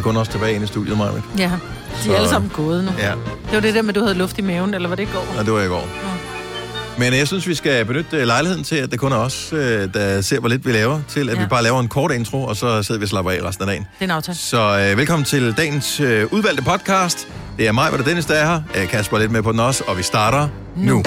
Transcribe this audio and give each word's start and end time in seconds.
er 0.00 0.04
kun 0.04 0.16
også 0.16 0.32
tilbage 0.32 0.54
inde 0.54 0.64
i 0.64 0.66
studiet, 0.66 0.98
Maja. 0.98 1.10
Ja, 1.38 1.44
de 1.44 1.50
Så- 2.04 2.12
er 2.12 2.16
alle 2.16 2.28
sammen 2.28 2.50
gået 2.54 2.84
nu. 2.84 2.90
Ja, 2.98 3.10
Det 3.46 3.52
var 3.52 3.60
det 3.60 3.74
der 3.74 3.82
med, 3.82 3.88
at 3.88 3.94
du 3.94 4.00
havde 4.00 4.14
luft 4.18 4.38
i 4.38 4.42
maven, 4.42 4.74
eller 4.74 4.88
var 4.88 4.96
det 4.96 5.02
i 5.02 5.08
går? 5.12 5.26
og 5.38 5.44
det 5.44 5.52
var 5.52 5.60
i 5.60 5.66
går. 5.66 5.88
Men 6.98 7.14
jeg 7.14 7.26
synes, 7.26 7.46
vi 7.46 7.54
skal 7.54 7.84
benytte 7.84 8.16
øh, 8.16 8.26
lejligheden 8.26 8.64
til, 8.64 8.76
at 8.76 8.90
det 8.90 8.98
kun 9.00 9.12
er 9.12 9.16
os, 9.16 9.52
øh, 9.52 9.94
der 9.94 10.20
ser, 10.20 10.38
hvor 10.40 10.48
lidt 10.48 10.66
vi 10.66 10.72
laver, 10.72 11.00
til 11.08 11.20
at 11.20 11.26
ja. 11.26 11.32
Ja. 11.32 11.38
vi 11.40 11.46
bare 11.48 11.62
laver 11.62 11.80
en 11.80 11.88
kort 11.88 12.12
intro, 12.12 12.44
og 12.44 12.56
så 12.56 12.82
sidder 12.82 12.98
vi 12.98 13.04
og 13.04 13.08
slapper 13.08 13.30
af 13.32 13.38
resten 13.44 13.62
af 13.62 13.66
dagen. 13.66 13.82
Det 13.82 14.00
er 14.00 14.04
en 14.04 14.10
aftale. 14.10 14.38
Så 14.38 14.86
øh, 14.90 14.98
velkommen 14.98 15.24
til 15.24 15.54
dagens 15.56 16.00
øh, 16.00 16.26
udvalgte 16.30 16.62
podcast. 16.64 17.28
Det 17.58 17.68
er 17.68 17.72
mig, 17.72 17.88
hvor 17.88 17.98
der 17.98 18.04
Dennis, 18.04 18.24
der 18.26 18.34
er 18.34 18.46
her. 18.46 18.62
Øh, 18.82 18.88
Kasper 18.88 19.16
er 19.16 19.20
lidt 19.20 19.32
med 19.32 19.42
på 19.42 19.52
den 19.52 19.60
også, 19.60 19.84
og 19.86 19.98
vi 19.98 20.02
starter 20.02 20.48
nu. 20.76 20.94
nu. 20.94 21.02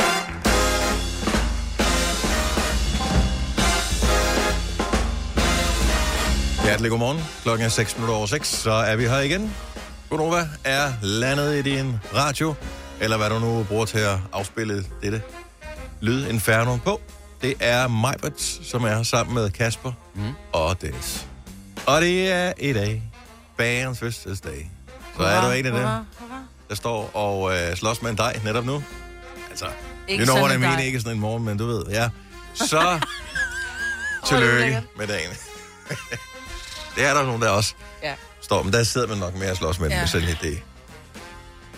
Hjertelig 6.83 6.99
godmorgen. 6.99 7.25
Klokken 7.43 7.65
er 7.65 7.69
6 7.69 7.95
minutter 7.95 8.15
over 8.15 8.25
6, 8.25 8.47
så 8.47 8.71
er 8.71 8.95
vi 8.95 9.07
her 9.07 9.19
igen. 9.19 9.55
Godnova 10.09 10.47
er 10.63 10.93
landet 11.01 11.55
i 11.55 11.61
din 11.61 11.99
radio, 12.15 12.53
eller 12.99 13.17
hvad 13.17 13.29
du 13.29 13.39
nu 13.39 13.63
bruger 13.63 13.85
til 13.85 13.97
at 13.97 14.17
afspille 14.33 14.85
dette 15.01 15.21
lyd 16.01 16.27
inferno 16.27 16.77
på. 16.77 17.01
Det 17.41 17.53
er 17.59 17.87
Majbert, 17.87 18.41
som 18.41 18.83
er 18.83 18.95
her 18.95 19.03
sammen 19.03 19.35
med 19.35 19.49
Kasper 19.49 19.91
mm. 20.15 20.21
og 20.53 20.81
Dennis. 20.81 21.27
Og 21.85 22.01
det 22.01 22.31
er 22.31 22.53
i 22.59 22.73
dag 22.73 23.03
bagerens 23.57 23.99
fødselsdag. 23.99 24.71
Så 25.17 25.23
er 25.23 25.41
du 25.41 25.51
en 25.51 25.65
af 25.65 25.71
dem, 25.71 26.05
der 26.69 26.75
står 26.75 27.15
og 27.15 27.55
øh, 27.55 27.75
slås 27.75 28.01
med 28.01 28.11
en 28.11 28.17
dej 28.17 28.39
netop 28.43 28.65
nu. 28.65 28.83
Altså, 29.49 29.65
Ikke 30.07 30.21
you 30.21 30.25
know 30.25 30.35
sådan 30.35 30.61
what 30.61 30.73
I 30.73 30.75
mean, 30.75 30.87
ikke 30.87 30.99
sådan 30.99 31.13
en 31.13 31.19
morgen, 31.19 31.43
men 31.45 31.57
du 31.57 31.65
ved, 31.65 31.85
ja. 31.89 32.09
Så 32.69 32.99
tillykke 34.25 34.81
med 34.97 35.07
dagen. 35.07 35.29
det 36.95 37.05
er 37.05 37.13
der 37.13 37.23
nogen, 37.25 37.41
der 37.41 37.49
også 37.49 37.73
Ja. 38.03 38.13
står, 38.41 38.63
men 38.63 38.73
der 38.73 38.83
sidder 38.83 39.07
man 39.07 39.17
nok 39.17 39.35
mere 39.35 39.51
og 39.51 39.57
slås 39.57 39.79
med 39.79 39.85
den, 39.89 39.93
Ja. 39.95 39.99
med 40.01 40.07
sådan 40.07 40.29
en 40.29 40.35
idé. 40.35 40.61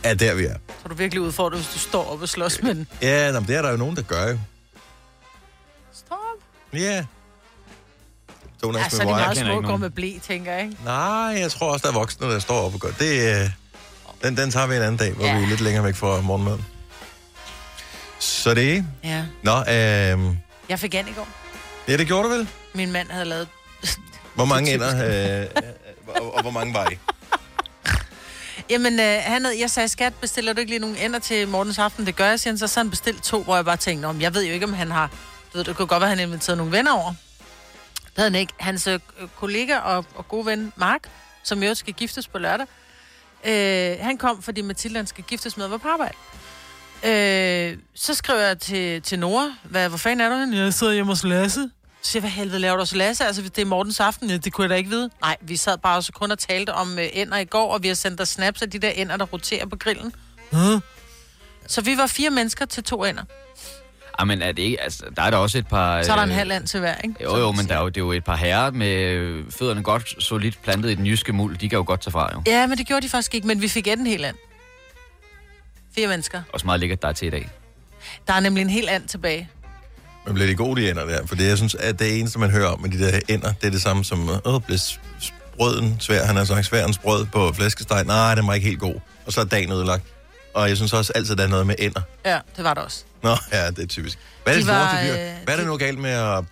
Er 0.04 0.14
der, 0.14 0.34
vi 0.34 0.46
er. 0.46 0.54
Så 0.68 0.74
er 0.86 0.90
du 0.90 0.96
virkelig 0.96 1.22
udfordret, 1.22 1.60
hvis 1.60 1.74
du 1.74 1.80
står 1.80 2.12
op 2.12 2.22
og 2.22 2.30
slås 2.30 2.62
med 2.62 2.76
den. 2.76 2.88
Ja, 3.02 3.32
nå, 3.32 3.40
men 3.40 3.48
det 3.48 3.56
er 3.56 3.62
der 3.62 3.72
jo 3.72 3.78
nogen, 3.78 3.96
der 3.96 4.02
gør 4.02 4.28
jo. 4.30 4.40
Stop. 5.94 6.18
Ja. 6.74 7.06
Jonas 8.64 8.82
Ja, 8.84 8.90
så 8.90 9.02
er 9.02 9.06
med 9.06 9.14
det 9.14 9.20
Wire. 9.20 9.26
meget 9.26 9.38
små 9.38 9.62
går 9.62 9.78
med 9.78 9.90
blæ, 9.90 10.14
tænker 10.28 10.52
jeg, 10.54 10.64
ikke? 10.64 10.78
Nej, 10.86 10.96
jeg 11.40 11.52
tror 11.52 11.72
også, 11.74 11.84
der 11.84 11.90
er 11.94 12.00
voksne, 12.00 12.28
der 12.32 12.40
står 12.40 12.62
op 12.66 12.74
og 12.74 12.80
gør 12.80 12.92
det. 13.00 13.42
Øh, 13.44 13.50
den, 14.24 14.38
den 14.38 14.52
tager 14.52 14.68
vi 14.68 14.76
en 14.76 14.82
anden 14.82 14.98
dag, 14.98 15.14
hvor 15.14 15.26
Ja. 15.26 15.38
vi 15.38 15.44
er 15.44 15.48
lidt 15.48 15.62
længere 15.62 15.84
væk 15.86 15.96
fra 15.96 16.22
morgenmaden. 16.22 16.66
Så 18.20 18.54
det 18.54 18.78
er... 18.78 18.84
Ja. 19.04 19.26
Nå, 19.44 19.60
øh, 19.60 20.36
Jeg 20.70 20.80
fik 20.80 20.96
an 20.96 21.08
i 21.08 21.12
går. 21.14 21.28
ja, 21.88 21.98
det 21.98 22.08
gjorde 22.08 22.24
du 22.24 22.30
vel? 22.30 22.48
Min 22.74 22.92
mand 22.92 23.10
havde 23.12 23.26
lavet... 23.26 23.48
Hvor 24.36 24.46
mange 24.46 24.72
er 24.72 24.76
ender, 24.76 25.42
øh, 25.42 25.48
og, 26.08 26.36
og 26.36 26.42
hvor 26.42 26.52
mange 26.52 26.74
var 26.74 26.90
I? 26.92 26.98
Jamen, 28.70 29.00
øh, 29.00 29.18
han 29.24 29.46
havde, 29.46 29.60
jeg 29.60 29.70
sagde, 29.72 29.88
skat, 29.88 30.14
bestiller 30.22 30.54
du 30.54 30.60
ikke 30.60 30.72
lige 30.72 30.80
nogle 30.80 31.06
ender 31.06 31.20
til 31.20 31.48
morgens 31.48 31.80
aften? 31.80 32.06
Det 32.06 32.16
gør 32.16 32.26
jeg, 32.26 32.40
siger 32.40 32.52
han. 32.52 32.58
Så, 32.58 32.68
så 32.68 32.80
han 32.80 32.90
bestilt 32.90 33.24
to, 33.24 33.44
hvor 33.44 33.56
jeg 33.56 33.66
bare 33.66 33.78
tænkte, 33.78 34.06
om 34.06 34.22
jeg 34.22 34.34
ved 34.34 34.44
jo 34.46 34.54
ikke, 34.54 34.66
om 34.66 34.74
han 34.74 34.92
har... 34.92 35.08
Du 35.54 35.58
ved, 35.58 35.66
det 35.66 35.76
kunne 35.76 35.88
godt 35.88 36.02
være, 36.02 36.12
at 36.12 36.18
han 36.18 36.28
inviteret 36.28 36.58
nogle 36.58 36.72
venner 36.72 36.92
over. 36.92 37.14
Det 38.06 38.12
havde 38.16 38.32
han 38.32 38.40
ikke. 38.40 38.54
Hans 38.60 38.88
øh, 38.88 39.00
kollega 39.36 39.78
og, 39.78 40.06
og 40.16 40.28
gode 40.28 40.46
ven, 40.46 40.74
Mark, 40.76 41.10
som 41.44 41.64
jo 41.64 41.74
skal 41.74 41.94
giftes 41.94 42.28
på 42.28 42.38
lørdag, 42.38 42.68
øh, 43.46 43.98
han 44.02 44.18
kom, 44.18 44.42
fordi 44.42 44.62
Mathilde 44.62 44.96
han 44.98 45.08
skal 45.08 45.24
giftes 45.24 45.58
med 45.58 45.68
være 45.68 45.80
på 45.80 45.88
arbejde. 45.88 46.16
Øh, 47.04 47.78
så 47.96 48.14
skrev 48.14 48.40
jeg 48.40 48.60
til, 48.60 49.02
til 49.02 49.20
Nora, 49.20 49.54
hvad, 49.64 49.90
hvor 49.90 49.98
fanden 49.98 50.22
er 50.22 50.30
du 50.30 50.36
henne? 50.36 50.58
Jeg 50.58 50.74
sidder 50.74 50.94
hjemme 50.94 51.12
hos 51.12 51.24
Lasse. 51.24 51.70
Så 52.06 52.12
siger 52.12 52.22
jeg, 52.22 52.30
hvad 52.30 52.44
helvede 52.44 52.60
laver 52.60 52.76
du 52.76 52.82
hos 52.82 52.96
Lasse? 52.96 53.26
Altså, 53.26 53.42
det 53.42 53.58
er 53.58 53.66
Mortens 53.66 54.00
aften. 54.00 54.30
Det 54.30 54.54
kunne 54.54 54.64
jeg 54.64 54.70
da 54.70 54.76
ikke 54.76 54.90
vide. 54.90 55.10
Nej, 55.22 55.38
vi 55.42 55.58
sad 55.58 55.78
bare 55.78 55.98
også 55.98 56.12
kun 56.12 56.32
og 56.32 56.40
talte 56.40 56.74
om 56.74 57.00
øh, 57.00 57.08
ender 57.14 57.38
i 57.38 57.46
går, 57.46 57.74
og 57.74 57.84
vi 57.84 57.88
har 57.88 57.96
sendt 57.96 58.18
dig 58.18 58.28
snaps 58.28 58.62
af 58.62 58.70
de 58.70 58.80
der 58.80 58.90
ender, 58.90 59.18
der 59.18 59.26
roterer 59.26 59.66
på 59.66 59.76
grillen. 59.76 60.14
Huh? 60.52 60.82
Så 61.68 61.82
vi 61.82 61.98
var 61.98 62.08
fire 62.08 62.30
mennesker 62.30 62.66
til 62.66 62.84
to 62.84 63.04
ender. 63.04 63.24
Ah, 64.20 64.28
men 64.28 64.42
er 64.42 64.52
det 64.52 64.64
ikke, 64.64 64.82
altså, 64.82 65.06
der 65.16 65.22
er 65.22 65.30
der 65.30 65.38
også 65.38 65.58
et 65.58 65.68
par... 65.68 66.04
Så 66.04 66.12
er 66.12 66.16
der 66.16 66.24
en 66.24 66.30
øh, 66.30 66.36
halv 66.36 66.52
and 66.52 66.68
til 66.68 66.80
hver, 66.80 66.96
ikke? 67.04 67.16
Jo, 67.24 67.38
jo, 67.38 67.52
men 67.52 67.68
der 67.68 67.76
er 67.76 67.82
jo, 67.82 67.88
det 67.88 67.98
er 67.98 68.02
jo 68.02 68.12
et 68.12 68.24
par 68.24 68.36
herrer 68.36 68.72
med 68.72 69.02
øh, 69.02 69.52
fødderne 69.52 69.84
godt 69.84 70.24
solidt 70.24 70.62
plantet 70.64 70.92
i 70.92 70.96
den 70.96 71.06
jyske 71.06 71.34
muld. 71.34 71.58
De 71.58 71.70
kan 71.70 71.78
jo 71.78 71.84
godt 71.88 72.02
tage 72.02 72.12
fra, 72.12 72.30
jo. 72.34 72.42
Ja, 72.48 72.68
men 72.68 72.78
det 72.78 72.88
gjorde 72.88 73.02
de 73.02 73.10
faktisk 73.10 73.36
ikke, 73.36 73.48
men 73.48 73.62
vi 73.62 73.68
fik 73.68 73.88
et 73.88 74.00
en 74.00 74.08
hel 74.08 74.26
and. 74.26 74.36
Fire 75.96 76.08
mennesker. 76.08 76.42
Også 76.54 76.66
meget 76.66 76.80
lækkert, 76.80 77.02
der 77.02 77.08
er 77.08 77.14
til 77.14 77.28
i 77.28 77.32
dag. 77.32 77.50
Der 78.28 78.34
er 78.34 78.40
nemlig 78.40 78.62
en 78.62 78.70
hel 78.70 78.90
and 78.90 79.08
tilbage. 79.08 79.50
Men 80.26 80.34
bliver 80.34 80.48
de 80.48 80.56
gode, 80.56 80.82
de 80.82 80.90
ender 80.90 81.06
der? 81.06 81.26
For 81.28 81.36
det, 81.36 81.48
jeg 81.48 81.58
synes, 81.58 81.76
at 81.76 82.00
det 82.00 82.20
eneste, 82.20 82.40
man 82.40 82.50
hører 82.52 82.68
om 82.68 82.82
med 82.82 82.90
de 82.90 83.00
der 83.00 83.20
ender, 83.30 83.54
det 83.62 83.68
er 83.68 83.72
det 83.72 83.82
samme 83.82 84.06
som, 84.06 84.30
åh, 84.46 84.62
blev 84.62 84.78
s- 84.78 85.00
s- 85.22 85.34
brøden 85.58 85.98
svær, 86.00 86.26
han 86.26 86.36
har 86.36 86.44
sagt 86.44 86.66
sværens 86.66 86.98
brød 86.98 87.26
på 87.26 87.54
flæskesteg. 87.54 88.04
Nej, 88.04 88.36
den 88.36 88.48
var 88.48 88.54
ikke 88.54 88.68
helt 88.68 88.80
god. 88.80 88.96
Og 89.26 89.34
så 89.34 89.42
er 89.42 89.46
dagen 89.46 89.72
ødelagt. 89.72 90.04
Og 90.54 90.70
jeg 90.70 90.78
synes 90.78 90.94
også 90.94 91.12
altid, 91.16 91.36
der 91.36 91.44
er 91.44 91.48
noget 91.48 91.68
med 91.68 91.76
ender. 91.80 92.02
Ja, 92.26 92.40
det 92.56 92.64
var 92.64 92.74
der 92.74 92.82
også. 92.82 93.04
Nå, 93.24 93.36
ja, 93.52 93.68
det 93.70 93.80
er 93.80 93.88
typisk. 93.88 94.20
Hvad 94.44 94.54
er 94.54 94.58
De 94.58 94.66
det 94.66 94.72
var, 94.74 94.80
var, 94.80 95.02
fyr? 95.04 95.12
øh, 95.14 95.18
Hvad 95.44 95.54
er 95.54 95.58
det 95.58 95.60
de- 95.60 95.66
nu 95.66 95.78
galt 95.78 96.00
med 96.00 96.10
at 96.12 96.44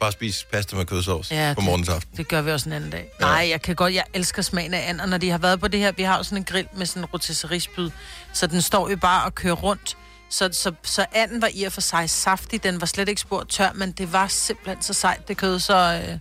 bare 0.00 0.12
spise 0.12 0.46
pasta 0.52 0.76
med 0.76 0.84
kødsovs 0.84 1.30
Ja, 1.30 1.52
på 1.54 1.60
det- 1.60 1.64
morgens 1.66 1.88
aften? 1.88 2.16
Det 2.16 2.28
gør 2.28 2.42
vi 2.42 2.50
også 2.50 2.68
en 2.68 2.72
anden 2.72 2.90
dag. 2.90 3.04
Ja. 3.20 3.24
Nej, 3.24 3.46
jeg 3.50 3.62
kan 3.62 3.74
godt, 3.74 3.94
jeg 3.94 4.04
elsker 4.14 4.42
smagen 4.42 4.74
af 4.74 4.88
and, 4.88 5.00
og 5.00 5.08
når 5.08 5.18
de 5.18 5.30
har 5.30 5.38
været 5.38 5.60
på 5.60 5.68
det 5.68 5.80
her, 5.80 5.92
vi 5.92 6.02
har 6.02 6.16
jo 6.16 6.22
sådan 6.22 6.38
en 6.38 6.44
grill 6.44 6.66
med 6.76 6.86
sådan 6.86 7.02
en 7.02 7.06
rotisserie-spyd, 7.06 7.90
så 8.32 8.46
den 8.46 8.62
står 8.62 8.90
jo 8.90 8.96
bare 8.96 9.24
og 9.24 9.34
kører 9.34 9.54
rundt. 9.54 9.96
Så, 10.32 10.48
så, 10.52 10.72
så 10.82 11.06
anden 11.12 11.42
var 11.42 11.50
i 11.54 11.62
og 11.62 11.72
for 11.72 11.80
sig 11.80 12.10
saftig, 12.10 12.62
den 12.64 12.80
var 12.80 12.86
slet 12.86 13.08
ikke 13.08 13.20
spor 13.20 13.44
tør, 13.44 13.72
men 13.74 13.92
det 13.92 14.12
var 14.12 14.26
simpelthen 14.28 14.82
så 14.82 14.92
sejt, 14.92 15.28
det 15.28 15.36
kød, 15.36 15.58
så 15.58 16.02
øh, 16.08 16.18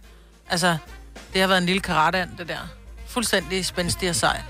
altså, 0.49 0.77
det 1.33 1.41
har 1.41 1.47
været 1.47 1.57
en 1.57 1.65
lille 1.65 1.81
karate 1.81 2.27
det 2.37 2.47
der. 2.47 2.57
Fuldstændig 3.07 3.65
spændstig 3.65 4.09
og 4.09 4.15
sej. 4.15 4.41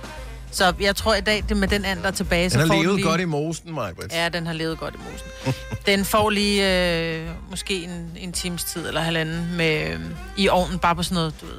Så 0.51 0.73
jeg 0.79 0.95
tror 0.95 1.16
i 1.16 1.21
dag, 1.21 1.35
det 1.35 1.51
er 1.51 1.55
med 1.55 1.67
den 1.67 1.85
and, 1.85 2.01
der 2.01 2.07
er 2.07 2.11
tilbage, 2.11 2.50
så 2.50 2.59
Den 2.59 2.67
har 2.67 2.75
får 2.75 2.83
levet 2.83 2.95
lige... 2.95 3.07
godt 3.07 3.21
i 3.21 3.25
mosen, 3.25 3.73
Majbrit. 3.73 4.11
Ja, 4.11 4.29
den 4.29 4.45
har 4.45 4.53
levet 4.53 4.79
godt 4.79 4.95
i 4.95 4.97
mosen. 4.97 5.61
Den 5.85 6.05
får 6.05 6.29
lige 6.29 6.85
øh, 6.94 7.29
måske 7.50 7.83
en, 7.83 8.11
en 8.17 8.33
times 8.33 8.63
tid 8.63 8.88
eller 8.88 9.01
halvanden 9.01 9.57
med, 9.57 9.88
øh, 9.94 10.00
i 10.38 10.50
ovnen, 10.50 10.79
bare 10.79 10.95
på 10.95 11.03
sådan 11.03 11.16
noget, 11.16 11.33
du 11.41 11.45
ved, 11.45 11.55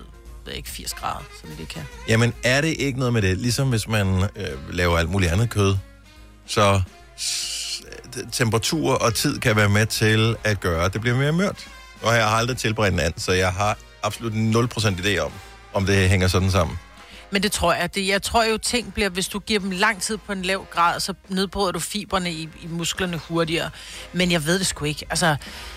ved 0.47 0.53
ikke, 0.53 0.69
80 0.69 0.95
grader, 0.95 1.25
så 1.41 1.47
det 1.59 1.69
kan. 1.69 1.83
Jamen, 2.09 2.35
er 2.45 2.61
det 2.61 2.77
ikke 2.79 2.99
noget 2.99 3.13
med 3.13 3.23
det? 3.23 3.39
Ligesom 3.39 3.69
hvis 3.69 3.89
man 3.89 4.23
øh, 4.37 4.75
laver 4.75 4.99
alt 4.99 5.11
muligt 5.11 5.33
andet 5.33 5.51
kød, 5.51 5.77
så 6.47 6.83
temperatur 8.33 8.95
og 8.95 9.15
tid 9.15 9.39
kan 9.39 9.57
være 9.57 9.69
med 9.69 9.87
til 9.87 10.37
at 10.45 10.61
gøre, 10.61 10.85
at 10.85 10.93
det 10.93 11.01
bliver 11.01 11.17
mere 11.17 11.33
mørt. 11.33 11.69
Og 12.03 12.15
jeg 12.15 12.29
har 12.29 12.37
aldrig 12.37 12.57
tilberedt 12.57 12.95
en 12.95 13.01
and, 13.01 13.15
så 13.17 13.33
jeg 13.33 13.53
har 13.53 13.79
absolut 14.03 14.33
0% 14.33 14.37
idé 14.89 15.19
om, 15.19 15.33
om 15.73 15.87
det 15.87 16.09
hænger 16.09 16.29
sådan 16.29 16.51
sammen. 16.51 16.79
Men 17.33 17.43
det 17.43 17.53
tror 17.53 17.73
jeg. 17.73 17.95
Det, 17.95 18.09
jeg 18.09 18.23
tror 18.23 18.45
jo, 18.45 18.59
ting 18.59 18.95
bliver, 18.95 19.09
hvis 19.09 19.29
du 19.29 19.39
giver 19.39 19.61
dem 19.61 19.71
lang 19.71 20.03
tid 20.03 20.17
på 20.17 20.33
en 20.33 20.43
lav 20.43 20.67
grad, 20.71 21.01
så 21.01 21.15
nedbryder 21.29 21.73
du 21.73 21.81
fiberne 21.81 22.33
i, 22.33 22.49
i 22.63 22.67
musklerne 22.67 23.17
hurtigere. 23.17 23.71
Men 24.13 24.33
jeg 24.33 24.47
ved 24.47 24.59
det 24.59 24.67
sgu 24.67 24.85
ikke. 24.85 25.07
Altså, 25.11 25.37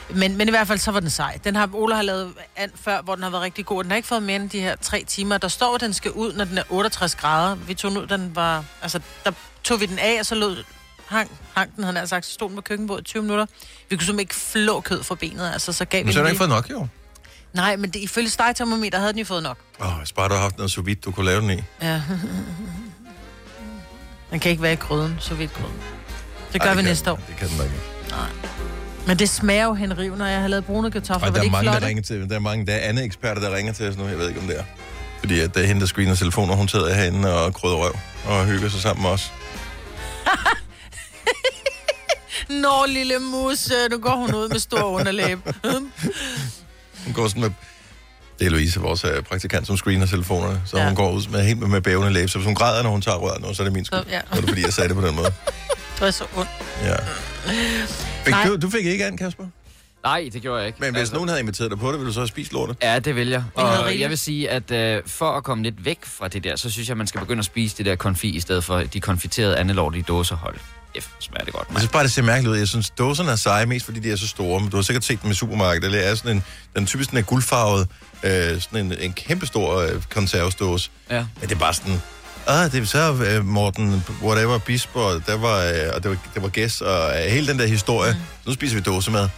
men, 0.10 0.38
men 0.38 0.48
i 0.48 0.52
hvert 0.52 0.68
fald, 0.68 0.80
så 0.80 0.92
var 0.92 1.00
den 1.00 1.10
sej. 1.10 1.40
Den 1.44 1.56
har 1.56 1.70
Ola 1.74 1.96
har 1.96 2.02
lavet 2.02 2.34
and 2.56 2.72
før, 2.76 3.02
hvor 3.02 3.16
den 3.16 3.24
har 3.24 3.30
været 3.30 3.44
rigtig 3.44 3.66
god. 3.66 3.84
Den 3.84 3.92
har 3.92 3.96
ikke 3.96 4.08
fået 4.08 4.24
mere 4.24 4.36
end 4.36 4.50
de 4.50 4.60
her 4.60 4.76
tre 4.76 5.04
timer. 5.08 5.38
Der 5.38 5.48
står, 5.48 5.76
at 5.76 5.82
den 5.82 5.94
skal 5.94 6.12
ud, 6.12 6.34
når 6.34 6.46
den 6.46 6.58
er 6.58 6.64
68 6.70 7.16
grader. 7.16 7.56
Vi 7.56 7.74
tog 7.74 7.92
den 7.92 8.00
ud, 8.00 8.08
den 8.08 8.36
var... 8.36 8.66
Altså, 8.82 9.00
der 9.24 9.32
tog 9.64 9.82
vi 9.82 9.86
den 9.86 10.00
af, 10.00 10.18
og 10.20 10.26
så 10.26 10.36
lød 10.36 10.64
hang, 11.08 11.32
hang 11.54 11.76
den, 11.76 11.84
han 11.84 12.08
sagt, 12.08 12.26
så 12.26 12.34
stod 12.34 12.50
den 12.50 12.56
på 12.56 12.62
køkkenbordet 12.62 13.02
i 13.02 13.06
20 13.06 13.24
minutter. 13.24 13.46
Vi 13.90 13.96
kunne 13.96 14.06
simpelthen 14.06 14.20
ikke 14.20 14.36
flå 14.36 14.80
kød 14.80 15.04
fra 15.04 15.16
benet, 15.16 15.52
altså 15.54 15.72
så 15.72 15.86
gav 15.86 16.00
Men 16.00 16.08
vi 16.08 16.14
så 16.14 16.20
har 16.20 16.24
du 16.24 16.30
ikke 16.30 16.38
fået 16.38 16.50
nok, 16.50 16.70
jo. 16.72 16.88
Nej, 17.54 17.76
men 17.76 17.90
det, 17.90 18.00
ifølge 18.00 18.30
stegtermometer 18.30 19.00
havde 19.00 19.14
den 19.14 19.20
jo 19.20 19.26
fået 19.26 19.44
nok. 19.44 19.58
Åh, 19.82 19.88
oh, 19.88 20.04
bare 20.16 20.30
du 20.30 20.34
har 20.34 20.42
haft 20.42 20.58
noget 20.58 20.72
så 20.72 20.82
vidt, 20.82 21.06
du 21.06 21.12
kunne 21.12 21.26
lave 21.26 21.42
den 21.42 21.50
i. 21.50 21.64
Ja. 21.82 22.02
Den 24.32 24.40
kan 24.40 24.52
ikke 24.52 24.64
være 24.64 24.74
i 24.74 24.76
grøden, 24.76 25.16
så 25.20 25.36
vidt 25.36 25.54
grøden. 25.54 25.76
Det 26.54 26.62
gør 26.62 26.70
Ej, 26.70 26.76
vi 26.76 26.82
kan 26.82 26.86
næste 26.90 27.12
år. 27.12 27.20
Det 27.28 27.36
kan 27.38 27.48
den 27.48 27.62
ikke. 27.64 27.76
Men 29.08 29.20
det 29.20 29.30
smager 29.30 29.66
jo 29.66 29.74
henriv, 29.74 30.16
når 30.16 30.26
jeg 30.26 30.42
har 30.42 30.48
lavet 30.48 30.66
brune 30.66 30.92
kartofler. 30.92 31.28
Og 31.28 31.36
der 31.36 31.42
det 31.42 31.48
er 31.48 31.52
mange, 31.52 31.70
flot? 31.70 31.82
der 31.82 31.88
ringer 31.88 32.04
til. 32.04 32.30
Der 32.30 32.36
er 32.36 32.40
mange, 32.40 32.66
der 32.66 32.74
er 32.74 32.90
andre 32.90 33.04
eksperter, 33.04 33.42
der 33.42 33.56
ringer 33.56 33.74
til 33.74 33.90
os 33.90 33.98
nu. 33.98 34.08
Jeg 34.08 34.18
ved 34.18 34.28
ikke, 34.28 34.40
om 34.40 34.48
det 34.48 34.60
er. 34.60 34.64
Fordi 35.20 35.40
at 35.40 35.56
det 35.56 35.64
er 35.64 35.68
hende, 35.68 35.82
der 35.82 35.88
screener 35.88 36.16
telefoner. 36.16 36.56
Hun 36.56 36.68
sidder 36.68 36.94
herinde 36.94 37.46
og 37.46 37.54
krydder 37.54 37.76
røv 37.76 37.96
og 38.26 38.46
hygger 38.46 38.70
sig 38.70 38.82
sammen 38.82 39.04
med 39.04 39.10
os. 39.10 39.32
Nå, 42.64 42.86
lille 42.88 43.20
mus, 43.20 43.72
nu 43.92 43.98
går 43.98 44.16
hun 44.16 44.36
ud 44.36 44.50
med 44.50 44.60
stor 44.60 44.84
underlæb. 44.84 45.40
Hun 47.06 47.14
går 47.14 47.28
sådan 47.28 47.42
med... 47.42 47.52
Det 48.40 48.46
er 48.46 48.50
Louise, 48.50 48.80
vores 48.80 49.04
øh, 49.04 49.24
praktikant, 49.24 49.68
som 49.68 49.78
screener 49.78 50.06
telefonerne. 50.06 50.62
Så 50.66 50.78
ja. 50.78 50.86
Hun 50.86 50.96
går 50.96 51.12
ud 51.12 51.30
med 51.32 51.44
helt 51.44 51.60
med, 51.60 51.68
med 51.68 51.82
bævende 51.82 52.14
læb. 52.14 52.30
Så 52.30 52.38
hvis 52.38 52.46
hun 52.46 52.56
græder, 52.56 52.84
når 52.84 52.90
hun 52.90 53.02
tager 53.02 53.18
røret 53.18 53.56
så 53.56 53.64
er 53.64 53.66
det 53.66 53.74
min 53.74 53.86
skyld. 53.86 54.00
Så, 54.00 54.06
ja. 54.10 54.20
Så 54.20 54.28
er 54.32 54.36
det, 54.36 54.50
fordi 54.50 54.62
jeg 54.62 54.74
sagde 54.74 54.88
det 54.88 54.98
på 54.98 55.08
den 55.08 55.16
måde. 55.16 55.28
det 55.96 56.02
var 56.02 56.12
så 56.12 56.26
ondt. 56.36 56.50
Ja. 56.84 56.96
Fik 58.26 58.34
du, 58.46 58.56
du 58.56 58.70
fik 58.70 58.86
ikke 58.86 59.06
an, 59.06 59.18
Kasper? 59.18 59.46
Nej, 60.04 60.30
det 60.34 60.42
gjorde 60.42 60.60
jeg 60.60 60.68
ikke. 60.68 60.80
Men 60.82 60.96
hvis 60.96 61.14
nogen 61.14 61.30
havde 61.30 61.42
inviteret 61.42 61.72
dig 61.72 61.80
på 61.80 61.92
det, 61.92 62.00
ville 62.00 62.08
du 62.08 62.14
så 62.14 62.20
have 62.20 62.28
spist 62.28 62.54
lortet? 62.54 62.78
Ja, 62.82 63.00
det 63.00 63.16
vil 63.16 63.28
jeg. 63.28 63.44
Og 63.56 64.00
jeg 64.00 64.10
vil 64.10 64.18
sige, 64.18 64.50
at 64.50 64.72
øh, 64.72 65.02
for 65.06 65.32
at 65.32 65.44
komme 65.44 65.64
lidt 65.64 65.86
væk 65.86 66.00
fra 66.06 66.28
det 66.28 66.44
der, 66.44 66.56
så 66.56 66.70
synes 66.70 66.90
jeg, 66.90 66.98
man 66.98 67.08
skal 67.08 67.22
begynde 67.22 67.40
at 67.40 67.46
spise 67.46 67.78
det 67.78 67.86
der 67.86 67.96
konfi, 67.96 68.30
i 68.36 68.40
stedet 68.40 68.64
for 68.64 68.80
de 68.80 69.02
konfiterede 69.02 69.58
andelortige 69.58 70.04
dåsehold. 70.08 70.56
F, 71.02 71.08
smager 71.20 71.46
det 71.46 71.54
godt, 71.54 71.68
Jeg 71.68 71.74
mand. 71.74 71.80
synes 71.82 71.92
bare, 71.92 72.04
det 72.04 72.12
ser 72.12 72.22
mærkeligt 72.22 72.52
ud. 72.54 72.58
Jeg 72.58 72.68
synes, 72.68 72.90
dåserne 72.90 73.32
er 73.32 73.36
seje, 73.36 73.66
mest 73.66 73.86
fordi 73.86 74.00
de 74.00 74.12
er 74.12 74.16
så 74.16 74.28
store. 74.28 74.60
Men 74.60 74.70
du 74.70 74.76
har 74.78 74.82
sikkert 74.84 75.04
set 75.04 75.22
dem 75.24 75.32
i 75.32 75.34
supermarkedet. 75.34 75.92
Det 75.92 76.08
er 76.08 76.16
sådan 76.16 76.32
en, 76.36 76.44
den 76.76 76.86
typisk 76.86 77.10
den 77.10 77.18
er 77.18 77.22
guldfarvet. 77.22 77.88
Øh, 78.24 78.62
sådan 78.62 78.86
en, 78.86 78.94
en 79.00 79.14
kæmpe 79.14 79.46
stor 79.46 79.80
øh, 79.82 80.02
konservesdåse. 80.14 80.90
Ja. 81.10 81.26
Men 81.40 81.50
det 81.50 81.56
er 81.56 81.60
bare 81.60 81.74
sådan... 81.74 82.02
Ah, 82.48 82.72
det 82.72 82.82
er 82.82 82.86
så 82.86 83.14
øh, 83.14 83.46
Morten, 83.46 84.04
whatever, 84.24 84.58
Bisper, 84.58 85.22
der 85.28 85.36
var, 85.38 85.58
øh, 85.64 85.96
og 85.96 86.04
det 86.04 86.12
var, 86.12 86.18
det 86.34 86.42
var 86.44 86.50
gæst, 86.50 86.82
og 86.82 87.10
øh, 87.10 87.32
hele 87.32 87.48
den 87.48 87.60
der 87.60 87.66
historie. 87.68 88.14
Mm. 88.14 88.20
Nu 88.48 88.54
spiser 88.54 88.76
vi 88.76 88.82
dåsemad. 88.82 89.30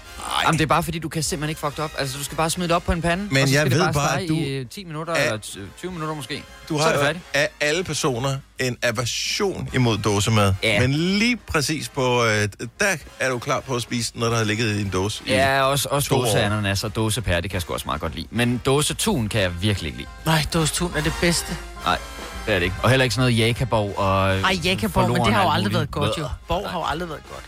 Jamen, 0.44 0.58
det 0.58 0.64
er 0.64 0.68
bare 0.68 0.84
fordi, 0.84 1.00
du 1.00 1.10
kan 1.10 1.24
simpelthen 1.24 1.50
ikke 1.50 1.60
fuck 1.60 1.72
det 1.76 1.84
op. 1.84 1.92
Altså, 1.98 2.18
du 2.18 2.24
skal 2.24 2.38
bare 2.38 2.50
smide 2.50 2.68
det 2.68 2.76
op 2.76 2.84
på 2.84 2.92
en 2.92 3.02
pande, 3.02 3.28
Men 3.32 3.44
og 3.44 3.48
så 3.48 3.54
jeg 3.54 3.62
skal 3.62 3.72
det 3.72 3.78
ved 3.80 3.86
bare, 3.86 3.94
bare, 3.94 4.10
stege 4.10 4.24
at 4.24 4.30
du 4.30 4.36
i 4.36 4.50
øh, 4.50 4.66
10 4.70 4.84
minutter, 4.84 5.14
er- 5.14 5.26
eller 5.26 5.38
t- 5.38 5.60
20 5.80 5.92
minutter 5.92 6.16
måske. 6.16 6.44
Du 6.70 6.78
så 6.78 6.84
har 6.84 6.92
er 6.92 7.08
det 7.08 7.16
jo 7.16 7.20
af 7.34 7.50
alle 7.62 7.84
personer 7.84 8.38
en 8.60 8.78
aversion 8.84 9.70
imod 9.74 9.98
dåsemad. 9.98 10.54
Ja. 10.64 10.80
Men 10.80 10.94
lige 10.94 11.38
præcis 11.38 11.90
på, 11.90 12.26
øh, 12.26 12.48
der 12.80 12.96
er 13.20 13.30
du 13.30 13.40
klar 13.40 13.60
på 13.60 13.76
at 13.76 13.82
spise 13.82 14.20
noget, 14.20 14.32
der 14.32 14.38
har 14.38 14.46
ligget 14.46 14.76
i 14.76 14.82
en 14.82 14.90
dåse. 14.90 15.24
Ja, 15.28 15.62
også, 15.62 15.88
også 15.92 16.16
dåseananas 16.16 16.84
og 16.84 16.96
dåsepære, 16.96 17.42
det 17.42 17.50
kan 17.50 17.54
jeg 17.56 17.62
sgu 17.62 17.74
også 17.74 17.86
meget 17.86 18.02
godt 18.02 18.16
lide. 18.16 18.28
Men 18.32 18.62
dåsetun 18.66 19.28
kan 19.30 19.42
jeg 19.42 19.62
virkelig 19.62 19.88
ikke 19.88 19.98
lide. 19.98 20.10
Nej, 20.26 20.46
dåstun 20.54 20.92
er 20.98 21.02
det 21.02 21.14
bedste. 21.22 21.58
Nej, 21.86 21.98
det 22.46 22.54
er 22.56 22.60
det 22.60 22.66
ikke. 22.66 22.76
Og 22.84 22.90
heller 22.90 23.04
ikke 23.04 23.16
sådan 23.16 23.32
noget 23.32 23.48
jakaborg 23.48 23.98
og... 24.00 24.40
Ej, 24.40 24.58
Jakaborg, 24.64 25.10
men 25.12 25.26
det 25.26 25.34
har 25.34 25.44
jo 25.44 25.50
aldrig 25.52 25.74
været 25.74 25.92
godt, 25.92 26.18
jo. 26.20 26.28
Borg 26.48 26.70
har 26.70 26.80
jo 26.80 26.86
aldrig 26.86 27.10
været 27.10 27.22
godt. 27.34 27.44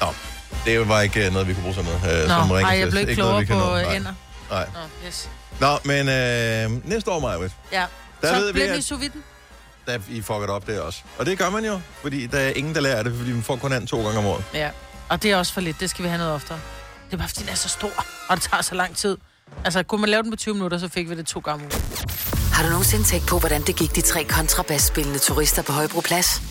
Nå, 0.00 0.06
det 0.64 0.88
var 0.88 1.00
ikke 1.00 1.26
øh, 1.26 1.32
noget, 1.32 1.48
vi 1.48 1.52
kunne 1.54 1.62
bruge 1.62 1.74
sådan 1.74 1.90
noget. 2.02 2.22
Øh, 2.22 2.28
som 2.28 2.48
Nå, 2.48 2.56
ring 2.56 2.68
ej, 2.68 2.78
jeg 2.78 2.88
blev 2.90 3.00
ikke 3.00 3.14
klogere 3.14 3.40
vi 3.40 3.46
på 3.46 3.54
nå. 3.54 3.76
øh, 3.76 3.82
Nej. 3.82 3.96
ender. 3.96 4.12
Nej. 4.50 4.66
Nå, 4.74 5.06
yes. 5.08 5.28
Nå, 5.60 5.78
men 5.84 6.08
øh, 6.08 6.88
næste 6.88 7.10
år, 7.10 7.20
Majwit, 7.20 7.52
Ja. 7.72 7.84
Der 8.22 8.28
så 8.28 8.34
ved 8.34 8.46
vi, 8.46 8.52
bliver 8.52 8.66
at- 8.68 8.72
det 8.72 8.78
i 8.78 8.82
sous 8.82 9.00
viden. 9.00 9.22
der 9.86 9.98
I 10.08 10.20
fucker 10.22 10.40
det 10.40 10.50
op 10.50 10.66
der 10.66 10.80
også. 10.80 11.00
Og 11.18 11.26
det 11.26 11.38
gør 11.38 11.50
man 11.50 11.64
jo, 11.64 11.80
fordi 12.02 12.26
der 12.26 12.38
er 12.38 12.50
ingen, 12.56 12.74
der 12.74 12.80
lærer 12.80 13.02
det, 13.02 13.14
fordi 13.18 13.32
man 13.32 13.42
får 13.42 13.56
kun 13.56 13.72
anden 13.72 13.86
to 13.86 14.02
gange 14.04 14.18
om 14.18 14.26
året. 14.26 14.44
Ja. 14.54 14.70
Og 15.08 15.22
det 15.22 15.30
er 15.30 15.36
også 15.36 15.52
for 15.52 15.60
lidt. 15.60 15.80
Det 15.80 15.90
skal 15.90 16.02
vi 16.02 16.08
have 16.08 16.18
noget 16.18 16.34
oftere. 16.34 16.58
Det 17.06 17.12
er 17.12 17.18
bare, 17.18 17.28
fordi 17.28 17.40
den 17.40 17.48
er 17.48 17.54
så 17.54 17.68
stor, 17.68 18.04
og 18.28 18.36
det 18.36 18.42
tager 18.50 18.62
så 18.62 18.74
lang 18.74 18.96
tid. 18.96 19.16
Altså, 19.64 19.82
kunne 19.82 20.00
man 20.00 20.10
lave 20.10 20.22
den 20.22 20.30
på 20.30 20.36
20 20.36 20.54
minutter, 20.54 20.78
så 20.78 20.88
fik 20.88 21.10
vi 21.10 21.14
det 21.16 21.26
to 21.26 21.40
gange 21.40 21.64
om 21.64 21.70
ugen. 21.72 22.08
Har 22.52 22.62
du 22.62 22.68
nogensinde 22.68 23.04
tænkt 23.04 23.26
på, 23.26 23.38
hvordan 23.38 23.62
det 23.62 23.76
gik 23.76 23.94
de 23.94 24.00
tre 24.00 24.24
kontrabasspillende 24.24 25.18
turister 25.18 25.62
på 25.62 25.72
Højbroplads? 25.72 26.42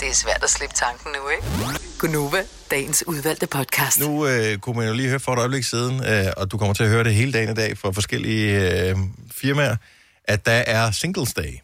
Det 0.00 0.08
er 0.08 0.14
svært 0.14 0.42
at 0.42 0.50
slippe 0.50 0.74
tanken 0.74 1.12
nu, 1.12 1.28
ikke? 1.28 1.78
Gunova, 1.98 2.42
dagens 2.70 3.04
udvalgte 3.06 3.46
podcast. 3.46 4.00
Nu 4.00 4.26
øh, 4.26 4.58
kunne 4.58 4.76
man 4.76 4.88
jo 4.88 4.94
lige 4.94 5.08
høre 5.08 5.20
for 5.20 5.32
et 5.32 5.38
øjeblik 5.38 5.64
siden, 5.64 6.04
øh, 6.04 6.32
og 6.36 6.50
du 6.50 6.58
kommer 6.58 6.74
til 6.74 6.82
at 6.82 6.88
høre 6.88 7.04
det 7.04 7.14
hele 7.14 7.32
dagen 7.32 7.50
i 7.50 7.54
dag 7.54 7.78
fra 7.78 7.90
forskellige 7.90 8.72
øh, 8.90 8.96
firmaer, 9.32 9.76
at 10.24 10.46
der 10.46 10.52
er 10.52 10.90
Singles 10.90 11.34
Day. 11.34 11.58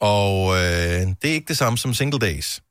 Og 0.00 0.56
øh, 0.56 0.62
det 1.22 1.30
er 1.30 1.34
ikke 1.34 1.48
det 1.48 1.56
samme 1.56 1.78
som 1.78 1.94
Single 1.94 2.18
Days. 2.18 2.62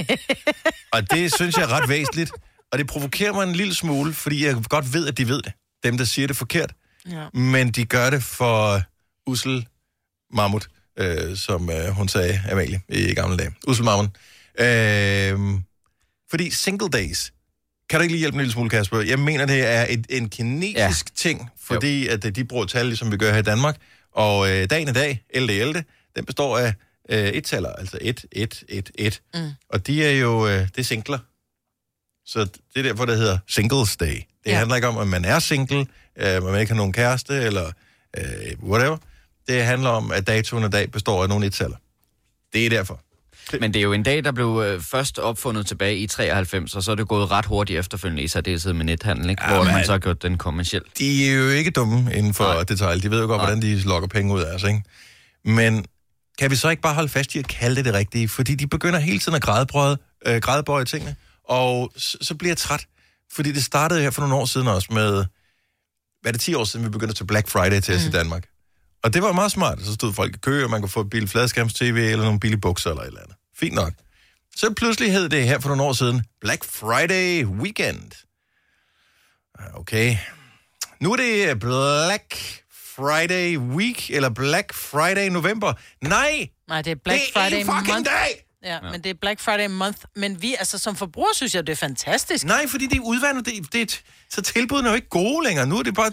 og 0.94 1.10
det 1.10 1.34
synes 1.34 1.56
jeg 1.56 1.62
er 1.62 1.72
ret 1.80 1.88
væsentligt. 1.88 2.30
Og 2.72 2.78
det 2.78 2.86
provokerer 2.86 3.32
mig 3.32 3.42
en 3.42 3.52
lille 3.52 3.74
smule, 3.74 4.14
fordi 4.14 4.46
jeg 4.46 4.56
godt 4.68 4.92
ved, 4.92 5.08
at 5.08 5.18
de 5.18 5.28
ved 5.28 5.42
det. 5.42 5.52
Dem, 5.84 5.98
der 5.98 6.04
siger 6.04 6.26
det 6.26 6.36
forkert. 6.36 6.72
Ja. 7.10 7.28
Men 7.34 7.70
de 7.70 7.84
gør 7.84 8.10
det 8.10 8.22
for 8.22 8.82
Ussel 9.26 9.66
Mammut, 10.32 10.68
øh, 10.98 11.36
som 11.36 11.70
øh, 11.70 11.88
hun 11.88 12.08
sagde, 12.08 12.42
Amalie, 12.50 12.80
i 12.88 13.14
gamle 13.14 13.36
dage. 13.36 13.50
Ussel 13.66 13.84
Mammut. 13.84 14.10
Øh, 14.58 15.60
fordi 16.30 16.50
Single 16.50 16.88
Days, 16.88 17.32
kan 17.90 17.98
du 17.98 18.02
ikke 18.02 18.12
lige 18.12 18.20
hjælpe 18.20 18.34
en 18.34 18.40
lille 18.40 18.52
smule, 18.52 18.70
Kasper? 18.70 19.00
Jeg 19.00 19.18
mener, 19.18 19.46
det 19.46 19.66
er 19.66 19.86
et, 19.88 20.06
en 20.10 20.28
kinesisk 20.28 21.06
ja. 21.08 21.12
ting, 21.14 21.50
fordi 21.60 22.08
at 22.08 22.24
øh, 22.24 22.34
de 22.36 22.44
bruger 22.44 22.64
tal, 22.66 22.86
ligesom 22.86 23.12
vi 23.12 23.16
gør 23.16 23.32
her 23.32 23.38
i 23.38 23.42
Danmark. 23.42 23.76
Og 24.12 24.50
øh, 24.50 24.70
dagen 24.70 24.88
i 24.88 24.92
dag, 24.92 25.22
11. 25.30 25.52
11. 25.52 25.84
den 26.16 26.24
består 26.24 26.58
af 26.58 26.74
øh, 27.10 27.28
et 27.28 27.44
taler, 27.44 27.72
altså 27.72 27.98
1, 28.00 28.24
1, 28.32 28.64
1, 28.68 28.90
1. 28.94 29.20
Mm. 29.34 29.50
Og 29.70 29.86
de 29.86 30.04
er 30.04 30.10
jo, 30.10 30.46
øh, 30.46 30.60
det 30.60 30.78
er 30.78 30.82
singler. 30.82 31.18
Så 32.26 32.38
det 32.44 32.76
er 32.76 32.82
derfor, 32.82 33.04
det 33.04 33.16
hedder 33.16 33.38
Singles 33.48 33.96
Day. 33.96 34.06
Det. 34.06 34.24
Ja. 34.46 34.58
handler 34.58 34.76
ikke 34.76 34.88
om, 34.88 34.98
at 34.98 35.08
man 35.08 35.24
er 35.24 35.38
single, 35.38 35.86
øh, 36.16 36.42
man 36.42 36.60
ikke 36.60 36.72
har 36.72 36.76
nogen 36.76 36.92
kæreste, 36.92 37.34
eller 37.34 37.72
øh, 38.18 38.24
whatever. 38.62 38.96
Det 39.48 39.64
handler 39.64 39.90
om, 39.90 40.12
at 40.12 40.26
datoen 40.26 40.64
i 40.64 40.68
dag 40.68 40.90
består 40.90 41.22
af 41.22 41.28
nogle 41.28 41.46
et-taller. 41.46 41.76
Det 42.52 42.66
er 42.66 42.70
derfor. 42.70 43.00
Men 43.60 43.74
det 43.74 43.80
er 43.80 43.82
jo 43.82 43.92
en 43.92 44.02
dag, 44.02 44.24
der 44.24 44.32
blev 44.32 44.62
øh, 44.66 44.80
først 44.82 45.18
opfundet 45.18 45.66
tilbage 45.66 45.96
i 45.96 46.06
93, 46.06 46.74
og 46.76 46.82
så 46.82 46.90
er 46.90 46.94
det 46.94 47.08
gået 47.08 47.30
ret 47.30 47.46
hurtigt 47.46 47.78
efterfølgende 47.78 48.22
i 48.22 48.28
særdeleshed 48.28 48.72
med 48.72 48.84
nethandel, 48.84 49.30
ikke? 49.30 49.42
Ja, 49.44 49.54
hvor 49.54 49.64
men- 49.64 49.72
man 49.74 49.84
så 49.84 49.92
har 49.92 49.98
gjort 49.98 50.22
den 50.22 50.38
kommerciel. 50.38 50.82
De 50.98 51.28
er 51.28 51.34
jo 51.34 51.48
ikke 51.48 51.70
dumme 51.70 52.14
inden 52.14 52.34
for 52.34 52.44
Nej. 52.44 52.62
detaljer. 52.64 53.00
De 53.00 53.10
ved 53.10 53.20
jo 53.20 53.26
godt, 53.26 53.38
Nej. 53.38 53.46
hvordan 53.46 53.62
de 53.62 53.80
lokker 53.82 54.08
penge 54.08 54.34
ud 54.34 54.40
af 54.40 54.54
os, 54.54 54.62
ikke? 54.62 54.82
Men 55.44 55.84
kan 56.38 56.50
vi 56.50 56.56
så 56.56 56.68
ikke 56.68 56.82
bare 56.82 56.94
holde 56.94 57.08
fast 57.08 57.34
i 57.34 57.38
at 57.38 57.48
kalde 57.48 57.76
det 57.76 57.84
det 57.84 57.94
rigtige? 57.94 58.28
Fordi 58.28 58.54
de 58.54 58.66
begynder 58.66 58.98
hele 58.98 59.18
tiden 59.18 59.34
at 59.36 59.42
grædebøje, 59.42 59.96
øh, 60.26 60.36
grædebøje 60.40 60.84
tingene, 60.84 61.16
og 61.48 61.92
så, 61.96 62.18
så 62.22 62.34
bliver 62.34 62.50
jeg 62.50 62.56
træt. 62.58 62.86
Fordi 63.32 63.52
det 63.52 63.64
startede 63.64 64.00
her 64.02 64.10
for 64.10 64.20
nogle 64.20 64.34
år 64.36 64.44
siden 64.44 64.66
også 64.68 64.88
med, 64.90 65.12
hvad 66.22 66.30
er 66.30 66.32
det 66.32 66.40
10 66.40 66.54
år 66.54 66.64
siden, 66.64 66.86
vi 66.86 66.90
begyndte 66.90 67.12
at 67.12 67.16
tage 67.16 67.26
Black 67.26 67.48
Friday 67.48 67.80
til 67.80 67.94
os 67.94 68.02
mm. 68.02 68.08
i 68.08 68.12
Danmark. 68.12 68.44
Og 69.02 69.14
det 69.14 69.22
var 69.22 69.32
meget 69.32 69.52
smart. 69.52 69.78
Så 69.84 69.94
stod 69.94 70.12
folk 70.14 70.34
i 70.34 70.38
kø, 70.38 70.64
og 70.64 70.70
man 70.70 70.80
kunne 70.80 70.88
få 70.90 71.00
et 71.00 71.10
billigt 71.10 71.32
fladskærms-tv 71.32 71.96
eller 72.12 72.24
nogle 72.24 72.40
billige 72.40 72.60
bukser 72.60 72.90
eller 72.90 73.02
et 73.02 73.06
eller 73.06 73.20
andet. 73.20 73.36
Fint 73.56 73.74
nok. 73.74 73.92
Så 74.56 74.74
pludselig 74.74 75.12
hed 75.12 75.28
det 75.28 75.44
her 75.44 75.58
for 75.60 75.68
nogle 75.68 75.82
år 75.82 75.92
siden 75.92 76.22
Black 76.40 76.64
Friday 76.64 77.44
Weekend. 77.44 78.12
Ah, 79.58 79.74
Okay. 79.80 80.16
Nu 81.00 81.12
er 81.12 81.16
det 81.16 81.58
Black 81.60 82.34
Friday 82.96 83.56
Week, 83.56 84.10
eller 84.10 84.28
Black 84.30 84.74
Friday 84.74 85.28
November. 85.28 85.72
Nej, 86.02 86.48
Nej, 86.68 86.82
det 86.82 86.90
er 86.90 86.94
Black 87.04 87.20
det 87.20 87.28
er 87.36 87.40
Friday 87.42 87.60
en 87.60 87.66
fucking 87.66 87.86
month. 87.94 88.10
dag! 88.10 88.44
Ja, 88.64 88.74
ja, 88.74 88.80
men 88.92 89.04
det 89.04 89.10
er 89.10 89.14
Black 89.20 89.40
Friday 89.40 89.66
month. 89.66 89.98
Men 90.16 90.42
vi, 90.42 90.54
altså 90.58 90.78
som 90.78 90.96
forbruger, 90.96 91.28
synes 91.34 91.54
jeg, 91.54 91.66
det 91.66 91.72
er 91.72 91.76
fantastisk. 91.76 92.44
Nej, 92.44 92.66
fordi 92.68 92.86
det 92.86 92.96
er 92.96 93.00
udvandet. 93.02 93.46
Det, 93.46 93.72
det, 93.72 94.02
så 94.30 94.42
tilbudene 94.42 94.88
er 94.88 94.92
jo 94.92 94.96
ikke 94.96 95.08
gode 95.08 95.44
længere. 95.46 95.66
Nu 95.66 95.78
er 95.78 95.82
det 95.82 95.94
bare... 95.94 96.12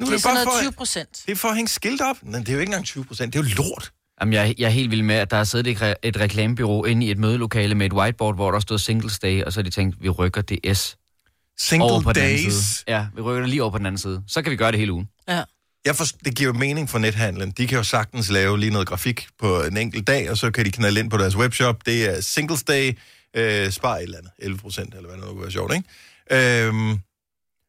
Nu 0.00 0.06
er 0.06 0.10
det 0.10 0.12
er 0.12 0.16
det, 0.16 0.22
sådan 0.22 0.36
bare 0.36 0.44
noget 0.44 0.58
for, 0.58 0.62
20 0.62 0.72
procent. 0.72 1.22
det 1.26 1.32
er 1.32 1.36
for 1.36 1.48
at 1.48 1.54
hænge 1.54 1.68
skilt 1.68 2.00
op. 2.00 2.16
Men 2.22 2.34
det 2.40 2.48
er 2.48 2.52
jo 2.52 2.58
ikke 2.58 2.68
engang 2.70 2.84
20 2.84 3.04
procent. 3.04 3.32
Det 3.34 3.38
er 3.40 3.44
jo 3.44 3.50
lort. 3.64 3.92
Jamen, 4.20 4.32
jeg, 4.34 4.54
jeg 4.58 4.66
er 4.66 4.70
helt 4.70 4.90
vild 4.90 5.02
med, 5.02 5.14
at 5.14 5.30
der 5.30 5.36
har 5.36 5.44
siddet 5.44 5.66
et, 5.66 5.82
re- 5.82 5.94
et 6.02 6.20
reklamebyrå 6.20 6.84
inde 6.84 7.06
i 7.06 7.10
et 7.10 7.18
mødelokale 7.18 7.74
med 7.74 7.86
et 7.86 7.92
whiteboard, 7.92 8.34
hvor 8.34 8.50
der 8.50 8.60
stod 8.60 8.78
Singles 8.78 9.18
Day, 9.18 9.42
og 9.44 9.52
så 9.52 9.58
har 9.60 9.62
de 9.62 9.70
tænkt, 9.70 9.96
vi 10.02 10.08
rykker 10.08 10.40
det 10.42 10.76
S 10.76 10.96
Single 11.58 11.90
over 11.90 12.00
på 12.02 12.12
den 12.12 12.22
anden 12.22 12.36
days. 12.44 12.52
side. 12.54 12.84
Ja, 12.88 13.06
vi 13.16 13.20
rykker 13.20 13.40
det 13.40 13.50
lige 13.50 13.62
over 13.62 13.70
på 13.70 13.78
den 13.78 13.86
anden 13.86 13.98
side. 13.98 14.22
Så 14.28 14.42
kan 14.42 14.50
vi 14.52 14.56
gøre 14.56 14.70
det 14.72 14.78
hele 14.80 14.92
ugen. 14.92 15.08
Ja. 15.28 15.42
Jeg 15.84 15.96
for, 15.96 16.04
det 16.24 16.34
giver 16.36 16.52
jo 16.52 16.58
mening 16.58 16.90
for 16.90 16.98
nethandlen. 16.98 17.50
De 17.50 17.66
kan 17.66 17.78
jo 17.78 17.84
sagtens 17.84 18.30
lave 18.30 18.58
lige 18.60 18.70
noget 18.70 18.88
grafik 18.88 19.26
på 19.38 19.62
en 19.62 19.76
enkelt 19.76 20.06
dag, 20.06 20.30
og 20.30 20.36
så 20.38 20.50
kan 20.50 20.64
de 20.64 20.70
knalde 20.70 21.00
ind 21.00 21.10
på 21.10 21.16
deres 21.16 21.36
webshop. 21.36 21.86
Det 21.86 22.16
er 22.16 22.20
Singles 22.20 22.62
Day, 22.62 22.98
øh, 23.36 23.70
spar 23.70 23.96
et 23.96 24.02
eller 24.02 24.18
andet, 24.18 24.32
11 24.38 24.58
procent, 24.58 24.94
eller 24.94 25.08
hvad 25.08 25.16
det 25.18 25.24
nu 25.26 25.30
kunne 25.32 25.42
være 25.42 25.50
sjovt, 25.50 25.72
ikke? 25.74 26.64
Øhm, 26.66 26.98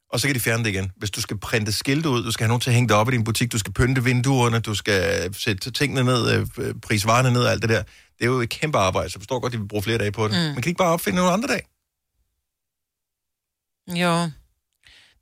og 0.09 0.19
så 0.19 0.27
kan 0.27 0.35
de 0.35 0.39
fjerne 0.39 0.63
det 0.63 0.69
igen. 0.69 0.91
Hvis 0.97 1.11
du 1.11 1.21
skal 1.21 1.37
printe 1.37 1.71
skilte 1.71 2.09
ud, 2.09 2.23
du 2.23 2.31
skal 2.31 2.43
have 2.43 2.47
nogen 2.47 2.61
til 2.61 2.69
at 2.69 2.73
hænge 2.73 2.87
det 2.87 2.95
op 2.95 3.09
i 3.09 3.11
din 3.11 3.23
butik, 3.23 3.51
du 3.51 3.57
skal 3.57 3.73
pynte 3.73 4.03
vinduerne, 4.03 4.59
du 4.59 4.75
skal 4.75 5.33
sætte 5.35 5.71
tingene 5.71 6.03
ned, 6.03 6.47
øh, 6.57 6.75
prisvarerne 6.81 7.31
ned 7.31 7.41
og 7.41 7.51
alt 7.51 7.61
det 7.61 7.69
der. 7.69 7.83
Det 8.17 8.21
er 8.21 8.25
jo 8.25 8.41
et 8.41 8.49
kæmpe 8.49 8.77
arbejde, 8.77 9.09
så 9.09 9.17
jeg 9.17 9.21
forstår 9.21 9.39
godt, 9.39 9.51
at 9.51 9.53
de 9.53 9.61
vil 9.61 9.67
bruge 9.67 9.83
flere 9.83 9.97
dage 9.97 10.11
på 10.11 10.27
det. 10.27 10.31
Mm. 10.31 10.43
Man 10.43 10.61
kan 10.61 10.67
ikke 10.67 10.77
bare 10.77 10.91
opfinde 10.91 11.15
nogle 11.17 11.31
andre 11.31 11.47
dag. 11.47 11.65
Jo. 13.87 14.29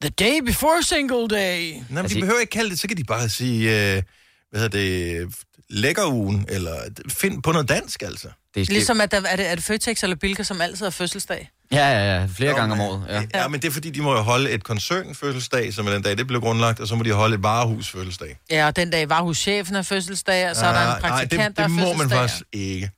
The 0.01 0.09
day 0.09 0.39
before 0.45 0.83
single 0.83 1.27
day. 1.27 1.71
Nej, 1.71 1.83
men 1.89 1.97
Altså, 1.97 2.15
de 2.15 2.21
behøver 2.21 2.39
ikke 2.39 2.51
kalde 2.51 2.69
det, 2.69 2.79
så 2.79 2.87
kan 2.87 2.97
de 2.97 3.03
bare 3.03 3.29
sige, 3.29 3.95
øh, 3.95 4.03
hvad 4.49 4.61
hedder 4.61 4.79
det, 4.79 5.35
lækkerugen, 5.69 6.45
eller 6.49 6.75
find 7.07 7.43
på 7.43 7.51
noget 7.51 7.69
dansk, 7.69 8.01
altså. 8.01 8.27
Det 8.55 8.61
er, 8.61 8.65
Ligesom 8.73 9.01
at 9.01 9.11
der, 9.11 9.21
er, 9.21 9.35
det, 9.35 9.49
er 9.49 9.55
det 9.55 9.63
Føtex 9.63 10.03
eller 10.03 10.15
Bilka, 10.15 10.43
som 10.43 10.61
altid 10.61 10.85
har 10.85 10.91
fødselsdag? 10.91 11.49
Ja, 11.73 11.87
ja, 11.89 12.15
ja. 12.19 12.25
Flere 12.35 12.51
Nå, 12.51 12.57
gange 12.57 12.73
om 12.73 12.79
året. 12.81 13.05
Ja. 13.09 13.21
ja, 13.41 13.47
men 13.47 13.61
det 13.61 13.67
er 13.67 13.71
fordi, 13.71 13.89
de 13.89 14.01
må 14.01 14.11
jo 14.15 14.21
holde 14.21 14.51
et 14.51 14.63
koncernfødselsdag, 14.63 15.73
som 15.73 15.87
er 15.87 15.91
den 15.91 16.01
dag, 16.01 16.17
det 16.17 16.27
blev 16.27 16.41
grundlagt, 16.41 16.79
og 16.79 16.87
så 16.87 16.95
må 16.95 17.03
de 17.03 17.11
holde 17.11 17.35
et 17.35 17.43
varehusfødselsdag. 17.43 18.37
Ja, 18.49 18.67
og 18.67 18.75
den 18.75 18.89
dag 18.89 19.09
var 19.09 19.21
hos 19.21 19.37
chefen 19.37 19.75
af 19.75 19.85
fødselsdag, 19.85 20.49
og 20.49 20.55
så 20.55 20.65
er 20.65 20.73
der 20.73 20.79
Ah, 20.79 20.95
en 20.95 21.01
praktikant, 21.01 21.39
nej, 21.39 21.47
det, 21.47 21.57
der 21.57 21.67
det 21.67 21.71
har 21.75 21.85
må 21.85 21.93
man 21.93 22.09
fødselsdag. 22.09 22.19
faktisk 22.19 22.43
ikke. 22.53 22.91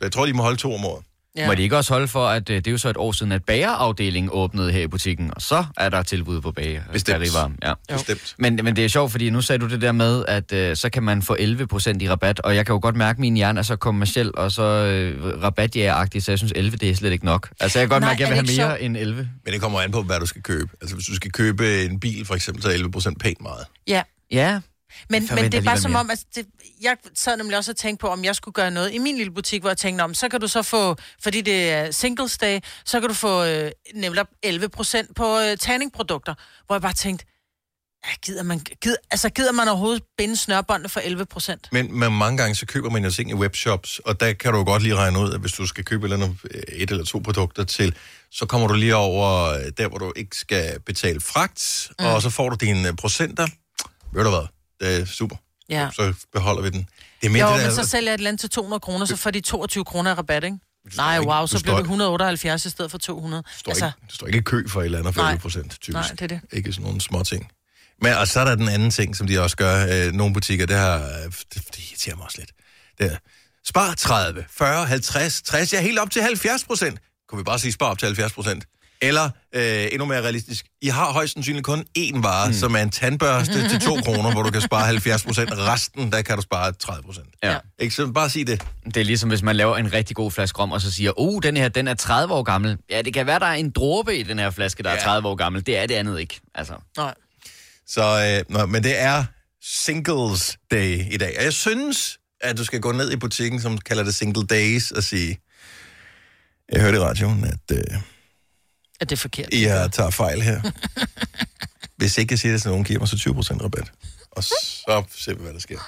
Jeg 0.00 0.12
tror, 0.12 0.26
de 0.26 0.32
må 0.32 0.42
holde 0.42 0.56
to 0.56 0.74
om 0.74 0.84
året. 0.84 1.04
Ja. 1.36 1.46
Må 1.46 1.54
de 1.54 1.62
ikke 1.62 1.76
også 1.76 1.92
holde 1.92 2.08
for, 2.08 2.26
at 2.26 2.50
øh, 2.50 2.56
det 2.56 2.66
er 2.66 2.70
jo 2.70 2.78
så 2.78 2.88
et 2.88 2.96
år 2.96 3.12
siden, 3.12 3.32
at 3.32 3.44
bagerafdelingen 3.44 4.30
åbnede 4.32 4.72
her 4.72 4.80
i 4.82 4.86
butikken, 4.86 5.30
og 5.36 5.42
så 5.42 5.64
er 5.76 5.88
der 5.88 6.02
tilbud 6.02 6.40
på 6.40 6.52
bager. 6.52 6.82
Bestemt. 6.92 7.18
Da 7.18 7.24
det 7.24 7.34
var, 7.34 7.52
ja. 7.62 7.94
Bestemt. 7.94 8.34
Men, 8.38 8.60
men 8.62 8.76
det 8.76 8.84
er 8.84 8.88
sjovt, 8.88 9.10
fordi 9.10 9.30
nu 9.30 9.40
sagde 9.40 9.58
du 9.58 9.68
det 9.68 9.80
der 9.80 9.92
med, 9.92 10.24
at 10.28 10.52
øh, 10.52 10.76
så 10.76 10.90
kan 10.90 11.02
man 11.02 11.22
få 11.22 11.36
11% 11.40 11.44
i 12.00 12.10
rabat, 12.10 12.40
og 12.40 12.56
jeg 12.56 12.66
kan 12.66 12.72
jo 12.72 12.78
godt 12.82 12.96
mærke, 12.96 13.16
at 13.16 13.20
min 13.20 13.34
hjerne 13.34 13.58
er 13.58 13.62
så 13.62 13.76
kommersiel 13.76 14.30
og 14.34 14.52
så 14.52 14.62
øh, 14.62 15.42
rabatjægeragtig, 15.42 16.22
så 16.22 16.32
jeg 16.32 16.38
synes 16.38 16.52
11 16.56 16.76
det 16.76 16.90
er 16.90 16.94
slet 16.94 17.12
ikke 17.12 17.24
nok. 17.24 17.48
Altså 17.60 17.78
jeg 17.78 17.88
kan 17.88 17.94
godt 17.94 18.00
Nej, 18.00 18.10
mærke, 18.10 18.24
at 18.24 18.30
jeg 18.30 18.38
vil 18.38 18.48
det 18.48 18.58
have 18.58 18.68
mere 18.68 18.82
end 18.82 18.96
11. 18.96 19.28
Men 19.44 19.52
det 19.54 19.60
kommer 19.60 19.80
an 19.80 19.90
på, 19.90 20.02
hvad 20.02 20.20
du 20.20 20.26
skal 20.26 20.42
købe. 20.42 20.68
Altså, 20.80 20.96
hvis 20.96 21.06
du 21.06 21.14
skal 21.14 21.32
købe 21.32 21.84
en 21.84 22.00
bil, 22.00 22.26
for 22.26 22.34
eksempel, 22.34 22.62
så 22.62 22.68
er 22.68 22.72
11 22.72 22.90
procent 22.90 23.20
pænt 23.20 23.40
meget. 23.42 23.64
Ja, 23.88 24.02
Ja, 24.32 24.60
men, 25.10 25.28
men 25.34 25.52
det 25.52 25.54
er 25.54 25.62
bare 25.62 25.80
som 25.80 25.90
mere. 25.90 26.00
om, 26.00 26.10
altså, 26.10 26.26
det, 26.34 26.46
jeg 26.82 26.96
sad 27.14 27.36
nemlig 27.36 27.58
også 27.58 27.70
og 27.70 27.76
tænkte 27.76 28.00
på, 28.00 28.08
om 28.08 28.24
jeg 28.24 28.36
skulle 28.36 28.52
gøre 28.52 28.70
noget 28.70 28.94
i 28.94 28.98
min 28.98 29.16
lille 29.16 29.32
butik, 29.32 29.60
hvor 29.60 29.70
jeg 29.70 29.78
tænkte, 29.78 30.02
om 30.02 30.14
så 30.14 30.28
kan 30.28 30.40
du 30.40 30.48
så 30.48 30.62
få, 30.62 30.96
fordi 31.22 31.40
det 31.40 31.70
er 31.70 31.90
singles 31.90 32.38
day, 32.38 32.60
så 32.84 33.00
kan 33.00 33.08
du 33.08 33.14
få 33.14 33.44
øh, 33.44 33.70
nemlig 33.94 34.24
11 34.42 34.68
procent 34.68 35.16
på 35.16 35.38
øh, 35.38 35.56
tanningprodukter, 35.56 36.34
hvor 36.66 36.74
jeg 36.74 36.82
bare 36.82 36.92
tænkte, 36.92 37.24
Ja, 38.06 38.10
gider 38.22 38.42
man, 38.42 38.60
gider, 38.60 38.96
altså, 39.10 39.28
gider 39.28 39.52
man 39.52 39.68
overhovedet 39.68 40.02
binde 40.18 40.36
snørbåndene 40.36 40.88
for 40.88 41.00
11 41.00 41.26
procent? 41.26 41.68
Men, 41.72 41.98
men 41.98 42.12
mange 42.12 42.38
gange 42.38 42.54
så 42.54 42.66
køber 42.66 42.90
man 42.90 43.04
jo 43.04 43.10
ting 43.10 43.30
i 43.30 43.34
webshops, 43.34 43.98
og 43.98 44.20
der 44.20 44.32
kan 44.32 44.52
du 44.52 44.64
godt 44.64 44.82
lige 44.82 44.96
regne 44.96 45.18
ud, 45.18 45.32
at 45.32 45.40
hvis 45.40 45.52
du 45.52 45.66
skal 45.66 45.84
købe 45.84 46.06
et 46.06 46.12
eller, 46.12 46.26
andet, 46.26 46.38
øh, 46.50 46.62
et 46.68 46.90
eller 46.90 47.04
to 47.04 47.18
produkter 47.18 47.64
til, 47.64 47.94
så 48.30 48.46
kommer 48.46 48.68
du 48.68 48.74
lige 48.74 48.96
over 48.96 49.44
øh, 49.44 49.60
der, 49.78 49.88
hvor 49.88 49.98
du 49.98 50.12
ikke 50.16 50.36
skal 50.36 50.80
betale 50.80 51.20
fragt, 51.20 51.90
mm. 51.98 52.04
og 52.04 52.22
så 52.22 52.30
får 52.30 52.48
du 52.48 52.56
dine 52.60 52.88
øh, 52.88 52.94
procenter. 52.94 53.46
Ved 54.12 54.24
du 54.24 54.30
hvad? 54.30 54.46
Er 54.82 55.04
super. 55.04 55.36
Ja. 55.68 55.88
Så 55.96 56.14
beholder 56.32 56.62
vi 56.62 56.70
den. 56.70 56.88
Det 57.20 57.26
er 57.26 57.30
mere 57.30 57.46
Jo, 57.46 57.52
det 57.54 57.60
men 57.66 57.76
der, 57.76 57.82
så 57.84 57.90
sælger 57.90 58.08
jeg 58.08 58.14
et 58.14 58.20
land 58.20 58.38
til 58.38 58.50
200 58.50 58.80
kroner, 58.80 59.06
så 59.06 59.16
får 59.16 59.30
de 59.30 59.40
22 59.40 59.84
kroner 59.84 60.14
rabat, 60.14 60.44
ikke? 60.44 60.58
Nej, 60.96 61.18
wow, 61.20 61.40
du 61.40 61.46
så 61.46 61.62
bliver 61.62 61.74
det 61.76 61.80
ikke- 61.80 61.86
178 61.86 62.64
i 62.66 62.70
stedet 62.70 62.90
for 62.90 62.98
200. 62.98 63.42
står 63.56 63.70
altså, 63.70 63.86
ikke, 63.86 63.96
du 64.10 64.14
står 64.14 64.26
ikke 64.26 64.38
i 64.38 64.42
kø 64.42 64.68
for 64.68 64.80
et 64.80 64.84
eller 64.84 64.98
andet 64.98 65.16
Nej. 65.16 65.30
40 65.30 65.38
procent, 65.38 65.70
typisk. 65.80 65.92
Nej, 65.92 66.08
det 66.10 66.22
er 66.22 66.26
det. 66.26 66.40
Ikke 66.52 66.72
sådan 66.72 66.84
nogle 66.84 67.00
små 67.00 67.22
ting. 67.24 67.50
Men 68.02 68.12
og 68.14 68.28
så 68.28 68.40
er 68.40 68.44
der 68.44 68.54
den 68.54 68.68
anden 68.68 68.90
ting, 68.90 69.16
som 69.16 69.26
de 69.26 69.40
også 69.40 69.56
gør. 69.56 69.86
Øh, 70.06 70.12
nogle 70.12 70.34
butikker, 70.34 70.66
det, 70.66 70.76
har, 70.76 70.94
øh, 70.96 71.24
det, 71.24 71.54
det 71.54 71.78
irriterer 71.78 72.16
mig 72.16 72.24
også 72.24 72.38
lidt. 72.38 72.50
Det 72.98 73.12
er, 73.12 73.16
spar 73.66 73.94
30, 73.94 74.44
40, 74.50 74.86
50, 74.86 75.42
60, 75.42 75.72
ja, 75.72 75.80
helt 75.80 75.98
op 75.98 76.10
til 76.10 76.22
70 76.22 76.64
procent. 76.64 76.98
Kunne 77.28 77.38
vi 77.38 77.44
bare 77.44 77.58
sige, 77.58 77.72
spar 77.72 77.86
op 77.86 77.98
til 77.98 78.06
70 78.06 78.32
procent? 78.32 78.64
Eller 79.02 79.30
øh, 79.54 79.88
endnu 79.92 80.04
mere 80.04 80.22
realistisk, 80.22 80.66
I 80.82 80.88
har 80.88 81.12
højst 81.12 81.32
sandsynligt 81.32 81.64
kun 81.64 81.84
én 81.98 82.20
vare, 82.22 82.48
mm. 82.48 82.54
som 82.54 82.74
er 82.74 82.78
en 82.78 82.90
tandbørste 82.90 83.68
til 83.70 83.80
2 83.80 83.96
kroner, 84.04 84.32
hvor 84.32 84.42
du 84.42 84.50
kan 84.50 84.60
spare 84.60 84.86
70 84.86 85.22
procent. 85.24 85.50
Resten, 85.52 86.12
der 86.12 86.22
kan 86.22 86.36
du 86.36 86.42
spare 86.42 86.72
30 86.72 87.02
procent. 87.02 87.26
Ja. 87.42 87.56
Ikke? 87.78 87.94
Så 87.94 88.06
bare 88.06 88.30
sig 88.30 88.46
det. 88.46 88.62
Det 88.84 88.96
er 88.96 89.04
ligesom, 89.04 89.28
hvis 89.28 89.42
man 89.42 89.56
laver 89.56 89.76
en 89.76 89.92
rigtig 89.92 90.16
god 90.16 90.30
flaske 90.30 90.58
rom, 90.58 90.72
og 90.72 90.80
så 90.80 90.92
siger, 90.92 91.12
oh, 91.16 91.42
den 91.42 91.56
her, 91.56 91.68
den 91.68 91.88
er 91.88 91.94
30 91.94 92.34
år 92.34 92.42
gammel. 92.42 92.78
Ja, 92.90 93.02
det 93.02 93.14
kan 93.14 93.26
være, 93.26 93.38
der 93.38 93.46
er 93.46 93.54
en 93.54 93.70
dråbe 93.70 94.16
i 94.16 94.22
den 94.22 94.38
her 94.38 94.50
flaske, 94.50 94.82
der 94.82 94.90
er 94.90 94.94
Ja. 94.94 95.00
30 95.00 95.28
år 95.28 95.34
gammel. 95.34 95.66
Det 95.66 95.78
er 95.78 95.86
det 95.86 95.94
andet 95.94 96.20
ikke. 96.20 96.40
Altså, 96.54 96.74
Nej. 96.96 97.14
Så, 97.86 98.34
øh, 98.48 98.54
nå, 98.54 98.66
men 98.66 98.82
det 98.84 99.00
er 99.00 99.24
Singles 99.62 100.58
Day 100.70 101.12
i 101.12 101.16
dag. 101.16 101.34
Og 101.38 101.44
jeg 101.44 101.52
synes, 101.52 102.18
at 102.40 102.58
du 102.58 102.64
skal 102.64 102.80
gå 102.80 102.92
ned 102.92 103.12
i 103.12 103.16
butikken, 103.16 103.60
som 103.60 103.78
kalder 103.78 104.04
det 104.04 104.14
Single 104.14 104.46
Days, 104.46 104.90
og 104.90 105.02
sige, 105.02 105.38
jeg 106.72 106.80
hørte 106.80 106.96
i 106.96 107.00
radioen, 107.00 107.44
at 107.44 107.76
øh, 107.76 108.00
Er 109.02 109.06
det 109.06 109.18
forkert? 109.18 109.48
I 109.52 109.62
har 109.62 109.88
tager 109.88 110.10
fejl 110.10 110.42
her. 110.42 110.60
Hvis 111.98 112.18
ikke 112.18 112.32
jeg 112.32 112.38
siger 112.38 112.52
det, 112.52 112.62
så 112.62 112.68
nogen 112.68 112.84
giver 112.84 112.98
mig 112.98 113.08
så 113.08 113.16
20% 113.16 113.62
rabat. 113.64 113.90
Og 114.30 114.44
så 114.44 114.54
ser 115.18 115.34
vi, 115.34 115.42
hvad 115.42 115.52
der 115.52 115.60
sker. 115.60 115.78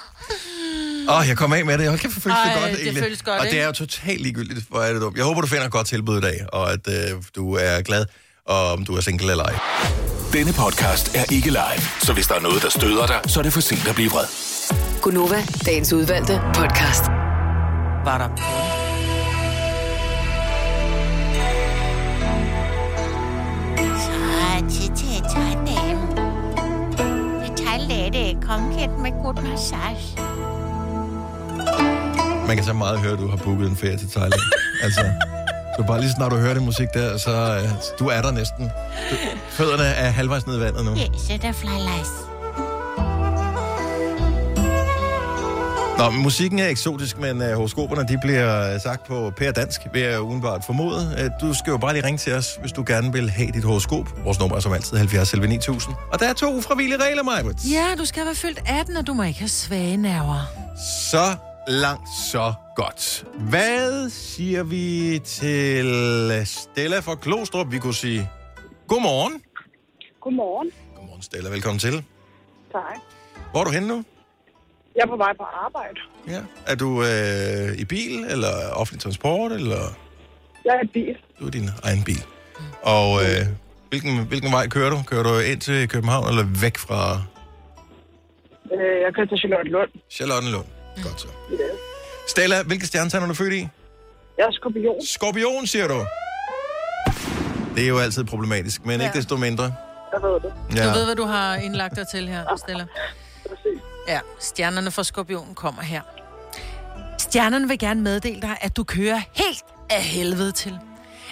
Åh, 1.09 1.19
oh, 1.19 1.27
jeg 1.27 1.37
kommer 1.37 1.57
af 1.57 1.65
med 1.65 1.77
det. 1.77 1.87
Hold 1.87 1.99
kæft, 1.99 2.15
det 2.15 2.23
føles 2.23 2.37
Ej, 2.37 2.43
det 2.53 2.61
godt, 2.61 2.71
det 2.71 2.81
egentlig. 2.81 3.03
føles 3.03 3.21
godt, 3.21 3.39
Og 3.39 3.45
det 3.45 3.61
er 3.61 3.65
jo 3.65 3.71
totalt 3.71 4.21
ligegyldigt, 4.21 4.65
hvor 4.69 4.81
er 4.81 4.93
det 4.93 5.01
dumt. 5.01 5.17
Jeg 5.17 5.25
håber, 5.25 5.41
du 5.41 5.47
finder 5.47 5.65
et 5.65 5.71
godt 5.71 5.87
tilbud 5.87 6.17
i 6.17 6.21
dag, 6.21 6.45
og 6.53 6.73
at 6.73 6.87
øh, 6.87 7.23
du 7.35 7.53
er 7.53 7.81
glad, 7.81 8.05
og 8.45 8.71
om 8.71 8.85
du 8.85 8.95
er 8.95 9.01
single 9.01 9.31
eller 9.31 9.43
ej. 9.43 9.59
Denne 10.33 10.53
podcast 10.53 11.15
er 11.15 11.23
ikke 11.31 11.49
live, 11.49 11.81
så 12.01 12.13
hvis 12.13 12.27
der 12.27 12.35
er 12.35 12.41
noget, 12.41 12.63
der 12.63 12.69
støder 12.69 13.07
dig, 13.07 13.19
så 13.27 13.39
er 13.39 13.43
det 13.43 13.53
for 13.53 13.61
sent 13.61 13.87
at 13.87 13.95
blive 13.95 14.09
vred. 14.09 14.25
Gunova, 15.01 15.45
dagens 15.65 15.93
udvalgte 15.93 16.41
podcast. 16.53 17.03
Var 18.05 18.17
der. 18.17 18.74
Det 28.05 28.13
tandlæge 28.13 28.41
kommet 28.41 28.89
med 28.99 29.11
god 29.23 29.33
massage. 29.43 30.17
Man 32.47 32.55
kan 32.55 32.65
så 32.65 32.73
meget 32.73 32.99
høre, 32.99 33.13
at 33.13 33.19
du 33.19 33.27
har 33.27 33.37
booket 33.37 33.69
en 33.69 33.75
ferie 33.75 33.97
til 33.97 34.09
Thailand. 34.09 34.41
altså, 34.83 35.01
så 35.77 35.83
bare 35.87 36.01
lige 36.01 36.11
snart 36.11 36.31
du 36.31 36.37
hører 36.37 36.53
det 36.53 36.63
musik 36.63 36.87
der, 36.93 37.17
så 37.17 37.31
øh, 37.31 37.69
du 37.99 38.07
er 38.07 38.21
der 38.21 38.31
næsten. 38.31 38.65
Du, 39.11 39.15
fødderne 39.49 39.83
er 39.83 40.09
halvvejs 40.09 40.47
ned 40.47 40.57
i 40.57 40.59
vandet 40.59 40.85
nu. 40.85 40.91
Ja, 40.93 41.07
så 41.17 41.39
der 41.41 41.51
fly 41.51 41.69
lice. 41.69 42.24
Nå, 45.97 46.09
musikken 46.09 46.59
er 46.59 46.67
eksotisk, 46.67 47.17
men 47.19 47.41
uh, 47.41 47.47
horoskoperne 47.47 48.07
de 48.07 48.17
bliver 48.21 48.73
øh, 48.73 48.81
sagt 48.81 49.07
på 49.07 49.31
pære 49.37 49.51
dansk, 49.51 49.81
vil 49.93 50.01
jeg 50.01 50.21
udenbart 50.21 50.63
formode. 50.65 50.97
Uh, 50.97 51.49
du 51.49 51.53
skal 51.53 51.71
jo 51.71 51.77
bare 51.77 51.93
lige 51.93 52.05
ringe 52.05 52.17
til 52.17 52.33
os, 52.33 52.55
hvis 52.61 52.71
du 52.71 52.83
gerne 52.87 53.11
vil 53.13 53.29
have 53.29 53.51
dit 53.51 53.63
horoskop. 53.63 54.23
Vores 54.23 54.39
nummer 54.39 54.55
er 54.55 54.59
som 54.59 54.73
altid 54.73 54.97
70 54.97 55.33
11 55.33 55.47
9000. 55.47 55.95
Og 56.13 56.19
der 56.19 56.29
er 56.29 56.33
to 56.33 56.55
ufravillige 56.55 57.03
regler, 57.03 57.23
Majbert. 57.23 57.55
Ja, 57.71 57.95
du 57.97 58.05
skal 58.05 58.25
være 58.25 58.35
fyldt 58.35 58.59
18, 58.67 58.97
og 58.97 59.07
du 59.07 59.13
må 59.13 59.23
ikke 59.23 59.39
have 59.39 59.49
svage 59.49 59.97
nerver. 59.97 60.41
Så 61.11 61.35
langt, 61.67 62.09
så 62.31 62.53
godt. 62.75 63.25
Hvad 63.39 64.09
siger 64.09 64.63
vi 64.63 65.19
til 65.25 66.41
Stella 66.45 66.99
fra 66.99 67.15
Klostrup? 67.15 67.71
Vi 67.71 67.79
kunne 67.79 67.93
sige 67.93 68.29
godmorgen. 68.87 69.41
Godmorgen. 70.21 70.71
Godmorgen, 70.95 71.21
Stella. 71.21 71.49
Velkommen 71.49 71.79
til. 71.79 72.03
Tak. 72.71 72.99
Hvor 73.51 73.59
er 73.59 73.63
du 73.63 73.71
henne 73.71 73.87
nu? 73.87 74.03
Jeg 74.95 75.01
er 75.03 75.07
på 75.07 75.15
vej 75.17 75.33
på 75.37 75.43
arbejde. 75.65 75.99
Ja. 76.27 76.41
Er 76.67 76.75
du 76.75 77.03
øh, 77.03 77.77
i 77.77 77.85
bil, 77.85 78.23
eller 78.29 78.71
offentlig 78.73 79.01
transport, 79.01 79.51
eller... 79.51 79.81
Jeg 80.65 80.75
er 80.75 80.83
i 80.83 80.87
bil. 80.87 81.17
Du 81.39 81.45
er 81.47 81.51
din 81.51 81.69
egen 81.83 82.03
bil. 82.03 82.23
Og 82.81 83.21
øh, 83.23 83.45
hvilken, 83.89 84.25
hvilken 84.27 84.51
vej 84.51 84.67
kører 84.67 84.89
du? 84.89 84.97
Kører 85.07 85.23
du 85.23 85.39
ind 85.39 85.61
til 85.61 85.89
København, 85.89 86.27
eller 86.29 86.43
væk 86.61 86.77
fra 86.77 87.21
Øh, 88.73 89.01
Jeg 89.05 89.13
kører 89.15 89.25
til 89.27 89.37
Charlotte 89.37 89.69
Lund. 89.71 89.89
Charlottenlund? 90.11 90.65
Godt 91.03 91.21
så. 91.21 91.27
Ja. 91.51 91.55
Stella, 92.27 92.63
hvilke 92.63 92.85
stjernetegn 92.87 93.23
er 93.23 93.27
du 93.27 93.33
født 93.33 93.53
i? 93.53 93.67
Jeg 94.37 94.43
er 94.45 94.51
skorpion. 94.51 95.05
Skorpion, 95.05 95.67
siger 95.67 95.87
du? 95.87 96.05
Det 97.75 97.83
er 97.83 97.87
jo 97.87 97.97
altid 97.99 98.23
problematisk, 98.23 98.85
men 98.85 98.99
ja. 98.99 99.05
ikke 99.05 99.17
desto 99.17 99.37
mindre. 99.37 99.63
Jeg 100.13 100.21
ved 100.21 100.33
det. 100.33 100.53
Ja. 100.75 100.87
Du 100.87 100.89
ved, 100.97 101.05
hvad 101.05 101.15
du 101.15 101.23
har 101.25 101.55
indlagt 101.55 101.95
dig 101.95 102.07
til 102.07 102.27
her, 102.29 102.43
Stella. 102.57 102.85
Præcis. 103.49 103.79
Ja, 104.07 104.19
stjernerne 104.39 104.91
fra 104.91 105.03
skorpionen 105.03 105.55
kommer 105.55 105.81
her. 105.81 106.01
Stjernerne 107.17 107.67
vil 107.67 107.79
gerne 107.79 108.01
meddele 108.01 108.41
dig, 108.41 108.57
at 108.61 108.77
du 108.77 108.83
kører 108.83 109.21
helt 109.33 109.63
af 109.89 110.03
helvede 110.03 110.51
til. 110.51 110.79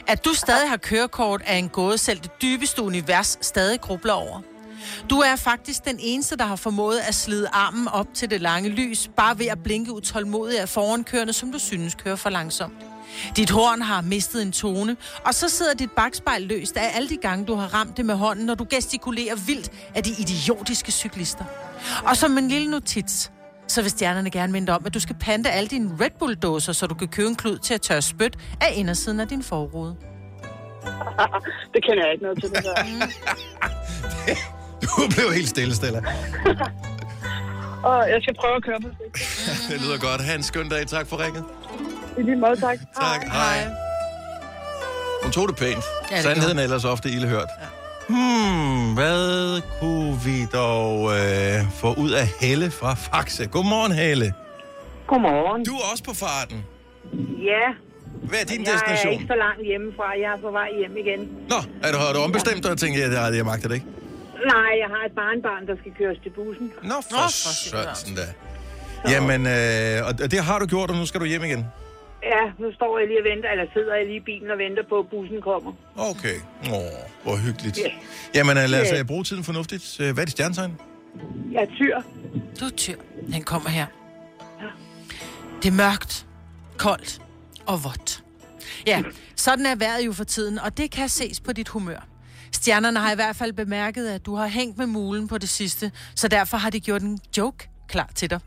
At 0.07 0.25
du 0.25 0.33
stadig 0.33 0.69
har 0.69 0.77
kørekort 0.77 1.41
er 1.45 1.55
en 1.57 1.69
gåde, 1.69 1.97
selv 1.97 2.19
det 2.19 2.41
dybeste 2.41 2.81
univers 2.81 3.37
stadig 3.41 3.81
grubler 3.81 4.13
over. 4.13 4.41
Du 5.09 5.19
er 5.19 5.35
faktisk 5.35 5.85
den 5.85 5.97
eneste, 5.99 6.37
der 6.37 6.45
har 6.45 6.55
formået 6.55 6.99
at 6.99 7.15
slide 7.15 7.47
armen 7.53 7.87
op 7.87 8.07
til 8.13 8.29
det 8.29 8.41
lange 8.41 8.69
lys, 8.69 9.09
bare 9.17 9.39
ved 9.39 9.45
at 9.45 9.63
blinke 9.63 9.93
utålmodigt 9.93 10.59
af 10.59 10.69
forankørende, 10.69 11.33
som 11.33 11.51
du 11.51 11.59
synes 11.59 11.95
kører 11.95 12.15
for 12.15 12.29
langsomt. 12.29 12.92
Dit 13.35 13.49
horn 13.49 13.81
har 13.81 14.01
mistet 14.01 14.41
en 14.41 14.51
tone, 14.51 14.97
og 15.25 15.33
så 15.33 15.49
sidder 15.49 15.73
dit 15.73 15.91
bagspejl 15.91 16.41
løst 16.41 16.77
af 16.77 16.91
alle 16.95 17.09
de 17.09 17.17
gange, 17.17 17.45
du 17.45 17.55
har 17.55 17.73
ramt 17.73 17.97
det 17.97 18.05
med 18.05 18.15
hånden, 18.15 18.45
når 18.45 18.55
du 18.55 18.65
gestikulerer 18.69 19.35
vildt 19.35 19.71
af 19.95 20.03
de 20.03 20.09
idiotiske 20.19 20.91
cyklister. 20.91 21.45
Og 22.05 22.17
som 22.17 22.37
en 22.37 22.47
lille 22.47 22.71
notits, 22.71 23.31
så 23.67 23.81
vil 23.81 23.91
stjernerne 23.91 24.29
gerne 24.29 24.51
minde 24.51 24.71
om, 24.75 24.85
at 24.85 24.93
du 24.93 24.99
skal 24.99 25.15
pante 25.19 25.49
alle 25.49 25.67
dine 25.67 25.91
Red 26.01 26.09
Bull-dåser, 26.19 26.73
så 26.73 26.87
du 26.87 26.95
kan 26.95 27.07
købe 27.07 27.29
en 27.29 27.35
klud 27.35 27.57
til 27.57 27.73
at 27.73 27.81
tørre 27.81 28.01
spyt 28.01 28.37
af 28.61 28.73
indersiden 28.75 29.19
af 29.19 29.27
din 29.27 29.43
forrude. 29.43 29.95
Det 31.73 31.83
kender 31.83 32.03
jeg 32.03 32.11
ikke 32.13 32.23
noget 32.23 32.39
til, 32.41 32.49
det 32.49 32.63
der. 32.63 32.75
Du 34.81 35.07
blev 35.09 35.33
helt 35.33 35.49
stille, 35.49 35.75
Stella. 35.75 35.99
Og 37.89 38.09
jeg 38.09 38.19
skal 38.21 38.35
prøve 38.35 38.55
at 38.55 38.63
køre 38.63 38.79
på 38.81 38.87
sigt. 39.15 39.69
Det 39.69 39.81
lyder 39.81 39.97
godt. 39.97 40.21
Ha' 40.21 40.35
en 40.35 40.43
skøn 40.43 40.69
dag. 40.69 40.87
Tak 40.87 41.07
for 41.07 41.23
ringet. 41.23 41.43
I 42.17 42.21
lige 42.21 42.35
måde, 42.35 42.55
tak. 42.55 42.77
Tak. 43.01 43.21
Hej. 43.31 43.57
Hun 45.23 45.31
tog 45.31 45.47
det 45.47 45.55
pænt. 45.55 45.83
Ja, 46.11 46.15
det 46.15 46.23
Sandheden 46.23 46.59
er 46.59 46.63
ellers 46.63 46.85
ofte 46.85 47.09
ilde 47.09 47.27
hørt. 47.27 47.49
Ja. 47.61 47.67
Hmm, 48.09 48.93
hvad 48.93 49.61
kunne 49.79 50.19
vi 50.25 50.37
dog 50.53 51.11
øh, 51.17 51.71
få 51.81 51.93
ud 51.93 52.11
af 52.11 52.27
Helle 52.41 52.71
fra 52.71 52.93
Faxe? 52.93 53.45
Godmorgen, 53.47 53.91
Helle. 53.91 54.33
Godmorgen. 55.07 55.65
Du 55.65 55.73
er 55.75 55.85
også 55.91 56.03
på 56.03 56.13
farten. 56.13 56.65
Ja, 57.51 57.65
Hvad 58.29 58.39
er 58.39 58.45
din 58.45 58.61
jeg 58.65 58.69
er 58.69 58.73
destination? 58.73 59.13
ikke 59.13 59.25
så 59.27 59.35
langt 59.45 59.63
hjemmefra. 59.69 60.07
Jeg 60.23 60.29
er 60.37 60.41
på 60.47 60.51
vej 60.59 60.67
hjem 60.79 60.97
igen. 61.03 61.19
Nå, 61.53 61.59
er 61.83 61.91
du, 61.93 61.97
har 61.97 62.13
du 62.13 62.19
ombestemt 62.19 62.63
dig 62.63 62.71
og 62.71 62.77
tænkt, 62.77 62.99
at 62.99 63.11
jeg, 63.13 63.35
jeg 63.35 63.45
magter 63.45 63.67
det 63.67 63.75
ikke? 63.75 63.87
Nej, 64.53 64.71
jeg 64.83 64.89
har 64.95 65.01
et 65.09 65.15
barnbarn, 65.21 65.67
der 65.69 65.75
skal 65.81 65.91
køres 65.99 66.17
til 66.23 66.29
bussen. 66.37 66.67
Nå, 66.83 66.97
for, 67.09 67.15
Nå, 67.15 67.21
for 67.43 67.53
søren. 67.69 68.15
da. 68.19 68.25
Jamen, 69.13 69.41
øh, 69.55 70.07
og 70.07 70.31
det 70.33 70.39
har 70.49 70.59
du 70.59 70.65
gjort, 70.65 70.89
og 70.91 70.95
nu 71.01 71.05
skal 71.05 71.19
du 71.19 71.25
hjem 71.25 71.43
igen. 71.43 71.65
Ja, 72.31 72.43
nu 72.59 72.71
står 72.73 72.99
jeg 72.99 73.07
lige 73.07 73.19
og 73.21 73.25
venter, 73.31 73.49
eller 73.51 73.65
sidder 73.73 73.95
jeg 73.95 74.05
lige 74.05 74.17
i 74.17 74.25
bilen 74.29 74.51
og 74.51 74.57
venter 74.57 74.83
på, 74.89 74.99
at 74.99 75.07
bussen 75.09 75.41
kommer. 75.41 75.71
Okay. 75.97 76.35
Åh, 76.75 76.97
hvor 77.23 77.35
hyggeligt. 77.45 77.77
Ja. 77.77 77.91
Jamen, 78.35 78.57
øh, 78.57 78.69
lad 78.69 78.81
os 78.81 78.87
Ja. 78.91 78.99
øh, 78.99 79.05
bruge 79.05 79.23
tiden 79.23 79.43
fornuftigt. 79.43 79.99
Øh, 79.99 80.13
Hvad 80.13 80.23
er 80.23 80.25
dit 80.25 80.31
stjernetegn? 80.31 80.79
Jeg 81.51 81.61
er 81.61 81.75
tyr. 81.75 82.01
Du 82.59 82.65
er 82.65 82.69
tyr. 82.77 82.95
Den 83.33 83.43
kommer 83.43 83.69
her. 83.69 83.85
Det 85.63 85.69
er 85.69 85.73
mørkt, 85.75 86.25
koldt 86.77 87.21
og 87.65 87.83
vådt. 87.83 88.23
Ja, 88.87 89.03
sådan 89.35 89.65
er 89.65 89.75
vejret 89.75 90.05
jo 90.05 90.13
for 90.13 90.23
tiden, 90.23 90.59
og 90.59 90.77
det 90.77 90.91
kan 90.91 91.09
ses 91.09 91.39
på 91.39 91.53
dit 91.53 91.67
humør. 91.69 92.07
Stjernerne 92.51 92.99
har 92.99 93.11
i 93.11 93.15
hvert 93.15 93.35
fald 93.35 93.53
bemærket, 93.53 94.07
at 94.09 94.25
du 94.25 94.35
har 94.35 94.47
hængt 94.47 94.77
med 94.77 94.85
mulen 94.85 95.27
på 95.27 95.37
det 95.37 95.49
sidste, 95.49 95.91
så 96.15 96.27
derfor 96.27 96.57
har 96.57 96.69
de 96.69 96.79
gjort 96.79 97.01
en 97.01 97.19
joke 97.37 97.69
klar 97.87 98.09
til 98.15 98.29
dig. 98.29 98.39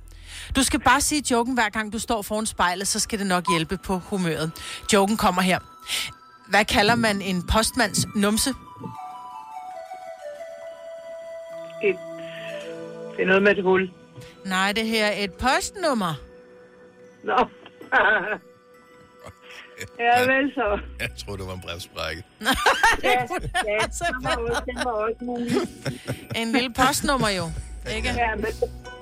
Du 0.56 0.62
skal 0.62 0.80
bare 0.80 1.00
sige 1.00 1.22
joken 1.30 1.54
hver 1.54 1.68
gang 1.68 1.92
du 1.92 1.98
står 1.98 2.22
foran 2.22 2.46
spejlet, 2.46 2.88
så 2.88 3.00
skal 3.00 3.18
det 3.18 3.26
nok 3.26 3.44
hjælpe 3.50 3.76
på 3.76 3.98
humøret. 3.98 4.52
Joken 4.92 5.16
kommer 5.16 5.42
her. 5.42 5.58
Hvad 6.48 6.64
kalder 6.64 6.94
man 6.94 7.22
en 7.22 7.46
postmands 7.46 8.06
numse? 8.14 8.50
Et 11.82 11.96
Det 13.16 13.22
er 13.22 13.26
noget 13.26 13.42
med 13.42 13.56
et 13.56 13.62
hul. 13.64 13.90
Nej, 14.44 14.72
det 14.72 14.86
her 14.86 15.06
er 15.06 15.24
et 15.24 15.32
postnummer. 15.32 16.14
Nå. 17.24 17.36
ja, 19.98 20.20
vel 20.20 20.52
så. 20.54 20.78
Jeg 21.00 21.10
tror, 21.26 21.36
det 21.36 21.46
var 21.46 21.54
en 21.54 21.60
brevsprække. 21.60 22.24
Ja, 23.02 23.10
ja, 23.10 23.78
den 23.88 24.24
var 24.24 24.36
også, 24.36 24.62
den 24.68 24.76
var 24.84 24.90
også 24.90 25.16
mulig. 25.24 25.52
En 26.36 26.52
lille 26.52 26.72
postnummer 26.72 27.28
jo. 27.28 27.50
Ikke? 27.96 28.08
Ja, 28.08 28.34
men 28.34 28.46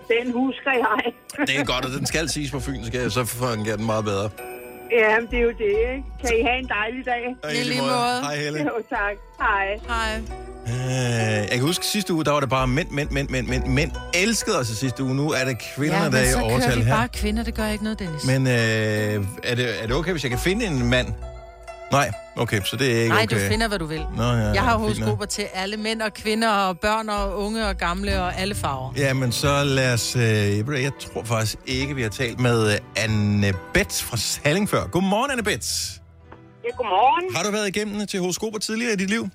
den 0.09 0.33
husker 0.33 0.73
jeg. 0.73 1.13
Det 1.47 1.59
er 1.61 1.65
godt, 1.65 1.85
og 1.85 1.91
den 1.91 2.07
skal 2.07 2.29
siges 2.29 2.51
på 2.51 2.61
fynsk, 2.61 2.93
så 3.09 3.25
fungerer 3.25 3.77
den 3.77 3.87
meget 3.87 4.05
bedre. 4.05 4.31
Ja, 4.93 5.17
det 5.31 5.39
er 5.39 5.43
jo 5.43 5.49
det, 5.49 5.75
ikke? 5.95 6.05
Kan 6.21 6.31
I 6.41 6.43
have 6.43 6.59
en 6.59 6.69
dejlig 6.69 7.05
dag? 7.07 7.37
Og 7.45 7.51
I 7.55 7.57
lige 7.57 7.81
måde. 7.81 8.21
Hej, 8.23 8.37
Helle. 8.37 8.59
Jo, 8.61 8.71
tak. 8.91 9.17
Hej. 9.41 9.79
Hej. 9.89 10.21
Øh, 10.67 10.73
jeg 11.41 11.49
kan 11.51 11.61
huske 11.61 11.87
sidste 11.87 12.15
uge, 12.15 12.25
der 12.25 12.31
var 12.33 12.41
det 12.41 12.49
bare 12.49 12.67
mænd, 12.67 12.91
mænd, 12.91 13.11
mænd, 13.11 13.29
mænd, 13.29 13.47
mænd. 13.49 13.67
Mænd 13.67 13.91
elskede 14.15 14.59
os 14.59 14.71
i 14.71 14.75
sidste 14.75 15.03
uge. 15.05 15.15
Nu 15.15 15.31
er 15.31 15.45
det 15.45 15.57
kvinderne, 15.77 15.99
Ja, 15.99 16.05
der 16.05 16.11
men 16.11 16.19
er 16.21 16.23
i 16.23 16.27
så 16.31 16.37
kører 16.39 16.51
overtal 16.51 16.79
vi 16.79 16.83
her. 16.85 16.95
bare 16.97 17.09
kvinder. 17.09 17.43
Det 17.43 17.55
gør 17.55 17.67
ikke 17.69 17.85
noget, 17.85 17.99
Dennis. 17.99 18.27
Men 18.27 18.47
øh, 18.47 18.53
er, 19.45 19.55
det, 19.55 19.83
er 19.83 19.87
det 19.87 19.97
okay, 19.97 20.11
hvis 20.13 20.23
jeg 20.23 20.31
kan 20.31 20.41
finde 20.41 20.67
en 20.67 20.91
mand? 20.91 21.07
Nej, 21.93 22.13
okay, 22.37 22.61
så 22.65 22.77
det 22.77 22.93
er 22.93 22.97
ikke 23.03 23.09
Nej, 23.09 23.23
okay. 23.23 23.45
du 23.45 23.49
finder, 23.51 23.69
hvad 23.69 23.79
du 23.79 23.87
vil. 23.87 24.07
Nå, 24.17 24.23
ja, 24.23 24.31
Jeg 24.31 24.63
har 24.63 24.79
horoskoper 24.79 25.25
til 25.25 25.43
alle 25.55 25.77
mænd 25.77 26.03
og 26.03 26.15
kvinder 26.15 26.51
og 26.51 26.81
børn 26.81 27.09
og 27.09 27.39
unge 27.39 27.67
og 27.69 27.77
gamle 27.77 28.23
og 28.23 28.37
alle 28.37 28.55
farver. 28.55 28.93
Ja, 28.97 29.13
men 29.13 29.33
så 29.33 29.65
lad 29.65 29.93
os... 29.93 30.17
Øh, 30.17 30.23
jeg 30.83 30.93
tror 31.01 31.25
faktisk 31.25 31.57
ikke, 31.67 31.95
vi 31.95 32.03
har 32.03 32.09
talt 32.09 32.41
med 32.41 32.73
øh, 32.73 32.79
Anne 32.97 33.53
Bets 33.75 34.03
fra 34.03 34.17
Salling 34.17 34.69
før. 34.69 34.87
Godmorgen, 34.87 35.31
Anne 35.31 35.43
Bets. 35.43 36.01
Ja, 36.65 36.69
godmorgen. 36.77 37.37
Har 37.37 37.43
du 37.43 37.51
været 37.51 37.69
igennem 37.69 38.07
til 38.07 38.21
horoskoper 38.21 38.59
tidligere 38.59 38.93
i 38.93 38.97
dit 38.97 39.11
liv? 39.11 39.29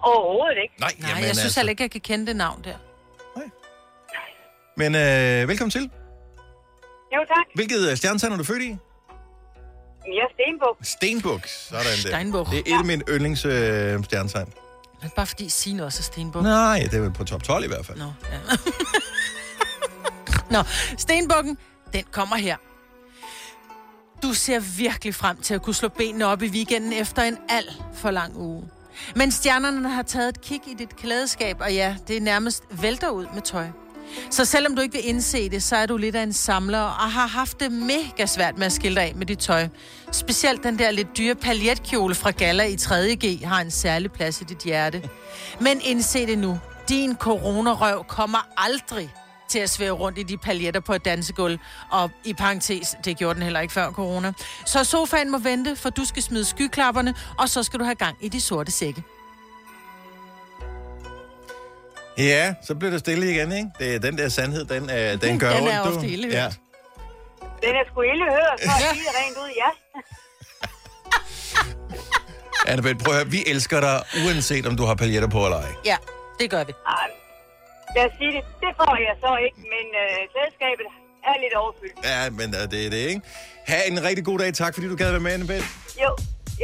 Overhovedet 0.00 0.56
ikke. 0.62 0.74
Nej, 0.80 0.92
Nej, 0.98 1.26
jeg 1.26 1.36
synes 1.36 1.54
heller 1.54 1.70
ikke, 1.70 1.82
jeg 1.82 1.90
kan 1.90 2.00
kende 2.00 2.26
det 2.26 2.36
navn 2.36 2.64
der. 2.64 2.74
Men 4.78 4.94
øh, 4.94 5.48
velkommen 5.48 5.70
til. 5.70 5.90
Jo, 7.14 7.20
tak. 7.28 7.46
Hvilket 7.54 7.90
øh, 7.90 7.96
stjernetegn 7.96 8.32
er 8.32 8.36
du 8.36 8.44
født 8.44 8.62
i? 8.62 8.76
Er 10.06 10.28
Stenbuk. 10.32 10.76
Stenbuk. 10.82 11.46
Sådan 11.46 11.84
der. 11.84 12.08
Steinbuk. 12.08 12.50
Det 12.50 12.58
er 12.58 12.74
et 12.74 12.78
af 12.78 12.84
mine 12.84 13.02
yndlings 13.08 13.44
øh, 13.44 14.04
stjernetegn. 14.04 14.52
Men 15.02 15.10
bare 15.16 15.26
fordi 15.26 15.48
Signe 15.48 15.84
også 15.84 16.00
er 16.00 16.02
Stenbuk. 16.02 16.42
Nej, 16.42 16.88
det 16.90 16.94
er 16.94 17.00
vel 17.00 17.12
på 17.12 17.24
top 17.24 17.42
12 17.42 17.64
i 17.64 17.66
hvert 17.66 17.86
fald. 17.86 17.98
Nå, 17.98 18.04
ja. 18.04 18.38
Nå, 20.56 20.62
Stenbukken, 20.98 21.58
den 21.92 22.04
kommer 22.10 22.36
her. 22.36 22.56
Du 24.22 24.32
ser 24.34 24.60
virkelig 24.78 25.14
frem 25.14 25.36
til 25.36 25.54
at 25.54 25.62
kunne 25.62 25.74
slå 25.74 25.88
benene 25.88 26.26
op 26.26 26.42
i 26.42 26.48
weekenden 26.48 26.92
efter 26.92 27.22
en 27.22 27.38
alt 27.48 27.82
for 27.94 28.10
lang 28.10 28.36
uge. 28.36 28.68
Men 29.16 29.32
stjernerne 29.32 29.88
har 29.88 30.02
taget 30.02 30.28
et 30.28 30.40
kig 30.40 30.60
i 30.66 30.74
dit 30.74 30.96
klædeskab, 30.96 31.56
og 31.60 31.74
ja, 31.74 31.96
det 32.08 32.16
er 32.16 32.20
nærmest 32.20 32.64
vælter 32.70 33.10
ud 33.10 33.26
med 33.34 33.42
tøj. 33.42 33.66
Så 34.30 34.44
selvom 34.44 34.76
du 34.76 34.82
ikke 34.82 34.92
vil 34.92 35.08
indse 35.08 35.48
det, 35.48 35.62
så 35.62 35.76
er 35.76 35.86
du 35.86 35.96
lidt 35.96 36.16
af 36.16 36.22
en 36.22 36.32
samler 36.32 36.80
og 36.80 37.10
har 37.10 37.26
haft 37.26 37.60
det 37.60 37.72
mega 37.72 38.26
svært 38.26 38.58
med 38.58 38.66
at 38.66 38.72
skille 38.72 39.00
dig 39.00 39.08
af 39.08 39.14
med 39.14 39.26
dit 39.26 39.38
tøj. 39.38 39.68
Specielt 40.12 40.62
den 40.62 40.78
der 40.78 40.90
lidt 40.90 41.16
dyre 41.16 41.34
paljetkjole 41.34 42.14
fra 42.14 42.30
Gala 42.30 42.64
i 42.64 42.74
3.G 42.74 43.44
har 43.44 43.60
en 43.60 43.70
særlig 43.70 44.12
plads 44.12 44.40
i 44.40 44.44
dit 44.44 44.58
hjerte. 44.58 45.02
Men 45.60 45.80
indse 45.84 46.26
det 46.26 46.38
nu. 46.38 46.58
Din 46.88 47.16
coronarøv 47.16 48.04
kommer 48.08 48.48
aldrig 48.56 49.14
til 49.48 49.58
at 49.58 49.70
svæve 49.70 49.96
rundt 49.96 50.18
i 50.18 50.22
de 50.22 50.36
paljetter 50.36 50.80
på 50.80 50.92
et 50.92 51.04
dansegulv. 51.04 51.58
Og 51.90 52.10
i 52.24 52.32
parentes, 52.32 52.96
det 53.04 53.18
gjorde 53.18 53.34
den 53.34 53.42
heller 53.42 53.60
ikke 53.60 53.74
før 53.74 53.90
corona. 53.90 54.32
Så 54.64 54.84
sofaen 54.84 55.30
må 55.30 55.38
vente, 55.38 55.76
for 55.76 55.90
du 55.90 56.04
skal 56.04 56.22
smide 56.22 56.44
skyklapperne, 56.44 57.14
og 57.38 57.48
så 57.48 57.62
skal 57.62 57.80
du 57.80 57.84
have 57.84 57.94
gang 57.94 58.16
i 58.20 58.28
de 58.28 58.40
sorte 58.40 58.72
sække. 58.72 59.02
Ja, 62.18 62.54
så 62.62 62.74
bliver 62.74 62.90
det 62.90 63.00
stille 63.00 63.30
igen, 63.30 63.52
ikke? 63.52 63.68
Det 63.78 63.94
er 63.94 63.98
den 63.98 64.18
der 64.18 64.28
sandhed, 64.28 64.64
den, 64.64 64.90
øh, 64.90 65.20
den 65.22 65.38
gør 65.42 65.50
Den 65.52 65.62
ondt, 65.62 65.72
er 65.74 65.82
du. 65.84 65.96
ofte 65.96 66.08
ildehørt. 66.08 66.34
Ja. 66.34 66.48
Den 67.66 67.74
er 67.80 67.84
sgu 67.90 68.00
ille 68.02 68.24
hørt, 68.24 68.56
for 68.64 68.72
at 68.72 68.82
sige 68.94 69.02
det 69.04 69.12
rent 69.20 69.36
ud, 69.44 69.50
ja. 69.62 69.70
Annabelle, 72.72 72.98
prøv 72.98 73.14
at 73.14 73.20
høre, 73.20 73.30
vi 73.30 73.44
elsker 73.46 73.80
dig, 73.80 74.02
uanset 74.26 74.66
om 74.66 74.76
du 74.76 74.84
har 74.84 74.94
paljetter 74.94 75.28
på 75.28 75.44
eller 75.44 75.58
ej. 75.60 75.72
Ja, 75.84 75.96
det 76.40 76.50
gør 76.50 76.64
vi. 76.64 76.72
Ej, 76.86 77.08
Lad 77.96 78.04
os 78.04 78.12
sige 78.18 78.32
det. 78.36 78.42
Det 78.60 78.70
får 78.80 78.96
jeg 79.08 79.14
så 79.24 79.30
ikke, 79.46 79.58
men 79.74 79.86
øh, 80.02 80.18
selskabet 80.36 80.86
er 81.28 81.34
lidt 81.42 81.54
overfyldt. 81.54 81.98
Ja, 82.04 82.30
men 82.30 82.54
øh, 82.54 82.70
det 82.70 82.86
er 82.86 82.90
det, 82.90 82.96
ikke? 83.12 83.20
Ha' 83.66 83.82
en 83.86 84.04
rigtig 84.04 84.24
god 84.24 84.38
dag. 84.38 84.54
Tak, 84.54 84.74
fordi 84.74 84.88
du 84.88 84.96
gad 84.96 85.10
være 85.10 85.20
med, 85.20 85.32
Annabelle. 85.32 85.66
Jo, 86.02 86.10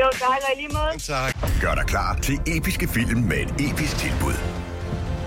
jo, 0.00 0.06
tak 0.12 0.28
og 0.28 0.50
i 0.56 0.60
lige 0.62 0.68
måde. 0.68 0.98
Tak. 0.98 1.36
Gør 1.60 1.74
dig 1.74 1.86
klar 1.86 2.18
til 2.22 2.40
episke 2.46 2.88
film 2.88 3.20
med 3.20 3.36
et 3.38 3.70
episk 3.70 3.96
tilbud. 3.98 4.34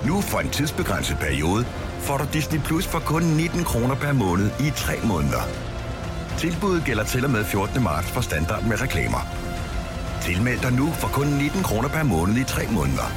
Nu 0.07 0.21
for 0.21 0.39
en 0.39 0.49
tidsbegrænset 0.49 1.17
periode 1.19 1.65
får 1.99 2.17
du 2.17 2.25
Disney 2.33 2.59
Plus 2.59 2.87
for 2.87 2.99
kun 2.99 3.23
19 3.23 3.63
kroner 3.63 3.95
per 3.95 4.13
måned 4.13 4.49
i 4.59 4.69
3 4.75 4.93
måneder. 5.03 5.41
Tilbuddet 6.37 6.85
gælder 6.85 7.03
til 7.03 7.25
og 7.25 7.31
med 7.31 7.43
14. 7.43 7.83
marts 7.83 8.11
for 8.11 8.21
standard 8.21 8.63
med 8.63 8.81
reklamer. 8.81 9.27
Tilmeld 10.21 10.59
dig 10.59 10.73
nu 10.73 10.91
for 10.91 11.07
kun 11.07 11.27
19 11.27 11.63
kroner 11.63 11.89
per 11.89 12.03
måned 12.03 12.35
i 12.37 12.43
3 12.43 12.61
måneder. 12.71 13.11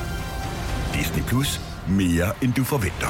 Disney 0.94 1.22
Plus. 1.22 1.60
Mere 1.88 2.32
end 2.42 2.52
du 2.52 2.64
forventer. 2.64 3.08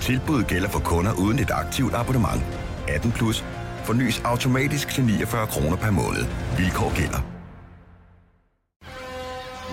Tilbuddet 0.00 0.46
gælder 0.46 0.68
for 0.68 0.80
kunder 0.80 1.12
uden 1.12 1.38
et 1.38 1.50
aktivt 1.50 1.94
abonnement. 1.94 2.42
18 2.88 3.12
plus. 3.12 3.44
Fornyes 3.84 4.20
automatisk 4.24 4.88
til 4.88 5.04
49 5.04 5.46
kroner 5.46 5.76
per 5.76 5.90
måned. 5.90 6.24
Vilkår 6.56 6.96
gælder. 6.96 7.35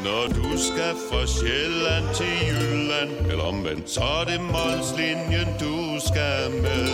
Når 0.04 0.24
du 0.38 0.48
skal 0.68 0.94
fra 1.10 1.22
Sjælland 1.28 2.06
til 2.16 2.34
Jylland 2.48 3.12
Eller 3.32 3.44
omvendt, 3.44 3.89
så 3.89 4.02
er 4.02 4.24
det 4.32 4.42
Molslinjen, 4.42 5.48
du 5.60 5.76
skal 6.08 6.52
med 6.66 6.88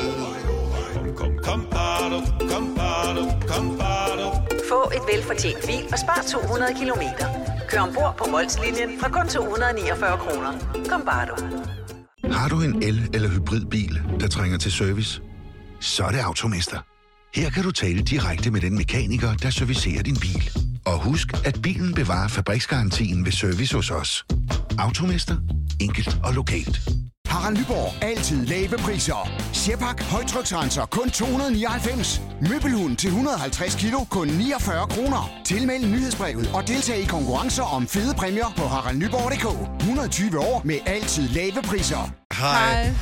Kom, 0.94 1.08
kom, 1.16 1.34
kom, 1.44 1.62
bado, 1.72 2.20
kom, 2.52 2.76
bado, 2.76 3.24
kom, 3.48 3.78
bado. 3.78 4.28
Få 4.70 4.92
et 4.98 5.02
velfortjent 5.14 5.66
bil 5.68 5.84
og 5.92 6.00
spar 6.00 6.22
200 6.32 6.74
kilometer. 6.80 7.28
Kør 7.70 7.80
ombord 7.82 8.16
på 8.18 8.26
Molslinjen 8.32 8.90
fra 9.00 9.10
kun 9.10 9.28
249 9.28 10.18
kroner. 10.18 10.52
Kom 10.90 11.02
bare 11.06 11.26
du. 11.30 11.36
Har 12.34 12.50
du 12.50 12.62
en 12.62 12.84
el- 12.84 13.10
eller 13.14 13.30
hybridbil, 13.30 14.02
der 14.20 14.28
trænger 14.28 14.58
til 14.58 14.72
service? 14.72 15.22
Så 15.80 16.04
er 16.04 16.10
det 16.12 16.20
Automester. 16.20 16.78
Her 17.36 17.50
kan 17.50 17.64
du 17.64 17.72
tale 17.72 18.02
direkte 18.02 18.52
med 18.52 18.62
den 18.62 18.76
mekaniker, 18.78 19.34
der 19.44 19.50
servicerer 19.50 20.04
din 20.04 20.16
bil. 20.22 20.69
Og 20.90 21.00
husk, 21.00 21.28
at 21.46 21.62
bilen 21.64 21.94
bevarer 21.94 22.28
fabriksgarantien 22.28 23.26
ved 23.26 23.32
service 23.32 23.76
hos 23.76 23.92
os. 23.92 24.26
Automester. 24.80 25.36
Enkelt 25.80 26.18
og 26.24 26.34
lokalt. 26.34 26.80
Harald 27.28 27.58
Nyborg. 27.58 28.04
Altid 28.04 28.46
lave 28.46 28.78
priser. 28.78 29.30
Sjehpak. 29.54 30.04
Højtryksrenser. 30.04 30.86
Kun 30.86 31.10
299. 31.10 32.22
Møbelhund 32.50 32.98
til 32.98 33.08
150 33.08 33.76
kilo. 33.76 34.04
Kun 34.04 34.28
49 34.28 34.88
kroner. 34.88 35.32
Tilmeld 35.46 35.86
nyhedsbrevet 35.86 36.50
og 36.54 36.68
deltag 36.68 36.98
i 36.98 37.06
konkurrencer 37.06 37.64
om 37.64 37.88
fede 37.88 38.14
præmier 38.16 38.54
på 38.58 38.68
haraldnyborg.dk. 38.68 39.80
120 39.80 40.40
år 40.40 40.62
med 40.66 40.78
altid 40.86 41.28
lave 41.30 41.62
priser. 41.64 42.12
Hej. 42.34 42.94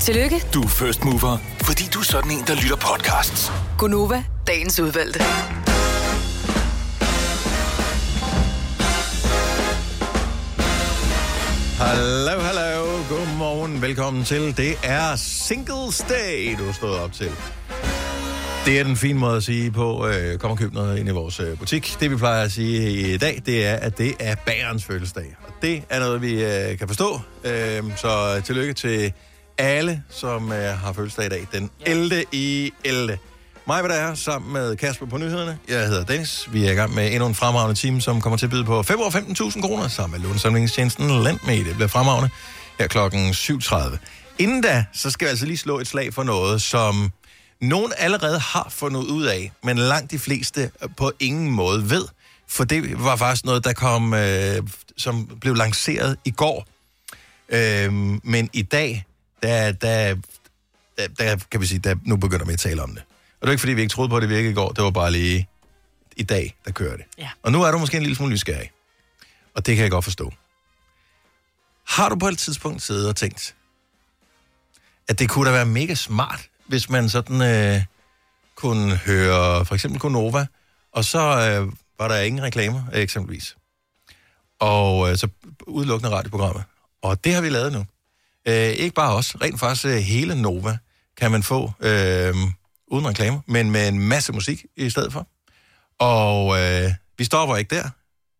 Tillykke, 0.00 0.46
Du 0.54 0.62
er 0.62 0.68
first 0.68 1.04
mover, 1.04 1.38
fordi 1.62 1.84
du 1.94 1.98
er 1.98 2.04
sådan 2.04 2.30
en, 2.30 2.44
der 2.46 2.54
lytter 2.54 2.76
podcasts. 2.76 3.52
Gunova, 3.78 4.24
dagens 4.46 4.80
udvalgte. 4.80 5.20
Hallo, 11.80 12.40
hallo. 12.40 12.86
Godmorgen. 13.08 13.82
Velkommen 13.82 14.24
til. 14.24 14.56
Det 14.56 14.78
er 14.82 15.16
Singles 15.16 16.04
Day, 16.08 16.58
du 16.58 16.64
har 16.64 16.72
stået 16.72 16.98
op 16.98 17.12
til. 17.12 17.30
Det 18.66 18.80
er 18.80 18.84
den 18.84 18.96
fine 18.96 19.18
måde 19.18 19.36
at 19.36 19.42
sige 19.42 19.70
på, 19.70 20.06
øh, 20.06 20.38
kom 20.38 20.50
og 20.50 20.58
køb 20.58 20.72
noget 20.72 20.98
ind 20.98 21.08
i 21.08 21.12
vores 21.12 21.40
øh, 21.40 21.58
butik. 21.58 21.96
Det 22.00 22.10
vi 22.10 22.16
plejer 22.16 22.44
at 22.44 22.52
sige 22.52 23.14
i 23.14 23.16
dag, 23.16 23.42
det 23.46 23.66
er, 23.66 23.74
at 23.76 23.98
det 23.98 24.14
er 24.20 24.34
bagerens 24.46 24.84
fødselsdag. 24.84 25.36
Og 25.46 25.52
det 25.62 25.82
er 25.90 26.00
noget, 26.00 26.22
vi 26.22 26.44
øh, 26.44 26.78
kan 26.78 26.88
forstå. 26.88 27.20
Øh, 27.44 27.82
så 27.96 28.40
tillykke 28.44 28.72
til 28.72 29.12
alle, 29.58 30.02
som 30.08 30.52
øh, 30.52 30.58
har 30.58 30.92
fødselsdag 30.92 31.26
i 31.26 31.28
dag. 31.28 31.46
Den 31.52 31.70
11. 31.86 32.24
i 32.32 32.72
11. 32.84 33.18
Mig 33.66 33.80
hvad 33.80 33.90
der 33.90 33.96
er 33.96 34.14
sammen 34.14 34.52
med 34.52 34.76
Kasper 34.76 35.06
på 35.06 35.18
nyhederne. 35.18 35.58
Jeg 35.68 35.86
hedder 35.86 36.04
Dennis. 36.04 36.48
Vi 36.52 36.66
er 36.66 36.72
i 36.72 36.74
gang 36.74 36.94
med 36.94 37.12
endnu 37.12 37.26
en 37.26 37.34
fremragende 37.34 37.80
team, 37.80 38.00
som 38.00 38.20
kommer 38.20 38.36
til 38.36 38.46
at 38.46 38.50
byde 38.50 38.64
på 38.64 38.82
5 38.82 39.00
år 39.00 39.10
15.000 39.50 39.60
kroner 39.60 39.88
sammen 39.88 40.20
med 40.20 40.28
lånsamlingstjenesten 40.28 41.08
Lendme. 41.08 41.64
Det 41.64 41.74
bliver 41.74 41.88
fremragende 41.88 42.30
her 42.78 42.86
klokken 42.86 43.30
7.30. 43.30 43.96
Inden 44.38 44.62
da, 44.62 44.84
så 44.92 45.10
skal 45.10 45.26
jeg 45.26 45.30
altså 45.30 45.46
lige 45.46 45.56
slå 45.56 45.78
et 45.78 45.86
slag 45.86 46.14
for 46.14 46.22
noget, 46.22 46.62
som 46.62 47.12
nogen 47.60 47.92
allerede 47.98 48.38
har 48.38 48.66
fundet 48.70 49.00
ud 49.00 49.24
af, 49.24 49.52
men 49.62 49.78
langt 49.78 50.10
de 50.10 50.18
fleste 50.18 50.70
på 50.96 51.12
ingen 51.20 51.50
måde 51.50 51.90
ved. 51.90 52.04
For 52.48 52.64
det 52.64 53.04
var 53.04 53.16
faktisk 53.16 53.44
noget, 53.44 53.64
der 53.64 53.72
kom, 53.72 54.14
øh, 54.14 54.62
som 54.96 55.38
blev 55.40 55.54
lanceret 55.54 56.16
i 56.24 56.30
går. 56.30 56.66
Øh, 57.48 57.92
men 58.24 58.50
i 58.52 58.62
dag, 58.62 59.04
der, 59.42 59.72
der, 59.72 60.14
der, 60.98 61.08
der 61.18 61.36
kan 61.50 61.60
vi 61.60 61.66
sige, 61.66 61.78
der, 61.78 61.94
nu 62.04 62.16
begynder 62.16 62.46
vi 62.46 62.52
at 62.52 62.58
tale 62.58 62.82
om 62.82 62.94
det. 62.94 63.02
Og 63.40 63.46
det 63.46 63.48
er 63.48 63.50
ikke, 63.50 63.60
fordi 63.60 63.72
vi 63.72 63.80
ikke 63.80 63.92
troede 63.92 64.08
på, 64.08 64.16
at 64.16 64.22
det 64.22 64.30
virkede 64.30 64.50
i 64.50 64.54
går. 64.54 64.68
Det 64.68 64.84
var 64.84 64.90
bare 64.90 65.10
lige 65.12 65.48
i 66.16 66.22
dag, 66.22 66.56
der 66.64 66.72
kører 66.72 66.96
det. 66.96 67.04
Ja. 67.18 67.28
Og 67.42 67.52
nu 67.52 67.62
er 67.62 67.70
du 67.70 67.78
måske 67.78 67.96
en 67.96 68.02
lille 68.02 68.16
smule 68.16 68.32
nysgerrig. 68.32 68.70
Og 69.54 69.66
det 69.66 69.76
kan 69.76 69.82
jeg 69.82 69.90
godt 69.90 70.04
forstå. 70.04 70.32
Har 71.86 72.08
du 72.08 72.16
på 72.16 72.28
et 72.28 72.38
tidspunkt 72.38 72.82
siddet 72.82 73.08
og 73.08 73.16
tænkt, 73.16 73.54
at 75.08 75.18
det 75.18 75.28
kunne 75.28 75.46
da 75.46 75.52
være 75.54 75.66
mega 75.66 75.94
smart, 75.94 76.48
hvis 76.66 76.90
man 76.90 77.08
sådan 77.08 77.42
øh, 77.42 77.82
kunne 78.54 78.96
høre 78.96 79.64
for 79.64 79.74
eksempel 79.74 80.00
Gonova, 80.00 80.46
og 80.92 81.04
så 81.04 81.18
øh, 81.18 81.72
var 81.98 82.08
der 82.08 82.20
ingen 82.20 82.42
reklamer, 82.42 82.82
eksempelvis. 82.92 83.56
Og 84.58 85.10
øh, 85.10 85.16
så 85.16 85.28
udelukkende 85.66 86.16
radioprogrammer. 86.16 86.62
Og 87.02 87.24
det 87.24 87.34
har 87.34 87.40
vi 87.40 87.48
lavet 87.48 87.72
nu. 87.72 87.86
Øh, 88.48 88.54
ikke 88.54 88.94
bare 88.94 89.14
os, 89.14 89.36
rent 89.40 89.60
faktisk 89.60 89.86
øh, 89.86 89.96
hele 89.96 90.42
Nova 90.42 90.78
kan 91.16 91.30
man 91.30 91.42
få 91.42 91.72
øh, 91.80 92.34
uden 92.90 93.08
reklamer, 93.08 93.40
men 93.46 93.70
med 93.70 93.88
en 93.88 93.98
masse 93.98 94.32
musik 94.32 94.64
i 94.76 94.90
stedet 94.90 95.12
for. 95.12 95.28
Og 95.98 96.60
øh, 96.60 96.90
vi 97.18 97.24
stopper 97.24 97.56
ikke 97.56 97.76
der. 97.76 97.90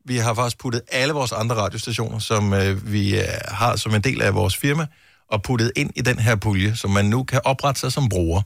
Vi 0.05 0.17
har 0.17 0.35
faktisk 0.35 0.59
puttet 0.59 0.83
alle 0.89 1.15
vores 1.15 1.33
andre 1.33 1.57
radiostationer, 1.57 2.19
som 2.19 2.53
øh, 2.53 2.93
vi 2.93 3.21
øh, 3.21 3.27
har 3.49 3.77
som 3.77 3.95
en 3.95 4.01
del 4.01 4.23
af 4.23 4.35
vores 4.35 4.57
firma, 4.57 4.87
og 5.29 5.43
puttet 5.43 5.73
ind 5.77 5.91
i 5.97 6.01
den 6.01 6.19
her 6.19 6.37
pulje, 6.37 6.77
som 6.77 6.91
man 6.91 7.05
nu 7.05 7.25
kan 7.25 7.41
oprette 7.45 7.81
sig 7.81 7.93
som 7.93 8.09
bruger 8.09 8.43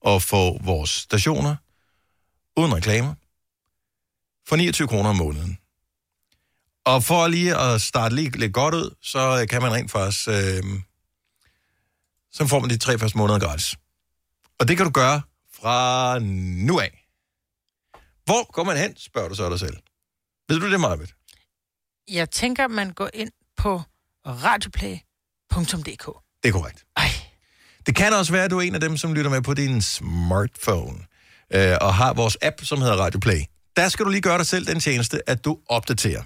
og 0.00 0.22
få 0.22 0.58
vores 0.62 0.90
stationer 0.90 1.56
uden 2.56 2.74
reklamer 2.74 3.14
for 4.48 4.56
29 4.56 4.88
kroner 4.88 5.10
om 5.10 5.16
måneden. 5.16 5.58
Og 6.84 7.04
for 7.04 7.28
lige 7.28 7.56
at 7.56 7.80
starte 7.80 8.14
lige 8.14 8.38
lidt 8.38 8.52
godt 8.52 8.74
ud, 8.74 8.94
så 9.02 9.46
kan 9.50 9.62
man 9.62 9.72
rent 9.72 9.90
faktisk... 9.90 10.28
Øh, 10.28 10.62
så 12.32 12.46
får 12.46 12.60
man 12.60 12.70
de 12.70 12.76
tre 12.78 12.98
første 12.98 13.18
måneder 13.18 13.38
gratis. 13.38 13.74
Og 14.58 14.68
det 14.68 14.76
kan 14.76 14.86
du 14.86 14.92
gøre 14.92 15.20
fra 15.66 16.18
nu 16.68 16.80
af. 16.80 17.06
Hvor 18.24 18.52
går 18.52 18.64
man 18.64 18.76
hen, 18.76 18.96
spørger 18.96 19.28
du 19.28 19.34
så 19.34 19.50
dig 19.50 19.60
selv. 19.60 19.76
Ved 20.48 20.60
du 20.60 20.70
det, 20.70 20.80
Marvitt? 20.80 21.12
Jeg 22.10 22.30
tænker, 22.30 22.68
man 22.68 22.90
går 22.90 23.10
ind 23.14 23.30
på 23.56 23.82
radioplay.dk. 24.26 26.06
Det 26.42 26.48
er 26.48 26.52
korrekt. 26.52 26.84
Ej. 26.96 27.08
Det 27.86 27.96
kan 27.96 28.12
også 28.12 28.32
være, 28.32 28.44
at 28.44 28.50
du 28.50 28.58
er 28.58 28.62
en 28.62 28.74
af 28.74 28.80
dem, 28.80 28.96
som 28.96 29.14
lytter 29.14 29.30
med 29.30 29.42
på 29.42 29.54
din 29.54 29.82
smartphone, 29.82 30.98
øh, 31.54 31.76
og 31.80 31.94
har 31.94 32.14
vores 32.14 32.36
app, 32.42 32.64
som 32.64 32.80
hedder 32.80 32.96
Radio 32.96 33.20
Play. 33.20 33.40
Der 33.76 33.88
skal 33.88 34.04
du 34.04 34.10
lige 34.10 34.22
gøre 34.22 34.38
dig 34.38 34.46
selv 34.46 34.66
den 34.66 34.80
tjeneste, 34.80 35.30
at 35.30 35.44
du 35.44 35.58
opdaterer. 35.68 36.22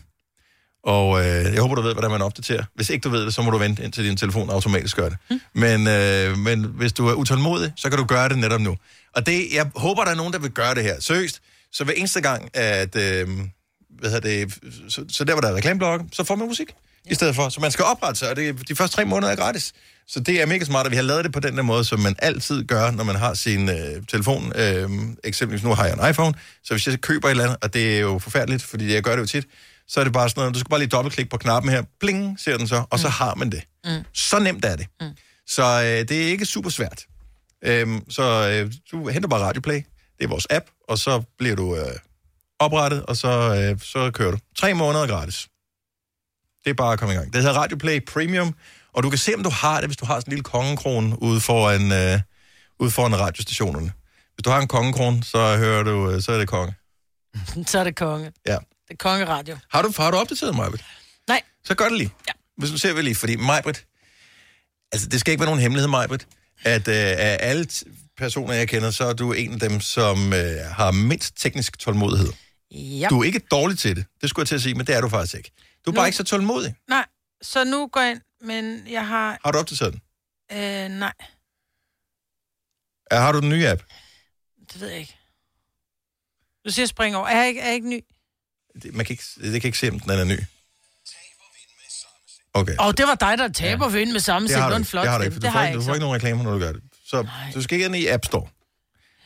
Og 0.82 1.20
øh, 1.20 1.54
jeg 1.54 1.60
håber, 1.60 1.74
du 1.74 1.82
ved, 1.82 1.92
hvordan 1.92 2.10
man 2.10 2.22
opdaterer. 2.22 2.64
Hvis 2.74 2.90
ikke 2.90 3.02
du 3.02 3.08
ved 3.08 3.24
det, 3.24 3.34
så 3.34 3.42
må 3.42 3.50
du 3.50 3.58
vente, 3.58 3.84
indtil 3.84 4.04
din 4.04 4.16
telefon 4.16 4.50
automatisk 4.50 4.96
gør 4.96 5.08
det. 5.08 5.18
Mm. 5.30 5.40
Men, 5.54 5.86
øh, 5.86 6.38
men 6.38 6.64
hvis 6.64 6.92
du 6.92 7.06
er 7.06 7.14
utålmodig, 7.14 7.72
så 7.76 7.88
kan 7.88 7.98
du 7.98 8.04
gøre 8.04 8.28
det 8.28 8.38
netop 8.38 8.60
nu. 8.60 8.76
Og 9.16 9.26
det, 9.26 9.46
jeg 9.52 9.70
håber, 9.76 10.04
der 10.04 10.10
er 10.10 10.16
nogen, 10.16 10.32
der 10.32 10.38
vil 10.38 10.50
gøre 10.50 10.74
det 10.74 10.82
her. 10.82 11.00
Seriøst. 11.00 11.40
Så 11.72 11.84
hver 11.84 11.94
eneste 11.94 12.20
gang, 12.20 12.50
at... 12.54 12.96
Øh, 12.96 13.28
hvad 14.00 14.10
hedder 14.10 14.28
det, 14.28 14.58
så, 14.88 15.04
så 15.08 15.24
der, 15.24 15.32
hvor 15.32 15.40
der 15.40 15.48
er 15.48 15.54
reklameblok, 15.54 16.00
så 16.12 16.24
får 16.24 16.34
man 16.34 16.48
musik 16.48 16.74
i 17.10 17.14
stedet 17.14 17.34
for. 17.34 17.48
Så 17.48 17.60
man 17.60 17.70
skal 17.70 17.84
oprette 17.84 18.18
sig, 18.18 18.30
og 18.30 18.36
det, 18.36 18.68
de 18.68 18.76
første 18.76 18.96
tre 18.96 19.04
måneder 19.04 19.32
er 19.32 19.36
gratis. 19.36 19.72
Så 20.08 20.20
det 20.20 20.42
er 20.42 20.46
mega 20.46 20.64
smart, 20.64 20.86
at 20.86 20.92
vi 20.92 20.96
har 20.96 21.02
lavet 21.02 21.24
det 21.24 21.32
på 21.32 21.40
den 21.40 21.56
der 21.56 21.62
måde, 21.62 21.84
som 21.84 22.00
man 22.00 22.14
altid 22.18 22.64
gør, 22.64 22.90
når 22.90 23.04
man 23.04 23.16
har 23.16 23.34
sin 23.34 23.68
øh, 23.68 24.02
telefon. 24.08 24.52
Øh, 24.56 24.90
eksempelvis 25.24 25.64
nu 25.64 25.74
har 25.74 25.84
jeg 25.84 25.98
en 26.04 26.10
iPhone, 26.10 26.34
så 26.64 26.74
hvis 26.74 26.86
jeg 26.86 27.00
køber 27.00 27.28
et 27.28 27.30
eller 27.30 27.44
andet, 27.44 27.58
og 27.62 27.74
det 27.74 27.96
er 27.96 28.00
jo 28.00 28.18
forfærdeligt, 28.18 28.62
fordi 28.62 28.94
jeg 28.94 29.02
gør 29.02 29.16
det 29.16 29.20
jo 29.20 29.26
tit, 29.26 29.46
så 29.90 30.00
er 30.00 30.04
det 30.04 30.12
bare 30.12 30.28
sådan 30.28 30.40
noget, 30.40 30.54
du 30.54 30.58
skal 30.58 30.70
bare 30.70 30.80
lige 30.80 30.88
dobbeltklikke 30.88 31.30
på 31.30 31.36
knappen 31.36 31.72
her, 31.72 31.82
bling, 32.00 32.40
ser 32.40 32.56
den 32.56 32.68
så, 32.68 32.84
og 32.90 32.98
så 32.98 33.08
har 33.08 33.34
man 33.34 33.50
det. 33.50 33.62
Mm. 33.84 34.04
Så 34.12 34.38
nemt 34.38 34.64
er 34.64 34.76
det. 34.76 34.86
Mm. 35.00 35.10
Så 35.46 35.62
øh, 35.62 36.08
det 36.08 36.22
er 36.22 36.26
ikke 36.26 36.46
super 36.46 36.70
svært. 36.70 37.06
Øhm, 37.64 38.10
så 38.10 38.22
øh, 38.48 38.72
du 38.92 39.08
henter 39.08 39.28
bare 39.28 39.40
Radioplay, 39.40 39.82
det 40.18 40.24
er 40.24 40.28
vores 40.28 40.46
app, 40.50 40.66
og 40.88 40.98
så 40.98 41.22
bliver 41.38 41.56
du 41.56 41.76
øh, 41.76 41.96
oprettet, 42.58 43.06
og 43.06 43.16
så, 43.16 43.54
øh, 43.54 43.80
så 43.80 44.10
kører 44.10 44.30
du. 44.30 44.38
Tre 44.56 44.74
måneder 44.74 45.06
gratis. 45.06 45.48
Det 46.64 46.70
er 46.70 46.74
bare 46.74 46.92
at 46.92 46.98
komme 46.98 47.14
i 47.14 47.16
gang. 47.16 47.32
Det 47.32 47.42
hedder 47.42 47.60
Radioplay 47.60 48.04
Premium, 48.04 48.54
og 48.92 49.02
du 49.02 49.08
kan 49.10 49.18
se, 49.18 49.34
om 49.34 49.42
du 49.42 49.50
har 49.50 49.80
det, 49.80 49.88
hvis 49.88 49.96
du 49.96 50.04
har 50.04 50.14
sådan 50.14 50.30
en 50.30 50.32
lille 50.32 50.44
kongekrone 50.44 51.22
ude 51.22 51.40
foran, 51.40 51.92
øh, 51.92 52.20
ude 52.80 52.90
foran 52.90 53.18
radiostationerne. 53.18 53.92
Hvis 54.34 54.44
du 54.44 54.50
har 54.50 54.60
en 54.60 54.68
kongekrone, 54.68 55.24
så 55.24 55.56
hører 55.56 55.82
du, 55.82 56.10
øh, 56.10 56.22
så 56.22 56.32
er 56.32 56.38
det 56.38 56.48
konge. 56.48 56.74
Så 57.66 57.78
er 57.78 57.84
det 57.84 57.96
konge. 57.96 58.32
Ja. 58.46 58.56
Det 58.90 58.94
er 58.94 59.08
kongeradio. 59.08 59.58
Har 59.70 59.82
du, 59.82 59.92
har 59.96 60.10
du 60.10 60.16
opdateret 60.16 60.54
mig? 60.54 60.68
Nej. 61.28 61.42
Så 61.64 61.74
gør 61.74 61.88
det 61.88 61.98
lige. 61.98 62.10
Ja. 62.28 62.32
Hvis 62.56 62.70
du 62.70 62.78
ser 62.78 62.92
vel 62.92 63.04
lige, 63.04 63.14
fordi 63.14 63.36
Majbrit, 63.36 63.86
altså 64.92 65.08
det 65.08 65.20
skal 65.20 65.32
ikke 65.32 65.40
være 65.40 65.46
nogen 65.50 65.60
hemmelighed, 65.60 65.88
Majbrit, 65.88 66.26
at 66.62 66.88
øh, 66.88 66.94
af 66.96 67.36
alle 67.40 67.66
personer, 68.16 68.54
jeg 68.54 68.68
kender, 68.68 68.90
så 68.90 69.04
er 69.04 69.12
du 69.12 69.32
en 69.32 69.52
af 69.52 69.60
dem, 69.60 69.80
som 69.80 70.32
øh, 70.32 70.56
har 70.72 70.90
mindst 70.90 71.34
teknisk 71.36 71.78
tålmodighed. 71.78 72.32
Ja. 72.70 73.06
Du 73.10 73.20
er 73.20 73.24
ikke 73.24 73.38
dårlig 73.38 73.78
til 73.78 73.96
det, 73.96 74.06
det 74.20 74.30
skulle 74.30 74.42
jeg 74.42 74.48
til 74.48 74.54
at 74.54 74.62
sige, 74.62 74.74
men 74.74 74.86
det 74.86 74.94
er 74.94 75.00
du 75.00 75.08
faktisk 75.08 75.34
ikke. 75.34 75.50
Du 75.86 75.90
er 75.90 75.94
Nu- 75.94 75.96
bare 75.96 76.08
ikke 76.08 76.16
så 76.16 76.24
tålmodig. 76.24 76.74
Nej, 76.88 77.06
så 77.42 77.64
nu 77.64 77.86
går 77.86 78.00
jeg 78.00 78.10
ind, 78.10 78.20
men 78.40 78.86
jeg 78.88 79.06
har... 79.06 79.38
Har 79.44 79.52
du 79.52 79.58
opdateret 79.58 79.92
den? 79.92 80.00
Øh, 80.58 80.88
nej, 80.88 81.12
Ja, 83.12 83.18
Har 83.18 83.32
du 83.32 83.40
den 83.40 83.48
nye 83.48 83.68
app? 83.68 83.82
det 84.72 84.80
ved 84.80 84.88
jeg 84.88 84.98
ikke. 84.98 85.16
Du 86.66 86.70
siger 86.70 86.86
spring 86.86 87.16
over. 87.16 87.26
Er 87.28 87.38
jeg 87.38 87.48
ikke, 87.48 87.60
er 87.60 87.66
jeg 87.66 87.74
ikke 87.74 87.88
ny? 87.88 88.00
Det, 88.82 88.94
man 88.94 89.06
kan 89.06 89.12
ikke, 89.12 89.24
det 89.42 89.60
kan 89.60 89.68
ikke 89.68 89.78
se, 89.78 89.90
om 89.90 90.00
den 90.00 90.10
er 90.10 90.24
ny. 90.24 90.38
Okay. 92.54 92.74
Og 92.78 92.98
det 92.98 93.06
var 93.06 93.14
dig, 93.14 93.38
der 93.38 93.48
taber 93.48 93.86
ja. 93.86 93.92
vind 93.92 94.12
med 94.12 94.20
samme 94.20 94.48
det 94.48 94.56
har 94.56 94.78
du 94.78 94.84
flot 94.84 95.02
Det 95.02 95.10
har 95.10 95.18
du 95.18 95.24
ikke, 95.24 95.34
for 95.34 95.40
du, 95.40 95.50
får, 95.50 95.62
ikke, 95.62 95.78
du 95.78 95.82
får 95.82 95.94
ikke 95.94 96.00
nogen 96.00 96.16
reklamer, 96.16 96.42
når 96.44 96.52
du 96.52 96.58
gør 96.58 96.72
det. 96.72 96.82
Så 97.06 97.26
du 97.54 97.62
skal 97.62 97.74
ikke 97.74 97.86
ind 97.86 97.96
i 97.96 98.06
App 98.06 98.24
Store. 98.24 98.46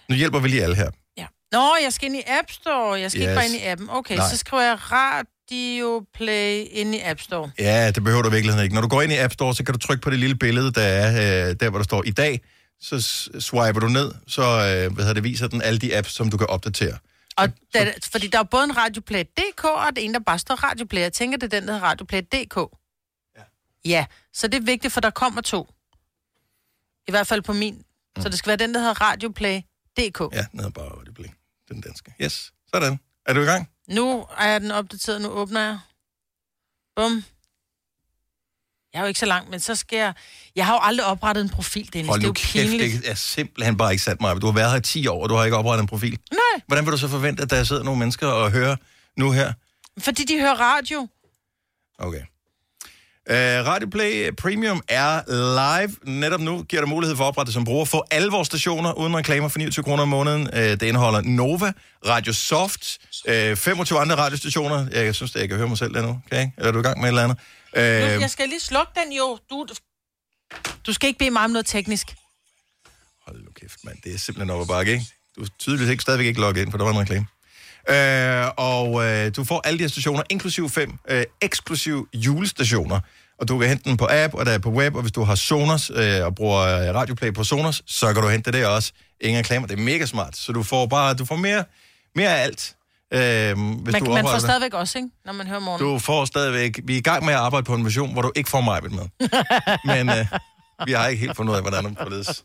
Nu 0.08 0.14
hjælper 0.16 0.38
vi 0.38 0.48
lige 0.48 0.62
alle 0.62 0.76
her. 0.76 0.90
Ja. 1.16 1.26
Nå, 1.52 1.76
jeg 1.82 1.92
skal 1.92 2.06
ind 2.06 2.16
i 2.16 2.22
App 2.26 2.50
Store. 2.50 3.00
Jeg 3.00 3.10
skal 3.10 3.20
yes. 3.20 3.28
ikke 3.28 3.34
bare 3.34 3.46
ind 3.46 3.54
i 3.54 3.66
appen. 3.66 3.88
Okay, 3.90 4.16
Nej. 4.16 4.28
så 4.30 4.36
skriver 4.36 4.62
jeg 4.62 4.78
Radio 4.92 6.06
Play 6.14 6.66
ind 6.70 6.94
i 6.94 7.00
App 7.04 7.20
Store. 7.20 7.50
Ja, 7.58 7.90
det 7.90 8.04
behøver 8.04 8.22
du 8.22 8.28
i 8.28 8.32
virkeligheden 8.32 8.64
ikke. 8.64 8.74
Når 8.74 8.82
du 8.82 8.88
går 8.88 9.02
ind 9.02 9.12
i 9.12 9.16
App 9.16 9.32
Store, 9.32 9.54
så 9.54 9.64
kan 9.64 9.72
du 9.72 9.78
trykke 9.78 10.02
på 10.02 10.10
det 10.10 10.18
lille 10.18 10.36
billede, 10.36 10.72
der 10.72 10.82
er 10.82 11.48
øh, 11.48 11.56
der, 11.60 11.70
hvor 11.70 11.78
der 11.78 11.84
står 11.84 12.02
i 12.06 12.10
dag. 12.10 12.40
Så 12.80 13.00
swiper 13.40 13.80
du 13.80 13.88
ned, 13.88 14.12
så 14.26 14.42
øh, 14.42 14.92
hvad 14.92 15.04
hedder 15.04 15.12
det, 15.14 15.24
viser 15.24 15.48
den 15.48 15.62
alle 15.62 15.78
de 15.78 15.96
apps, 15.96 16.14
som 16.14 16.30
du 16.30 16.36
kan 16.36 16.46
opdatere. 16.46 16.98
Og 17.36 17.48
da, 17.74 17.94
fordi 18.02 18.26
der 18.26 18.38
er 18.38 18.42
både 18.42 18.64
en 18.64 18.76
Radioplay.dk 18.76 19.64
og 19.64 19.96
det 19.96 20.04
en, 20.04 20.14
der 20.14 20.20
bare 20.20 20.38
står 20.38 20.54
Radioplay. 20.54 21.00
Jeg 21.00 21.12
tænker, 21.12 21.38
det 21.38 21.52
er 21.52 21.60
den, 21.60 21.68
der 21.68 21.74
hedder 21.74 21.86
Radioplay.dk. 21.86 22.56
Ja. 23.36 23.42
ja, 23.84 24.06
så 24.32 24.48
det 24.48 24.58
er 24.58 24.62
vigtigt, 24.64 24.92
for 24.92 25.00
der 25.00 25.10
kommer 25.10 25.40
to. 25.40 25.74
I 27.08 27.10
hvert 27.10 27.26
fald 27.26 27.42
på 27.42 27.52
min. 27.52 27.74
Mm. 27.74 28.22
Så 28.22 28.28
det 28.28 28.38
skal 28.38 28.48
være 28.48 28.56
den, 28.56 28.74
der 28.74 28.80
hedder 28.80 29.00
Radioplay.dk. 29.00 30.20
Ja, 30.20 30.46
den 30.50 30.58
hedder 30.60 30.70
bare 30.70 31.04
det 31.04 31.14
bling. 31.14 31.36
Den 31.68 31.80
danske. 31.80 32.14
Yes, 32.20 32.52
sådan. 32.74 33.00
Er 33.26 33.32
du 33.32 33.40
i 33.40 33.44
gang? 33.44 33.70
Nu 33.88 34.26
er 34.38 34.58
den 34.58 34.70
opdateret, 34.70 35.20
nu 35.20 35.28
åbner 35.28 35.60
jeg. 35.60 35.78
Bum. 36.96 37.24
Jeg 38.94 39.00
er 39.00 39.04
jo 39.04 39.08
ikke 39.08 39.20
så 39.20 39.26
langt, 39.26 39.50
men 39.50 39.60
så 39.60 39.74
skal 39.74 39.96
jeg... 39.96 40.12
Jeg 40.56 40.66
har 40.66 40.74
jo 40.74 40.80
aldrig 40.82 41.06
oprettet 41.06 41.42
en 41.42 41.48
profil, 41.48 41.90
Dennis. 41.92 42.08
Hold 42.08 42.20
det 42.20 42.24
er 42.24 42.28
jo 42.28 42.32
kæft, 42.32 42.70
pinligt. 42.70 43.02
det 43.02 43.10
er 43.10 43.14
simpelthen 43.14 43.76
bare 43.76 43.92
ikke 43.92 44.04
sat 44.04 44.20
mig. 44.20 44.40
Du 44.40 44.46
har 44.46 44.52
været 44.52 44.70
her 44.70 44.78
i 44.78 44.82
10 44.82 45.06
år, 45.06 45.22
og 45.22 45.28
du 45.28 45.34
har 45.34 45.44
ikke 45.44 45.56
oprettet 45.56 45.82
en 45.82 45.86
profil. 45.86 46.18
Nej. 46.32 46.62
Hvordan 46.66 46.84
vil 46.84 46.92
du 46.92 46.98
så 46.98 47.08
forvente, 47.08 47.42
at 47.42 47.50
der 47.50 47.64
sidder 47.64 47.82
nogle 47.82 47.98
mennesker 47.98 48.26
og 48.26 48.50
hører 48.50 48.76
nu 49.16 49.30
her? 49.30 49.52
Fordi 49.98 50.24
de 50.24 50.40
hører 50.40 50.54
radio. 50.54 51.08
Okay. 51.98 52.20
Uh, 53.30 53.66
Radio 53.66 53.88
Play 53.88 54.30
Premium 54.38 54.82
er 54.88 55.20
live. 55.28 55.96
Netop 56.20 56.40
nu 56.40 56.62
giver 56.62 56.82
dig 56.82 56.88
mulighed 56.88 57.16
for 57.16 57.24
at 57.24 57.28
oprette 57.28 57.52
som 57.52 57.64
bruger. 57.64 57.84
Få 57.84 58.04
alle 58.10 58.30
vores 58.30 58.46
stationer 58.46 58.92
uden 58.92 59.16
reklamer 59.16 59.48
for 59.48 59.58
29 59.58 59.84
kroner 59.84 60.02
om 60.02 60.08
måneden. 60.08 60.42
Uh, 60.52 60.58
det 60.58 60.82
indeholder 60.82 61.20
Nova, 61.20 61.72
Radio 62.06 62.32
Soft, 62.32 62.98
uh, 63.28 63.56
25 63.56 64.00
andre 64.00 64.16
radiostationer. 64.16 64.86
Jeg 64.92 65.14
synes, 65.14 65.34
at 65.34 65.40
jeg 65.40 65.48
kan 65.48 65.58
høre 65.58 65.68
mig 65.68 65.78
selv 65.78 65.94
der 65.94 66.02
nu. 66.02 66.20
Okay? 66.26 66.48
Eller 66.56 66.68
er 66.68 66.72
du 66.72 66.78
i 66.78 66.82
gang 66.82 66.98
med 67.00 67.04
et 67.04 67.08
eller 67.08 67.22
andet? 67.22 67.38
Uh, 67.76 67.80
jeg 68.22 68.30
skal 68.30 68.48
lige 68.48 68.60
slukke 68.60 68.92
den 69.04 69.12
jo. 69.12 69.38
Du, 69.50 69.66
du 70.86 70.92
skal 70.92 71.06
ikke 71.08 71.18
bede 71.18 71.30
mig 71.30 71.44
om 71.44 71.50
noget 71.50 71.66
teknisk. 71.66 72.14
Hold 73.26 73.44
nu 73.44 73.50
kæft, 73.60 73.84
mand. 73.84 73.98
Det 74.04 74.14
er 74.14 74.18
simpelthen 74.18 74.50
op 74.50 74.60
ad 74.60 74.66
bakke, 74.66 74.92
ikke? 74.92 75.04
Du 75.36 75.42
er 75.42 75.46
tydeligvis 75.58 75.90
ikke, 75.90 76.02
stadigvæk 76.02 76.26
ikke 76.26 76.40
logget 76.40 76.62
ind, 76.62 76.70
for 76.70 76.78
der 76.78 76.84
var 76.84 76.92
en 76.92 76.98
reklame. 77.00 77.26
Øh, 77.88 78.50
og 78.56 79.04
øh, 79.04 79.36
du 79.36 79.44
får 79.44 79.60
alle 79.64 79.78
de 79.78 79.82
her 79.82 79.88
stationer, 79.88 80.22
inklusiv 80.30 80.70
fem 80.70 80.92
øh, 81.08 81.24
eksklusiv 81.40 82.08
julestationer. 82.14 83.00
Og 83.38 83.48
du 83.48 83.58
kan 83.58 83.68
hente 83.68 83.84
den 83.84 83.96
på 83.96 84.08
app, 84.10 84.34
og 84.34 84.46
der 84.46 84.52
er 84.52 84.58
på 84.58 84.70
web, 84.70 84.94
og 84.94 85.02
hvis 85.02 85.12
du 85.12 85.22
har 85.22 85.34
Sonos 85.34 85.90
øh, 85.94 86.24
og 86.24 86.34
bruger 86.34 86.60
øh, 86.60 86.94
Radioplay 86.94 87.32
på 87.34 87.44
Sonos, 87.44 87.82
så 87.86 88.12
kan 88.12 88.22
du 88.22 88.28
hente 88.28 88.52
det 88.52 88.60
der 88.60 88.66
også. 88.66 88.92
Ingen 89.20 89.38
reklamer, 89.38 89.66
det 89.66 89.78
er 89.78 89.82
mega 89.82 90.06
smart. 90.06 90.36
Så 90.36 90.52
du 90.52 90.62
får 90.62 90.86
bare, 90.86 91.14
du 91.14 91.24
får 91.24 91.36
mere, 91.36 91.64
mere 92.14 92.38
af 92.38 92.42
alt. 92.42 92.76
Øh, 93.12 93.20
hvis 93.20 93.56
Man, 93.56 93.56
du 93.56 93.82
man 93.84 93.92
får 93.92 94.10
opretter 94.10 94.32
det. 94.32 94.40
stadigvæk 94.42 94.74
også, 94.74 94.98
ikke? 94.98 95.08
Når 95.24 95.32
man 95.32 95.46
hører 95.46 95.60
morgen. 95.60 95.80
Du 95.80 95.98
får 95.98 96.24
stadigvæk... 96.24 96.80
Vi 96.84 96.94
er 96.94 96.98
i 96.98 97.00
gang 97.00 97.24
med 97.24 97.34
at 97.34 97.40
arbejde 97.40 97.64
på 97.64 97.74
en 97.74 97.84
version, 97.84 98.12
hvor 98.12 98.22
du 98.22 98.32
ikke 98.36 98.50
får 98.50 98.60
mig 98.60 98.80
med. 98.82 99.08
Men 100.04 100.08
øh, 100.18 100.26
vi 100.86 100.92
har 100.92 101.06
ikke 101.08 101.20
helt 101.20 101.36
fundet 101.36 101.52
ud 101.52 101.56
af, 101.56 101.62
hvordan 101.62 101.84
det 101.84 101.98
forledes. 102.02 102.44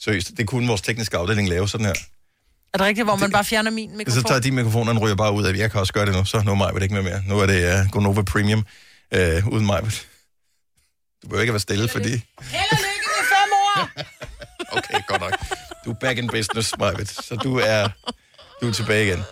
Seriøst, 0.00 0.30
det 0.36 0.46
kunne 0.46 0.68
vores 0.68 0.80
tekniske 0.80 1.16
afdeling 1.16 1.48
lave 1.48 1.68
sådan 1.68 1.86
her. 1.86 1.94
Er 2.74 2.78
det 2.78 2.86
rigtigt, 2.86 3.06
hvor 3.06 3.16
man 3.16 3.30
bare 3.32 3.44
fjerner 3.44 3.70
min 3.70 3.96
mikrofon? 3.96 4.22
Så 4.22 4.28
tager 4.28 4.40
de 4.40 4.50
mikrofoner, 4.50 4.92
den 4.92 5.02
ryger 5.02 5.14
bare 5.16 5.32
ud 5.32 5.44
af. 5.44 5.54
Jeg 5.56 5.70
kan 5.70 5.80
også 5.80 5.92
gøre 5.92 6.06
det 6.06 6.14
nu, 6.14 6.24
så 6.24 6.42
nu 6.44 6.50
er 6.50 6.54
mig 6.54 6.82
ikke 6.82 6.94
med 6.94 7.02
mere. 7.02 7.22
Nu 7.26 7.38
er 7.38 7.46
det 7.46 7.80
uh, 7.84 7.90
Gonova 7.90 8.22
Premium 8.22 8.58
uh, 9.16 9.46
uden 9.48 9.66
mig. 9.66 9.82
Du 11.22 11.28
behøver 11.28 11.40
ikke 11.40 11.52
være 11.52 11.60
stille, 11.60 11.88
fordi... 11.88 12.10
Held 12.10 12.72
og 12.72 12.78
lykke 12.78 13.06
med 13.06 13.24
fem 13.34 13.50
år! 13.52 13.88
Okay, 14.76 15.00
godt 15.06 15.20
nok. 15.20 15.32
Du 15.84 15.90
er 15.90 15.94
back 15.94 16.18
in 16.18 16.28
business, 16.28 16.74
Majbet. 16.78 17.08
Så 17.08 17.36
du 17.36 17.58
er, 17.58 17.88
du 18.60 18.68
er 18.68 18.72
tilbage 18.72 19.06
igen. 19.06 19.24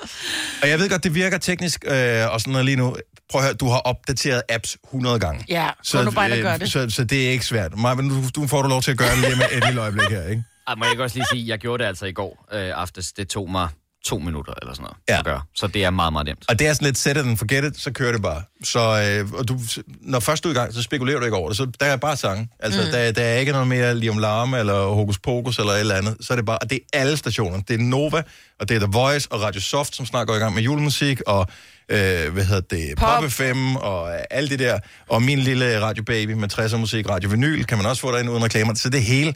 Og 0.62 0.68
jeg 0.68 0.78
ved 0.78 0.88
godt, 0.88 1.04
det 1.04 1.14
virker 1.14 1.38
teknisk 1.38 1.84
øh, 1.86 2.32
og 2.32 2.40
sådan 2.40 2.52
noget 2.52 2.64
lige 2.64 2.76
nu. 2.76 2.96
prøv 3.30 3.40
at 3.40 3.46
høre, 3.46 3.54
du 3.54 3.68
har 3.68 3.78
opdateret 3.78 4.42
apps 4.48 4.76
100 4.84 5.18
gange. 5.20 5.44
Ja, 5.48 5.70
gå 5.92 6.02
nu 6.02 6.10
bare 6.10 6.26
ind 6.26 6.32
og 6.34 6.42
gør 6.42 6.56
det. 6.56 6.72
Så, 6.72 6.90
så 6.90 7.04
det 7.04 7.26
er 7.26 7.30
ikke 7.30 7.46
svært. 7.46 7.78
Maja, 7.78 7.94
men 7.94 8.08
du, 8.08 8.40
du 8.40 8.46
får 8.46 8.62
du 8.62 8.68
lov 8.68 8.82
til 8.82 8.90
at 8.90 8.98
gøre 8.98 9.10
det 9.10 9.18
lige 9.18 9.36
med 9.36 9.46
et 9.52 9.64
lille 9.66 9.80
øjeblik 9.80 10.08
her, 10.08 10.28
ikke? 10.28 10.44
Ej, 10.66 10.74
må 10.74 10.84
jeg 10.84 10.92
ikke 10.92 11.02
også 11.02 11.16
lige 11.16 11.26
sige, 11.32 11.48
jeg 11.48 11.58
gjorde 11.58 11.82
det 11.82 11.88
altså 11.88 12.06
i 12.06 12.12
går 12.12 12.48
øh, 12.52 12.70
aftes. 12.74 13.12
Det 13.12 13.28
tog 13.28 13.50
mig 13.50 13.68
to 14.04 14.18
minutter 14.18 14.52
eller 14.62 14.74
sådan 14.74 14.82
noget 14.82 14.96
Ja. 15.08 15.18
at 15.18 15.24
gøre. 15.24 15.40
Så 15.54 15.66
det 15.66 15.84
er 15.84 15.90
meget, 15.90 16.12
meget 16.12 16.26
nemt. 16.26 16.44
Og 16.48 16.58
det 16.58 16.66
er 16.66 16.72
sådan 16.72 16.86
lidt 16.86 16.98
set 16.98 17.10
it 17.10 17.16
and 17.16 17.36
forget 17.38 17.64
it, 17.64 17.80
så 17.80 17.92
kører 17.92 18.12
det 18.12 18.22
bare. 18.22 18.42
Så 18.64 18.80
øh, 19.24 19.32
og 19.32 19.48
du, 19.48 19.58
når 20.00 20.20
først 20.20 20.44
du 20.44 20.48
er 20.48 20.52
i 20.52 20.56
gang, 20.56 20.74
så 20.74 20.82
spekulerer 20.82 21.18
du 21.18 21.24
ikke 21.24 21.36
over 21.36 21.48
det. 21.48 21.56
Så 21.56 21.66
der 21.80 21.86
er 21.86 21.96
bare 21.96 22.16
sange. 22.16 22.48
Altså, 22.60 22.80
mm. 22.80 22.90
der, 22.90 23.12
der 23.12 23.22
er 23.22 23.38
ikke 23.38 23.52
noget 23.52 23.68
mere 23.68 23.94
Liam 23.98 24.18
Larme 24.18 24.58
eller 24.58 24.86
Hokus 24.86 25.18
Pokus 25.18 25.58
eller 25.58 25.72
et 25.72 25.80
eller 25.80 25.94
andet. 25.94 26.16
Så 26.20 26.32
er 26.32 26.36
det 26.36 26.46
bare, 26.46 26.58
og 26.58 26.70
det 26.70 26.78
er 26.92 27.00
alle 27.00 27.16
stationer. 27.16 27.60
Det 27.60 27.74
er 27.80 27.84
Nova, 27.84 28.22
og 28.60 28.68
det 28.68 28.74
er 28.74 28.78
The 28.78 28.90
Voice 28.92 29.28
og 29.32 29.40
Radio 29.42 29.60
Soft, 29.60 29.96
som 29.96 30.06
snart 30.06 30.26
går 30.26 30.34
i 30.34 30.38
gang 30.38 30.54
med 30.54 30.62
julemusik, 30.62 31.20
og 31.26 31.46
øh, 31.88 32.32
hvad 32.32 32.44
hedder 32.44 32.60
det, 32.60 32.98
Pop, 32.98 33.20
Pop 33.20 33.30
FM 33.30 33.76
og 33.76 34.12
øh, 34.12 34.18
alt 34.30 34.50
det 34.50 34.58
der. 34.58 34.78
Og 35.08 35.22
min 35.22 35.38
lille 35.38 35.80
Radio 35.80 36.02
Baby 36.04 36.30
med 36.30 36.58
60'er 36.58 36.76
musik, 36.76 37.08
Radio 37.08 37.30
Vinyl, 37.30 37.64
kan 37.64 37.78
man 37.78 37.86
også 37.86 38.02
få 38.02 38.12
derinde 38.12 38.30
uden 38.32 38.44
reklamer. 38.44 38.74
Så 38.74 38.88
det 38.88 39.02
hele, 39.02 39.34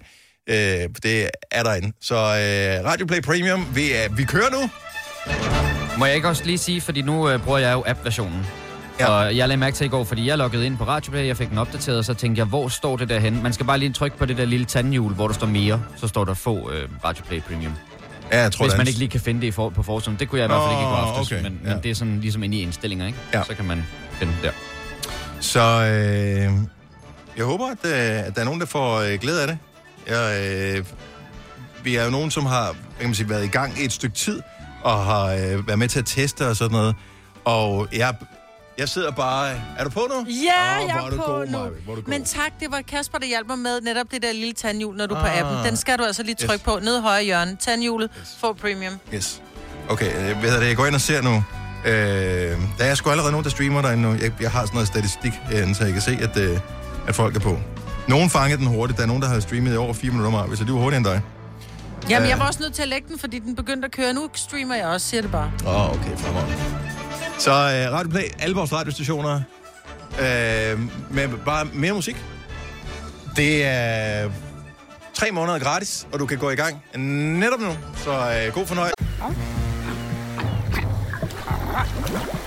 øh, 0.48 0.88
det 1.02 1.30
er 1.50 1.62
derinde. 1.62 1.92
Så 2.00 2.14
øh, 2.14 2.90
Radio 2.90 3.06
Play 3.06 3.20
Premium, 3.20 3.66
vi, 3.74 3.92
er, 3.92 4.08
vi 4.16 4.24
kører 4.24 4.50
nu. 4.50 4.70
Må 5.98 6.06
jeg 6.06 6.14
ikke 6.14 6.28
også 6.28 6.44
lige 6.44 6.58
sige, 6.58 6.80
fordi 6.80 7.02
nu 7.02 7.30
øh, 7.30 7.40
bruger 7.40 7.58
jeg 7.58 7.72
jo 7.72 7.84
app-versionen. 7.86 8.46
Ja. 9.00 9.06
Og 9.06 9.36
jeg 9.36 9.48
lagde 9.48 9.60
mærke 9.60 9.76
til 9.76 9.84
i 9.84 9.88
går, 9.88 10.04
fordi 10.04 10.26
jeg 10.26 10.38
loggede 10.38 10.66
ind 10.66 10.78
på 10.78 10.84
Radioplay, 10.84 11.26
jeg 11.26 11.36
fik 11.36 11.50
den 11.50 11.58
opdateret, 11.58 11.98
og 11.98 12.04
så 12.04 12.14
tænkte 12.14 12.38
jeg, 12.38 12.46
hvor 12.46 12.68
står 12.68 12.96
det 12.96 13.08
der 13.08 13.18
hen? 13.18 13.42
Man 13.42 13.52
skal 13.52 13.66
bare 13.66 13.78
lige 13.78 13.92
trykke 13.92 14.16
på 14.16 14.26
det 14.26 14.36
der 14.36 14.44
lille 14.44 14.66
tandhjul, 14.66 15.14
hvor 15.14 15.26
der 15.26 15.34
står 15.34 15.46
mere, 15.46 15.82
så 15.96 16.08
står 16.08 16.24
der 16.24 16.34
få 16.34 16.70
øh, 16.72 16.88
Radioplay 17.04 17.40
Premium. 17.40 17.72
Ja, 18.32 18.42
jeg 18.42 18.52
tror, 18.52 18.64
Hvis 18.64 18.72
det 18.72 18.78
man 18.78 18.86
ikke 18.86 18.98
lige 18.98 19.08
kan 19.08 19.20
finde 19.20 19.40
det 19.40 19.46
i 19.46 19.50
for, 19.50 19.68
på 19.68 19.82
forsiden. 19.82 20.18
Det 20.18 20.28
kunne 20.28 20.40
jeg 20.40 20.46
i 20.46 20.52
hvert 20.52 20.60
fald 20.60 20.70
ikke 20.70 20.82
i 20.82 20.84
går 20.84 20.96
aftes, 20.96 21.32
okay, 21.32 21.42
men, 21.42 21.60
ja. 21.64 21.74
men 21.74 21.82
det 21.82 21.90
er 21.90 21.94
sådan 21.94 22.20
ligesom 22.20 22.42
inde 22.42 22.56
i 22.56 22.62
indstillinger, 22.62 23.06
ikke? 23.06 23.18
Ja. 23.34 23.42
Så 23.42 23.54
kan 23.54 23.64
man 23.64 23.86
finde 24.12 24.32
det 24.32 24.42
der. 24.42 24.50
Så 25.40 25.60
øh, 25.60 26.52
jeg 27.36 27.44
håber, 27.44 27.66
at, 27.66 27.90
øh, 27.90 28.26
at 28.26 28.34
der 28.34 28.40
er 28.40 28.44
nogen, 28.44 28.60
der 28.60 28.66
får 28.66 28.98
øh, 28.98 29.18
glæde 29.20 29.42
af 29.42 29.48
det. 29.48 29.58
Jeg, 30.08 30.42
øh, 30.78 30.84
vi 31.84 31.96
er 31.96 32.04
jo 32.04 32.10
nogen, 32.10 32.30
som 32.30 32.46
har 32.46 32.74
kan 32.98 33.06
man 33.08 33.14
sige, 33.14 33.28
været 33.28 33.44
i 33.44 33.48
gang 33.48 33.80
i 33.80 33.84
et 33.84 33.92
stykke 33.92 34.16
tid, 34.16 34.40
og 34.82 35.04
har 35.04 35.24
øh, 35.26 35.66
været 35.68 35.78
med 35.78 35.88
til 35.88 35.98
at 35.98 36.06
teste 36.06 36.48
og 36.48 36.56
sådan 36.56 36.72
noget. 36.76 36.94
Og 37.44 37.88
jeg, 37.92 38.14
jeg 38.78 38.88
sidder 38.88 39.10
bare... 39.10 39.50
Er 39.78 39.84
du 39.84 39.90
på 39.90 40.00
nu? 40.10 40.26
Ja, 40.30 40.82
Åh, 40.82 40.88
jeg 40.88 41.04
er 41.06 41.10
du 41.10 41.16
på 41.16 41.22
god, 41.22 41.46
nu. 41.46 41.58
Er. 41.58 41.70
Men 42.06 42.24
tak, 42.24 42.52
det 42.60 42.68
var 42.70 42.80
Kasper, 42.88 43.18
der 43.18 43.26
hjalp 43.26 43.46
mig 43.48 43.58
med 43.58 43.80
netop 43.80 44.06
det 44.10 44.22
der 44.22 44.32
lille 44.32 44.52
tandhjul, 44.52 44.96
når 44.96 45.06
du 45.06 45.14
er 45.14 45.20
på 45.20 45.26
Ah. 45.26 45.38
appen. 45.38 45.64
Den 45.66 45.76
skal 45.76 45.98
du 45.98 46.04
altså 46.04 46.22
lige 46.22 46.34
trykke 46.34 46.52
Yes. 46.54 46.60
på. 46.62 46.78
Nede 46.82 46.98
i 46.98 47.02
højre 47.02 47.24
hjørne. 47.24 47.56
Tandhjulet. 47.60 48.10
Få 48.40 48.52
premium. 48.52 48.94
Yes. 49.14 49.42
Okay, 49.88 50.06
øh, 50.30 50.38
hvad 50.38 50.50
hedder 50.50 50.60
det? 50.60 50.68
Jeg 50.68 50.76
går 50.76 50.86
ind 50.86 50.94
og 50.94 51.00
ser 51.00 51.22
nu. 51.22 51.44
Øh, 51.84 51.92
der 52.78 52.84
er 52.84 52.94
sgu 52.94 53.10
allerede 53.10 53.32
nogen, 53.32 53.44
der 53.44 53.50
streamer 53.50 53.82
derinde 53.82 54.02
nu. 54.02 54.12
Jeg, 54.14 54.32
jeg 54.40 54.50
har 54.50 54.60
sådan 54.60 54.74
noget 54.74 54.88
statistik 54.88 55.32
herinde, 55.50 55.74
så 55.74 55.84
jeg 55.84 55.92
kan 55.92 56.02
se, 56.02 56.18
at, 56.20 56.36
øh, 56.36 56.58
at 57.08 57.14
folk 57.14 57.36
er 57.36 57.40
på. 57.40 57.58
Nogen 58.08 58.30
fangede 58.30 58.58
den 58.60 58.66
hurtigt. 58.66 58.96
Der 58.96 59.02
er 59.02 59.06
nogen, 59.06 59.22
der 59.22 59.28
har 59.28 59.40
streamet 59.40 59.74
i 59.74 59.76
over 59.76 59.92
4 59.94 60.10
minutter 60.10 60.30
meget, 60.30 60.48
hvis 60.48 60.58
de 60.58 60.66
var 60.72 60.72
hurtigere 60.80 60.96
end 60.96 61.04
dig. 61.06 61.20
Jamen, 62.10 62.22
Øh. 62.24 62.28
jeg 62.30 62.38
var 62.38 62.46
også 62.46 62.60
nødt 62.62 62.74
til 62.74 62.82
at 62.82 62.88
lægge 62.88 63.08
den, 63.08 63.18
fordi 63.18 63.38
den 63.38 63.56
begyndte 63.56 63.86
at 63.86 63.92
køre. 63.92 64.12
Nu 64.12 64.28
streamer 64.34 64.74
jeg 64.74 64.86
også, 64.86 65.06
siger 65.08 65.22
det 65.22 65.30
bare. 65.30 65.50
Åh, 65.66 65.74
oh, 65.84 65.90
okay, 65.90 66.16
fremragende. 66.16 66.54
Så 67.38 67.50
øh, 67.50 67.92
Radio 67.92 68.10
Play, 68.10 68.22
alle 68.38 68.56
vores 68.56 68.72
radiostationer, 68.72 69.40
øh, 70.20 70.80
med 71.10 71.28
bare 71.44 71.64
mere 71.72 71.92
musik. 71.92 72.16
Det 73.36 73.64
er 73.64 74.30
tre 75.14 75.30
måneder 75.32 75.58
gratis, 75.58 76.06
og 76.12 76.18
du 76.18 76.26
kan 76.26 76.38
gå 76.38 76.50
i 76.50 76.54
gang 76.54 76.82
netop 77.38 77.60
nu. 77.60 77.70
Så 77.96 78.10
øh, 78.12 78.52
god 78.54 78.66
fornøjelse. 78.66 78.94
Oyster 81.78 82.37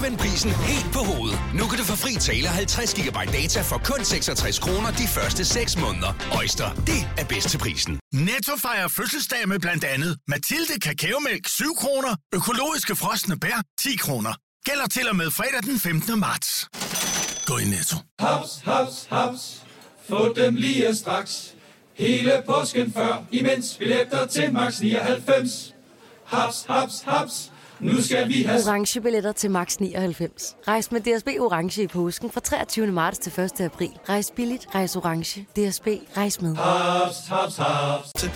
har 0.00 0.08
vendt 0.08 0.20
prisen 0.20 0.50
helt 0.50 0.92
på 0.96 0.98
hovedet. 1.10 1.38
Nu 1.58 1.64
kan 1.70 1.78
du 1.78 1.84
få 1.92 1.96
fri 2.04 2.12
tale 2.28 2.48
50 2.48 2.94
GB 2.94 3.18
data 3.38 3.60
for 3.70 3.78
kun 3.90 4.04
66 4.04 4.58
kroner 4.58 4.90
de 5.00 5.06
første 5.16 5.44
6 5.44 5.76
måneder. 5.84 6.12
Øjster, 6.40 6.68
det 6.90 7.00
er 7.20 7.26
bedst 7.32 7.48
til 7.48 7.58
prisen. 7.58 8.00
Netto 8.12 8.52
fejrer 8.66 8.88
fødselsdag 8.88 9.48
med 9.48 9.58
blandt 9.58 9.84
andet 9.84 10.12
Mathilde 10.28 10.80
Kakaomælk 10.84 11.48
7 11.48 11.74
kroner, 11.82 12.12
økologiske 12.34 12.96
frosne 12.96 13.36
bær 13.38 13.62
10 13.80 13.96
kroner. 13.96 14.32
Gælder 14.68 14.86
til 14.86 15.08
og 15.08 15.16
med 15.16 15.30
fredag 15.30 15.62
den 15.62 15.80
15. 15.80 16.20
marts. 16.20 16.68
Gå 17.46 17.58
i 17.58 17.64
Netto. 17.64 17.96
Haps, 18.18 18.50
haps, 18.64 19.06
haps. 19.10 19.42
Få 20.08 20.32
dem 20.36 20.54
lige 20.54 20.94
straks. 20.94 21.54
Hele 21.94 22.42
påsken 22.46 22.92
før, 22.92 23.24
imens 23.30 23.76
billetter 23.78 24.26
til 24.26 24.52
max 24.52 24.80
99. 24.80 25.74
Haps, 26.26 26.64
haps, 26.68 27.02
haps. 27.06 27.50
Nu 27.82 28.02
skal 28.02 28.28
vi 28.28 28.42
have... 28.42 28.60
Orange 28.66 29.00
billetter 29.00 29.32
til 29.32 29.50
max 29.50 29.76
99. 29.76 30.56
Rejs 30.68 30.92
med 30.92 31.00
DSB 31.00 31.28
Orange 31.40 31.82
i 31.82 31.86
påsken 31.86 32.30
fra 32.30 32.40
23. 32.40 32.86
marts 32.86 33.18
til 33.18 33.40
1. 33.40 33.60
april. 33.60 33.90
Rejs 34.08 34.32
billigt, 34.36 34.66
rejs 34.74 34.96
orange. 34.96 35.40
DSB, 35.40 35.86
rejs 36.16 36.40
med. 36.40 36.56
Haps, 36.56 37.16
haps, 37.28 37.56
haps. 37.56 38.32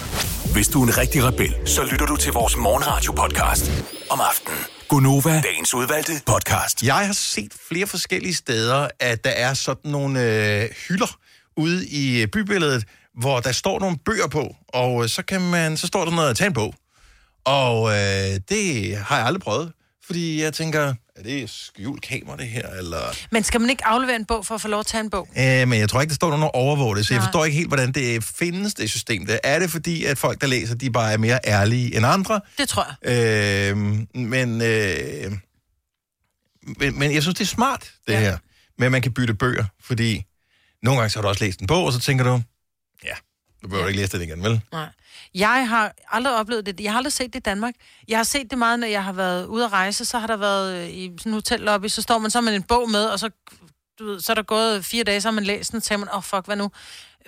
Hvis 0.53 0.69
du 0.69 0.83
er 0.83 0.87
en 0.87 0.99
rigtig 0.99 1.25
rebel, 1.25 1.55
så 1.65 1.85
lytter 1.91 2.07
du 2.07 2.17
til 2.17 2.33
vores 2.33 2.57
morgenradio-podcast 2.57 3.71
om 4.11 4.21
aftenen. 4.21 4.59
Gunova, 4.89 5.41
dagens 5.41 5.75
udvalgte 5.75 6.13
podcast. 6.27 6.83
Jeg 6.83 7.07
har 7.07 7.13
set 7.13 7.53
flere 7.69 7.87
forskellige 7.87 8.35
steder, 8.35 8.89
at 9.01 9.25
der 9.25 9.31
er 9.31 9.55
sådan 9.55 9.91
nogle 9.91 10.21
øh, 10.23 10.69
hylder 10.89 11.17
ude 11.57 11.87
i 11.87 12.27
bybilledet, 12.27 12.85
hvor 13.21 13.41
der 13.41 13.53
står 13.53 13.81
nogle 13.81 13.97
bøger 14.05 14.29
på, 14.29 14.57
og 14.69 15.03
øh, 15.03 15.09
så 15.09 15.23
kan 15.23 15.41
man, 15.51 15.77
så 15.77 15.87
står 15.87 16.05
der 16.05 16.11
noget 16.11 16.31
at 16.31 16.37
tage 16.37 16.49
en 16.49 16.55
bog. 16.55 16.75
Og 17.45 17.91
øh, 17.91 18.41
det 18.49 18.97
har 18.97 19.17
jeg 19.17 19.27
aldrig 19.27 19.43
prøvet, 19.43 19.73
fordi 20.07 20.43
jeg 20.43 20.53
tænker, 20.53 20.95
er 21.17 21.23
det 21.23 21.51
skjult 21.51 22.03
kamera 22.03 22.37
det 22.37 22.49
her, 22.49 22.69
eller... 22.69 23.17
Men 23.31 23.43
skal 23.43 23.61
man 23.61 23.71
ikke 23.71 23.87
aflevere 23.87 24.17
en 24.17 24.25
bog 24.25 24.47
for 24.47 24.55
at 24.55 24.61
få 24.61 24.69
lov 24.69 24.81
at 24.81 24.87
tage 24.87 25.01
en 25.01 25.11
bog? 25.11 25.29
Øh, 25.39 25.69
men 25.69 25.81
jeg 25.81 25.89
tror 25.89 26.01
ikke, 26.01 26.11
der 26.11 26.15
står 26.15 26.29
nogen 26.31 26.45
at 26.45 26.51
overvåge 26.55 26.97
det, 26.97 27.07
så 27.07 27.15
jeg 27.15 27.19
Nej. 27.19 27.27
forstår 27.27 27.45
ikke 27.45 27.57
helt, 27.57 27.69
hvordan 27.69 27.93
det 27.93 28.25
findes, 28.25 28.75
det 28.75 28.91
system. 28.91 29.27
Der. 29.27 29.39
Er 29.45 29.59
det 29.59 29.71
fordi, 29.71 30.05
at 30.05 30.19
folk, 30.19 30.41
der 30.41 30.47
læser, 30.47 30.75
de 30.75 30.91
bare 30.91 31.13
er 31.13 31.19
mere 31.19 31.39
ærlige 31.47 31.97
end 31.97 32.07
andre? 32.07 32.41
Det 32.59 32.69
tror 32.69 32.87
jeg. 33.03 33.71
Øh, 33.71 33.77
men, 34.15 34.63
øh, 34.63 35.33
men, 36.79 36.99
men 36.99 37.15
jeg 37.15 37.23
synes, 37.23 37.39
det 37.39 37.45
er 37.45 37.49
smart, 37.49 37.93
det 38.07 38.13
ja. 38.13 38.21
her. 38.21 38.39
Men 38.79 38.93
man 38.93 39.03
kan 39.03 39.13
bytte 39.13 39.35
bøger, 39.35 39.65
fordi 39.83 40.25
nogle 40.83 41.01
gange 41.01 41.11
så 41.11 41.19
har 41.19 41.23
du 41.23 41.29
også 41.29 41.45
læst 41.45 41.61
en 41.61 41.67
bog, 41.67 41.85
og 41.85 41.93
så 41.93 41.99
tænker 41.99 42.25
du, 42.25 42.43
ja, 43.05 43.15
du 43.65 43.69
behøver 43.69 43.85
ja. 43.85 43.89
ikke 43.89 44.01
læse 44.01 44.19
den 44.19 44.29
igen, 44.29 44.43
vel? 44.43 44.61
Nej. 44.73 44.89
Jeg 45.35 45.69
har 45.69 45.95
aldrig 46.11 46.35
oplevet 46.35 46.67
det. 46.67 46.81
Jeg 46.81 46.93
har 46.93 46.97
aldrig 46.97 47.13
set 47.13 47.33
det 47.33 47.39
i 47.39 47.43
Danmark. 47.43 47.75
Jeg 48.09 48.19
har 48.19 48.25
set 48.25 48.51
det 48.51 48.59
meget, 48.59 48.79
når 48.79 48.87
jeg 48.87 49.05
har 49.05 49.13
været 49.13 49.47
ude 49.47 49.65
at 49.65 49.73
rejse, 49.73 50.05
så 50.05 50.19
har 50.19 50.27
der 50.27 50.37
været 50.37 50.75
øh, 50.75 50.91
i 50.91 51.13
sådan 51.19 51.31
en 51.31 51.35
hotellobby, 51.35 51.89
så 51.89 52.03
står 52.03 52.19
man 52.19 52.31
så 52.31 52.41
med 52.41 52.55
en 52.55 52.63
bog 52.63 52.91
med, 52.91 53.05
og 53.05 53.19
så, 53.19 53.31
du 53.99 54.05
ved, 54.05 54.21
så 54.21 54.33
er 54.33 54.35
der 54.35 54.43
gået 54.43 54.85
fire 54.85 55.05
dage, 55.05 55.21
så 55.21 55.29
har 55.29 55.33
man 55.33 55.45
læst 55.45 55.73
den, 55.73 55.77
og 55.77 55.83
så 55.83 55.89
tænker 55.89 55.99
man, 55.99 56.09
åh 56.09 56.17
oh, 56.17 56.23
fuck, 56.23 56.47
hvad 56.47 56.57
nu? 56.57 56.71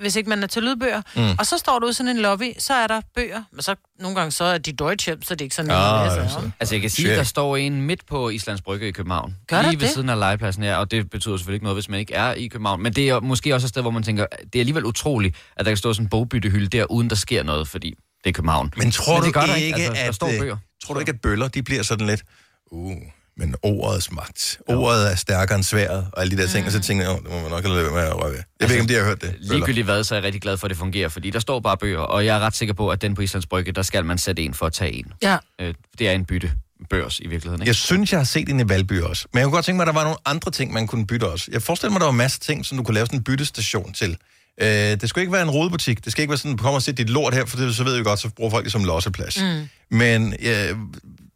Hvis 0.00 0.16
ikke 0.16 0.28
man 0.30 0.42
er 0.42 0.46
til 0.46 0.62
lydbøger. 0.62 1.02
Mm. 1.16 1.22
Og 1.38 1.46
så 1.46 1.58
står 1.58 1.78
du 1.78 1.84
ude 1.86 1.90
i 1.90 1.94
sådan 1.94 2.16
en 2.16 2.22
lobby, 2.22 2.52
så 2.58 2.74
er 2.74 2.86
der 2.86 3.00
bøger, 3.14 3.42
men 3.52 3.62
så 3.62 3.74
nogle 4.00 4.16
gange 4.16 4.30
så 4.30 4.44
er 4.44 4.58
de 4.58 4.72
Deutsche, 4.72 5.16
så 5.22 5.34
det 5.34 5.40
er 5.40 5.44
ikke 5.44 5.54
sådan 5.54 5.70
Ah, 5.70 6.06
en 6.16 6.22
altså. 6.22 6.50
altså, 6.60 6.74
jeg 6.74 6.80
kan 6.82 6.90
sige, 6.90 7.06
Shit. 7.06 7.16
der 7.18 7.22
står 7.24 7.56
en 7.56 7.82
midt 7.82 8.06
på 8.06 8.28
Islands 8.30 8.62
Brygge 8.62 8.88
i 8.88 8.90
København. 8.90 9.36
Gør 9.48 9.62
der 9.62 9.68
Lige 9.70 9.80
ved 9.80 9.86
det? 9.86 9.94
siden 9.94 10.08
af 10.08 10.18
legepladsen, 10.18 10.62
ja, 10.64 10.76
og 10.78 10.90
det 10.90 11.10
betyder 11.10 11.36
selvfølgelig 11.36 11.56
ikke 11.56 11.64
noget, 11.64 11.76
hvis 11.76 11.88
man 11.88 12.00
ikke 12.00 12.14
er 12.14 12.32
i 12.34 12.46
København. 12.48 12.82
Men 12.82 12.92
det 12.92 13.08
er 13.08 13.20
måske 13.20 13.54
også 13.54 13.64
et 13.64 13.68
sted, 13.68 13.82
hvor 13.82 13.90
man 13.90 14.02
tænker, 14.02 14.26
det 14.52 14.54
er 14.54 14.60
alligevel 14.60 14.84
utroligt, 14.84 15.36
at 15.56 15.64
der 15.64 15.70
kan 15.70 15.76
stå 15.76 15.92
sådan 15.92 16.06
en 16.06 16.10
bogbyttehylde 16.10 16.66
der, 16.66 16.84
uden 16.90 17.10
der 17.10 17.16
sker 17.16 17.42
noget, 17.42 17.68
fordi 17.68 17.94
det 18.24 18.30
er 18.30 18.32
København. 18.32 18.72
Men 18.76 18.90
tror 18.90 19.20
det 19.20 19.34
du 19.34 19.40
der 19.40 19.54
ikke, 19.54 19.74
altså, 19.74 19.92
der 19.92 20.08
at, 20.08 20.14
står 20.14 20.28
øh, 20.28 20.38
bøger. 20.40 20.56
tror 20.84 20.94
du 20.94 21.00
ikke, 21.00 21.10
at 21.12 21.20
bøller, 21.20 21.48
de 21.48 21.62
bliver 21.62 21.82
sådan 21.82 22.06
lidt, 22.06 22.22
uh, 22.70 22.92
men 23.38 23.54
ordets 23.62 24.12
magt. 24.12 24.58
Ordet 24.68 25.10
er 25.12 25.14
stærkere 25.14 25.56
end 25.56 25.64
sværet, 25.64 26.06
og 26.12 26.20
alle 26.22 26.36
de 26.36 26.42
der 26.42 26.48
ting, 26.48 26.66
og 26.66 26.72
så 26.72 26.80
tænker 26.80 27.04
jeg, 27.04 27.12
oh, 27.12 27.18
det 27.22 27.30
må 27.30 27.40
man 27.40 27.50
nok 27.50 27.64
lade 27.64 27.76
være 27.76 27.92
med 27.92 28.00
at 28.00 28.16
røre 28.22 28.30
ved. 28.30 28.38
Jeg 28.60 28.68
ved 28.68 28.76
ikke, 28.76 28.82
om 28.82 28.88
de 28.88 28.94
har 28.94 29.04
hørt 29.04 29.22
det. 29.22 29.34
Ligegyldigt 29.40 29.84
hvad, 29.84 30.04
så 30.04 30.14
er 30.14 30.16
jeg 30.18 30.24
rigtig 30.24 30.42
glad 30.42 30.56
for, 30.56 30.66
at 30.66 30.70
det 30.70 30.78
fungerer, 30.78 31.08
fordi 31.08 31.30
der 31.30 31.38
står 31.38 31.60
bare 31.60 31.76
bøger, 31.76 31.98
og 31.98 32.26
jeg 32.26 32.36
er 32.36 32.40
ret 32.40 32.56
sikker 32.56 32.74
på, 32.74 32.88
at 32.88 33.02
den 33.02 33.14
på 33.14 33.22
Islands 33.22 33.46
Brygge, 33.46 33.72
der 33.72 33.82
skal 33.82 34.04
man 34.04 34.18
sætte 34.18 34.42
en 34.42 34.54
for 34.54 34.66
at 34.66 34.72
tage 34.72 34.92
en. 34.92 35.12
Ja. 35.22 35.36
Øh, 35.60 35.74
Det 35.98 36.08
er 36.08 36.12
en 36.12 36.24
bytte 36.24 36.52
børs 36.90 37.18
i 37.20 37.26
virkeligheden, 37.26 37.62
ikke? 37.62 37.68
Jeg 37.68 37.74
synes, 37.74 38.12
jeg 38.12 38.20
har 38.20 38.24
set 38.24 38.48
en 38.48 38.60
i 38.60 38.68
Valby 38.68 39.00
også. 39.02 39.26
Men 39.32 39.38
jeg 39.38 39.44
kunne 39.44 39.54
godt 39.54 39.64
tænke 39.64 39.76
mig, 39.76 39.82
at 39.82 39.86
der 39.86 39.92
var 39.92 40.02
nogle 40.04 40.18
andre 40.24 40.50
ting, 40.50 40.72
man 40.72 40.86
kunne 40.86 41.06
bytte 41.06 41.24
også. 41.28 41.48
Jeg 41.52 41.62
forestiller 41.62 41.90
mig, 41.90 41.96
at 41.96 42.00
der 42.00 42.06
var 42.06 42.12
masser 42.12 42.38
af 42.40 42.46
ting, 42.46 42.66
som 42.66 42.78
du 42.78 42.84
kunne 42.84 42.94
lave 42.94 43.06
sådan 43.06 43.18
en 43.18 43.24
byttestation 43.24 43.92
til. 43.92 44.16
Øh, 44.60 44.68
det 44.68 45.08
skal 45.08 45.20
ikke 45.20 45.32
være 45.32 45.42
en 45.42 45.50
rodebutik. 45.50 46.04
Det 46.04 46.12
skal 46.12 46.22
ikke 46.22 46.30
være 46.30 46.38
sådan, 46.38 46.56
kom 46.56 46.74
og 46.74 46.82
sæt 46.82 46.98
dit 46.98 47.10
lort 47.10 47.34
her, 47.34 47.44
for 47.44 47.56
det, 47.56 47.76
så 47.76 47.84
ved 47.84 47.96
vi 47.96 48.02
godt, 48.02 48.20
så 48.20 48.28
bruger 48.28 48.50
folk 48.50 48.64
det 48.64 48.72
som 48.72 48.84
losseplads. 48.84 49.40
Mm. 49.40 49.68
Men 49.90 50.34
øh, 50.40 50.76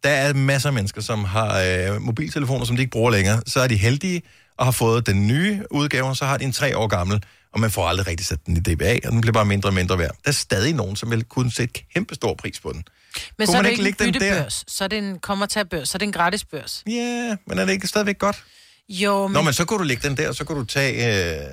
der 0.02 0.10
er 0.10 0.34
masser 0.34 0.68
af 0.68 0.72
mennesker, 0.72 1.00
som 1.00 1.24
har 1.24 1.62
øh, 1.62 2.02
mobiltelefoner, 2.02 2.64
som 2.64 2.76
de 2.76 2.82
ikke 2.82 2.90
bruger 2.90 3.10
længere. 3.10 3.42
Så 3.46 3.60
er 3.60 3.66
de 3.66 3.76
heldige 3.76 4.22
og 4.56 4.66
har 4.66 4.72
fået 4.72 5.06
den 5.06 5.26
nye 5.26 5.62
udgave, 5.70 6.06
og 6.08 6.16
så 6.16 6.24
har 6.24 6.36
de 6.36 6.44
en 6.44 6.52
tre 6.52 6.76
år 6.76 6.86
gammel, 6.86 7.24
og 7.52 7.60
man 7.60 7.70
får 7.70 7.88
aldrig 7.88 8.06
rigtig 8.06 8.26
sat 8.26 8.46
den 8.46 8.56
i 8.56 8.60
DBA, 8.60 8.98
og 9.04 9.12
den 9.12 9.20
bliver 9.20 9.32
bare 9.32 9.44
mindre 9.44 9.68
og 9.68 9.74
mindre 9.74 9.98
værd. 9.98 10.10
Der 10.24 10.28
er 10.28 10.32
stadig 10.32 10.74
nogen, 10.74 10.96
som 10.96 11.10
vil 11.10 11.24
kunne 11.24 11.52
sætte 11.52 11.80
kæmpe 11.94 12.14
stor 12.14 12.34
pris 12.34 12.60
på 12.60 12.72
den. 12.72 12.84
Men 13.38 13.46
Kunne 13.46 13.52
så 13.52 13.58
er 13.58 13.62
det 13.62 13.70
ikke 13.70 14.04
en 14.04 14.12
byttebørs, 14.12 14.64
så 14.68 14.84
er 14.84 14.88
det 14.88 14.98
en 14.98 15.18
kommer 15.18 15.46
til 15.46 15.64
børs, 15.64 15.88
så 15.88 15.96
er 15.96 15.98
det 15.98 16.06
en 16.06 16.12
gratis 16.12 16.44
børs. 16.44 16.82
Ja, 16.86 16.92
yeah, 16.92 17.36
men 17.46 17.58
er 17.58 17.64
det 17.64 17.72
ikke 17.72 17.86
stadigvæk 17.86 18.18
godt? 18.18 18.44
Jo, 18.88 19.26
men... 19.26 19.32
Nå, 19.32 19.42
men 19.42 19.52
så 19.52 19.64
kunne 19.64 19.78
du 19.78 19.84
lægge 19.84 20.08
den 20.08 20.16
der, 20.16 20.28
og 20.28 20.34
så 20.34 20.44
kunne 20.44 20.58
du 20.58 20.64
tage... 20.64 20.92
Øh... 20.94 21.46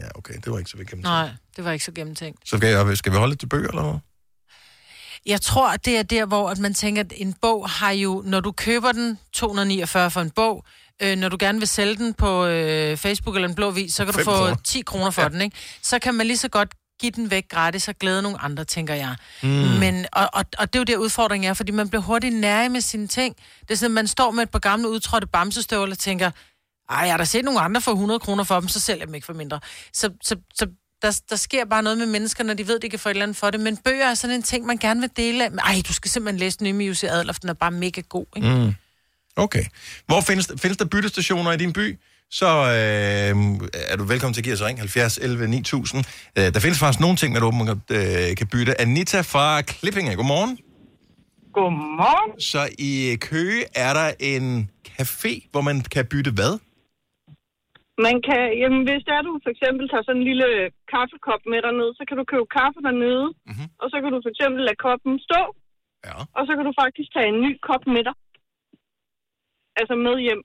Ja, 0.00 0.06
okay, 0.14 0.34
det 0.34 0.52
var 0.52 0.58
ikke 0.58 0.70
så 0.70 0.76
vigtigt. 0.76 1.02
Nej, 1.02 1.30
det 1.56 1.64
var 1.64 1.72
ikke 1.72 1.84
så 1.84 1.92
gennemtænkt. 1.92 2.48
Så 2.48 2.56
skal, 2.56 2.68
jeg, 2.68 2.96
skal 2.96 3.12
vi 3.12 3.16
holde 3.16 3.32
det 3.32 3.40
til 3.40 3.46
bøger, 3.46 3.68
eller 3.68 3.82
hvad? 3.82 4.00
Jeg 5.26 5.40
tror, 5.40 5.68
at 5.68 5.84
det 5.84 5.98
er 5.98 6.02
der, 6.02 6.26
hvor 6.26 6.50
at 6.50 6.58
man 6.58 6.74
tænker, 6.74 7.02
at 7.02 7.12
en 7.16 7.32
bog 7.32 7.68
har 7.68 7.90
jo, 7.90 8.22
når 8.26 8.40
du 8.40 8.52
køber 8.52 8.92
den, 8.92 9.18
249 9.32 10.10
for 10.10 10.20
en 10.20 10.30
bog, 10.30 10.64
øh, 11.02 11.16
når 11.16 11.28
du 11.28 11.36
gerne 11.40 11.58
vil 11.58 11.68
sælge 11.68 11.96
den 11.96 12.14
på 12.14 12.46
øh, 12.46 12.96
Facebook 12.96 13.36
eller 13.36 13.48
en 13.48 13.54
blå 13.54 13.70
vis, 13.70 13.94
så 13.94 14.04
kan 14.04 14.14
du 14.14 14.24
få 14.24 14.30
kroner. 14.30 14.56
10 14.64 14.80
kroner 14.80 15.10
for 15.10 15.22
ja. 15.22 15.28
den, 15.28 15.40
ikke? 15.40 15.56
Så 15.82 15.98
kan 15.98 16.14
man 16.14 16.26
lige 16.26 16.36
så 16.36 16.48
godt 16.48 16.74
give 17.00 17.12
den 17.12 17.30
væk 17.30 17.48
gratis 17.48 17.88
og 17.88 17.94
glæde 17.94 18.22
nogle 18.22 18.40
andre, 18.40 18.64
tænker 18.64 18.94
jeg. 18.94 19.16
Mm. 19.42 19.48
Men, 19.48 20.06
og, 20.12 20.28
og, 20.32 20.44
og 20.58 20.72
det 20.72 20.78
er 20.78 20.80
jo 20.80 20.84
der 20.84 20.96
udfordringen 20.96 21.50
er, 21.50 21.54
fordi 21.54 21.72
man 21.72 21.88
bliver 21.88 22.02
hurtigt 22.02 22.34
nærig 22.34 22.70
med 22.70 22.80
sine 22.80 23.06
ting. 23.06 23.36
Det 23.60 23.70
er 23.70 23.74
sådan, 23.74 23.90
at 23.90 23.94
man 23.94 24.06
står 24.06 24.30
med 24.30 24.42
et 24.42 24.50
par 24.50 24.58
gamle 24.58 24.88
udtrådte 24.88 25.26
bamsestøvler 25.26 25.94
og 25.94 25.98
tænker, 25.98 26.30
ej, 26.90 26.98
jeg 26.98 27.12
har 27.12 27.18
da 27.18 27.24
set 27.24 27.44
nogle 27.44 27.60
andre 27.60 27.80
for 27.80 27.92
100 27.92 28.20
kroner 28.20 28.44
for 28.44 28.60
dem, 28.60 28.68
så 28.68 28.80
sælger 28.80 29.00
jeg 29.00 29.06
dem 29.06 29.14
ikke 29.14 29.24
for 29.24 29.32
mindre. 29.32 29.60
Så, 29.92 30.10
så, 30.22 30.36
så 30.54 30.66
der, 31.02 31.20
der 31.30 31.36
sker 31.36 31.64
bare 31.64 31.82
noget 31.82 31.98
med 31.98 32.06
mennesker, 32.06 32.44
når 32.44 32.54
de 32.54 32.68
ved, 32.68 32.80
de 32.80 32.88
kan 32.88 32.98
få 32.98 33.08
et 33.08 33.10
eller 33.10 33.22
andet 33.22 33.36
for 33.36 33.50
det. 33.50 33.60
Men 33.60 33.76
bøger 33.76 34.06
er 34.06 34.14
sådan 34.14 34.36
en 34.36 34.42
ting, 34.42 34.66
man 34.66 34.76
gerne 34.76 35.00
vil 35.00 35.10
dele 35.16 35.44
af. 35.44 35.50
Ej, 35.50 35.82
du 35.88 35.92
skal 35.92 36.10
simpelthen 36.10 36.38
læse 36.38 36.58
den 36.58 36.64
nye 36.64 36.72
med 36.72 36.86
Jussi 36.86 37.06
Adler, 37.06 37.32
for 37.32 37.40
den 37.40 37.48
er 37.48 37.54
bare 37.54 37.70
mega 37.70 38.00
god, 38.00 38.26
ikke? 38.36 38.48
Mm. 38.48 38.74
Okay. 39.36 39.64
Hvor 40.06 40.20
findes, 40.20 40.52
findes 40.58 40.76
der 40.76 40.84
byttestationer 40.84 41.52
i 41.52 41.56
din 41.56 41.72
by? 41.72 41.98
Så 42.30 42.46
øh, 42.46 43.36
er 43.74 43.96
du 43.96 44.04
velkommen 44.04 44.34
til 44.34 44.40
at 44.40 44.44
give 44.44 44.54
os 44.54 44.62
ring 44.62 44.78
70 44.78 45.18
11 45.18 45.48
9000. 45.48 46.04
Øh, 46.38 46.54
der 46.54 46.60
findes 46.60 46.78
faktisk 46.78 47.00
nogle 47.00 47.16
ting, 47.16 47.32
man 47.32 47.42
åbenbart 47.42 47.76
øh, 47.90 48.36
kan 48.36 48.46
bytte. 48.46 48.80
Anita 48.80 49.20
fra 49.20 49.62
Klippinge, 49.62 50.16
godmorgen. 50.16 50.58
Godmorgen. 51.52 52.40
Så 52.40 52.68
i 52.78 53.16
Køge 53.20 53.64
er 53.74 53.92
der 53.92 54.12
en 54.20 54.70
café, 55.00 55.48
hvor 55.50 55.60
man 55.60 55.80
kan 55.80 56.06
bytte 56.06 56.30
hvad? 56.30 56.58
Man 58.04 58.16
kan, 58.28 58.42
jamen 58.62 58.80
hvis 58.88 59.02
der 59.08 59.26
du 59.28 59.32
for 59.44 59.50
eksempel 59.54 59.84
tager 59.88 60.04
sådan 60.06 60.20
en 60.20 60.28
lille 60.30 60.48
kaffekop 60.92 61.42
med 61.52 61.58
derned, 61.66 61.90
så 61.98 62.02
kan 62.08 62.16
du 62.20 62.24
købe 62.32 62.46
kaffe 62.58 62.80
dernede, 62.88 63.26
mm-hmm. 63.48 63.68
og 63.82 63.86
så 63.92 63.96
kan 64.02 64.10
du 64.14 64.18
for 64.24 64.30
eksempel 64.34 64.60
lade 64.68 64.80
koppen 64.86 65.14
stå, 65.28 65.42
ja. 66.08 66.16
og 66.38 66.42
så 66.46 66.52
kan 66.56 66.64
du 66.68 66.72
faktisk 66.82 67.08
tage 67.14 67.28
en 67.32 67.40
ny 67.46 67.52
kop 67.68 67.82
med 67.94 68.02
dig. 68.08 68.14
Altså 69.80 69.94
med 70.06 70.16
hjem. 70.26 70.42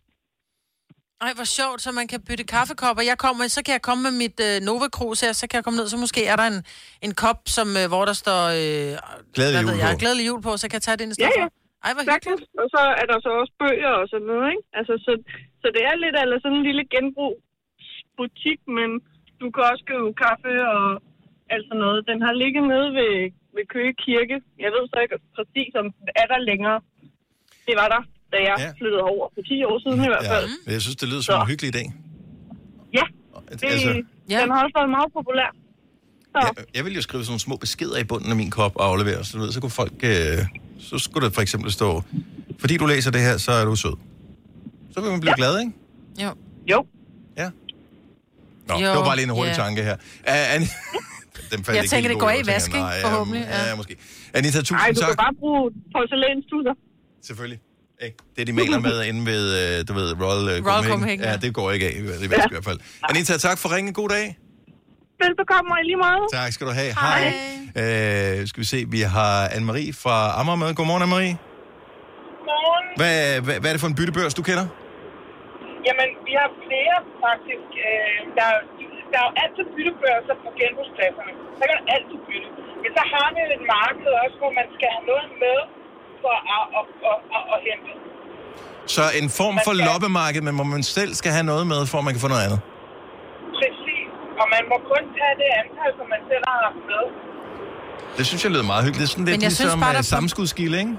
Ej, 1.26 1.32
hvor 1.38 1.48
sjovt, 1.60 1.80
så 1.86 1.90
man 2.00 2.08
kan 2.12 2.20
bytte 2.28 2.46
kaffekopper. 2.56 3.04
Jeg 3.12 3.18
kommer, 3.26 3.42
så 3.58 3.62
kan 3.66 3.74
jeg 3.78 3.84
komme 3.88 4.02
med 4.08 4.14
mit 4.24 4.38
øh, 4.48 4.56
Nova 4.68 4.88
Cruz 4.98 5.20
her, 5.26 5.32
så 5.42 5.46
kan 5.48 5.56
jeg 5.58 5.64
komme 5.66 5.78
ned, 5.80 5.88
så 5.94 5.98
måske 6.06 6.22
er 6.32 6.36
der 6.42 6.48
en, 6.54 6.60
en 7.06 7.14
kop, 7.24 7.40
som, 7.58 7.68
øh, 7.82 7.86
hvor 7.92 8.04
der 8.10 8.16
står... 8.24 8.42
Øh, 8.62 8.92
Glædelig 9.38 9.60
jul 9.64 9.78
jeg, 9.84 9.90
på. 9.94 10.00
glædelig 10.02 10.26
jul 10.30 10.42
på, 10.48 10.52
så 10.62 10.66
kan 10.68 10.76
jeg 10.80 10.86
tage 10.88 10.98
det 10.98 11.04
ind 11.06 11.14
i 11.14 11.18
Ja, 11.20 11.30
stedet 11.30 11.42
ja. 11.42 11.46
for. 11.46 11.52
Ej, 11.86 11.92
hvor 11.96 12.04
hyggeligt. 12.12 12.44
Og 12.62 12.68
så 12.74 12.82
er 13.02 13.06
der 13.12 13.18
så 13.26 13.32
også 13.42 13.54
bøger 13.62 13.94
og 14.02 14.06
sådan 14.12 14.28
noget, 14.32 14.48
ikke? 14.54 14.64
Altså, 14.80 14.94
så, 15.06 15.12
så 15.62 15.68
det 15.76 15.84
er 15.90 15.96
lidt 16.04 16.16
eller 16.24 16.38
sådan 16.44 16.58
en 16.60 16.68
lille 16.70 16.84
genbrugsbutik, 16.94 18.60
men 18.78 18.90
du 19.42 19.46
kan 19.54 19.64
også 19.72 19.84
købe 19.92 20.08
kaffe 20.26 20.52
og 20.76 20.84
alt 21.54 21.66
sådan 21.70 21.82
noget. 21.86 22.00
Den 22.12 22.20
har 22.26 22.34
ligget 22.44 22.64
nede 22.74 22.90
ved, 23.00 23.14
ved 23.56 23.64
Køge 23.74 23.94
Kirke. 24.04 24.38
Jeg 24.64 24.70
ved 24.76 24.84
så 24.92 24.98
ikke 25.06 25.18
præcis, 25.38 25.72
om 25.82 25.86
den 25.98 26.10
er 26.22 26.28
der 26.34 26.40
længere. 26.50 26.80
Det 27.68 27.76
var 27.82 27.88
der, 27.94 28.02
da 28.34 28.38
jeg 28.50 28.56
Ja. 28.62 28.66
ja. 28.68 28.72
flyttede 28.80 29.04
over 29.14 29.26
for 29.36 29.42
10 29.42 29.64
år 29.70 29.78
siden 29.84 30.00
i 30.08 30.10
hvert 30.12 30.26
Ja, 30.30 30.34
fald. 30.36 30.48
men 30.66 30.72
jeg 30.78 30.82
synes, 30.86 30.98
det 31.02 31.08
lyder 31.12 31.24
som 31.28 31.36
en 31.42 31.48
hyggelig 31.52 31.70
idé. 31.76 31.84
Ja, 32.98 33.06
det, 33.60 33.64
Altså- 33.74 34.04
ja. 34.34 34.38
den 34.42 34.50
har 34.54 34.60
også 34.66 34.76
været 34.80 34.92
meget 34.98 35.12
populær. 35.20 35.50
Jeg, 36.36 36.50
jeg 36.78 36.86
vil 36.86 36.94
jo 37.00 37.02
skrive 37.08 37.24
sådan 37.24 37.32
nogle 37.32 37.40
små 37.48 37.56
beskeder 37.66 37.98
i 38.00 38.04
bunden 38.04 38.30
af 38.34 38.38
min 38.42 38.52
kop 38.52 38.74
og 38.76 38.86
aflevere, 38.90 39.24
så, 39.24 39.38
du 39.38 39.44
ved, 39.44 39.52
så 39.52 39.62
kunne 39.62 39.78
folk... 39.82 39.94
Øh, 40.04 40.40
så 40.80 40.98
skulle 40.98 41.24
der 41.28 41.34
for 41.34 41.42
eksempel 41.42 41.72
stå, 41.72 42.02
fordi 42.60 42.78
du 42.78 42.86
læser 42.86 43.12
det 43.12 43.22
her, 43.22 43.38
så 43.38 43.52
er 43.52 43.66
du 43.66 43.76
sød. 43.76 43.96
Så 44.94 45.02
vil 45.02 45.12
man 45.12 45.20
blive 45.20 45.32
ja. 45.32 45.36
glad, 45.42 45.60
ikke? 45.60 45.72
Jo. 46.24 46.30
Jo. 46.72 46.86
Ja. 47.38 47.50
Nå, 48.68 48.74
Jo, 48.74 48.80
det 48.90 48.98
var 48.98 49.04
bare 49.04 49.16
lige 49.16 49.24
en 49.24 49.30
hurtig 49.30 49.50
ja. 49.58 49.64
tanke 49.64 49.84
her. 49.84 49.94
Uh, 49.94 50.56
An- 50.56 50.62
Den 51.52 51.64
faldt 51.64 51.68
Jeg 51.68 51.76
ikke 51.84 51.90
tænker, 51.96 52.10
det 52.10 52.20
går 52.20 52.30
af 52.30 52.34
i 52.36 52.38
jeg 52.38 52.46
tænker, 52.46 52.54
vask, 52.54 52.68
ikke? 52.68 52.80
nej, 52.80 53.02
Forhåbentlig, 53.02 53.42
Ja, 53.50 53.58
ja. 53.64 53.70
ja, 53.70 53.76
måske. 53.76 53.96
Anita, 54.34 54.58
tusind 54.60 54.78
Nej, 54.78 54.92
du 54.96 55.00
tak. 55.00 55.08
kan 55.08 55.18
bare 55.18 55.36
bruge 55.40 55.72
porcelænstuder. 55.94 56.74
Selvfølgelig. 57.24 57.60
Ikke? 58.04 58.18
Det, 58.38 58.48
de 58.48 58.54
maler 58.54 58.80
med 58.80 59.04
inde 59.04 59.26
ved, 59.26 59.44
øh, 59.80 59.88
du 59.88 59.94
ved, 59.94 60.08
Royal, 60.22 60.44
øh, 60.60 60.66
Royal 60.68 60.84
Copenhagen, 60.90 61.20
Ja, 61.22 61.30
ja. 61.32 61.38
det 61.38 61.54
går 61.54 61.72
ikke 61.72 61.86
af, 61.88 61.92
i 61.92 62.00
i 62.26 62.30
vask 62.30 62.46
i 62.46 62.54
hvert 62.56 62.64
fald. 62.64 62.80
Anita, 63.10 63.38
tak 63.38 63.58
for 63.58 63.76
ringen. 63.76 63.94
God 63.94 64.10
dag. 64.10 64.38
Velbekomme 65.24 65.72
i 65.82 65.86
lige 65.86 65.98
meget. 65.98 66.24
Tak 66.34 66.52
skal 66.54 66.68
du 66.68 66.72
have. 66.72 66.94
Hej. 66.94 67.34
Øh, 68.42 68.48
skal 68.48 68.60
vi 68.60 68.66
se, 68.66 68.86
vi 68.88 69.02
har 69.02 69.48
Anne-Marie 69.48 69.92
fra 70.04 70.40
Amager 70.40 70.56
med. 70.56 70.76
Godmorgen, 70.76 71.04
Anne-Marie. 71.04 71.36
Godmorgen. 72.38 72.86
Hvad, 72.98 73.42
hvad, 73.42 73.60
hvad 73.60 73.70
er 73.70 73.74
det 73.74 73.82
for 73.82 73.88
en 73.88 73.96
byttebørs, 73.96 74.34
du 74.34 74.42
kender? 74.42 74.68
Jamen, 75.88 76.10
vi 76.28 76.34
har 76.42 76.50
flere 76.66 76.96
faktisk. 77.26 77.68
Øh, 77.90 78.18
der, 78.38 78.46
er- 78.56 78.66
der 79.12 79.18
er 79.22 79.26
jo 79.30 79.34
altid 79.44 79.66
byttebørser 79.76 80.36
på 80.44 80.50
genbrugspladserne. 80.60 81.32
Så 81.60 81.64
kan 81.70 81.78
altid 81.96 82.18
bytte. 82.28 82.50
Men 82.84 82.90
så 82.98 83.04
har 83.14 83.28
vi 83.36 83.40
et 83.58 83.64
marked 83.78 84.10
også, 84.24 84.36
hvor 84.42 84.52
man 84.60 84.68
skal 84.76 84.88
have 84.96 85.06
noget 85.12 85.28
med 85.44 85.58
for 86.24 86.36
at, 86.58 86.66
at, 86.80 86.86
at, 87.10 87.18
at, 87.38 87.44
at 87.54 87.60
hente. 87.68 87.92
Så 88.96 89.04
en 89.22 89.30
form 89.40 89.56
for 89.68 89.74
loppemarked, 89.88 90.42
men 90.48 90.54
hvor 90.60 90.68
man 90.76 90.84
selv 90.98 91.12
skal 91.22 91.32
have 91.38 91.48
noget 91.54 91.66
med, 91.74 91.82
for 91.92 91.96
at 92.00 92.06
man 92.08 92.14
kan 92.16 92.22
få 92.26 92.30
noget 92.34 92.44
andet. 92.48 92.60
Præcis. 93.60 94.08
Og 94.42 94.46
man 94.56 94.64
må 94.72 94.78
kun 94.92 95.04
tage 95.20 95.36
det 95.42 95.50
antal, 95.62 95.90
som 96.00 96.06
man 96.14 96.22
selv 96.32 96.44
har 96.52 96.58
haft 96.68 96.82
med. 96.92 97.04
Det 98.18 98.24
synes 98.30 98.42
jeg 98.44 98.52
lyder 98.56 98.68
meget 98.74 98.84
hyggeligt. 98.86 99.04
Det 99.04 99.10
er 99.10 99.14
sådan 99.16 99.26
lidt 99.30 99.38
Men 99.38 99.44
jeg 99.48 99.52
synes 99.52 99.60
ligesom 99.66 99.80
bare, 99.86 99.88
bare, 99.88 100.00
der 100.00 100.06
er- 100.08 100.14
sammenskudskilde, 100.16 100.78
ikke? 100.84 100.94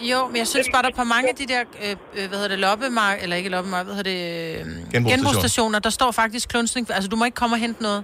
Jo, 0.00 0.26
men 0.26 0.36
jeg 0.36 0.46
synes 0.46 0.68
bare, 0.72 0.82
der 0.82 0.88
er 0.88 0.98
på 1.02 1.08
mange 1.14 1.28
af 1.32 1.36
de 1.40 1.46
der, 1.52 1.60
øh, 1.84 1.90
øh, 1.90 2.24
hvad 2.28 2.36
hedder 2.40 2.48
det, 2.48 2.58
loppemark, 2.66 3.16
eller 3.22 3.36
ikke 3.36 3.50
loppemark, 3.56 3.84
hvad 3.86 3.94
hedder 3.98 4.10
det, 4.14 4.20
øh, 4.28 4.58
Genbrugsstation. 4.58 5.04
genbrugsstationer, 5.12 5.78
der 5.86 5.92
står 5.98 6.10
faktisk 6.22 6.44
klunsning, 6.54 6.82
altså 6.96 7.08
du 7.12 7.16
må 7.16 7.24
ikke 7.28 7.40
komme 7.42 7.54
og 7.56 7.60
hente 7.66 7.80
noget. 7.88 8.02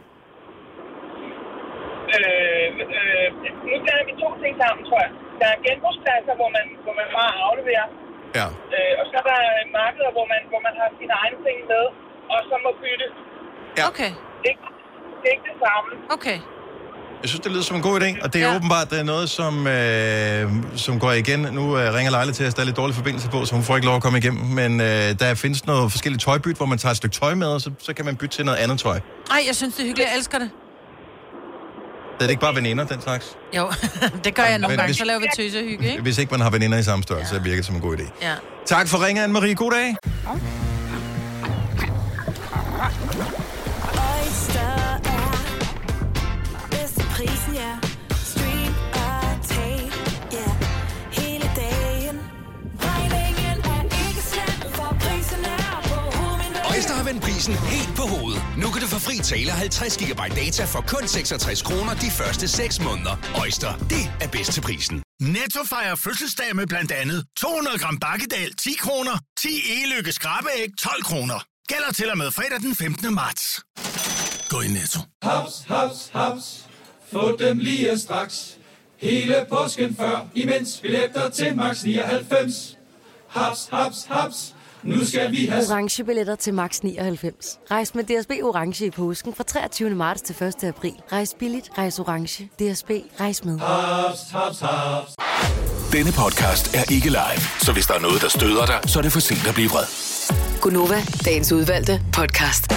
Øh, 2.17 2.69
øh, 2.99 3.27
nu 3.69 3.75
blander 3.85 4.05
vi 4.11 4.15
to 4.25 4.29
ting 4.43 4.55
sammen, 4.63 4.83
tror 4.89 5.01
jeg. 5.05 5.13
Der 5.41 5.47
er 5.55 5.59
genbrugspladser, 5.67 6.35
hvor 6.41 6.51
man, 6.57 6.67
hvor 6.85 6.95
man 7.01 7.09
bare 7.19 7.33
afleverer. 7.47 7.89
Ja. 8.39 8.47
Øh, 8.75 8.93
og 9.01 9.05
så 9.11 9.15
er 9.23 9.25
der 9.33 9.41
markeder, 9.81 10.11
hvor 10.17 10.27
man, 10.33 10.41
hvor 10.53 10.61
man 10.67 10.75
har 10.81 10.89
sine 11.01 11.15
egne 11.23 11.39
ting 11.47 11.59
med, 11.73 11.85
og 12.33 12.39
så 12.49 12.55
må 12.65 12.71
bytte. 12.83 13.07
Ja. 13.79 13.83
Okay. 13.91 14.11
Det 14.41 14.47
er, 14.49 14.53
ikke, 14.55 14.67
det 15.21 15.27
er 15.31 15.35
ikke 15.37 15.47
det 15.53 15.59
samme. 15.67 15.91
Okay. 16.17 16.39
Jeg 17.23 17.29
synes, 17.29 17.41
det 17.41 17.53
lyder 17.53 17.63
som 17.63 17.77
en 17.77 17.83
god 17.83 18.01
idé, 18.01 18.25
og 18.25 18.33
det 18.33 18.43
er 18.43 18.49
ja. 18.51 18.57
åbenbart 18.57 18.91
det 18.91 18.99
er 18.99 19.03
noget, 19.03 19.31
som, 19.31 19.67
øh, 19.67 20.51
som 20.77 21.01
går 21.01 21.13
igen. 21.13 21.41
Nu 21.53 21.79
øh, 21.79 21.95
ringer 21.95 22.13
Leila 22.13 22.33
til 22.33 22.47
os, 22.47 22.55
der 22.55 22.61
er 22.61 22.65
lidt 22.65 22.77
dårlig 22.77 22.95
forbindelse 22.97 23.29
på, 23.31 23.45
så 23.45 23.55
hun 23.55 23.65
får 23.65 23.77
ikke 23.77 23.87
lov 23.87 23.97
at 23.97 24.03
komme 24.03 24.19
igennem. 24.19 24.45
Men 24.47 24.81
øh, 24.81 24.87
der 25.21 25.35
findes 25.35 25.67
noget 25.67 25.93
forskelligt 25.93 26.23
tøjbyt, 26.23 26.57
hvor 26.57 26.67
man 26.67 26.79
tager 26.79 26.91
et 26.91 26.97
stykke 26.97 27.17
tøj 27.17 27.35
med, 27.35 27.47
og 27.47 27.61
så, 27.61 27.71
så 27.79 27.93
kan 27.95 28.05
man 28.05 28.17
bytte 28.17 28.37
til 28.37 28.45
noget 28.45 28.59
andet 28.59 28.79
tøj. 28.79 29.01
Ej, 29.31 29.43
jeg 29.47 29.57
synes, 29.57 29.75
det 29.75 29.83
er 29.83 29.87
hyggeligt. 29.87 30.09
Jeg 30.11 30.17
elsker 30.19 30.39
det. 30.39 30.51
Det 32.19 32.25
er 32.27 32.31
ikke 32.31 32.41
bare 32.41 32.55
veninder, 32.57 32.85
den 32.87 33.01
slags. 33.03 33.27
Jo, 33.57 33.73
det 34.25 34.35
gør 34.35 34.43
jeg 34.43 34.59
nogle 34.59 34.77
gange. 34.77 34.89
hvis- 34.89 34.97
Så 34.97 35.05
laver 35.05 35.21
vi 35.21 35.27
tøse 35.37 35.63
hygge, 35.63 35.91
ikke? 35.91 36.03
Hvis 36.03 36.19
ikke 36.19 36.31
man 36.31 36.41
har 36.41 36.51
veninder 36.51 36.79
i 36.79 36.83
samme 36.83 37.03
størrelse, 37.03 37.35
så 37.35 37.41
virker 37.41 37.57
det 37.57 37.67
som 37.67 37.75
en 37.75 37.81
god 37.81 37.97
idé. 37.97 38.13
Ja. 38.23 38.35
Tak 38.67 38.89
for 38.89 39.07
ringen, 39.07 39.25
Anne-Marie. 39.37 39.55
God 39.55 39.71
dag. 39.71 39.97
Oyster 42.83 43.38
prisen 57.39 57.55
helt 57.55 57.97
på 57.97 58.03
hovedet. 58.03 58.43
Nu 58.63 58.67
kan 58.73 58.81
du 58.83 58.89
få 58.95 58.99
fri 58.99 59.17
tale 59.33 59.51
50 59.51 59.97
GB 59.97 60.21
data 60.43 60.65
for 60.65 60.81
kun 60.93 61.09
66 61.09 61.63
kroner 61.63 61.95
de 61.95 62.11
første 62.21 62.49
6 62.49 62.81
måneder. 62.81 63.15
Øjster, 63.43 63.73
det 63.95 64.05
er 64.25 64.29
bedst 64.29 64.53
til 64.53 64.61
prisen. 64.61 65.03
Netto 65.21 65.61
fejrer 65.75 65.97
fødselsdag 65.97 66.57
med 66.57 66.67
blandt 66.67 66.93
andet 66.93 67.25
200 67.37 67.79
gram 67.79 67.99
bakkedal 67.99 68.55
10 68.55 68.75
kroner, 68.85 69.19
10 69.41 69.49
e-lykke 69.49 70.13
skrabeæg 70.13 70.69
12 70.79 71.03
kroner. 71.03 71.39
Gælder 71.69 71.93
til 71.93 72.11
og 72.11 72.19
med 72.19 72.31
fredag 72.31 72.61
den 72.61 72.75
15. 72.75 73.15
marts. 73.15 73.61
Gå 74.51 74.61
i 74.61 74.69
Netto. 74.69 75.01
Haps, 75.23 75.55
haps, 75.69 76.11
haps. 76.13 76.47
Få 77.13 77.37
dem 77.37 77.59
lige 77.59 77.99
straks. 77.99 78.57
Hele 78.97 79.47
påsken 79.49 79.97
før, 79.97 80.27
imens 80.35 80.79
billetter 80.83 81.29
til 81.31 81.57
max 81.57 81.85
99. 81.85 82.77
Haps, 83.29 83.69
haps, 83.73 84.05
haps. 84.11 84.55
Nu 84.83 85.05
skal 85.05 85.33
vi 85.33 85.47
have... 85.47 85.65
Orange 85.71 86.05
billetter 86.05 86.37
til 86.37 86.55
max 86.55 86.81
99. 86.81 87.59
Rejs 87.71 87.95
med 87.95 88.05
DSB 88.05 88.31
Orange 88.43 88.87
i 88.87 88.91
påsken 88.91 89.35
fra 89.35 89.45
23. 89.45 89.91
marts 89.91 90.23
til 90.23 90.45
1. 90.47 90.65
april. 90.65 90.93
Rejs 91.13 91.35
billigt, 91.39 91.71
rejs 91.79 91.99
orange. 91.99 92.45
DSB, 92.45 92.91
rejs 93.21 93.45
med. 93.45 93.59
Haps, 93.59 94.19
haps, 94.31 94.61
haps. 94.61 95.13
Denne 95.93 96.13
podcast 96.13 96.75
er 96.75 96.93
ikke 96.93 97.09
live, 97.09 97.43
så 97.61 97.73
hvis 97.73 97.87
der 97.87 97.95
er 97.95 98.01
noget, 98.01 98.23
der 98.23 98.29
støder 98.29 98.67
dig, 98.67 98.81
så 98.87 98.99
er 98.99 99.03
det 99.03 99.13
for 99.13 99.21
sent 99.21 99.47
at 99.49 99.55
blive 99.55 99.69
vred. 99.69 99.85
Gunova, 100.61 101.03
dagens 101.25 101.53
udvalgte 101.53 102.01
podcast. 102.13 102.73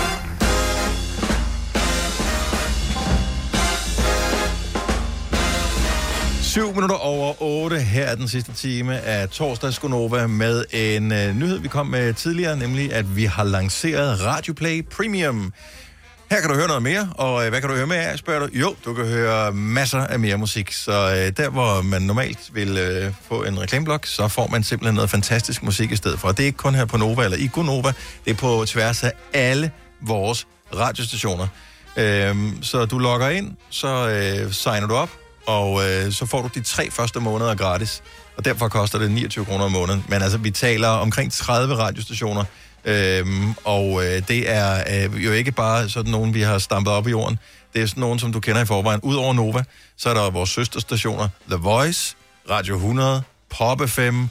7 6.51 6.73
minutter 6.73 6.95
over 6.95 7.41
8. 7.41 7.79
Her 7.79 8.05
er 8.05 8.15
den 8.15 8.27
sidste 8.27 8.53
time 8.53 8.99
af 8.99 9.29
torsdags 9.29 9.79
Gunova 9.79 10.27
med 10.27 10.65
en 10.71 11.11
øh, 11.11 11.35
nyhed, 11.35 11.59
vi 11.59 11.67
kom 11.67 11.87
med 11.87 12.13
tidligere, 12.13 12.57
nemlig 12.57 12.93
at 12.93 13.15
vi 13.15 13.25
har 13.25 13.43
lanceret 13.43 14.25
Radioplay 14.25 14.85
Premium. 14.85 15.53
Her 16.29 16.39
kan 16.39 16.49
du 16.49 16.55
høre 16.55 16.67
noget 16.67 16.83
mere, 16.83 17.09
og 17.15 17.43
øh, 17.43 17.49
hvad 17.49 17.61
kan 17.61 17.69
du 17.69 17.75
høre 17.75 17.87
mere 17.87 17.97
af, 18.05 18.17
spørger 18.17 18.47
du? 18.47 18.49
Jo, 18.53 18.75
du 18.85 18.93
kan 18.93 19.05
høre 19.05 19.51
masser 19.51 19.99
af 19.99 20.19
mere 20.19 20.37
musik, 20.37 20.71
så 20.71 20.91
øh, 20.91 21.37
der, 21.37 21.49
hvor 21.49 21.81
man 21.81 22.01
normalt 22.01 22.49
vil 22.53 22.77
øh, 22.77 23.13
få 23.27 23.43
en 23.43 23.61
reklameblok, 23.61 24.05
så 24.05 24.27
får 24.27 24.47
man 24.47 24.63
simpelthen 24.63 24.95
noget 24.95 25.09
fantastisk 25.09 25.63
musik 25.63 25.91
i 25.91 25.95
stedet 25.95 26.19
for. 26.19 26.27
Og 26.27 26.37
det 26.37 26.43
er 26.43 26.47
ikke 26.47 26.57
kun 26.57 26.75
her 26.75 26.85
på 26.85 26.97
Nova 26.97 27.23
eller 27.23 27.37
i 27.37 27.49
Gunova, 27.53 27.93
det 28.25 28.31
er 28.31 28.35
på 28.35 28.65
tværs 28.67 29.03
af 29.03 29.11
alle 29.33 29.71
vores 30.01 30.47
radiostationer. 30.75 31.47
Øhm, 31.97 32.63
så 32.63 32.85
du 32.85 32.97
logger 32.97 33.29
ind, 33.29 33.51
så 33.69 34.09
øh, 34.09 34.53
signer 34.53 34.87
du 34.87 34.95
op, 34.95 35.09
og 35.45 35.89
øh, 35.89 36.11
så 36.11 36.25
får 36.25 36.41
du 36.41 36.49
de 36.53 36.61
tre 36.61 36.91
første 36.91 37.19
måneder 37.19 37.55
gratis. 37.55 38.03
Og 38.37 38.45
derfor 38.45 38.67
koster 38.67 38.99
det 38.99 39.11
29 39.11 39.45
kroner 39.45 39.65
om 39.65 39.71
måneden. 39.71 40.05
Men 40.09 40.21
altså, 40.21 40.37
vi 40.37 40.51
taler 40.51 40.87
omkring 40.87 41.31
30 41.31 41.75
radiostationer, 41.75 42.43
øhm, 42.85 43.53
og 43.63 44.05
øh, 44.05 44.27
det 44.27 44.49
er 44.49 44.83
øh, 45.05 45.25
jo 45.25 45.31
ikke 45.31 45.51
bare 45.51 45.89
sådan 45.89 46.11
nogen, 46.11 46.33
vi 46.33 46.41
har 46.41 46.57
stampet 46.57 46.93
op 46.93 47.07
i 47.07 47.09
jorden. 47.09 47.39
Det 47.73 47.81
er 47.81 47.85
sådan 47.85 48.01
nogen, 48.01 48.19
som 48.19 48.33
du 48.33 48.39
kender 48.39 48.61
i 48.61 48.65
forvejen. 48.65 48.99
Udover 49.03 49.33
Nova, 49.33 49.63
så 49.97 50.09
er 50.09 50.13
der 50.13 50.29
vores 50.29 50.49
søsterstationer, 50.49 51.29
The 51.47 51.57
Voice, 51.57 52.15
Radio 52.49 52.75
100, 52.75 53.23
Pop 53.49 53.89
FM, 53.89 54.23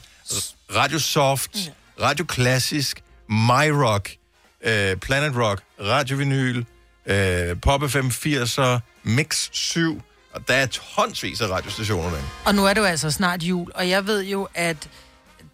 Radio 0.76 0.98
Soft, 0.98 1.56
Radio 2.02 2.24
Klassisk, 2.24 3.02
My 3.28 3.68
Rock, 3.68 4.10
øh, 4.64 4.96
Planet 4.96 5.36
Rock, 5.36 5.62
Radio 5.80 6.16
Vinyl, 6.16 6.64
øh, 7.06 7.60
Pop 7.62 7.90
FM 7.90 8.06
80'er, 8.06 8.78
Mix 9.02 9.48
7, 9.52 10.02
og 10.32 10.48
der 10.48 10.54
er 10.54 10.66
tonsvis 10.66 11.40
af 11.40 11.48
radiostationer 11.48 12.10
derinde. 12.10 12.28
Og 12.44 12.54
nu 12.54 12.66
er 12.66 12.74
det 12.74 12.80
jo 12.80 12.86
altså 12.86 13.10
snart 13.10 13.42
jul, 13.42 13.70
og 13.74 13.88
jeg 13.88 14.06
ved 14.06 14.24
jo, 14.24 14.48
at 14.54 14.88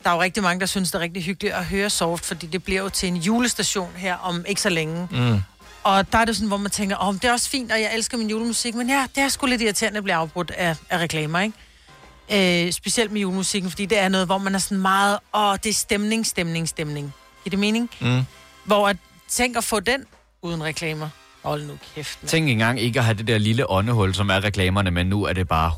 der 0.04 0.10
er 0.10 0.14
jo 0.14 0.22
rigtig 0.22 0.42
mange, 0.42 0.60
der 0.60 0.66
synes, 0.66 0.90
det 0.90 0.98
er 0.98 1.02
rigtig 1.02 1.22
hyggeligt 1.22 1.54
at 1.54 1.64
høre 1.64 1.90
Soft, 1.90 2.26
fordi 2.26 2.46
det 2.46 2.64
bliver 2.64 2.82
jo 2.82 2.88
til 2.88 3.08
en 3.08 3.16
julestation 3.16 3.90
her 3.96 4.16
om 4.16 4.44
ikke 4.48 4.60
så 4.60 4.68
længe. 4.68 5.08
Mm. 5.10 5.40
Og 5.82 6.12
der 6.12 6.18
er 6.18 6.24
det 6.24 6.36
sådan, 6.36 6.48
hvor 6.48 6.56
man 6.56 6.70
tænker, 6.70 6.96
åh, 6.96 7.08
oh, 7.08 7.14
det 7.14 7.24
er 7.24 7.32
også 7.32 7.50
fint, 7.50 7.72
og 7.72 7.80
jeg 7.80 7.94
elsker 7.94 8.18
min 8.18 8.30
julemusik, 8.30 8.74
men 8.74 8.88
ja, 8.88 9.06
det 9.14 9.22
er 9.22 9.28
sgu 9.28 9.46
lidt 9.46 9.62
irriterende 9.62 9.98
at 9.98 10.04
blive 10.04 10.14
afbrudt 10.14 10.50
af, 10.50 10.76
af 10.90 10.98
reklamer, 10.98 11.40
ikke? 11.40 12.66
Øh, 12.66 12.72
specielt 12.72 13.12
med 13.12 13.20
julemusikken, 13.20 13.70
fordi 13.70 13.86
det 13.86 13.98
er 13.98 14.08
noget, 14.08 14.26
hvor 14.26 14.38
man 14.38 14.54
er 14.54 14.58
sådan 14.58 14.78
meget, 14.78 15.18
åh, 15.34 15.56
det 15.64 15.70
er 15.70 15.74
stemning, 15.74 16.26
stemning, 16.26 16.68
stemning. 16.68 17.14
Giver 17.44 17.50
det 17.50 17.58
mening? 17.58 17.90
Mm. 18.00 18.22
Hvor 18.64 18.88
at, 18.88 18.96
tænk 19.28 19.56
at 19.56 19.64
få 19.64 19.80
den 19.80 20.04
uden 20.42 20.64
reklamer. 20.64 21.08
Hold 21.46 21.62
nu 21.66 21.72
kæft, 21.94 22.18
mand. 22.22 22.28
Tænk 22.30 22.48
engang 22.48 22.80
ikke 22.80 22.98
at 22.98 23.04
have 23.04 23.14
det 23.18 23.26
der 23.26 23.38
lille 23.38 23.70
åndehul, 23.70 24.14
som 24.14 24.30
er 24.30 24.44
reklamerne, 24.44 24.90
men 24.90 25.06
nu 25.06 25.24
er 25.24 25.32
det 25.32 25.48
bare 25.48 25.72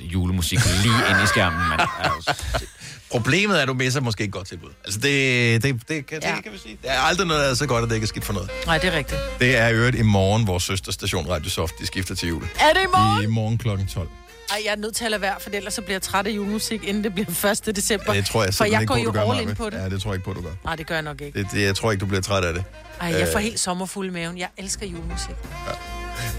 100% 0.00 0.04
julemusik 0.04 0.58
lige 0.82 0.94
ind 1.10 1.18
i 1.24 1.26
skærmen. 1.26 1.68
Man. 1.68 1.80
Altså, 2.04 2.64
Problemet 3.10 3.56
er, 3.58 3.62
at 3.62 3.68
du 3.68 3.74
misser 3.74 4.00
måske 4.00 4.24
et 4.24 4.32
godt 4.32 4.46
tilbud. 4.48 4.68
Altså, 4.84 5.00
det, 5.00 5.62
det, 5.62 5.88
det, 5.88 6.06
kan, 6.06 6.18
Ja. 6.22 6.34
det 6.34 6.42
kan 6.44 6.52
vi 6.52 6.58
sige. 6.58 6.78
Der 6.82 6.90
er 6.90 6.98
aldrig 7.00 7.26
noget, 7.26 7.42
der 7.44 7.50
er 7.50 7.54
så 7.54 7.66
godt, 7.66 7.82
at 7.84 7.88
det 7.90 7.94
ikke 7.96 8.04
er 8.04 8.08
skidt 8.08 8.24
for 8.24 8.32
noget. 8.32 8.50
Nej, 8.66 8.78
det 8.78 8.92
er 8.94 8.98
rigtigt. 8.98 9.20
Det 9.40 9.56
er 9.56 9.68
i 9.68 9.72
øvrigt 9.74 9.96
i 9.96 10.02
morgen, 10.02 10.46
vores 10.46 10.62
søsterstation 10.62 11.28
Radio 11.30 11.50
Soft, 11.50 11.72
de 11.80 11.86
skifter 11.86 12.14
til 12.14 12.28
jul. 12.28 12.42
Er 12.42 12.72
det 12.72 12.80
i 12.82 12.86
morgen? 12.94 13.22
I 13.22 13.26
morgen 13.26 13.58
klokken 13.58 13.86
12. 13.86 14.08
Ej, 14.50 14.60
jeg 14.64 14.72
er 14.72 14.76
nødt 14.76 14.96
til 14.96 15.04
at 15.04 15.10
lade 15.10 15.22
være, 15.22 15.34
for 15.40 15.50
ellers 15.52 15.74
så 15.74 15.82
bliver 15.82 15.94
jeg 15.94 16.02
træt 16.02 16.26
af 16.26 16.30
julemusik, 16.30 16.84
inden 16.84 17.04
det 17.04 17.14
bliver 17.14 17.46
1. 17.68 17.76
december. 17.76 18.12
Det 18.12 18.26
tror 18.26 18.44
jeg 18.44 18.54
For 18.54 18.64
jeg 18.64 18.80
ikke 18.80 18.86
går 18.86 18.94
på, 18.94 19.00
jo 19.00 19.10
du 19.10 19.18
all 19.32 19.48
in 19.48 19.54
på 19.54 19.70
det. 19.70 19.78
Ja, 19.78 19.88
det 19.88 20.02
tror 20.02 20.10
jeg 20.10 20.14
ikke 20.14 20.24
på, 20.24 20.32
du 20.32 20.40
gør. 20.42 20.50
Nej, 20.64 20.76
det 20.76 20.86
gør 20.86 20.94
jeg 20.94 21.02
nok 21.02 21.20
ikke. 21.20 21.38
Det, 21.38 21.48
det, 21.52 21.62
jeg 21.62 21.76
tror 21.76 21.90
ikke, 21.90 22.00
du 22.00 22.06
bliver 22.06 22.22
træt 22.22 22.44
af 22.44 22.54
det. 22.54 22.64
Ej, 23.00 23.08
jeg 23.18 23.28
får 23.32 23.38
Øh, 23.38 23.44
helt 23.44 23.60
sommerfuld 23.60 24.08
i 24.08 24.12
maven. 24.12 24.38
Jeg 24.38 24.48
elsker 24.56 24.86
julemusik. 24.86 25.30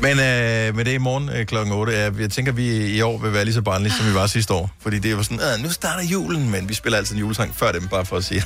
Men 0.01 0.11
øh, 0.11 0.75
med 0.75 0.85
det 0.85 0.91
i 0.91 0.97
morgen 0.97 1.29
øh, 1.29 1.45
klokken 1.45 1.73
8, 1.73 1.93
er, 1.93 2.11
jeg 2.19 2.29
tænker, 2.31 2.51
at 2.51 2.57
vi 2.57 2.87
i 2.87 3.01
år 3.01 3.17
vil 3.17 3.33
være 3.33 3.45
lige 3.45 3.53
så 3.53 3.61
barnlige, 3.61 3.93
som 3.93 4.07
vi 4.07 4.13
var 4.13 4.27
sidste 4.27 4.53
år. 4.53 4.69
Fordi 4.79 4.99
det 4.99 5.17
var 5.17 5.23
sådan, 5.23 5.39
"Ah, 5.39 5.59
nu 5.59 5.71
starter 5.71 6.03
julen, 6.03 6.51
men 6.51 6.69
vi 6.69 6.73
spiller 6.73 6.97
altid 6.97 7.15
en 7.15 7.19
julesang 7.19 7.55
før 7.55 7.71
dem, 7.71 7.87
bare 7.87 8.05
for 8.05 8.17
at 8.17 8.23
sige, 8.23 8.41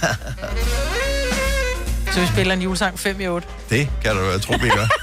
Så 2.13 2.19
vi 2.21 2.27
spiller 2.27 2.53
en 2.53 2.61
julesang 2.61 2.99
5 2.99 3.21
i 3.21 3.27
8. 3.27 3.47
det 3.69 3.89
kan 4.03 4.15
du 4.15 4.21
jo 4.21 4.39
tro, 4.39 4.53
vi 4.61 4.69
gør. 4.69 4.87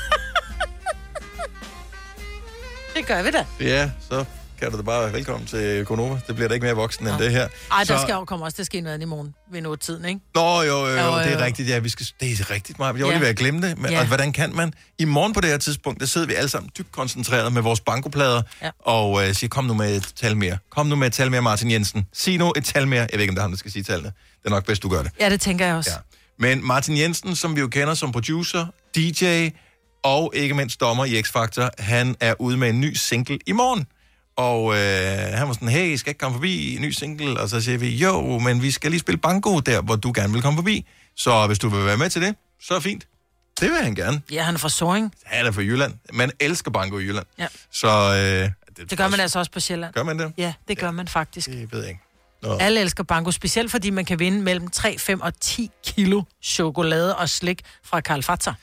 Det 2.97 3.07
gør 3.07 3.23
vi 3.23 3.31
da. 3.31 3.45
Ja, 3.61 3.91
så 4.09 4.25
kan 4.59 4.71
du 4.71 4.77
da 4.77 4.83
bare 4.83 5.13
velkommen 5.13 5.47
til 5.47 5.85
Konova. 5.85 6.21
Det 6.27 6.35
bliver 6.35 6.49
da 6.49 6.55
ikke 6.55 6.65
mere 6.67 6.75
voksen 6.77 7.07
end 7.09 7.19
det 7.19 7.31
her. 7.31 7.49
Ej, 7.73 7.79
der 7.79 7.85
så... 7.85 8.03
skal 8.03 8.13
jo 8.13 8.25
komme 8.25 8.45
også 8.45 8.55
til 8.55 8.63
at 8.63 8.67
ske 8.67 8.81
noget 8.81 9.03
i 9.03 9.05
morgen 9.05 9.35
ved 9.53 9.61
noget 9.61 9.81
tiden, 9.81 10.05
ikke? 10.05 10.21
Nå, 10.35 10.63
jo, 10.63 10.63
jo, 10.63 10.87
jo, 10.87 10.93
Jo, 10.93 11.05
jo, 11.13 11.19
det 11.19 11.33
er 11.33 11.45
rigtigt, 11.45 11.69
ja, 11.69 11.79
vi 11.79 11.89
skal, 11.89 12.07
det 12.21 12.41
er 12.41 12.51
rigtigt 12.51 12.79
meget. 12.79 12.95
Jeg 12.97 13.03
var 13.05 13.09
Ja. 13.11 13.15
lige 13.17 13.21
ved 13.23 13.29
at 13.29 13.37
glemme 13.37 13.69
det. 13.69 13.79
Men, 13.79 13.91
Ja. 13.91 14.01
og 14.01 14.07
hvordan 14.07 14.33
kan 14.33 14.57
man? 14.57 14.73
I 14.99 15.05
morgen 15.05 15.33
på 15.33 15.41
det 15.41 15.51
her 15.51 15.59
tidspunkt, 15.59 16.01
der 16.01 16.07
sidder 16.07 16.27
vi 16.27 16.35
alle 16.35 16.49
sammen 16.49 16.71
dybt 16.79 16.93
koncentreret 16.93 17.53
med 17.53 17.63
vores 17.63 17.81
bankoplader, 17.81 18.43
Ja. 18.63 18.71
og 18.81 19.29
øh, 19.29 19.35
siger, 19.35 19.49
kom 19.49 19.65
nu 19.65 19.75
med 19.75 19.97
et 19.97 20.13
tal 20.17 20.37
mere. 20.37 20.59
Kom 20.71 20.87
nu 20.87 20.97
med 20.97 21.07
et 21.07 21.13
tal 21.13 21.31
mere, 21.31 21.43
Martin 21.43 21.71
Jensen. 21.71 22.07
Sig 22.13 22.39
nu 22.39 22.53
et 22.57 22.65
tal 22.65 22.89
mere. 22.89 23.01
Jeg 23.01 23.09
ved 23.13 23.21
ikke, 23.21 23.31
om 23.31 23.35
det 23.35 23.41
er 23.41 23.45
ham, 23.45 23.51
der 23.51 23.59
skal 23.59 23.73
sige 23.73 23.83
tallene. 23.83 24.13
Det 24.43 24.47
er 24.47 24.51
nok 24.51 24.67
bedst, 24.67 24.83
du 24.83 24.89
gør 24.89 25.03
det. 25.03 25.13
Ja, 25.21 25.31
det 25.31 25.41
tænker 25.41 25.67
jeg 25.67 25.75
også. 25.75 25.91
Ja. 25.91 25.97
Men 26.39 26.67
Martin 26.67 26.97
Jensen, 26.99 27.37
som 27.37 27.57
vi 27.57 27.61
jo 27.61 27.69
kender 27.69 27.95
som 27.95 28.13
producer, 28.13 28.67
DJ 28.97 29.49
og 30.05 30.33
ikke 30.35 30.55
mindst 30.55 30.81
dommer 30.81 31.05
i 31.05 31.21
X-Factor, 31.21 31.69
han 31.79 32.17
er 32.21 32.35
ude 32.41 32.57
med 32.57 32.69
en 32.71 32.81
ny 32.81 32.95
single 32.95 33.39
i 33.47 33.53
morgen. 33.53 33.87
Og 34.37 34.75
øh, 34.75 34.79
han 35.35 35.49
var 35.49 35.53
sådan, 35.55 35.69
hey, 35.69 35.97
skal 35.97 36.11
ikke 36.11 36.19
komme 36.19 36.35
forbi 36.35 36.77
en 36.77 36.83
ny 36.83 36.91
single? 36.91 37.41
Og 37.41 37.49
så 37.49 37.61
siger 37.61 37.79
vi, 37.79 37.97
jo, 37.97 38.39
men 38.39 38.63
vi 38.63 38.71
skal 38.71 38.91
lige 38.91 39.01
spille 39.01 39.19
banko 39.19 39.61
der, 39.61 39.81
hvor 39.83 39.97
du 39.97 40.13
gerne 40.17 40.33
vil 40.33 40.43
komme 40.43 40.57
forbi. 40.59 40.87
Så 41.17 41.47
hvis 41.47 41.59
du 41.59 41.69
vil 41.69 41.85
være 41.87 41.97
med 41.97 42.11
til 42.11 42.23
det, 42.23 42.35
så 42.63 42.75
er 42.75 42.81
fint. 42.81 43.07
Det 43.61 43.71
vil 43.71 43.79
han 43.83 43.95
gerne. 43.95 44.21
Ja, 44.31 44.43
han 44.43 44.55
er 44.55 44.59
fra 44.59 44.69
Soring. 44.69 45.13
Han 45.25 45.47
er 45.47 45.53
fra 45.53 45.61
Jylland. 45.61 45.95
Man 46.13 46.31
elsker 46.41 46.71
banko 46.71 46.99
i 46.99 47.03
Jylland. 47.03 47.27
Ja. 47.39 47.47
Så 47.73 47.89
øh, 47.89 48.51
det, 48.77 48.91
Det 48.91 48.99
gør 48.99 49.09
man 49.09 49.21
altså 49.21 49.39
også 49.39 49.51
på 49.51 49.61
Sjælland. 49.61 49.95
gør 49.95 50.03
man 50.03 50.19
det? 50.19 50.33
Ja, 50.39 50.53
det 50.69 50.79
gør 50.79 50.91
man 50.91 51.09
faktisk. 51.09 51.47
Det 51.51 51.73
ved 51.73 51.81
jeg 51.81 51.89
ikke. 51.89 52.01
Nå. 52.43 52.57
Alle 52.59 52.81
elsker 52.81 53.05
banko, 53.05 53.31
specielt 53.31 53.71
fordi 53.71 53.91
man 53.91 54.05
kan 54.05 54.19
vinde 54.19 54.41
mellem 54.43 54.69
3, 54.69 54.99
5 54.99 55.21
og 55.21 55.41
10 55.41 55.71
kilo 55.87 56.23
chokolade 56.43 57.17
og 57.17 57.29
slik 57.29 57.63
fra 57.85 58.01
Karl 58.01 58.23
Fazer. 58.23 58.55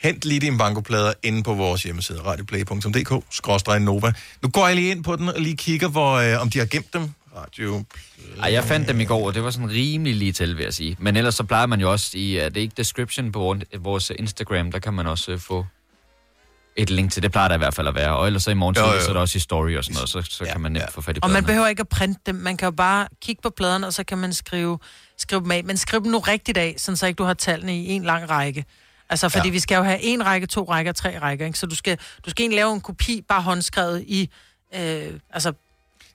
Hent 0.00 0.24
lige 0.24 0.40
dine 0.40 0.58
bankoplader 0.58 1.12
inde 1.22 1.42
på 1.42 1.54
vores 1.54 1.82
hjemmeside, 1.82 2.20
radioplay.dk, 2.22 3.24
skråstrej 3.30 3.78
Nova. 3.78 4.12
Nu 4.42 4.48
går 4.48 4.66
jeg 4.66 4.76
lige 4.76 4.90
ind 4.90 5.04
på 5.04 5.16
den 5.16 5.28
og 5.28 5.40
lige 5.40 5.56
kigger, 5.56 5.88
hvor, 5.88 6.12
øh, 6.14 6.40
om 6.42 6.50
de 6.50 6.58
har 6.58 6.66
gemt 6.66 6.92
dem. 6.94 7.10
Radio... 7.36 7.84
Ej, 8.42 8.52
jeg 8.52 8.64
fandt 8.64 8.88
dem 8.88 9.00
i 9.00 9.04
går, 9.04 9.26
og 9.26 9.34
det 9.34 9.44
var 9.44 9.50
sådan 9.50 9.70
rimelig 9.70 10.14
lige 10.14 10.32
til, 10.32 10.56
vil 10.56 10.64
jeg 10.64 10.74
sige. 10.74 10.96
Men 10.98 11.16
ellers 11.16 11.34
så 11.34 11.44
plejer 11.44 11.66
man 11.66 11.80
jo 11.80 11.92
også 11.92 12.10
i, 12.14 12.36
er 12.36 12.48
det 12.48 12.60
ikke 12.60 12.74
description 12.76 13.32
på 13.32 13.38
vor- 13.38 13.78
vores 13.78 14.12
Instagram, 14.18 14.72
der 14.72 14.78
kan 14.78 14.94
man 14.94 15.06
også 15.06 15.32
øh, 15.32 15.38
få 15.38 15.66
et 16.76 16.90
link 16.90 17.12
til. 17.12 17.22
Det 17.22 17.32
plejer 17.32 17.48
der 17.48 17.54
i 17.54 17.58
hvert 17.58 17.74
fald 17.74 17.88
at 17.88 17.94
være. 17.94 18.16
Og 18.16 18.26
ellers 18.26 18.42
så 18.42 18.50
i 18.50 18.54
morgen 18.54 18.76
Jo, 18.76 18.82
jo. 18.94 19.00
så 19.00 19.08
er 19.08 19.12
der 19.12 19.20
også 19.20 19.36
i 19.36 19.40
story 19.40 19.76
og 19.76 19.84
sådan 19.84 19.94
noget, 19.94 20.08
så, 20.08 20.22
så 20.22 20.44
kan 20.52 20.60
man 20.60 20.72
nemt 20.72 20.92
få 20.92 21.00
fat 21.00 21.16
i 21.16 21.20
Og 21.22 21.28
man 21.28 21.32
pladerne. 21.32 21.46
behøver 21.46 21.68
ikke 21.68 21.80
at 21.80 21.88
printe 21.88 22.20
dem. 22.26 22.34
Man 22.34 22.56
kan 22.56 22.66
jo 22.66 22.70
bare 22.70 23.08
kigge 23.22 23.42
på 23.42 23.50
pladerne, 23.56 23.86
og 23.86 23.92
så 23.92 24.04
kan 24.04 24.18
man 24.18 24.32
skrive, 24.32 24.78
skrive 25.18 25.40
dem 25.42 25.50
af. 25.50 25.64
Men 25.64 25.76
skriv 25.76 26.02
dem 26.04 26.10
nu 26.12 26.18
rigtigt 26.18 26.58
af, 26.58 26.74
sådan 26.78 26.96
så 26.96 27.06
ikke 27.06 27.16
du 27.18 27.24
har 27.24 27.34
tallene 27.34 27.76
i 27.76 27.88
en 27.90 28.04
lang 28.04 28.30
række. 28.30 28.64
Altså, 29.10 29.28
fordi 29.28 29.48
Ja. 29.48 29.52
vi 29.52 29.58
skal 29.60 29.76
jo 29.76 29.82
have 29.82 30.02
en 30.02 30.26
række, 30.26 30.46
to 30.46 30.64
rækker, 30.64 30.92
tre 30.92 31.18
rækker, 31.18 31.46
ikke? 31.46 31.58
Så 31.58 31.66
du 31.66 31.74
skal, 31.74 31.98
du 32.26 32.30
skal 32.30 32.42
egentlig 32.42 32.56
lave 32.56 32.72
en 32.72 32.80
kopi, 32.80 33.24
bare 33.28 33.42
håndskrevet 33.42 34.04
i, 34.06 34.30
øh, 34.74 35.12
altså... 35.30 35.52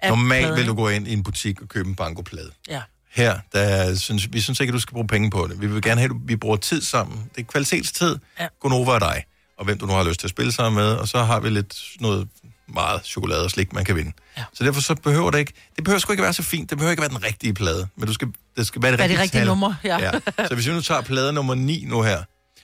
Normalt 0.08 0.42
pladen, 0.42 0.58
vil 0.58 0.68
du 0.68 0.74
gå 0.74 0.90
ind 0.90 1.08
i 1.08 1.14
en 1.14 1.24
butik 1.24 1.62
og 1.62 1.68
købe 1.68 1.90
en 1.90 1.96
bankoplade. 1.96 2.52
Ja. 2.70 2.82
Her, 3.12 3.40
der 3.54 3.96
synes, 3.96 4.28
vi 4.34 4.42
synes 4.42 4.60
ikke, 4.60 4.72
at 4.72 4.74
du 4.74 4.80
skal 4.80 4.94
bruge 4.94 5.08
penge 5.08 5.30
på 5.32 5.48
det. 5.52 5.62
Vi 5.62 5.68
vil 5.68 5.82
gerne 5.82 6.02
have, 6.02 6.12
at 6.12 6.22
vi 6.26 6.36
bruger 6.36 6.58
tid 6.58 6.82
sammen. 6.82 7.30
Det 7.36 7.42
er 7.42 7.46
kvalitetstid. 7.46 8.18
Ja. 8.40 8.48
Gunova 8.60 8.92
og 8.92 9.02
dig, 9.02 9.24
og 9.58 9.66
hvem 9.66 9.78
du 9.78 9.86
nu 9.86 9.94
har 9.94 10.04
lyst 10.04 10.20
til 10.20 10.28
at 10.28 10.32
spille 10.32 10.52
sammen 10.52 10.84
med. 10.84 10.92
Og 10.92 11.08
så 11.08 11.24
har 11.24 11.40
vi 11.40 11.50
lidt 11.50 11.76
noget 12.00 12.28
meget 12.68 13.06
chokolade 13.06 13.44
og 13.44 13.52
slik, 13.52 13.74
man 13.74 13.86
kan 13.86 13.96
vinde. 13.96 14.12
Ja. 14.38 14.44
Så 14.54 14.64
derfor 14.64 14.82
så 14.82 14.96
behøver 14.96 15.32
det 15.32 15.40
ikke... 15.40 15.54
Det 15.76 15.84
behøver 15.84 16.00
sgu 16.00 16.14
ikke 16.14 16.24
være 16.24 16.34
så 16.34 16.44
fint. 16.44 16.70
Det 16.70 16.78
behøver 16.78 16.92
ikke 16.92 17.02
være 17.02 17.10
den 17.10 17.24
rigtige 17.24 17.54
plade. 17.54 17.88
Men 17.96 18.08
du 18.08 18.14
skal, 18.14 18.28
det 18.58 18.68
skal 18.68 18.82
være 18.82 18.92
det 18.92 19.00
Hvad 19.00 19.04
rigtige 19.06 19.18
det 19.18 19.24
rigtige 19.24 19.46
nummer? 19.46 19.74
Ja. 19.84 19.98
ja. 20.00 20.12
Så 20.48 20.56
hvis 20.56 20.68
vi 20.68 20.74
nu 20.74 20.82
tager 20.82 21.02
plade 21.02 21.34
nummer 21.34 21.56
9 21.56 21.86
nu 21.88 22.02
her. 22.02 22.24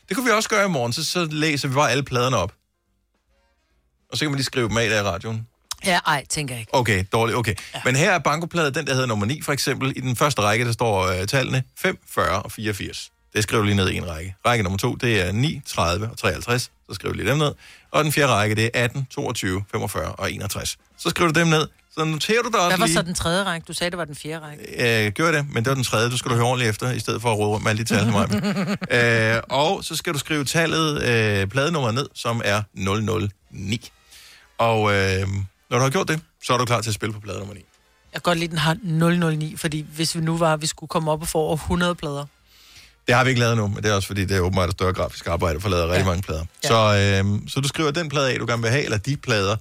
Det 0.10 0.18
kunne 0.18 0.26
vi 0.26 0.32
også 0.32 0.50
gøre 0.50 0.66
i 0.66 0.70
morgen. 0.70 0.94
Så, 0.94 1.04
så 1.04 1.28
læser 1.32 1.68
vi 1.68 1.74
bare 1.74 1.92
alle 1.92 2.04
pladerne 2.04 2.38
op. 2.38 2.54
Og 4.12 4.18
så 4.18 4.26
kan 4.26 4.32
man 4.32 4.36
lige 4.36 4.46
skrive 4.46 4.70
dem 4.70 4.78
af 4.78 4.90
der 4.90 5.00
i 5.00 5.04
radioen. 5.04 5.48
Ja, 5.86 6.00
ej, 6.08 6.26
tænker 6.30 6.56
jeg 6.56 6.60
ikke. 6.60 6.74
Okay, 6.74 7.04
dårligt, 7.14 7.38
okay. 7.38 7.56
Ja. 7.74 7.82
Men 7.86 7.96
her 7.96 8.12
er 8.12 8.20
bankoplade, 8.20 8.72
den 8.72 8.88
der 8.88 8.94
hedder 8.94 9.08
nummer 9.08 9.26
9 9.26 9.42
for 9.42 9.54
eksempel. 9.54 9.94
I 9.96 10.00
den 10.00 10.16
første 10.16 10.42
række, 10.42 10.66
der 10.66 10.72
står 10.72 11.04
øh, 11.04 11.28
tallene 11.28 11.64
5, 11.78 11.98
40 12.10 12.42
og 12.44 12.52
84. 12.52 13.12
Det 13.34 13.44
skriver 13.44 13.62
du 13.62 13.66
lige 13.66 13.76
ned 13.76 13.90
i 13.90 13.98
en 13.98 14.10
række. 14.10 14.36
Række 14.46 14.64
nummer 14.64 14.78
2, 14.78 14.96
det 14.96 15.22
er 15.28 15.32
9, 15.32 15.62
30 15.66 16.10
og 16.12 16.18
53. 16.18 16.62
Så 16.62 16.94
skriver 16.94 17.14
du 17.14 17.18
lige 17.18 17.30
dem 17.30 17.38
ned. 17.38 17.52
Og 17.92 18.04
den 18.04 18.12
fjerde 18.12 18.34
række, 18.34 18.56
det 18.56 18.66
er 18.74 18.84
18, 18.84 19.06
22, 19.12 19.64
45 19.72 20.12
og 20.12 20.32
61. 20.32 20.78
Så 20.98 21.10
skriver 21.10 21.32
du 21.32 21.40
dem 21.40 21.48
ned. 21.48 21.68
Så 21.98 22.06
noterer 22.06 22.42
du 22.42 22.50
dig 22.50 22.60
også 22.60 22.70
Hvad 22.70 22.78
var 22.78 22.86
lige... 22.86 22.96
så 22.96 23.02
den 23.02 23.16
tredje 23.16 23.44
række? 23.44 23.66
Du 23.68 23.74
sagde, 23.74 23.92
det 23.92 23.98
var 23.98 24.06
den 24.06 24.16
fjerde 24.16 24.46
række. 24.46 25.06
Øh, 25.06 25.12
gør 25.12 25.32
det, 25.32 25.46
men 25.54 25.64
det 25.64 25.70
var 25.70 25.76
den 25.76 25.84
tredje. 25.84 26.10
Du 26.10 26.18
skal 26.18 26.32
du 26.32 26.36
høre 26.36 26.46
ordentligt 26.46 26.70
efter, 26.70 26.92
i 26.92 27.00
stedet 27.00 27.22
for 27.22 27.32
at 27.32 27.38
råde 27.38 27.50
rundt 27.50 27.64
med 27.64 27.72
alle 27.72 27.84
de 27.84 27.96
tal 27.96 28.12
mig. 28.12 28.28
øh, 29.36 29.42
og 29.50 29.84
så 29.84 29.96
skal 29.96 30.14
du 30.14 30.20
skrive 30.20 30.46
tallet, 30.46 31.04
øh, 31.04 31.48
pladenummer 31.48 31.92
ned, 31.92 32.08
som 32.14 32.42
er 32.46 32.62
009. 32.74 33.92
Og 34.58 34.94
øh, 34.94 35.28
når 35.70 35.78
du 35.78 35.84
har 35.84 35.90
gjort 35.90 36.08
det, 36.08 36.22
så 36.44 36.54
er 36.54 36.58
du 36.58 36.66
klar 36.66 36.82
til 36.82 36.90
at 36.90 36.94
spille 36.94 37.14
på 37.14 37.20
plade 37.20 37.40
nummer 37.40 37.54
9. 37.54 37.60
Jeg 38.14 38.24
kan 38.24 38.30
godt 38.30 38.40
lide, 38.40 38.52
den 38.52 38.58
har 38.58 38.78
009, 39.30 39.56
fordi 39.58 39.86
hvis 39.96 40.16
vi 40.16 40.22
nu 40.22 40.38
var, 40.38 40.58
vi 40.58 40.68
skulle 40.68 40.88
komme 40.88 41.12
op 41.12 41.22
og 41.22 41.28
få 41.28 41.38
over 41.38 41.56
100 41.56 41.96
plader. 41.96 42.26
Det 43.08 43.16
har 43.16 43.24
vi 43.24 43.30
ikke 43.30 43.40
lavet 43.40 43.58
nu, 43.58 43.68
men 43.68 43.84
det 43.84 43.92
er 43.92 43.96
også 43.96 44.08
fordi, 44.08 44.26
det 44.26 44.38
er 44.38 44.42
åbenbart 44.42 44.70
et 44.70 44.76
større 44.76 44.94
grafisk 44.94 45.28
arbejde 45.28 45.60
for 45.60 45.68
at 45.68 45.72
lave 45.72 45.88
rigtig 45.90 46.06
mange 46.06 46.22
plader. 46.22 46.46
Ja. 46.64 46.68
Så, 46.68 47.22
øh, 47.24 47.42
så 47.48 47.60
du 47.60 47.68
skriver 47.68 47.92
den 47.92 48.10
plade 48.10 48.32
af, 48.32 48.40
du 48.40 48.46
gerne 48.46 48.62
vil 48.62 48.72
have, 48.72 48.84
eller 48.84 48.98
de 48.98 49.18
plader. 49.18 49.56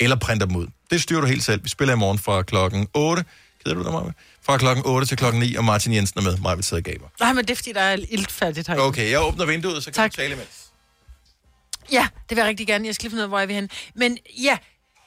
Eller 0.00 0.16
printer 0.16 0.46
dem 0.46 0.56
ud. 0.56 0.66
Det 0.90 1.02
styrer 1.02 1.20
du 1.20 1.26
helt 1.26 1.44
selv. 1.44 1.64
Vi 1.64 1.68
spiller 1.68 1.94
i 1.94 1.96
morgen 1.98 2.18
fra 2.18 2.42
klokken 2.42 2.88
8. 2.94 3.24
Keder 3.64 3.74
du 3.74 3.82
dig, 3.84 3.92
Maja? 3.92 4.10
Fra 4.42 4.58
klokken 4.58 4.86
8 4.86 5.06
til 5.06 5.16
klokken 5.16 5.40
9, 5.42 5.54
og 5.54 5.64
Martin 5.64 5.92
Jensen 5.92 6.18
er 6.20 6.22
med. 6.24 6.36
Maja 6.36 6.54
vil 6.54 6.64
sidde 6.64 6.80
og 6.80 6.84
gaber. 6.84 7.06
Nej, 7.20 7.32
men 7.32 7.44
det 7.44 7.50
er 7.50 7.56
fordi, 7.56 7.72
der 7.72 7.80
er 7.80 7.96
iltfærdigt 8.10 8.66
herinde. 8.68 8.84
Okay, 8.86 9.10
jeg 9.10 9.22
åbner 9.22 9.44
vinduet, 9.46 9.84
så 9.84 9.90
kan 9.90 9.94
Tak. 9.94 10.10
du 10.12 10.16
tale 10.16 10.34
imens. 10.34 10.66
Ja, 11.92 12.08
det 12.28 12.36
vil 12.36 12.42
jeg 12.42 12.48
rigtig 12.48 12.66
gerne. 12.66 12.86
Jeg 12.86 12.94
skal 12.94 13.02
lige 13.04 13.10
finde 13.10 13.20
ud 13.20 13.22
af, 13.22 13.28
hvor 13.28 13.38
jeg 13.38 13.48
vil 13.48 13.56
hen. 13.56 13.70
Men 13.94 14.18
ja, 14.42 14.58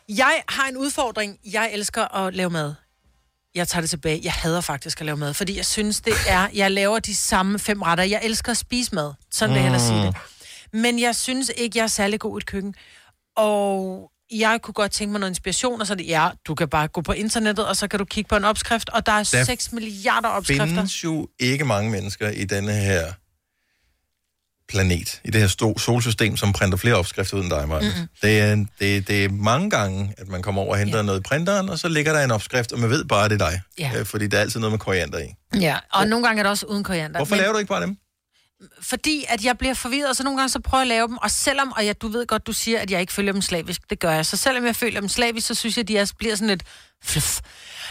jeg 0.10 0.44
har 0.50 0.68
en 0.68 0.78
udfordring. 0.78 1.38
Jeg 1.46 1.70
elsker 1.74 2.16
at 2.16 2.36
lave 2.36 2.50
mad. 2.50 2.74
Jeg 3.56 3.68
tager 3.68 3.82
det 3.82 3.90
tilbage. 3.90 4.22
Jeg 4.24 4.34
hader 4.34 4.62
faktisk 4.62 5.00
at 5.00 5.06
lave 5.06 5.18
mad, 5.18 5.34
fordi 5.34 5.58
jeg 5.58 5.66
synes, 5.66 6.02
det 6.02 6.14
er... 6.28 6.48
Jeg 6.54 6.72
laver 6.72 7.00
de 7.00 7.16
samme 7.16 7.60
fem 7.60 7.82
retter. 7.82 8.04
Jeg 8.04 8.20
elsker 8.24 8.52
at 8.52 8.58
spise 8.58 8.96
mad. 8.96 9.14
Sådan 9.32 9.54
vil 9.54 9.62
jeg 9.62 9.72
hellere 9.72 9.88
sige 9.88 10.02
det. 10.02 10.16
Men 10.74 11.00
jeg 11.00 11.16
synes 11.16 11.52
ikke, 11.58 11.78
jeg 11.78 11.84
er 11.84 11.88
særlig 11.88 12.20
god 12.20 12.38
i 12.38 12.40
et 12.40 12.46
køkken. 12.46 12.76
Og 13.38 14.12
jeg 14.32 14.60
kunne 14.64 14.74
godt 14.74 14.92
tænke 14.92 15.12
mig 15.12 15.20
noget 15.20 15.32
inspiration, 15.32 15.82
og 15.82 15.88
så 15.88 15.94
er 15.94 15.98
det, 15.98 16.08
ja, 16.08 16.30
du 16.48 16.56
kan 16.56 16.68
bare 16.70 16.88
gå 16.88 17.02
på 17.02 17.12
internettet, 17.12 17.68
og 17.68 17.76
så 17.76 17.88
kan 17.88 18.00
du 18.00 18.06
kigge 18.06 18.28
på 18.28 18.36
en 18.36 18.46
opskrift, 18.46 18.90
og 18.90 19.06
der 19.06 19.12
er 19.12 19.30
Der 19.34 19.44
6 19.44 19.72
milliarder 19.72 20.30
opskrifter. 20.30 20.66
findes 20.66 21.04
jo 21.04 21.28
ikke 21.40 21.66
mange 21.66 21.92
mennesker 21.92 22.30
i 22.30 22.44
denne 22.46 22.72
her 22.74 23.14
planet, 24.70 25.22
i 25.26 25.30
det 25.32 25.42
her 25.42 25.48
sto- 25.48 25.78
solsystem, 25.80 26.38
som 26.38 26.54
printer 26.54 26.78
flere 26.78 26.96
opskrifter 26.96 27.38
ud 27.38 27.42
end 27.44 27.50
dig, 27.50 27.68
Maja. 27.68 27.82
Mm-mm. 27.82 28.08
Det, 28.22 28.40
er, 28.40 28.56
det, 28.80 29.08
det 29.08 29.26
er 29.26 29.30
mange 29.30 29.70
gange, 29.70 30.14
at 30.18 30.28
man 30.28 30.42
kommer 30.42 30.62
over 30.62 30.72
og 30.72 30.78
henter 30.80 30.98
ja. 30.98 31.02
noget 31.04 31.20
i 31.20 31.24
printeren, 31.24 31.70
og 31.70 31.80
så 31.80 31.88
ligger 31.88 32.14
der 32.14 32.24
en 32.24 32.32
opskrift, 32.32 32.72
og 32.72 32.80
man 32.80 32.90
ved 32.90 33.06
bare, 33.06 33.26
at 33.26 33.32
det 33.32 33.42
er 33.42 33.50
dig. 33.50 33.62
Ja. 33.80 33.92
Øh, 34.00 34.06
Fordi 34.06 34.28
der 34.28 34.38
er 34.38 34.42
altid 34.42 34.60
noget 34.60 34.72
med 34.72 34.80
koriander 34.80 35.20
i. 35.20 35.28
Ja, 35.60 35.78
og 35.94 36.08
nogle 36.08 36.26
gange 36.28 36.40
er 36.40 36.44
det 36.44 36.50
også 36.50 36.66
uden 36.66 36.84
koriander. 36.84 37.18
Hvorfor 37.20 37.36
laver 37.36 37.52
du 37.52 37.58
ikke 37.58 37.70
bare 37.70 37.82
dem? 37.82 37.98
Fordi 38.82 39.26
at 39.28 39.44
jeg 39.44 39.58
bliver 39.58 39.74
forvirret, 39.74 40.10
og 40.10 40.16
så 40.16 40.24
nogle 40.24 40.40
gange 40.40 40.50
så 40.50 40.60
prøver 40.60 40.82
jeg 40.82 40.86
at 40.86 40.88
lave 40.88 41.08
dem, 41.08 41.18
og 41.18 41.32
selvom, 41.32 41.72
og 41.72 41.86
ja, 41.86 41.94
du 41.94 42.08
ved 42.08 42.28
godt, 42.28 42.48
du 42.48 42.54
siger, 42.54 42.80
at 42.80 42.92
jeg 42.92 43.02
ikke 43.02 43.14
følger 43.14 43.34
dem 43.34 43.42
slavisk, 43.42 43.90
det 43.90 44.00
gør 44.00 44.12
jeg, 44.12 44.26
så 44.26 44.38
selvom 44.38 44.66
jeg 44.66 44.76
følger 44.76 45.00
dem 45.00 45.10
slavisk, 45.10 45.48
så 45.48 45.56
synes 45.56 45.78
jeg, 45.78 45.82
at 45.82 45.88
de 45.88 46.00
også 46.00 46.16
bliver 46.16 46.36
sådan 46.36 46.48
lidt 46.48 46.64
fluff. 47.04 47.40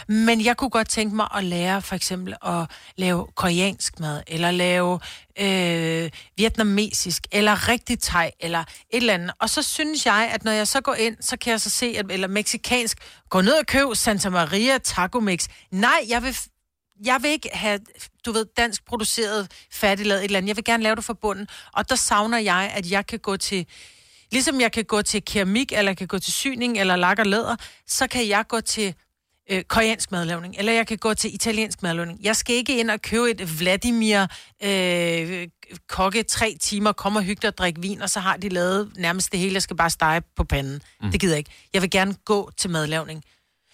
Men 0.09 0.45
jeg 0.45 0.57
kunne 0.57 0.71
godt 0.71 0.89
tænke 0.89 1.17
mig 1.17 1.29
at 1.35 1.45
lære 1.45 1.83
for 1.83 1.95
eksempel 1.95 2.35
at 2.47 2.71
lave 2.97 3.27
koreansk 3.35 4.01
mad, 4.01 4.23
eller 4.27 4.51
lave 4.51 5.01
øh, 5.41 6.11
vietnamesisk, 6.37 7.27
eller 7.33 7.69
rigtig 7.69 8.01
thai, 8.01 8.31
eller 8.41 8.61
et 8.61 8.67
eller 8.91 9.15
andet. 9.15 9.31
Og 9.41 9.51
så 9.51 9.63
synes 9.63 10.07
jeg, 10.07 10.31
at 10.33 10.45
når 10.45 10.53
jeg 10.53 10.69
så 10.69 10.81
går 10.81 10.95
ind, 10.95 11.17
så 11.21 11.37
kan 11.37 11.51
jeg 11.51 11.61
så 11.61 11.71
se, 11.71 11.95
at, 11.99 12.07
eller 12.11 12.29
meksikansk, 12.29 12.99
gå 13.31 13.41
ned 13.41 13.53
og 13.53 13.67
køb 13.67 13.87
Santa 13.95 14.31
Maria 14.31 14.79
Taco 14.79 15.21
Mix. 15.21 15.47
Nej, 15.71 16.01
jeg 16.09 16.23
vil 16.23 16.37
jeg 17.05 17.19
vil 17.23 17.31
ikke 17.31 17.51
have, 17.53 17.81
du 18.27 18.33
ved, 18.33 18.47
dansk 18.57 18.85
produceret, 18.85 19.51
færdiglavet 19.71 20.21
et 20.21 20.25
eller 20.25 20.39
andet. 20.39 20.49
Jeg 20.49 20.57
vil 20.57 20.65
gerne 20.65 20.83
lave 20.83 20.97
det 20.97 21.05
fra 21.05 21.15
bunden. 21.15 21.49
Og 21.73 21.89
der 21.89 21.97
savner 21.97 22.39
jeg, 22.39 22.73
at 22.75 22.91
jeg 22.91 23.07
kan 23.07 23.19
gå 23.19 23.37
til, 23.37 23.67
ligesom 24.33 24.61
jeg 24.61 24.73
kan 24.73 24.85
gå 24.85 25.03
til 25.03 25.25
keramik, 25.25 25.73
eller 25.73 25.91
jeg 25.91 25.97
kan 25.97 26.07
gå 26.07 26.19
til 26.19 26.33
syning, 26.33 26.79
eller 26.79 26.97
lak 26.97 27.19
og 27.19 27.27
læder, 27.27 27.57
så 27.87 28.07
kan 28.07 28.29
jeg 28.29 28.45
gå 28.49 28.61
til 28.61 28.95
øh, 29.51 29.63
koreansk 29.63 30.13
madlavning, 30.13 30.55
eller 30.59 30.73
jeg 30.73 30.87
kan 30.87 30.99
gå 30.99 31.15
til 31.15 31.35
italiensk 31.35 31.83
madlavning. 31.83 32.19
Jeg 32.23 32.37
skal 32.37 32.57
ikke 32.57 32.79
ind 32.79 32.91
og 32.91 33.03
købe 33.03 33.31
et 33.31 33.61
Vladimir 33.61 34.27
øh, 34.63 35.49
kokke 35.89 36.23
tre 36.23 36.57
timer, 36.61 36.93
komme 36.93 37.19
og 37.19 37.23
hygge 37.23 37.49
og 37.49 37.59
drikke 37.59 37.81
vin, 37.81 38.03
og 38.03 38.11
så 38.11 38.21
har 38.21 38.37
de 38.37 38.49
lavet 38.49 38.93
nærmest 38.97 39.33
det 39.33 39.41
hele, 39.41 39.55
jeg 39.55 39.63
skal 39.63 39.77
bare 39.77 39.91
stege 39.91 40.23
på 40.37 40.45
panden. 40.45 40.83
Mm. 41.03 41.11
Det 41.11 41.21
gider 41.21 41.35
jeg 41.35 41.39
ikke. 41.39 41.51
Jeg 41.75 41.83
vil 41.83 41.91
gerne 41.91 42.15
gå 42.15 42.51
til 42.57 42.71
madlavning. 42.71 43.25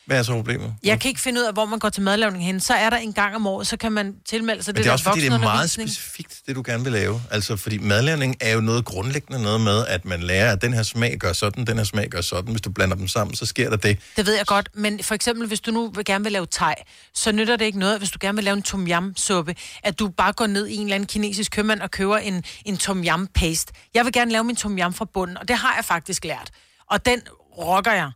Hvad 0.07 0.19
er 0.19 0.23
så 0.23 0.33
problemet? 0.33 0.75
Jeg 0.83 1.01
kan 1.01 1.09
ikke 1.09 1.21
finde 1.21 1.41
ud 1.41 1.47
af, 1.47 1.53
hvor 1.53 1.65
man 1.65 1.79
går 1.79 1.89
til 1.89 2.03
madlavning 2.03 2.45
hen. 2.45 2.61
Så 2.61 2.75
er 2.75 2.91
der 2.91 2.97
en 2.97 3.13
gang 3.13 3.37
om 3.37 3.47
året, 3.47 3.67
så 3.67 3.77
kan 3.77 3.93
man 3.93 4.15
tilmelde 4.25 4.63
sig 4.63 4.73
Men 4.73 4.77
det, 4.77 4.85
det 4.85 4.89
er 4.89 4.93
også 4.93 5.05
fordi, 5.05 5.21
det 5.21 5.33
er 5.33 5.39
meget 5.39 5.71
specifikt, 5.71 6.43
det 6.47 6.57
du 6.57 6.63
gerne 6.67 6.83
vil 6.85 6.93
lave. 6.93 7.23
Altså, 7.31 7.57
fordi 7.57 7.79
madlavning 7.79 8.37
er 8.41 8.53
jo 8.53 8.61
noget 8.61 8.85
grundlæggende 8.85 9.43
noget 9.43 9.61
med, 9.61 9.87
at 9.87 10.05
man 10.05 10.23
lærer, 10.23 10.53
at 10.53 10.63
den 10.63 10.73
her 10.73 10.83
smag 10.83 11.17
gør 11.19 11.33
sådan, 11.33 11.65
den 11.65 11.77
her 11.77 11.85
smag 11.85 12.09
gør 12.09 12.21
sådan. 12.21 12.51
Hvis 12.51 12.61
du 12.61 12.71
blander 12.71 12.97
dem 12.97 13.09
sammen, 13.09 13.37
så 13.37 13.47
sker 13.47 13.71
der 13.71 13.77
det. 13.77 13.99
Det 14.17 14.27
ved 14.27 14.35
jeg 14.35 14.47
godt, 14.47 14.69
men 14.75 15.03
for 15.03 15.15
eksempel, 15.15 15.49
hvis 15.49 15.61
du 15.61 15.71
nu 15.71 15.91
vil 15.95 16.05
gerne 16.05 16.25
vil 16.25 16.33
lave 16.33 16.47
thai, 16.53 16.75
så 17.15 17.33
nytter 17.33 17.57
det 17.57 17.65
ikke 17.65 17.79
noget, 17.79 17.99
hvis 17.99 18.11
du 18.11 18.19
gerne 18.21 18.37
vil 18.37 18.45
lave 18.45 18.57
en 18.57 18.63
tom 18.63 18.87
yam 18.87 19.15
suppe, 19.17 19.55
at 19.83 19.99
du 19.99 20.09
bare 20.09 20.33
går 20.33 20.47
ned 20.47 20.67
i 20.67 20.75
en 20.75 20.83
eller 20.83 20.95
anden 20.95 21.07
kinesisk 21.07 21.53
købmand 21.53 21.81
og 21.81 21.91
køber 21.91 22.17
en, 22.17 22.45
en 22.65 22.77
tom 22.77 23.05
yam 23.05 23.27
paste. 23.35 23.73
Jeg 23.95 24.05
vil 24.05 24.13
gerne 24.13 24.33
lave 24.33 24.45
min 24.45 24.57
tom 24.57 24.79
yam 24.79 24.95
fra 24.95 25.05
bunden, 25.05 25.39
og 25.39 25.49
det 25.49 25.57
har 25.57 25.75
jeg 25.77 25.85
faktisk 25.85 26.25
lært. 26.25 26.51
Og 26.91 27.07
den 27.07 27.21
rocker 27.59 27.93
jeg. 27.93 28.11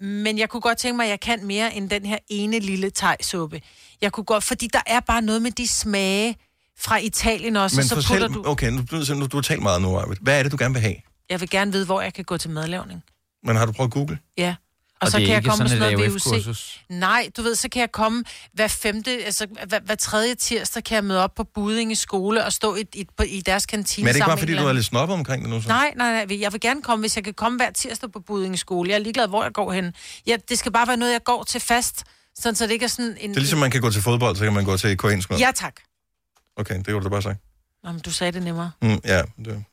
Men 0.00 0.38
jeg 0.38 0.48
kunne 0.48 0.60
godt 0.60 0.78
tænke 0.78 0.96
mig, 0.96 1.04
at 1.04 1.10
jeg 1.10 1.20
kan 1.20 1.46
mere 1.46 1.74
end 1.74 1.90
den 1.90 2.06
her 2.06 2.18
ene 2.28 2.58
lille 2.58 2.90
thai-suppe. 2.90 3.60
Jeg 4.00 4.12
kunne 4.12 4.24
godt, 4.24 4.44
fordi 4.44 4.68
der 4.72 4.80
er 4.86 5.00
bare 5.00 5.22
noget 5.22 5.42
med 5.42 5.50
de 5.50 5.68
smage 5.68 6.36
fra 6.78 6.98
Italien 6.98 7.56
også, 7.56 7.76
Men 7.76 7.84
så 7.84 8.06
putter 8.08 8.28
du... 8.28 8.42
okay, 8.46 8.70
nu, 8.70 8.82
nu, 9.14 9.26
du 9.26 9.36
har 9.36 9.42
talt 9.42 9.62
meget 9.62 9.82
nu, 9.82 9.98
Arvid. 9.98 10.16
Hvad 10.20 10.38
er 10.38 10.42
det, 10.42 10.52
du 10.52 10.56
gerne 10.60 10.74
vil 10.74 10.80
have? 10.82 10.94
Jeg 11.30 11.40
vil 11.40 11.50
gerne 11.50 11.72
vide, 11.72 11.84
hvor 11.86 12.00
jeg 12.00 12.14
kan 12.14 12.24
gå 12.24 12.36
til 12.36 12.50
madlavning. 12.50 13.02
Men 13.44 13.56
har 13.56 13.66
du 13.66 13.72
prøvet 13.72 13.92
google? 13.92 14.18
Ja. 14.38 14.54
Og, 15.00 15.06
Og 15.06 15.10
så 15.12 15.18
det 15.18 15.22
er 15.22 15.26
kan 15.26 15.34
jeg 15.34 15.44
komme 15.44 15.62
med 15.62 15.68
sådan 15.68 15.82
sådan 15.82 15.92
et 15.92 16.26
noget 16.26 16.46
VUC. 16.46 16.78
Nej, 16.88 17.28
du 17.36 17.42
ved, 17.42 17.54
så 17.54 17.68
kan 17.68 17.80
jeg 17.80 17.92
komme 17.92 18.24
hver 18.52 18.68
femte, 18.68 19.10
altså 19.24 19.46
hver, 19.66 19.80
hver 19.80 19.94
tredje 19.94 20.34
tirsdag 20.34 20.84
kan 20.84 20.94
jeg 20.94 21.04
møde 21.04 21.24
op 21.24 21.34
på 21.34 21.44
Budinge 21.54 21.96
skole 21.96 22.44
og 22.44 22.52
stå 22.52 22.76
i, 22.76 22.84
i, 22.94 23.06
på, 23.16 23.22
i 23.22 23.42
deres 23.46 23.66
kantine 23.66 24.04
Men 24.04 24.08
er 24.08 24.12
det 24.12 24.16
ikke 24.16 24.22
sammen 24.22 24.30
bare, 24.30 24.36
med 24.36 24.54
fordi 24.54 24.62
du 24.62 24.68
er 24.68 24.72
lidt 24.72 24.86
snobbet 24.86 25.14
omkring 25.14 25.42
det 25.42 25.50
nu? 25.50 25.62
Så? 25.62 25.68
Nej, 25.68 25.92
nej, 25.96 26.24
nej, 26.26 26.40
jeg 26.40 26.52
vil 26.52 26.60
gerne 26.60 26.82
komme, 26.82 27.02
hvis 27.02 27.16
jeg 27.16 27.24
kan 27.24 27.34
komme 27.34 27.58
hver 27.58 27.70
tirsdag 27.70 28.12
på 28.12 28.20
Budinge 28.20 28.58
skole. 28.58 28.90
Jeg 28.90 28.94
er 28.94 28.98
ligeglad, 28.98 29.28
hvor 29.28 29.42
jeg 29.42 29.52
går 29.52 29.72
hen. 29.72 29.92
Ja, 30.26 30.36
det 30.48 30.58
skal 30.58 30.72
bare 30.72 30.86
være 30.88 30.96
noget, 30.96 31.12
jeg 31.12 31.24
går 31.24 31.44
til 31.44 31.60
fast, 31.60 32.04
sådan 32.38 32.54
så 32.54 32.64
det 32.64 32.72
ikke 32.72 32.84
er 32.84 32.88
sådan 32.88 33.16
en... 33.20 33.30
Det 33.30 33.36
er 33.36 33.40
ligesom, 33.40 33.58
man 33.58 33.70
kan 33.70 33.80
gå 33.80 33.90
til 33.90 34.02
fodbold, 34.02 34.36
så 34.36 34.44
kan 34.44 34.52
man 34.52 34.64
gå 34.64 34.76
til 34.76 34.96
koreansk 34.96 35.30
mad. 35.30 35.38
Ja, 35.38 35.50
tak. 35.54 35.74
Okay, 36.56 36.78
det 36.78 36.86
kunne 36.86 36.98
du 36.98 37.04
da 37.04 37.08
bare 37.08 37.22
sige. 37.22 37.36
Nå, 37.84 37.92
men 37.92 38.00
du 38.00 38.12
sagde 38.12 38.32
det 38.32 38.42
nemmere. 38.42 38.70
Mm, 38.82 39.00
ja, 39.04 39.22
det. 39.44 39.64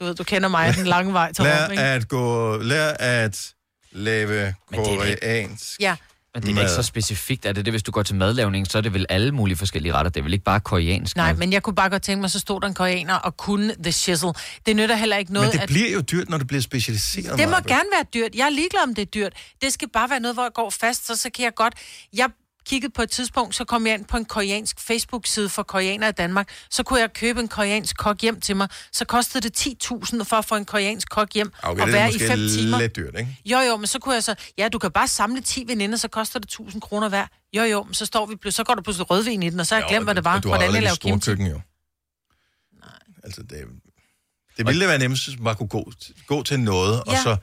Du 0.00 0.04
ved, 0.04 0.14
du 0.14 0.24
kender 0.24 0.48
mig 0.48 0.74
den 0.76 0.86
lange 0.86 1.12
vej 1.12 1.32
til 1.32 1.44
Lær 1.44 1.64
Rom, 1.64 1.70
ikke? 1.70 1.82
at 1.82 2.08
gå, 2.08 2.56
lær 2.56 2.88
at 2.98 3.52
lave 3.92 4.54
Men 4.70 4.80
det 4.80 4.88
er 4.88 5.04
ikke- 5.04 5.18
koreansk. 5.20 5.80
Ja. 5.80 5.96
Men 6.34 6.42
det 6.42 6.50
er 6.50 6.54
da 6.54 6.60
ikke 6.60 6.72
så 6.72 6.82
specifikt. 6.82 7.46
Er 7.46 7.52
det 7.52 7.64
det, 7.64 7.72
hvis 7.72 7.82
du 7.82 7.90
går 7.92 8.02
til 8.02 8.14
madlavning, 8.14 8.66
så 8.70 8.78
er 8.78 8.82
det 8.82 8.94
vel 8.94 9.06
alle 9.08 9.32
mulige 9.32 9.56
forskellige 9.56 9.92
retter. 9.92 10.10
Det 10.10 10.20
er 10.20 10.24
vel 10.24 10.32
ikke 10.32 10.44
bare 10.44 10.60
koreansk 10.60 11.16
Nej, 11.16 11.32
mad? 11.32 11.38
men 11.38 11.52
jeg 11.52 11.62
kunne 11.62 11.74
bare 11.74 11.90
godt 11.90 12.02
tænke 12.02 12.20
mig, 12.20 12.30
så 12.30 12.38
stod 12.38 12.60
der 12.60 12.66
en 12.68 12.74
koreaner 12.74 13.14
og 13.14 13.36
kunne 13.36 13.74
the 13.82 13.92
shizzle. 13.92 14.32
Det 14.66 14.76
nytter 14.76 14.94
heller 14.96 15.16
ikke 15.16 15.32
noget, 15.32 15.46
Men 15.48 15.52
det 15.52 15.62
at... 15.62 15.68
bliver 15.68 15.90
jo 15.92 16.00
dyrt, 16.00 16.28
når 16.28 16.38
det 16.38 16.46
bliver 16.46 16.60
specialiseret. 16.60 17.38
Det 17.38 17.48
må 17.48 17.50
Maja. 17.50 17.62
gerne 17.74 17.88
være 17.94 18.04
dyrt. 18.14 18.34
Jeg 18.34 18.46
er 18.46 18.50
ligeglad, 18.50 18.82
om 18.82 18.94
det 18.94 19.02
er 19.02 19.06
dyrt. 19.06 19.32
Det 19.62 19.72
skal 19.72 19.88
bare 19.88 20.10
være 20.10 20.20
noget, 20.20 20.34
hvor 20.36 20.42
jeg 20.42 20.52
går 20.54 20.70
fast, 20.70 21.06
så, 21.06 21.16
så 21.16 21.30
kan 21.30 21.44
jeg 21.44 21.54
godt... 21.54 21.74
Jeg 22.16 22.28
kiggede 22.66 22.92
på 22.92 23.02
et 23.02 23.10
tidspunkt, 23.10 23.54
så 23.54 23.64
kom 23.64 23.86
jeg 23.86 23.94
ind 23.94 24.04
på 24.04 24.16
en 24.16 24.24
koreansk 24.24 24.80
Facebook-side 24.80 25.48
for 25.48 25.62
koreanere 25.62 26.08
i 26.08 26.12
Danmark. 26.12 26.48
Så 26.70 26.82
kunne 26.82 27.00
jeg 27.00 27.12
købe 27.12 27.40
en 27.40 27.48
koreansk 27.48 27.96
kok 27.96 28.20
hjem 28.22 28.40
til 28.40 28.56
mig. 28.56 28.68
Så 28.92 29.04
kostede 29.04 29.48
det 29.48 29.66
10.000 29.84 30.22
for 30.24 30.36
at 30.36 30.44
få 30.44 30.56
en 30.56 30.64
koreansk 30.64 31.08
kok 31.10 31.32
hjem 31.34 31.52
Okay, 31.62 31.80
og 31.80 31.86
det 31.86 31.94
være 31.94 32.08
i 32.10 32.12
måske 32.12 32.26
fem 32.26 32.38
timer. 32.48 32.78
lidt 32.78 32.96
dyrt, 32.96 33.14
ikke? 33.18 33.36
Jo, 33.44 33.58
jo, 33.58 33.76
men 33.76 33.86
så 33.86 33.98
kunne 33.98 34.14
jeg 34.14 34.24
så... 34.24 34.34
Ja, 34.58 34.68
du 34.68 34.78
kan 34.78 34.90
bare 34.90 35.08
samle 35.08 35.40
10 35.40 35.64
veninder, 35.66 35.98
så 35.98 36.08
koster 36.08 36.38
det 36.38 36.46
1000 36.46 36.82
kroner 36.82 37.08
hver. 37.08 37.26
Jo, 37.52 37.62
jo, 37.62 37.82
men 37.82 37.94
så, 37.94 38.06
står 38.06 38.26
vi, 38.26 38.50
så 38.50 38.64
går 38.64 38.74
der 38.74 38.82
pludselig 38.82 39.10
rødvin 39.10 39.42
i 39.42 39.50
den, 39.50 39.60
og 39.60 39.66
så 39.66 39.74
har 39.74 39.82
jeg 39.82 39.88
glemt, 39.88 40.06
hvad 40.06 40.14
det 40.14 40.24
var. 40.24 40.36
Og 40.36 40.42
du 40.42 40.48
har 40.48 40.56
Hvordan 40.56 40.74
jeg 40.74 40.82
laver 40.82 40.96
kimchi. 40.96 41.30
køkken, 41.30 41.46
jo. 41.46 41.60
Nej. 42.80 42.90
Altså, 43.24 43.42
det, 43.42 43.56
det 44.56 44.66
ville 44.66 44.80
da 44.80 44.86
være 44.86 44.98
nemmest, 44.98 45.28
hvis 45.28 45.38
man 45.40 45.56
kunne 45.56 45.68
gå, 45.68 45.92
gå 46.26 46.42
til 46.42 46.60
noget, 46.60 47.00
og 47.00 47.12
Ja. 47.12 47.22
så... 47.22 47.36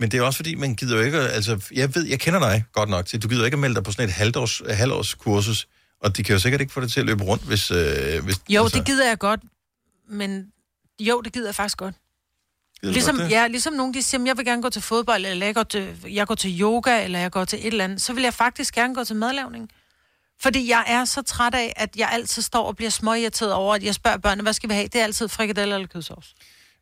Men 0.00 0.10
det 0.10 0.18
er 0.18 0.22
også 0.22 0.36
fordi, 0.36 0.54
man 0.54 0.74
gider 0.74 0.96
jo 0.96 1.02
ikke... 1.02 1.18
Altså, 1.20 1.60
jeg 1.72 1.94
ved, 1.94 2.06
jeg 2.06 2.20
kender 2.20 2.40
dig 2.40 2.64
godt 2.72 2.88
nok 2.88 3.06
til, 3.06 3.22
du 3.22 3.28
gider 3.28 3.44
ikke 3.44 3.54
at 3.54 3.58
melde 3.58 3.74
dig 3.74 3.84
på 3.84 3.92
sådan 3.92 4.04
et 4.04 4.12
halvårs, 4.12 4.62
halvårs 4.70 5.14
kursus, 5.14 5.68
og 6.00 6.16
de 6.16 6.22
kan 6.22 6.32
jo 6.32 6.38
sikkert 6.38 6.60
ikke 6.60 6.72
få 6.72 6.80
det 6.80 6.92
til 6.92 7.00
at 7.00 7.06
løbe 7.06 7.24
rundt, 7.24 7.42
hvis... 7.42 7.70
Øh, 7.70 8.24
hvis 8.24 8.36
Jo, 8.48 8.62
altså, 8.62 8.78
det 8.78 8.86
gider 8.86 9.08
jeg 9.08 9.18
godt, 9.18 9.40
men... 10.08 10.46
Jo, 11.00 11.20
det 11.20 11.32
gider 11.32 11.46
jeg 11.46 11.54
faktisk 11.54 11.78
godt. 11.78 11.94
gider 12.80 12.92
Ligesom, 12.92 13.16
godt 13.16 13.24
det? 13.24 13.30
ja, 13.30 13.46
ligesom 13.46 13.72
nogen, 13.72 13.94
de 13.94 14.02
siger, 14.02 14.18
"Men 14.18 14.26
jeg 14.26 14.36
vil 14.36 14.44
gerne 14.44 14.62
gå 14.62 14.70
til 14.70 14.82
fodbold, 14.82 15.26
eller 15.26 15.46
jeg 15.46 15.54
går 15.54 15.62
til, 15.62 15.96
jeg 16.08 16.26
går 16.26 16.34
til 16.34 16.60
yoga, 16.60 17.04
eller 17.04 17.18
jeg 17.18 17.30
går 17.30 17.44
til 17.44 17.58
et 17.58 17.66
eller 17.66 17.84
andet, 17.84 18.02
så 18.02 18.12
vil 18.12 18.22
jeg 18.22 18.34
faktisk 18.34 18.74
gerne 18.74 18.94
gå 18.94 19.04
til 19.04 19.16
madlavning. 19.16 19.70
Fordi 20.40 20.70
jeg 20.70 20.84
er 20.86 21.04
så 21.04 21.22
træt 21.22 21.54
af, 21.54 21.72
at 21.76 21.96
jeg 21.96 22.08
altid 22.12 22.42
står 22.42 22.66
og 22.66 22.76
bliver 22.76 22.90
småirriteret 22.90 23.52
over, 23.52 23.74
at 23.74 23.82
jeg 23.82 23.94
spørger 23.94 24.18
børnene, 24.18 24.42
hvad 24.42 24.52
skal 24.52 24.68
vi 24.68 24.74
have? 24.74 24.88
Det 24.88 25.00
er 25.00 25.04
altid 25.04 25.28
frikadeller 25.28 25.74
eller 25.76 25.88
kødsovs. 25.88 26.34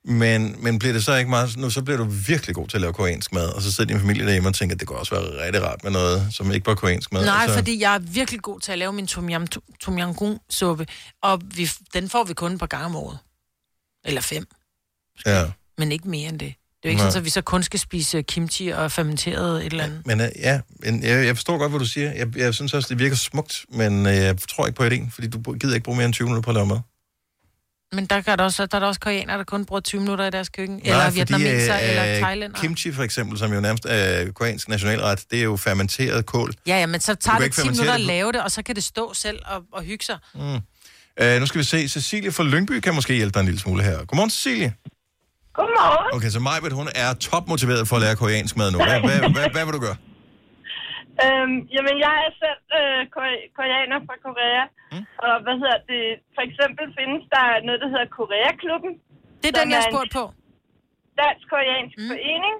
Men, 0.05 0.57
men 0.62 0.78
bliver 0.78 0.92
det 0.92 1.05
så 1.05 1.16
ikke 1.16 1.30
meget... 1.30 1.57
Nu 1.57 1.70
så 1.70 1.82
bliver 1.82 1.96
du 1.99 2.05
virkelig 2.05 2.55
god 2.55 2.68
til 2.68 2.76
at 2.76 2.80
lave 2.80 2.92
koreansk 2.92 3.32
mad, 3.32 3.49
og 3.49 3.62
så 3.62 3.72
sidder 3.72 3.88
din 3.92 4.01
familie 4.01 4.24
derhjemme 4.24 4.49
og 4.49 4.55
tænker, 4.55 4.76
at 4.76 4.80
det 4.80 4.88
kunne 4.88 4.99
også 4.99 5.14
være 5.14 5.44
rigtig 5.46 5.62
rart 5.62 5.84
med 5.84 5.92
noget, 5.92 6.28
som 6.32 6.53
ikke 6.53 6.66
var 6.66 6.74
koreansk 6.74 7.12
mad. 7.12 7.24
Nej, 7.24 7.42
altså, 7.42 7.59
fordi 7.59 7.80
jeg 7.82 7.94
er 7.94 7.99
virkelig 7.99 8.40
god 8.40 8.61
til 8.61 8.72
at 8.72 8.78
lave 8.78 8.92
min 8.92 9.07
tom 9.07 9.30
yam, 9.30 9.46
tom 9.80 9.99
yam 9.99 10.38
suppe, 10.51 10.86
og 11.22 11.40
vi, 11.55 11.70
den 11.94 12.09
får 12.09 12.24
vi 12.24 12.34
kun 12.34 12.53
et 12.53 12.59
par 12.59 12.66
gange 12.66 12.86
om 12.86 12.96
året. 12.96 13.18
Eller 14.05 14.20
fem, 14.20 14.46
Ja. 15.26 15.44
men 15.78 15.92
ikke 15.92 16.09
mere 16.09 16.28
end 16.28 16.38
det. 16.38 16.55
Det 16.82 16.84
er 16.84 16.88
jo 16.88 16.90
ikke 16.90 17.03
Nej. 17.03 17.11
sådan, 17.11 17.20
at 17.20 17.24
vi 17.24 17.30
så 17.30 17.40
kun 17.42 17.62
skal 17.62 17.80
spise 17.80 18.22
kimchi 18.22 18.68
og 18.68 18.92
fermenteret 18.92 19.66
et 19.66 19.72
eller 19.72 19.84
andet. 19.84 20.03
Men 20.07 20.20
øh, 20.20 20.28
ja, 20.36 20.61
men 20.80 21.03
jeg, 21.03 21.26
jeg 21.26 21.36
forstår 21.36 21.59
godt, 21.59 21.72
hvad 21.72 21.80
du 21.80 21.86
siger. 21.86 22.12
Jeg, 22.12 22.36
jeg 22.36 22.55
synes 22.55 22.74
også, 22.74 22.88
det 22.88 22.99
virker 22.99 23.16
smukt, 23.16 23.64
men 23.72 24.07
øh, 24.07 24.14
jeg 24.14 24.36
tror 24.49 24.66
ikke 24.66 24.76
på 24.76 24.86
idéen, 24.86 25.11
fordi 25.11 25.26
du 25.28 25.53
gider 25.53 25.74
ikke 25.74 25.84
bruge 25.84 25.96
mere 25.96 26.05
end 26.07 26.14
20 26.14 26.26
minutter 26.26 26.42
på 26.42 26.51
at 26.51 26.55
lave 26.55 26.66
mad. 26.66 26.78
Men 27.93 28.07
der, 28.07 28.20
kan 28.20 28.39
der, 28.39 28.45
også, 28.45 28.66
der 28.66 28.76
er 28.76 28.80
der 28.80 28.86
også 28.86 29.01
koreanere, 29.01 29.39
der 29.39 29.45
kun 29.45 29.64
bruger 29.64 29.80
20 29.80 30.01
minutter 30.01 30.26
i 30.26 30.30
deres 30.30 30.49
køkken. 30.49 30.80
eller 30.84 31.05
fordi, 31.05 31.14
vietnameser, 31.16 31.74
øh, 31.74 31.89
eller 31.89 32.14
øh, 32.14 32.20
thailænder. 32.20 32.61
Kimchi 32.61 32.93
for 32.93 33.03
eksempel, 33.03 33.39
som 33.39 33.53
jo 33.53 33.61
nærmest 33.61 33.86
er 33.89 34.32
koreansk 34.32 34.68
nationalret, 34.68 35.24
det 35.30 35.39
er 35.39 35.43
jo 35.45 35.57
fermenteret 35.57 36.26
kål. 36.26 36.53
Ja, 36.66 36.78
ja, 36.78 36.86
men 36.86 37.01
så 37.01 37.14
tager 37.14 37.39
det 37.39 37.45
ikke 37.45 37.55
10 37.55 37.61
fermentere 37.61 37.84
minutter 37.84 37.95
at 37.95 38.01
lave 38.01 38.32
det, 38.32 38.43
og 38.43 38.51
så 38.51 38.62
kan 38.62 38.74
det 38.74 38.84
stå 38.84 39.14
selv 39.14 39.39
og, 39.47 39.62
og 39.72 39.82
hygge 39.82 40.05
sig. 40.05 40.18
Mm. 40.34 40.41
Uh, 40.41 41.41
nu 41.41 41.47
skal 41.47 41.59
vi 41.59 41.64
se, 41.64 41.89
Cecilie 41.89 42.32
fra 42.32 42.45
Lyngby 42.45 42.80
kan 42.80 42.95
måske 42.95 43.14
hjælpe 43.14 43.34
dig 43.34 43.41
en 43.41 43.47
lille 43.47 43.61
smule 43.61 43.82
her. 43.82 44.05
Godmorgen, 44.05 44.30
Cecilie. 44.30 44.74
Godmorgen. 45.55 46.16
Okay, 46.16 46.30
så 46.30 46.41
Majbet, 46.41 46.72
hun 46.72 46.89
er 46.95 47.14
topmotiveret 47.14 47.89
for 47.89 47.97
at 47.97 48.03
lære 48.03 48.16
koreansk 48.16 48.57
mad 48.57 48.70
nu. 48.70 48.78
Hvad, 48.78 49.01
hvad, 49.01 49.30
hvad, 49.32 49.51
hvad 49.53 49.64
vil 49.64 49.74
du 49.74 49.80
gøre? 49.80 49.97
Øhm, 51.24 51.56
jamen, 51.74 51.96
jeg 52.06 52.14
er 52.26 52.32
selv 52.42 52.62
øh, 52.78 53.00
kore- 53.14 53.46
koreaner 53.58 53.98
fra 54.06 54.16
Korea. 54.26 54.64
Mm. 54.92 55.04
Og 55.24 55.34
hvad 55.44 55.56
hedder 55.62 55.80
det? 55.92 56.04
For 56.36 56.42
eksempel 56.48 56.84
findes 56.98 57.24
der 57.34 57.44
noget, 57.66 57.80
der 57.84 57.90
hedder 57.94 58.08
Koreaklubben. 58.18 58.92
Det 59.42 59.48
er 59.50 59.56
den, 59.60 59.70
jeg 59.72 59.80
har 59.82 59.90
spurgt 59.92 60.12
på. 60.18 60.24
Dansk-koreansk 61.20 61.96
mm. 61.98 62.08
forening. 62.10 62.56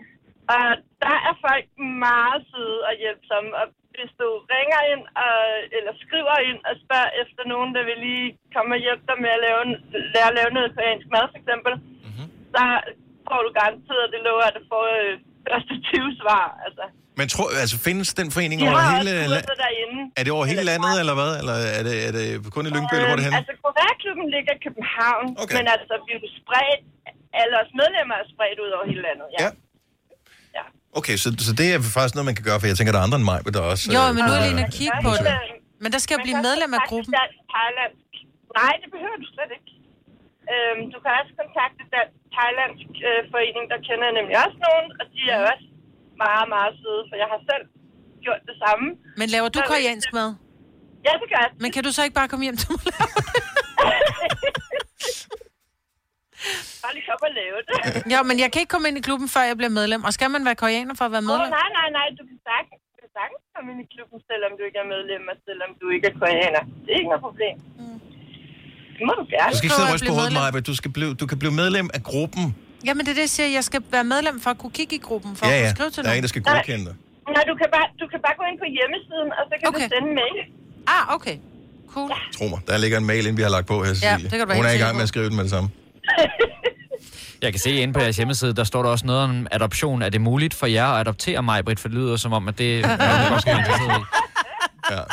Og 0.55 0.67
der 1.05 1.17
er 1.29 1.35
folk 1.47 1.67
meget 2.11 2.41
søde 2.51 2.81
og 2.89 2.95
hjælpsomme. 3.03 3.51
Og 3.61 3.67
hvis 3.95 4.13
du 4.21 4.29
ringer 4.55 4.81
ind 4.93 5.05
og, 5.27 5.37
eller 5.79 5.93
skriver 6.05 6.37
ind 6.51 6.61
og 6.69 6.75
spørger 6.85 7.11
efter 7.23 7.43
nogen, 7.53 7.71
der 7.77 7.83
vil 7.89 7.99
lige 8.09 8.29
komme 8.55 8.71
og 8.77 8.83
hjælpe 8.85 9.05
dig 9.11 9.19
med 9.25 9.31
at 9.37 9.43
lave, 9.47 9.61
lære 10.15 10.31
at 10.33 10.39
lave 10.41 10.51
noget 10.57 10.75
koreansk 10.77 11.07
mad, 11.15 11.25
for 11.33 11.39
eksempel, 11.43 11.73
mm-hmm. 12.07 12.29
så 12.55 12.63
får 13.29 13.41
du 13.45 13.51
garanteret, 13.61 14.03
at 14.07 14.13
det 14.15 14.21
lover, 14.29 14.47
at 14.49 14.57
du 14.59 14.63
får 14.73 14.85
øh, 14.99 15.13
første 15.49 15.75
20 15.81 16.21
svar. 16.23 16.47
Altså. 16.67 16.85
Men 17.19 17.27
tror, 17.35 17.47
altså, 17.65 17.77
findes 17.89 18.09
den 18.21 18.29
forening 18.37 18.59
De 18.61 18.65
over 18.69 18.81
hele... 18.93 19.11
også 19.13 19.35
la- 19.35 19.41
kurser 19.41 19.59
derinde. 19.65 19.99
Er 20.19 20.23
det 20.25 20.33
over 20.37 20.47
hele 20.53 20.63
landet, 20.71 20.95
eller 21.03 21.15
hvad? 21.21 21.33
Eller 21.41 21.57
er 21.79 21.83
det, 21.89 21.95
er 22.09 22.13
det 22.19 22.25
kun 22.57 22.65
i 22.69 22.71
Lyngby, 22.77 22.95
eller 22.97 23.09
hvor 23.11 23.17
er 23.17 23.21
det 23.23 23.27
Øhm, 23.29 23.37
henne? 23.37 23.41
Altså, 23.43 23.55
Koreaklubben 23.67 24.27
ligger 24.37 24.53
i 24.59 24.61
København, 24.67 25.27
Okay. 25.43 25.55
men 25.59 25.65
altså, 25.75 25.95
vi 26.07 26.13
er 26.19 26.23
spredt, 26.41 26.83
alle 27.41 27.55
os 27.63 27.71
medlemmer 27.81 28.15
er 28.23 28.27
spredt 28.35 28.59
ud 28.65 28.71
over 28.77 28.85
hele 28.91 29.03
landet, 29.09 29.27
ja. 29.39 29.47
Ja. 30.59 30.65
Okay, 30.99 31.17
så, 31.23 31.29
så 31.47 31.53
det 31.61 31.67
er 31.75 31.79
faktisk 31.97 32.15
noget, 32.17 32.29
man 32.31 32.37
kan 32.39 32.47
gøre, 32.49 32.59
for 32.61 32.67
jeg 32.71 32.77
tænker, 32.79 32.93
der 32.95 33.01
er 33.03 33.07
andre 33.09 33.19
end 33.23 33.29
mig, 33.33 33.39
der 33.57 33.63
også... 33.73 33.85
Jo, 33.97 34.03
øh, 34.07 34.11
men 34.17 34.21
nu 34.27 34.31
er 34.37 34.41
lige 34.45 34.53
inde 34.55 34.65
og 34.71 34.73
kigge 34.81 34.99
på 35.09 35.13
det. 35.25 35.33
Men 35.83 35.89
der 35.95 36.01
skal 36.05 36.13
jo 36.17 36.21
blive 36.27 36.39
medlem 36.49 36.71
af 36.79 36.83
gruppen. 36.91 37.13
Thailandsk. 37.55 38.15
Nej, 38.61 38.73
det 38.83 38.89
behøver 38.95 39.19
du 39.25 39.27
slet 39.35 39.51
ikke. 39.59 39.71
Øhm, 40.53 40.83
du 40.93 40.99
kan 41.03 41.11
også 41.21 41.33
kontakte 41.43 41.83
Dansk 41.95 42.17
Thailandsk 42.37 42.91
øh, 43.09 43.21
Forening, 43.33 43.65
der 43.73 43.79
kender 43.89 44.05
jeg 44.09 44.15
nemlig 44.21 44.35
også 44.47 44.59
nogen, 44.69 44.87
og 45.01 45.05
de 45.15 45.21
er 45.35 45.39
også 45.53 45.67
meget, 46.25 46.47
meget 46.55 46.73
søde, 46.83 47.03
for 47.09 47.17
jeg 47.23 47.29
har 47.33 47.41
selv 47.51 47.65
gjort 48.25 48.43
det 48.51 48.57
samme. 48.65 48.87
Men 49.21 49.27
laver 49.35 49.49
du 49.55 49.59
koreansk 49.73 50.09
mad? 50.19 50.29
Ja, 51.07 51.13
det 51.21 51.27
gør 51.33 51.41
jeg. 51.47 51.51
Men 51.63 51.69
kan 51.75 51.83
du 51.87 51.91
så 51.97 52.01
ikke 52.07 52.17
bare 52.21 52.29
komme 52.33 52.45
hjem 52.47 52.57
til 52.63 52.69
mig? 52.73 52.81
Bare 56.83 56.93
lige 56.97 57.07
komme 57.11 57.25
og 57.31 57.35
lave 57.43 57.59
det. 57.69 57.77
ja, 58.15 58.21
men 58.29 58.37
jeg 58.43 58.49
kan 58.53 58.59
ikke 58.63 58.73
komme 58.75 58.87
ind 58.89 58.97
i 59.01 59.05
klubben, 59.09 59.29
før 59.35 59.43
jeg 59.51 59.57
bliver 59.61 59.75
medlem. 59.81 60.01
Og 60.09 60.13
skal 60.17 60.29
man 60.35 60.43
være 60.49 60.59
koreaner 60.65 60.95
for 60.99 61.05
at 61.09 61.13
være 61.17 61.25
medlem? 61.31 61.49
nej, 61.61 61.69
nej, 61.79 61.89
nej, 61.99 62.07
du 62.19 62.23
kan 62.31 62.39
sagtens, 62.51 62.81
du 62.91 62.97
kan 63.03 63.11
sagtens 63.19 63.43
komme 63.55 63.67
ind 63.73 63.81
i 63.85 63.89
klubben, 63.95 64.19
selvom 64.31 64.53
du 64.59 64.63
ikke 64.69 64.79
er 64.85 64.89
medlem, 64.95 65.23
og 65.33 65.37
selvom 65.49 65.71
du 65.81 65.87
ikke 65.95 66.07
er 66.11 66.15
koreaner. 66.23 66.63
Det 66.85 66.91
er 66.95 66.99
ikke 67.01 67.11
noget 67.13 67.25
problem. 67.29 67.57
Det 68.97 69.05
må 69.09 69.13
du 69.21 69.25
gerne. 69.35 69.51
Du 69.53 69.57
skal 69.59 69.67
ikke 69.69 69.79
sidde 69.79 69.89
og 69.91 69.95
ryste 69.95 70.09
på 70.11 70.17
hovedet, 70.19 70.35
Maja, 70.39 70.61
du, 70.71 70.75
skal 70.81 70.91
blive, 70.97 71.11
du 71.23 71.27
kan 71.31 71.39
blive 71.43 71.55
medlem 71.63 71.87
af 71.97 72.03
gruppen. 72.11 72.45
Jamen, 72.87 73.03
det 73.07 73.11
er 73.11 73.15
det, 73.15 73.21
jeg 73.21 73.35
siger. 73.39 73.49
Jeg 73.59 73.65
skal 73.65 73.81
være 73.91 74.05
medlem 74.05 74.41
for 74.41 74.51
at 74.51 74.59
kunne 74.59 74.73
kigge 74.79 74.95
i 74.97 74.99
gruppen, 74.99 75.37
for 75.37 75.47
Ja, 75.47 75.53
at 75.53 75.59
ja. 75.61 75.65
kunne 75.67 75.77
skrive 75.77 75.91
til 75.91 76.03
Der 76.03 76.09
er 76.09 76.13
nogen. 76.13 76.19
en, 76.19 76.23
der 76.23 76.29
skal 76.29 76.43
godkende 76.43 76.85
dig. 76.89 76.95
Nej, 77.37 77.45
du 77.51 77.55
kan, 77.61 77.69
bare, 77.77 77.87
du 78.01 78.07
kan 78.13 78.21
bare 78.27 78.35
gå 78.41 78.45
ind 78.51 78.59
på 78.65 78.69
hjemmesiden, 78.77 79.29
og 79.39 79.43
så 79.51 79.55
kan 79.61 79.69
okay. 79.69 79.85
du 79.89 79.95
sende 79.95 80.09
en 80.11 80.15
mail. 80.23 80.39
Ah, 80.95 81.15
okay. 81.17 81.37
Cool. 81.95 82.11
Tro 82.39 82.45
mig, 82.49 82.61
der 82.69 82.77
ligger 82.79 82.99
en 82.99 83.07
mail 83.07 83.27
ind, 83.27 83.37
vi 83.37 83.43
har 83.43 83.49
lagt 83.51 83.67
på 83.67 83.77
her, 83.85 83.95
Cecilie. 83.95 84.31
det 84.31 84.39
kan 84.39 84.49
du 84.49 84.55
Hun 84.55 84.65
er 84.67 84.71
i 84.71 84.79
gang 84.79 84.95
med 84.97 85.03
at 85.03 85.09
skrive 85.09 85.27
den 85.29 85.37
med 85.37 85.43
det 85.45 85.51
samme. 85.51 85.69
Jeg 87.43 87.53
kan 87.53 87.61
se 87.61 87.71
inde 87.73 87.95
på 87.95 88.01
jeres 88.01 88.17
hjemmeside, 88.17 88.55
der 88.55 88.65
står 88.65 88.83
der 88.83 88.91
også 88.91 89.07
noget 89.07 89.23
om 89.23 89.47
adoption. 89.51 90.03
Er 90.03 90.09
det 90.09 90.21
muligt 90.21 90.55
for 90.55 90.67
jer 90.67 90.87
at 90.87 91.01
adoptere 91.01 91.43
mig, 91.43 91.65
Britt? 91.65 91.81
For 91.81 91.89
det 91.89 91.97
lyder 91.99 92.17
som 92.17 92.33
om, 92.33 92.49
at 92.49 92.59
det 92.59 92.79
er 92.79 92.83
noget, 92.83 92.99
være 93.47 93.59
interesseret 93.59 94.01
i. 94.01 94.05
Ja, 94.91 94.97
Jeg 94.97 95.05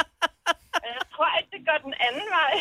tror 1.16 1.28
ikke, 1.40 1.50
det 1.52 1.62
går 1.68 1.78
den 1.86 1.94
anden 2.08 2.28
vej. 2.38 2.54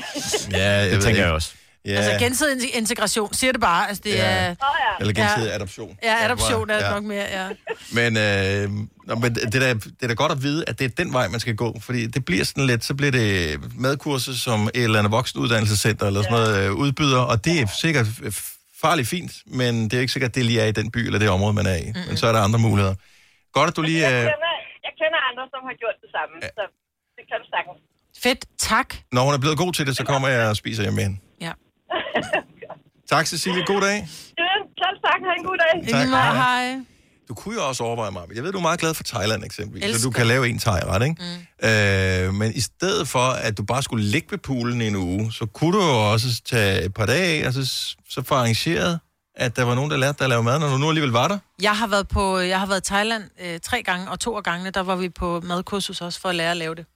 ja 0.61 0.71
jeg 0.83 0.91
Det 0.91 1.03
tænker 1.03 1.23
jeg 1.23 1.33
også. 1.33 1.55
Ja, 1.87 1.91
Altså 1.93 2.24
gensidig 2.24 2.74
integration, 2.76 3.35
siger 3.35 3.53
det 3.53 3.61
bare. 3.61 3.89
Altså, 3.89 4.03
det 4.05 4.14
Ja. 4.14 4.24
er... 4.24 4.51
Åh, 4.51 4.55
ja. 4.80 4.93
eller 5.01 5.12
gensidig 5.14 5.55
adoption. 5.55 5.99
Ja, 6.03 6.24
adoption 6.24 6.70
er 6.70 6.74
det 6.78 6.85
Ja. 6.85 6.91
nok 6.91 7.05
mere, 7.05 7.26
ja. 7.39 7.49
Men, 7.99 8.11
øh, 8.16 8.70
nå, 9.09 9.14
men 9.14 9.35
det, 9.35 9.55
er 9.55 9.61
da, 9.61 9.68
det 9.74 10.03
er 10.03 10.07
da 10.09 10.14
godt 10.14 10.32
at 10.32 10.43
vide, 10.43 10.64
at 10.68 10.78
det 10.78 10.85
er 10.85 10.89
den 11.05 11.12
vej, 11.12 11.28
man 11.28 11.41
skal 11.41 11.55
gå. 11.57 11.80
Fordi 11.80 12.07
det 12.07 12.24
bliver 12.24 12.45
sådan 12.45 12.66
lidt, 12.66 12.85
så 12.85 12.95
bliver 12.95 13.12
det 13.12 13.61
madkurser 13.78 14.32
som 14.32 14.61
et 14.74 14.85
eller 14.85 14.99
andet 14.99 15.12
voksenuddannelsescenter 15.12 16.07
eller 16.07 16.22
sådan 16.22 16.39
noget 16.39 16.64
øh, 16.66 16.72
udbyder, 16.72 17.20
og 17.20 17.45
det 17.45 17.61
er 17.61 17.66
sikkert 17.80 18.07
øh, 18.22 18.32
farligt 18.82 19.09
fint, 19.09 19.32
men 19.47 19.85
det 19.85 19.93
er 19.97 20.01
ikke 20.01 20.12
sikkert, 20.12 20.28
at 20.28 20.35
det 20.35 20.45
lige 20.45 20.61
er 20.61 20.66
i 20.66 20.72
den 20.72 20.91
by 20.91 20.99
eller 20.99 21.18
det 21.18 21.28
område, 21.28 21.53
man 21.55 21.66
er 21.66 21.74
i. 21.76 21.85
Mm-hmm. 21.87 22.09
Men 22.09 22.16
så 22.16 22.26
er 22.26 22.32
der 22.32 22.41
andre 22.41 22.59
muligheder. 22.59 22.95
Godt, 23.53 23.68
at 23.70 23.76
du 23.76 23.82
lige... 23.82 24.01
Jeg 24.01 24.12
Øh, 24.12 24.18
kender, 24.20 24.55
jeg 24.87 24.93
kender 25.01 25.18
andre, 25.30 25.45
som 25.53 25.61
har 25.68 25.74
gjort 25.82 25.97
det 26.05 26.11
samme, 26.16 26.35
ja. 26.43 26.49
så 26.59 26.62
det 27.16 27.24
kan 27.30 27.37
du 27.43 27.47
sagtens. 27.55 27.80
Fedt, 28.22 28.45
tak. 28.59 28.89
når 29.12 29.22
hun 29.24 29.35
er 29.35 29.39
blevet 29.39 29.59
god 29.59 29.72
til 29.72 29.87
det, 29.87 29.97
så 29.97 30.05
kommer 30.05 30.28
jeg 30.28 30.49
og 30.49 30.57
spiser 30.57 30.82
hjemme 30.82 30.97
med 30.97 31.05
hende. 31.05 31.18
Tak, 33.11 33.26
Cecilie. 33.26 33.64
God 33.66 33.80
dag. 33.80 34.09
Ja, 34.38 34.45
selv 34.80 34.97
tak. 35.07 35.20
Ha' 35.26 35.34
en 35.38 35.45
god 35.45 35.57
dag. 35.57 35.92
Tak. 35.99 36.09
Hej. 36.09 36.34
Hej. 36.34 36.80
Du 37.28 37.34
kunne 37.34 37.55
jo 37.55 37.68
også 37.68 37.84
overveje 37.84 38.11
mig. 38.11 38.22
Jeg 38.34 38.42
ved, 38.45 38.53
du 38.53 38.59
er 38.59 38.62
meget 38.62 38.80
glad 38.80 38.95
for 38.95 39.03
Thailand 39.03 39.45
eksempelvis, 39.45 39.82
så 39.84 39.88
Elsker. 39.90 40.11
du 40.11 40.12
kan 40.12 40.26
lave 40.26 40.49
en 40.49 40.59
thai-ret, 40.59 41.03
ikke? 41.03 41.16
Mm. 41.62 41.68
Øh, 42.28 42.34
men 42.34 42.53
i 42.55 42.61
stedet 42.61 43.09
for, 43.09 43.28
at 43.28 43.59
du 43.59 43.64
bare 43.64 43.82
skulle 43.82 44.05
ligge 44.05 44.28
ved 44.30 44.38
poolen 44.38 44.80
i 44.80 44.86
en 44.86 44.97
uge, 44.97 45.32
så 45.32 45.47
kunne 45.47 45.72
du 45.78 45.82
jo 45.84 46.12
også 46.12 46.26
tage 46.45 46.84
et 46.84 46.95
par 46.95 47.07
dage 47.07 47.42
af, 47.42 47.47
og 47.47 47.53
så, 47.53 47.95
så 48.09 48.22
få 48.22 48.34
arrangeret, 48.34 49.01
at 49.36 49.57
der 49.57 49.64
var 49.64 49.74
nogen, 49.74 49.90
der 49.90 49.97
lærte 49.97 50.18
dig 50.18 50.24
at 50.24 50.28
lave 50.30 50.42
mad, 50.42 50.59
når 50.59 50.68
du 50.68 50.78
nu 50.78 50.88
alligevel 50.88 51.12
var 51.12 51.28
der. 51.28 51.38
Jeg 51.62 51.76
har 51.76 51.86
været 51.86 52.09
på, 52.09 52.38
jeg 52.38 52.61
har 52.61 52.66
været 52.66 52.80
i 52.80 52.84
Thailand 52.84 53.24
øh, 53.45 53.61
tre 53.61 53.82
gange, 53.82 54.11
og 54.11 54.20
to 54.20 54.36
af 54.36 54.42
gangene, 54.42 54.70
der 54.70 54.82
var 54.82 54.97
vi 54.97 55.09
på 55.09 55.40
madkursus 55.45 56.01
også 56.01 56.20
for 56.20 56.28
at 56.28 56.34
lære 56.34 56.51
at 56.51 56.57
lave 56.57 56.74
det. 56.74 56.86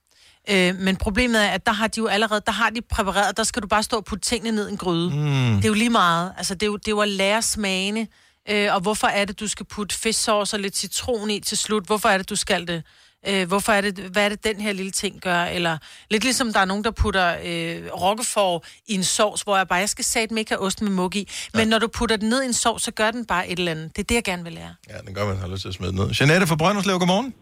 Øh, 0.51 0.74
men 0.78 0.96
problemet 0.96 1.44
er, 1.44 1.49
at 1.49 1.66
der 1.66 1.72
har 1.72 1.88
de 1.88 1.99
jo 1.99 2.07
allerede, 2.07 2.42
der 2.46 2.53
har 2.53 2.70
de 2.70 2.80
præpareret, 2.82 3.36
der 3.36 3.42
skal 3.42 3.62
du 3.62 3.66
bare 3.66 3.82
stå 3.82 3.96
og 3.96 4.05
putte 4.05 4.24
tingene 4.24 4.57
ned 4.57 4.68
i 4.68 4.70
en 4.70 4.76
gryde. 4.76 5.11
Mm. 5.11 5.57
Det 5.57 5.64
er 5.64 5.68
jo 5.68 5.74
lige 5.74 5.90
meget. 5.90 6.32
Altså, 6.36 6.55
det 6.55 6.62
er 6.62 6.66
jo, 6.66 6.76
det 6.76 6.88
er 6.88 6.92
jo 6.92 7.01
at 7.01 7.09
lære 7.09 7.42
smagene. 7.42 8.07
Øh, 8.51 8.74
og 8.74 8.80
hvorfor 8.80 9.07
er 9.07 9.24
det, 9.24 9.40
du 9.40 9.49
skal 9.49 9.66
putte 9.66 9.99
fisksauce 9.99 10.57
og 10.57 10.61
lidt 10.61 10.76
citron 10.76 11.30
i 11.30 11.40
til 11.40 11.59
slut? 11.59 11.86
Hvorfor 11.86 12.09
er 12.09 12.18
det, 12.18 12.30
du 12.30 12.36
skal 12.36 12.66
det? 12.66 12.82
Øh, 13.28 13.49
hvorfor 13.49 13.72
er 13.72 13.80
det, 13.80 13.99
hvad 13.99 14.24
er 14.24 14.28
det, 14.28 14.44
den 14.44 14.61
her 14.61 14.72
lille 14.72 14.92
ting 14.92 15.20
gør? 15.20 15.44
Eller 15.44 15.78
lidt 16.11 16.24
ligesom 16.24 16.53
der 16.53 16.61
er 16.61 16.64
nogen, 16.64 16.84
der 16.84 16.90
putter 16.90 17.36
øh, 17.44 18.01
roquefort 18.01 18.64
i 18.86 18.94
en 18.94 19.05
sovs, 19.05 19.42
hvor 19.42 19.57
jeg 19.57 19.68
bare, 19.68 19.78
jeg 19.78 19.88
skal 19.88 20.05
satme 20.05 20.40
ikke 20.40 20.51
have 20.51 20.61
ost 20.61 20.82
med 20.82 20.90
mug 20.90 21.16
i. 21.16 21.28
Men 21.55 21.68
når 21.68 21.78
du 21.78 21.88
putter 21.88 22.16
den 22.16 22.28
ned 22.28 22.42
i 22.42 22.46
en 22.46 22.53
sovs, 22.53 22.82
så 22.82 22.90
gør 22.90 23.11
den 23.11 23.24
bare 23.26 23.49
et 23.49 23.59
eller 23.59 23.72
andet. 23.72 23.96
Det 23.96 24.03
er 24.03 24.07
det, 24.07 24.14
jeg 24.14 24.24
gerne 24.24 24.44
vil 24.44 24.53
lære. 24.53 24.74
Ja, 24.88 24.94
den 25.07 25.14
gør, 25.14 25.26
man 25.26 25.36
har 25.36 25.49
lyst 25.49 25.61
til 25.61 25.68
at 25.68 25.74
smide 25.74 25.92
den 25.92 25.99
ned. 26.01 26.11
Jeanette 26.20 26.46
fra 26.46 26.57
Brønderslev, 26.57 26.99
godmorgen. 26.99 27.34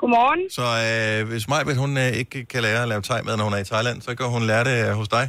Godmorgen. 0.00 0.42
Så 0.58 0.66
øh, 0.86 1.18
hvis 1.30 1.44
Majbet, 1.52 1.76
hun 1.84 1.92
øh, 2.04 2.20
ikke 2.20 2.38
kan 2.52 2.60
lære 2.66 2.80
at 2.84 2.90
lave 2.92 3.02
med, 3.26 3.34
når 3.36 3.46
hun 3.48 3.56
er 3.58 3.62
i 3.66 3.70
Thailand, 3.72 3.98
så 4.06 4.10
kan 4.18 4.26
hun 4.36 4.42
lære 4.50 4.64
det 4.70 4.76
øh, 4.84 4.90
hos 5.00 5.08
dig. 5.16 5.24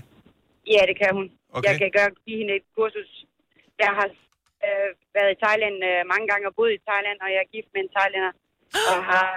Ja, 0.74 0.82
det 0.90 0.96
kan 1.02 1.12
hun. 1.18 1.26
Okay. 1.56 1.66
Jeg 1.68 1.74
kan 1.82 1.90
gøre, 1.98 2.10
give 2.26 2.38
hende 2.42 2.54
et 2.60 2.68
kursus. 2.78 3.12
Jeg 3.84 3.92
har 4.00 4.08
øh, 4.66 4.90
været 5.18 5.32
i 5.36 5.40
Thailand 5.44 5.78
øh, 5.90 6.02
mange 6.12 6.26
gange 6.32 6.46
og 6.50 6.54
boet 6.58 6.74
i 6.78 6.82
Thailand, 6.88 7.18
og 7.24 7.30
jeg 7.34 7.40
er 7.46 7.50
gift 7.56 7.70
med 7.74 7.82
en 7.86 7.92
thailander. 7.96 8.34
Og 8.92 9.00
har 9.12 9.30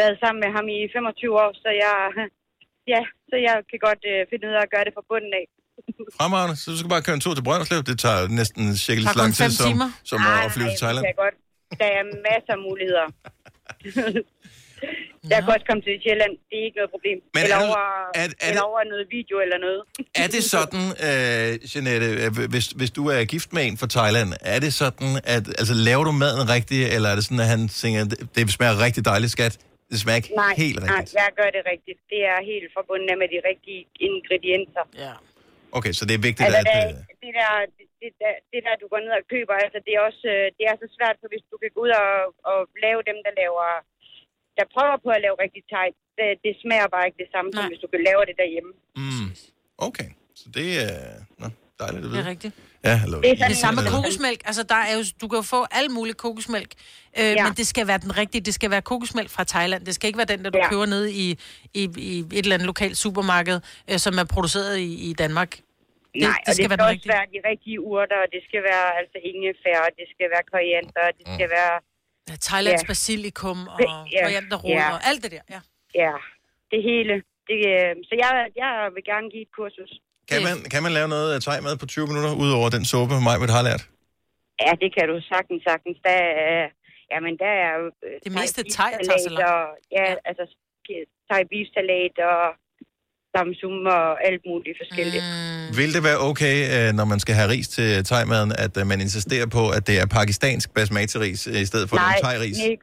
været 0.00 0.16
sammen 0.22 0.40
med 0.44 0.50
ham 0.56 0.66
i 0.76 0.78
25 0.96 1.42
år, 1.44 1.50
så 1.64 1.70
jeg, 1.84 1.96
ja, 2.92 3.00
så 3.30 3.36
jeg 3.46 3.54
kan 3.70 3.80
godt 3.88 4.02
øh, 4.12 4.20
finde 4.30 4.44
ud 4.48 4.54
af 4.58 4.62
at 4.66 4.72
gøre 4.74 4.84
det 4.86 4.92
fra 4.96 5.04
bunden 5.10 5.32
af. 5.40 5.44
Fremragende, 6.18 6.54
så 6.60 6.66
du 6.72 6.76
skal 6.78 6.92
bare 6.94 7.04
køre 7.06 7.16
en 7.18 7.24
tur 7.24 7.34
til 7.34 7.44
Brønderslev. 7.48 7.80
Det 7.90 7.96
tager 8.04 8.20
næsten 8.40 8.62
cirka 8.84 8.98
lige 9.00 9.14
så 9.16 9.20
lang 9.22 9.32
tid 9.38 9.50
som, 9.60 9.66
timer. 9.68 9.88
som 10.10 10.18
Ej, 10.20 10.46
at 10.46 10.50
flyve 10.56 10.70
til 10.70 10.76
nej, 10.76 10.84
Thailand. 10.84 11.02
det 11.04 11.10
kan 11.14 11.22
godt. 11.26 11.36
Der 11.80 11.88
er 11.98 12.02
masser 12.28 12.52
af 12.56 12.60
muligheder. 12.68 13.06
jeg 15.32 15.38
kan 15.42 15.50
også 15.56 15.66
komme 15.70 15.82
til 15.86 15.94
Sjælland. 16.04 16.32
Det 16.48 16.56
er 16.60 16.64
ikke 16.68 16.78
noget 16.80 16.92
problem. 16.96 17.18
Men 17.36 17.42
eller, 17.44 17.56
er 17.56 17.66
over, 17.68 17.80
er- 18.20 18.20
er 18.22 18.48
eller 18.48 18.62
det- 18.62 18.68
over 18.70 18.80
noget 18.92 19.04
video 19.18 19.36
eller 19.44 19.58
noget. 19.66 19.80
Er 20.22 20.28
det 20.34 20.42
sådan, 20.54 20.84
øh, 21.08 21.48
Jeanette, 21.70 22.06
øh, 22.22 22.30
hvis, 22.54 22.66
hvis 22.80 22.90
du 22.98 23.02
er 23.14 23.20
gift 23.34 23.48
med 23.56 23.62
en 23.68 23.76
fra 23.80 23.88
Thailand, 23.96 24.28
er 24.54 24.58
det 24.64 24.72
sådan, 24.82 25.10
at 25.34 25.44
altså, 25.60 25.74
laver 25.88 26.04
du 26.08 26.12
maden 26.24 26.42
rigtigt, 26.56 26.84
eller 26.94 27.08
er 27.12 27.16
det 27.18 27.24
sådan, 27.28 27.42
at 27.46 27.50
han 27.54 27.62
tænker, 27.82 28.00
det, 28.12 28.18
det 28.36 28.42
smager 28.56 28.74
rigtig 28.86 29.02
dejligt, 29.12 29.32
skat? 29.38 29.54
Det 29.92 29.98
smager 30.02 30.18
ikke 30.22 30.32
Nej, 30.44 30.54
helt 30.64 30.78
nej, 30.80 30.86
rigtigt. 30.98 31.14
jeg 31.22 31.28
gør 31.40 31.48
det 31.56 31.62
rigtigt. 31.72 31.98
Det 32.12 32.20
er 32.32 32.38
helt 32.52 32.68
forbundet 32.78 33.14
med 33.22 33.28
de 33.34 33.38
rigtige 33.50 33.80
ingredienser. 34.08 34.84
Ja. 35.04 35.14
Okay, 35.78 35.92
så 35.98 36.02
det 36.08 36.14
er 36.18 36.22
vigtigt, 36.28 36.44
Altså, 36.46 36.60
at... 36.62 36.66
det, 36.74 36.80
Øh, 36.80 36.94
det, 37.24 37.30
der, 37.40 37.50
det, 37.78 37.86
det, 38.02 38.10
der, 38.22 38.32
det 38.52 38.60
der, 38.66 38.74
du 38.82 38.86
går 38.92 39.00
ned 39.06 39.12
og 39.20 39.24
køber, 39.34 39.54
altså, 39.64 39.78
det 39.86 39.92
er 39.98 40.02
også 40.10 40.24
øh, 40.36 40.46
det 40.56 40.64
er 40.70 40.74
så 40.82 40.86
svært, 40.96 41.16
for 41.20 41.28
hvis 41.32 41.44
du 41.50 41.56
kan 41.62 41.70
gå 41.74 41.80
ud 41.86 41.92
og, 42.04 42.12
og 42.52 42.58
lave 42.84 43.00
dem, 43.08 43.18
der 43.26 43.32
laver, 43.42 43.66
der 44.58 44.66
prøver 44.76 44.96
på 45.04 45.08
at 45.16 45.20
lave 45.26 45.36
rigtig 45.44 45.62
tight, 45.74 45.94
det, 46.18 46.26
det 46.44 46.52
smager 46.62 46.88
bare 46.94 47.04
ikke 47.08 47.18
det 47.24 47.30
samme, 47.34 47.48
som 47.54 47.62
hvis 47.70 47.80
du 47.84 47.88
kan 47.94 48.00
lave 48.08 48.20
det 48.28 48.34
derhjemme. 48.42 48.70
mm, 49.00 49.28
okay, 49.88 50.08
så 50.40 50.46
det 50.58 50.68
er 50.86 50.96
nå, 51.42 51.46
dejligt 51.82 51.98
at 51.98 52.02
Det 52.04 52.10
vide. 52.12 52.22
er 52.26 52.30
rigtigt. 52.34 52.54
Ja, 52.88 52.94
hallo. 53.02 53.16
Det 53.20 53.30
er 53.44 53.48
det 53.54 53.60
samme 53.64 53.76
med 53.82 53.90
kokosmælk. 53.96 54.40
Altså, 54.50 54.62
der 54.72 54.80
er 54.88 54.92
jo, 54.98 55.02
du 55.20 55.24
kan 55.28 55.36
jo 55.42 55.46
få 55.56 55.60
al 55.78 55.86
mulig 55.98 56.14
kokosmælk, 56.24 56.70
øh, 57.20 57.24
ja. 57.24 57.44
men 57.44 57.52
det 57.60 57.66
skal 57.72 57.84
være 57.90 58.00
den 58.06 58.12
rigtige. 58.22 58.40
Det 58.48 58.54
skal 58.58 58.70
være 58.74 58.82
kokosmælk 58.92 59.30
fra 59.36 59.44
Thailand. 59.54 59.80
Det 59.88 59.94
skal 59.94 60.06
ikke 60.10 60.20
være 60.22 60.30
den, 60.34 60.40
der 60.44 60.50
du 60.50 60.58
ja. 60.58 60.68
Køber 60.72 60.86
ned 60.96 61.04
i, 61.24 61.26
i, 61.80 61.82
i 62.10 62.18
et 62.18 62.44
eller 62.46 62.54
andet 62.56 62.66
lokalt 62.72 62.96
supermarked, 63.04 63.58
øh, 63.90 63.98
som 64.04 64.14
er 64.22 64.24
produceret 64.34 64.74
i, 64.78 64.90
i 65.10 65.12
Danmark. 65.22 65.50
Det, 65.56 66.22
Nej, 66.22 66.38
det 66.46 66.54
skal 66.56 66.70
være 66.70 66.78
og 66.78 66.78
det 66.78 66.78
skal 66.78 66.78
den 66.78 66.80
også 66.80 66.90
rigtige. 66.94 67.12
være 67.16 67.26
de 67.34 67.40
rigtige 67.50 67.78
urter, 67.92 68.18
og 68.24 68.28
det 68.34 68.40
skal 68.48 68.62
være 68.70 68.86
altså 69.00 69.18
ingefær, 69.30 69.78
og 69.86 69.90
det 70.00 70.06
skal 70.14 70.26
være 70.34 70.44
koriander, 70.54 71.02
og 71.08 71.12
det 71.18 71.24
Mm. 71.28 71.34
skal 71.38 71.48
være... 71.58 71.74
Ja, 72.30 72.34
Thailands 72.48 72.82
Ja. 72.82 72.86
basilikum 72.92 73.58
og 73.74 73.78
Ja, 73.80 74.22
korianderrod 74.24 74.70
ja. 74.80 74.86
og 74.94 74.98
alt 75.08 75.20
det 75.24 75.30
der. 75.36 75.44
Ja. 75.54 75.60
Ja, 76.04 76.14
det 76.72 76.80
hele. 76.90 77.14
Det, 77.48 77.58
øh, 77.74 77.92
så 78.08 78.14
jeg, 78.24 78.30
jeg 78.62 78.72
vil 78.94 79.04
gerne 79.12 79.26
give 79.34 79.42
et 79.48 79.52
kursus. 79.58 79.92
Kan 80.30 80.40
man, 80.48 80.56
kan 80.72 80.80
man 80.86 80.92
lave 80.98 81.08
noget 81.14 81.42
thai 81.46 81.60
mad 81.66 81.76
på 81.82 81.86
20 81.86 82.06
minutter, 82.10 82.32
udover 82.44 82.68
den 82.76 82.84
suppe, 82.92 83.14
mig 83.26 83.34
har 83.58 83.62
lært? 83.70 83.82
Ja, 84.64 84.72
det 84.82 84.88
kan 84.96 85.04
du 85.12 85.16
sagtens, 85.32 85.60
sagtens. 85.70 85.96
Der 86.08 86.18
er, 86.48 86.68
jamen, 87.12 87.32
der 87.42 87.52
er 87.66 87.70
jo... 87.80 87.84
øh, 88.06 88.16
Det 88.24 88.32
meste 88.40 88.60
thai 88.76 88.90
thai 88.92 89.04
tager 89.08 89.20
så 89.28 89.30
langt. 89.34 89.48
og, 89.52 89.60
ja, 89.96 90.04
altså 90.30 90.44
thai 91.28 91.42
beef 91.52 91.68
salat 91.76 92.16
og 92.32 92.42
samsum 93.36 93.76
og 93.96 94.26
alt 94.28 94.42
muligt 94.50 94.76
forskelligt. 94.82 95.24
Mm. 95.70 95.76
Vil 95.78 95.90
det 95.94 96.02
være 96.08 96.18
okay, 96.30 96.56
øh, 96.74 96.94
når 96.98 97.04
man 97.12 97.18
skal 97.24 97.34
have 97.34 97.48
ris 97.54 97.68
til 97.68 98.04
thaimaden, 98.04 98.52
at 98.64 98.72
øh, 98.80 98.86
man 98.86 99.00
insisterer 99.00 99.46
på, 99.46 99.62
at 99.76 99.86
det 99.86 99.96
er 100.02 100.06
pakistansk 100.06 100.66
basmati-ris 100.74 101.46
øh, 101.46 101.60
i 101.64 101.66
stedet 101.70 101.88
for 101.88 101.96
nej, 101.96 102.14
den 102.14 102.24
thai-ris? 102.24 102.58
Nick, 102.68 102.80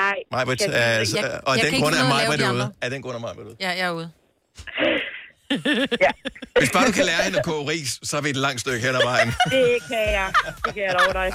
nej. 0.00 0.14
Majbrit, 0.32 0.60
Jeg- 0.60 1.40
og 1.48 1.56
jeg 1.56 1.64
den 1.70 1.80
grund 1.80 1.94
er 1.94 2.08
Majbrit 2.14 2.40
ude. 2.54 2.72
Af 2.82 2.90
den 2.90 3.02
grund 3.02 3.16
er 3.16 3.20
Majbrit 3.20 3.46
ude. 3.46 3.56
Ja, 3.60 3.68
jeg 3.70 3.86
er 3.86 3.90
ude. 4.00 4.10
Hvis 6.60 6.70
bare 6.70 6.86
du 6.86 6.92
kan 6.92 7.04
lære 7.04 7.22
hende 7.24 7.38
at 7.38 7.44
koge 7.44 7.70
ris, 7.70 7.98
så 8.02 8.16
er 8.16 8.20
vi 8.20 8.30
et 8.30 8.36
langt 8.36 8.60
stykke 8.60 8.86
hen 8.86 8.94
ad 8.94 9.02
vejen. 9.04 9.28
Det 9.56 9.78
kan 9.90 10.04
jeg. 10.18 10.28
Det 10.64 10.74
kan 10.74 10.82
jeg 10.82 10.94
love 11.00 11.12
dig. 11.20 11.28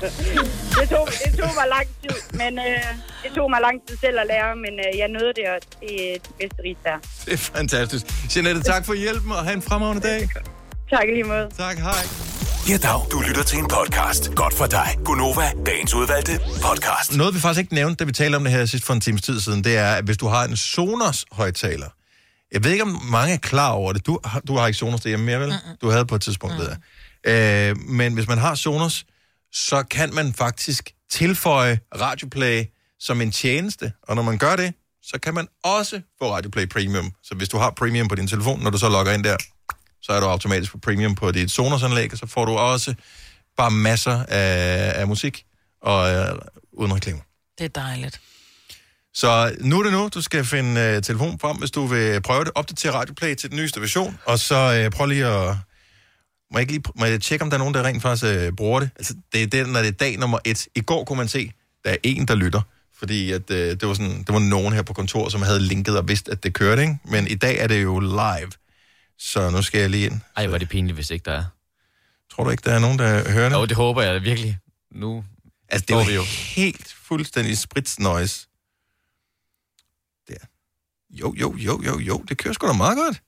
det, 0.78 0.88
tog, 0.88 1.08
det 1.24 1.32
tog 1.38 1.50
mig 1.60 1.66
lang 1.76 1.86
tid, 2.02 2.18
men 2.40 2.58
øh, 2.58 2.88
det 3.22 3.30
tog 3.36 3.50
mig 3.50 3.60
lang 3.60 3.76
tid 3.88 3.96
selv 4.04 4.18
at 4.20 4.26
lære, 4.26 4.56
men 4.56 4.72
øh, 4.84 4.98
jeg 4.98 5.08
nåede 5.08 5.32
det, 5.38 5.44
og 5.54 5.58
det 5.80 6.14
er 6.14 6.18
det 6.24 6.32
bedste 6.40 6.60
ris 6.64 6.76
der. 6.84 6.96
Det 7.24 7.32
er 7.32 7.42
fantastisk. 7.58 8.04
Jeanette, 8.36 8.62
tak 8.62 8.86
for 8.86 8.94
hjælpen, 8.94 9.32
og 9.32 9.44
have 9.44 9.54
en 9.54 9.62
fremragende 9.62 10.02
dag. 10.08 10.28
Tak 10.90 11.04
lige 11.14 11.24
måde. 11.24 11.48
Tak, 11.58 11.78
hej. 11.78 12.02
Ja, 12.68 12.76
dag. 12.76 13.00
Du 13.12 13.20
lytter 13.28 13.42
til 13.42 13.58
en 13.58 13.68
podcast. 13.68 14.34
Godt 14.34 14.54
for 14.54 14.66
dig. 14.66 14.88
Gunova, 15.04 15.50
dagens 15.66 15.94
udvalgte 15.94 16.32
podcast. 16.62 17.16
Noget, 17.16 17.34
vi 17.34 17.40
faktisk 17.40 17.60
ikke 17.60 17.74
nævnte, 17.74 17.96
da 17.96 18.04
vi 18.04 18.12
talte 18.12 18.36
om 18.36 18.44
det 18.44 18.52
her 18.52 18.64
sidst 18.64 18.84
for 18.84 18.94
en 18.94 19.00
times 19.00 19.22
tid 19.22 19.40
siden, 19.40 19.64
det 19.64 19.76
er, 19.76 19.92
at 19.94 20.04
hvis 20.04 20.16
du 20.16 20.26
har 20.26 20.44
en 20.44 20.56
Sonos 20.56 21.24
højtaler, 21.32 21.86
jeg 22.52 22.64
ved 22.64 22.70
ikke, 22.70 22.82
om 22.82 23.00
mange 23.10 23.34
er 23.34 23.38
klar 23.38 23.70
over 23.70 23.92
det. 23.92 24.06
Du, 24.06 24.20
har- 24.24 24.40
du 24.40 24.56
har 24.56 24.66
ikke 24.66 24.78
Sonos 24.78 25.00
derhjemme 25.00 25.26
mere, 25.26 25.40
vel? 25.40 25.48
Mm-mm. 25.48 25.76
Du 25.80 25.90
havde 25.90 26.06
på 26.06 26.14
et 26.14 26.22
tidspunkt, 26.22 26.54
mm. 26.56 26.60
ved 26.62 26.68
jeg. 27.24 27.70
Øh, 27.70 27.78
men 27.78 28.14
hvis 28.14 28.28
man 28.28 28.38
har 28.38 28.54
Sonos, 28.54 29.04
så 29.52 29.82
kan 29.82 30.14
man 30.14 30.34
faktisk 30.34 30.90
tilføje 31.10 31.80
Radioplay 32.00 32.64
som 33.00 33.20
en 33.20 33.32
tjeneste. 33.32 33.92
Og 34.02 34.16
når 34.16 34.22
man 34.22 34.38
gør 34.38 34.56
det, 34.56 34.74
så 35.02 35.18
kan 35.22 35.34
man 35.34 35.48
også 35.64 36.00
få 36.18 36.34
Radioplay 36.34 36.66
Premium. 36.68 37.12
Så 37.22 37.34
hvis 37.34 37.48
du 37.48 37.58
har 37.58 37.70
Premium 37.70 38.08
på 38.08 38.14
din 38.14 38.26
telefon, 38.28 38.62
når 38.62 38.70
du 38.70 38.78
så 38.78 38.88
logger 38.88 39.12
ind 39.12 39.24
der, 39.24 39.36
så 40.02 40.12
er 40.12 40.20
du 40.20 40.26
automatisk 40.26 40.72
på 40.72 40.78
Premium 40.78 41.14
på 41.14 41.32
dit 41.32 41.50
Sonos-anlæg, 41.50 42.12
og 42.12 42.18
så 42.18 42.26
får 42.26 42.44
du 42.44 42.52
også 42.52 42.94
bare 43.56 43.70
masser 43.70 44.24
af, 44.28 45.00
af 45.00 45.06
musik 45.08 45.44
og 45.82 46.10
øh, 46.14 46.38
uden 46.72 46.94
reklamer. 46.94 47.20
Det 47.58 47.64
er 47.64 47.68
dejligt. 47.68 48.20
Så 49.16 49.56
nu 49.60 49.78
er 49.78 49.82
det 49.82 49.92
nu, 49.92 50.08
du 50.14 50.22
skal 50.22 50.44
finde 50.44 50.80
øh, 50.80 51.02
telefonen 51.02 51.38
frem, 51.38 51.56
hvis 51.56 51.70
du 51.70 51.86
vil 51.86 52.22
prøve 52.22 52.44
det. 52.44 52.52
Opdatere 52.54 52.92
Radioplay 52.92 53.34
til 53.34 53.50
den 53.50 53.58
nyeste 53.58 53.80
version, 53.80 54.18
og 54.24 54.38
så 54.38 54.82
øh, 54.84 54.90
prøv 54.90 55.06
lige 55.06 55.26
at... 55.26 55.56
Må 56.52 56.58
jeg, 56.58 56.60
ikke 56.60 56.72
lige, 56.72 56.82
må 56.94 57.04
jeg 57.04 57.20
tjekke, 57.20 57.42
om 57.42 57.50
der 57.50 57.56
er 57.56 57.58
nogen, 57.58 57.74
der 57.74 57.82
rent 57.82 58.02
faktisk 58.02 58.24
øh, 58.24 58.52
bruger 58.52 58.80
det? 58.80 58.90
Altså, 58.96 59.14
det 59.32 59.42
er 59.42 59.46
den, 59.46 59.66
når 59.66 59.80
det 59.80 59.88
er 59.88 59.92
dag 59.92 60.18
nummer 60.18 60.38
et. 60.44 60.68
I 60.74 60.80
går 60.80 61.04
kunne 61.04 61.16
man 61.16 61.28
se, 61.28 61.52
der 61.84 61.90
er 61.90 61.96
en, 62.02 62.28
der 62.28 62.34
lytter. 62.34 62.60
Fordi 62.98 63.32
at, 63.32 63.50
øh, 63.50 63.70
det, 63.70 63.88
var 63.88 63.94
sådan, 63.94 64.18
det 64.18 64.32
var 64.32 64.38
nogen 64.38 64.72
her 64.72 64.82
på 64.82 64.92
kontor, 64.92 65.28
som 65.28 65.42
havde 65.42 65.60
linket 65.60 65.98
og 65.98 66.08
vidst, 66.08 66.28
at 66.28 66.42
det 66.42 66.54
kørte, 66.54 66.82
ikke? 66.82 66.98
Men 67.04 67.26
i 67.26 67.34
dag 67.34 67.58
er 67.58 67.66
det 67.66 67.82
jo 67.82 67.98
live. 67.98 68.52
Så 69.18 69.50
nu 69.50 69.62
skal 69.62 69.80
jeg 69.80 69.90
lige 69.90 70.06
ind. 70.06 70.20
Ej, 70.36 70.46
hvor 70.46 70.54
er 70.54 70.58
det 70.58 70.68
pinligt, 70.68 70.94
hvis 70.94 71.10
ikke 71.10 71.24
der 71.24 71.32
er. 71.32 71.44
Tror 72.32 72.44
du 72.44 72.50
ikke, 72.50 72.62
der 72.64 72.74
er 72.74 72.78
nogen, 72.78 72.98
der 72.98 73.30
hører 73.30 73.48
det? 73.48 73.56
Jo, 73.56 73.66
det 73.66 73.76
håber 73.76 74.02
jeg 74.02 74.22
virkelig. 74.22 74.58
Nu 74.94 75.24
Altså, 75.68 75.86
det 75.88 76.10
er 76.10 76.14
jo, 76.14 76.22
helt 76.56 76.94
fuldstændig 77.04 77.58
spritsnoise. 77.58 78.46
Jo, 81.20 81.34
jo, 81.36 81.56
jo, 81.56 81.82
jo, 81.86 81.98
jo, 81.98 82.24
det 82.28 82.38
kører 82.38 82.54
sgu 82.54 82.66
da 82.66 82.72
meget 82.72 82.96
godt. 82.96 83.22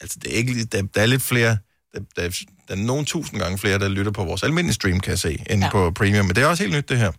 Altså, 0.00 0.18
det 0.18 0.32
er 0.32 0.36
ikke 0.36 0.64
der, 0.64 0.82
der 0.82 1.02
er 1.02 1.06
lidt 1.06 1.22
flere, 1.22 1.58
der, 1.92 2.00
der, 2.16 2.28
der 2.68 2.74
er 2.74 2.78
nogle 2.78 3.04
tusind 3.04 3.40
gange 3.40 3.58
flere, 3.58 3.78
der 3.78 3.88
lytter 3.88 4.12
på 4.12 4.24
vores 4.24 4.42
almindelige 4.42 4.74
stream, 4.74 5.00
kan 5.00 5.10
jeg 5.10 5.18
se, 5.18 5.44
end 5.50 5.62
ja. 5.62 5.70
På 5.70 5.90
premium. 5.90 6.26
Men 6.26 6.36
det 6.36 6.42
er 6.42 6.46
også 6.46 6.62
helt 6.62 6.76
nyt, 6.76 6.88
det 6.88 6.98
her. 6.98 7.12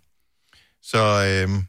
Så, 0.82 1.02
øhm, 1.28 1.66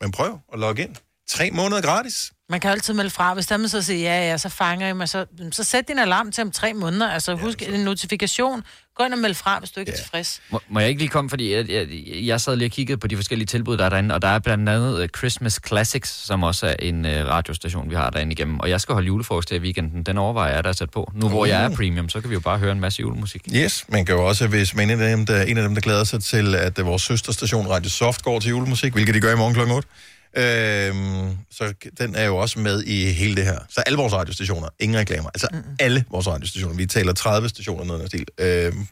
men 0.00 0.12
prøv 0.12 0.38
at 0.52 0.58
logge 0.58 0.82
ind. 0.82 0.96
Tre 1.28 1.50
måneder 1.50 1.82
gratis. 1.82 2.32
Man 2.52 2.60
kan 2.60 2.70
altid 2.70 2.94
melde 2.94 3.10
fra. 3.10 3.34
Hvis 3.34 3.46
der 3.46 3.56
man 3.56 3.68
så 3.68 3.82
siger, 3.82 4.14
ja, 4.14 4.30
ja, 4.30 4.38
så 4.38 4.48
fanger 4.48 4.88
I 4.88 4.92
mig. 4.92 5.08
Så, 5.08 5.26
så 5.50 5.64
sæt 5.64 5.88
din 5.88 5.98
alarm 5.98 6.32
til 6.32 6.42
om 6.42 6.50
tre 6.50 6.74
måneder. 6.74 7.10
Altså 7.10 7.34
husk 7.34 7.62
en 7.62 7.80
notifikation. 7.80 8.62
Gå 8.96 9.04
ind 9.04 9.12
og 9.12 9.18
meld 9.18 9.34
fra, 9.34 9.58
hvis 9.58 9.70
du 9.70 9.80
ikke 9.80 9.92
er 9.92 9.96
tilfreds. 9.96 10.40
Må, 10.50 10.60
må 10.68 10.80
jeg 10.80 10.88
ikke 10.88 11.00
lige 11.00 11.08
komme, 11.08 11.30
fordi 11.30 11.54
jeg, 11.54 11.70
jeg, 11.70 11.86
jeg 12.26 12.40
sad 12.40 12.56
lige 12.56 12.68
og 12.68 12.70
kiggede 12.70 12.98
på 12.98 13.06
de 13.06 13.16
forskellige 13.16 13.46
tilbud, 13.46 13.76
der 13.76 13.84
er 13.84 13.88
derinde, 13.88 14.14
og 14.14 14.22
der 14.22 14.28
er 14.28 14.38
blandt 14.38 14.68
andet 14.68 15.02
øh, 15.02 15.08
Christmas 15.08 15.60
Classics, 15.66 16.26
som 16.26 16.42
også 16.42 16.66
er 16.66 16.74
en 16.78 17.04
uh, 17.04 17.10
radiostation, 17.10 17.90
vi 17.90 17.94
har 17.94 18.10
derinde 18.10 18.32
igennem. 18.32 18.60
Og 18.60 18.70
jeg 18.70 18.80
skal 18.80 18.92
holde 18.92 19.06
julefrokost 19.06 19.50
i 19.50 19.58
weekenden. 19.58 20.02
Den 20.02 20.18
overvejer 20.18 20.54
jeg, 20.54 20.64
der 20.64 20.70
er 20.70 20.74
sat 20.74 20.90
på. 20.90 21.12
Nu 21.14 21.28
hvor 21.28 21.46
jeg 21.46 21.64
er 21.64 21.76
premium, 21.76 22.08
så 22.08 22.20
kan 22.20 22.30
vi 22.30 22.34
jo 22.34 22.40
bare 22.40 22.58
høre 22.58 22.72
en 22.72 22.80
masse 22.80 23.00
julemusik. 23.00 23.42
Yes, 23.54 23.84
man 23.88 24.04
kan 24.04 24.14
jo 24.14 24.26
også, 24.26 24.46
hvis 24.46 24.74
man 24.74 24.90
er 24.90 24.94
en 24.94 25.00
af 25.00 25.16
dem, 25.16 25.26
der, 25.26 25.42
en 25.42 25.58
af 25.58 25.62
dem, 25.62 25.74
der 25.74 25.80
glæder 25.80 26.04
sig 26.04 26.22
til, 26.22 26.54
at 26.54 26.78
øh, 26.78 26.86
vores 26.86 27.02
søsterstation 27.02 27.68
Radio 27.68 27.90
Soft 27.90 28.22
går 28.22 28.40
til 28.40 28.50
julemusik, 28.50 28.92
hvilket 28.92 29.14
de 29.14 29.20
gør 29.20 29.32
i 29.32 29.36
morgen 29.36 29.54
kl. 29.54 29.60
8. 29.60 29.88
Øhm, 30.36 31.38
så 31.50 31.74
den 31.98 32.14
er 32.14 32.24
jo 32.24 32.36
også 32.36 32.58
med 32.58 32.82
i 32.82 33.12
hele 33.12 33.36
det 33.36 33.44
her. 33.44 33.58
Så 33.68 33.80
alle 33.80 33.96
vores 33.96 34.12
radiostationer, 34.12 34.68
ingen 34.78 34.98
reklamer. 34.98 35.30
Altså 35.34 35.48
mm. 35.52 35.62
alle 35.80 36.04
vores 36.10 36.26
radiostationer. 36.26 36.76
Vi 36.76 36.86
taler 36.86 37.12
30 37.12 37.48
stationer 37.48 37.84
noget 37.84 38.00
af 38.00 38.10
den 38.10 38.18
stil. 38.18 38.26
Øhm, 38.38 38.86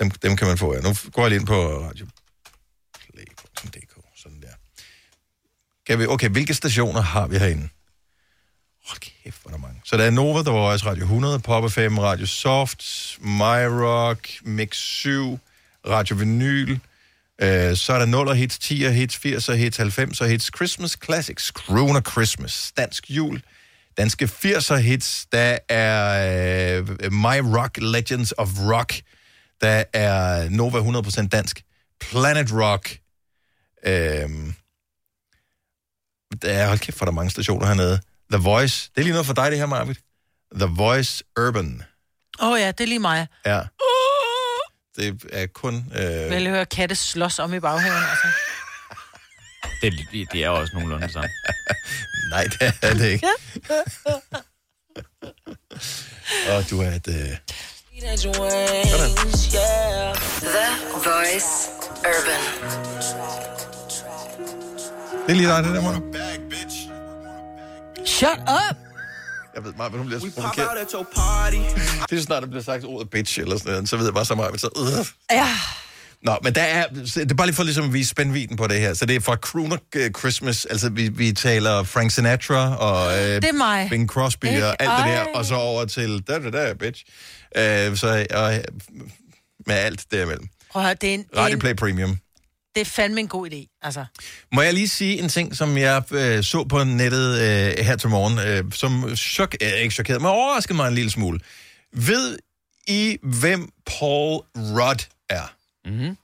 dem, 0.00 0.10
dem 0.10 0.36
kan 0.36 0.46
man 0.46 0.58
få. 0.58 0.74
Ja. 0.74 0.80
Nu 0.80 0.94
går 1.12 1.22
jeg 1.22 1.30
lige 1.30 1.38
ind 1.38 1.46
på 1.46 1.88
radioplay.dk. 1.88 3.96
Sådan 4.16 4.40
der. 4.40 4.48
Kan 5.86 5.98
vi, 5.98 6.06
okay, 6.06 6.28
hvilke 6.28 6.54
stationer 6.54 7.00
har 7.00 7.26
vi 7.26 7.38
herinde? 7.38 7.68
Hold 8.86 9.00
kæft, 9.00 9.42
hvor 9.42 9.50
er 9.50 9.54
der 9.54 9.62
mange. 9.62 9.80
Så 9.84 9.96
der 9.96 10.04
er 10.04 10.10
Nova, 10.10 10.42
der 10.42 10.50
var 10.50 10.58
også 10.58 10.86
Radio 10.86 11.02
100, 11.02 11.38
Pop 11.38 11.70
FM, 11.70 11.98
Radio 11.98 12.26
Soft, 12.26 12.84
MyRock, 13.20 14.28
Mix 14.42 14.76
7, 14.76 15.38
Radio 15.86 16.16
Vinyl, 16.16 16.78
øh, 17.42 17.76
så 17.76 17.92
er 17.92 17.98
der 18.06 18.24
0'er 18.24 18.34
hits, 18.34 18.58
10'er 18.64 18.88
hits, 18.88 19.16
80'er 19.16 19.52
hits, 19.52 19.80
90'er 19.80 20.24
hits, 20.24 20.50
Christmas 20.56 20.96
Classics, 21.04 21.44
Crooner 21.44 22.00
Christmas, 22.00 22.72
Dansk 22.76 23.10
Jul, 23.10 23.42
danske 23.98 24.24
80'er 24.24 24.74
hits, 24.76 25.26
der 25.32 25.58
er 25.68 26.78
øh, 26.78 27.12
My 27.12 27.56
Rock, 27.58 27.78
Legends 27.80 28.34
of 28.38 28.48
Rock, 28.58 28.92
der 29.60 29.84
er 29.92 30.48
Nova 30.48 30.78
100% 30.78 31.28
dansk, 31.28 31.62
Planet 32.00 32.52
Rock, 32.52 32.90
øh, 33.86 34.52
der 36.42 36.52
er, 36.52 36.66
hold 36.68 36.78
kæft, 36.78 36.98
for 36.98 37.04
der 37.04 37.12
er 37.12 37.14
mange 37.14 37.30
stationer 37.30 37.66
hernede. 37.66 38.00
The 38.32 38.42
Voice, 38.42 38.90
det 38.94 39.00
er 39.00 39.04
lige 39.04 39.12
noget 39.12 39.26
for 39.26 39.34
dig, 39.34 39.50
det 39.50 39.58
her, 39.58 39.66
Marvitt. 39.66 40.00
The 40.54 40.66
Voice 40.76 41.24
Urban, 41.40 41.82
Åh 42.40 42.48
oh, 42.48 42.60
ja, 42.60 42.66
det 42.66 42.80
er 42.80 42.86
lige 42.86 42.98
mig. 42.98 43.26
ja. 43.46 43.60
Det 44.96 45.24
er 45.32 45.46
kun... 45.46 45.92
Øh, 45.94 46.30
Vel 46.30 46.48
høre 46.48 46.66
katte 46.66 46.94
slås 46.94 47.38
om 47.38 47.54
i 47.54 47.60
baghaven, 47.60 48.02
altså. 48.10 48.26
Det, 49.82 49.92
det, 50.12 50.32
det 50.32 50.44
er 50.44 50.48
også 50.48 50.72
nogenlunde 50.74 51.12
sammen. 51.12 51.30
Nej, 52.32 52.44
det 52.44 52.72
er 52.82 52.94
det 52.94 53.08
ikke. 53.08 53.26
Og 56.56 56.70
du 56.70 56.80
er 56.80 56.90
et... 56.90 57.08
Øh, 57.08 57.36
The 60.42 60.66
Voice 61.04 61.70
Urban. 61.98 62.42
det 65.26 65.32
er 65.32 65.34
lige 65.34 65.48
dig, 65.48 65.64
det 65.64 65.74
der, 65.74 65.82
Mona. 65.82 66.00
Shut 68.04 68.38
up! 68.38 68.85
Jeg 69.56 69.64
ved 69.64 69.72
meget, 69.76 69.92
hun 69.92 70.06
bliver 70.06 70.20
så 70.20 70.30
provokeret. 70.34 70.68
Det 72.10 72.18
er 72.18 72.22
snart, 72.22 72.42
der 72.42 72.48
bliver 72.48 72.62
sagt 72.62 72.84
ordet 72.84 73.10
bitch 73.10 73.40
eller 73.40 73.58
sådan 73.58 73.72
noget, 73.72 73.88
så 73.88 73.96
ved 73.96 74.04
jeg 74.04 74.14
bare 74.14 74.24
så 74.24 74.34
meget, 74.34 74.60
så... 74.60 74.68
Øh. 74.76 75.06
Ja. 75.36 75.48
Nå, 76.22 76.36
men 76.42 76.54
der 76.54 76.62
er, 76.62 76.86
det 76.88 77.30
er 77.30 77.34
bare 77.34 77.46
lige 77.46 77.56
for 77.56 77.62
ligesom 77.62 77.84
at 77.84 77.92
vise 77.92 78.10
spændviden 78.10 78.56
på 78.56 78.66
det 78.66 78.80
her. 78.80 78.94
Så 78.94 79.06
det 79.06 79.16
er 79.16 79.20
fra 79.20 79.36
Crooner 79.36 79.76
øh, 79.94 80.10
Christmas, 80.18 80.64
altså 80.64 80.88
vi, 80.90 81.08
vi 81.08 81.32
taler 81.32 81.82
Frank 81.82 82.10
Sinatra 82.10 82.76
og 82.76 83.18
øh, 83.18 83.24
Det 83.24 83.44
er 83.44 83.52
mig. 83.52 83.86
Bing 83.90 84.08
Crosby 84.08 84.44
Ikke? 84.44 84.66
og 84.66 84.76
alt 84.82 84.90
det 84.90 85.12
der, 85.12 85.22
Ej. 85.22 85.26
og 85.34 85.44
så 85.44 85.54
over 85.54 85.84
til 85.84 86.22
da 86.28 86.38
da 86.38 86.50
da, 86.50 86.72
bitch. 86.72 87.04
Øh, 87.56 87.96
så 87.96 88.26
og, 88.34 88.52
med 89.66 89.74
alt 89.74 90.04
derimellem. 90.10 90.48
Prøv 90.70 90.82
at 90.82 90.86
høre, 90.86 90.94
det 91.00 91.10
er, 91.10 91.14
en, 91.14 91.22
det, 91.22 91.36
Radio 91.36 91.54
en, 91.54 91.60
Play 91.60 91.74
Premium. 91.74 92.18
Det 92.76 92.80
er 92.80 92.84
fandme 92.84 93.20
en 93.20 93.28
god 93.28 93.50
idé. 93.50 93.78
Altså, 93.82 94.04
Må 94.52 94.62
jeg 94.62 94.74
lige 94.74 94.88
sige 94.88 95.22
en 95.22 95.28
ting, 95.28 95.56
som 95.56 95.76
jeg 95.76 96.02
øh, 96.12 96.44
så 96.44 96.64
på 96.64 96.84
nettet 96.84 97.40
øh, 97.40 97.84
her 97.84 97.96
til 97.96 98.08
morgen, 98.08 98.38
øh, 98.38 98.72
som 98.72 99.16
chok, 99.16 99.56
øh, 99.62 99.72
ikke 99.72 99.94
chokeret, 99.94 100.22
men 100.22 100.30
overraskede 100.30 100.76
mig 100.76 100.88
en 100.88 100.94
lille 100.94 101.10
smule. 101.10 101.40
Ved 101.92 102.38
I, 102.86 103.18
hvem 103.22 103.68
Paul 103.86 104.42
Rudd 104.56 105.08
er? 105.28 105.54
Mm-hmm. 105.84 106.16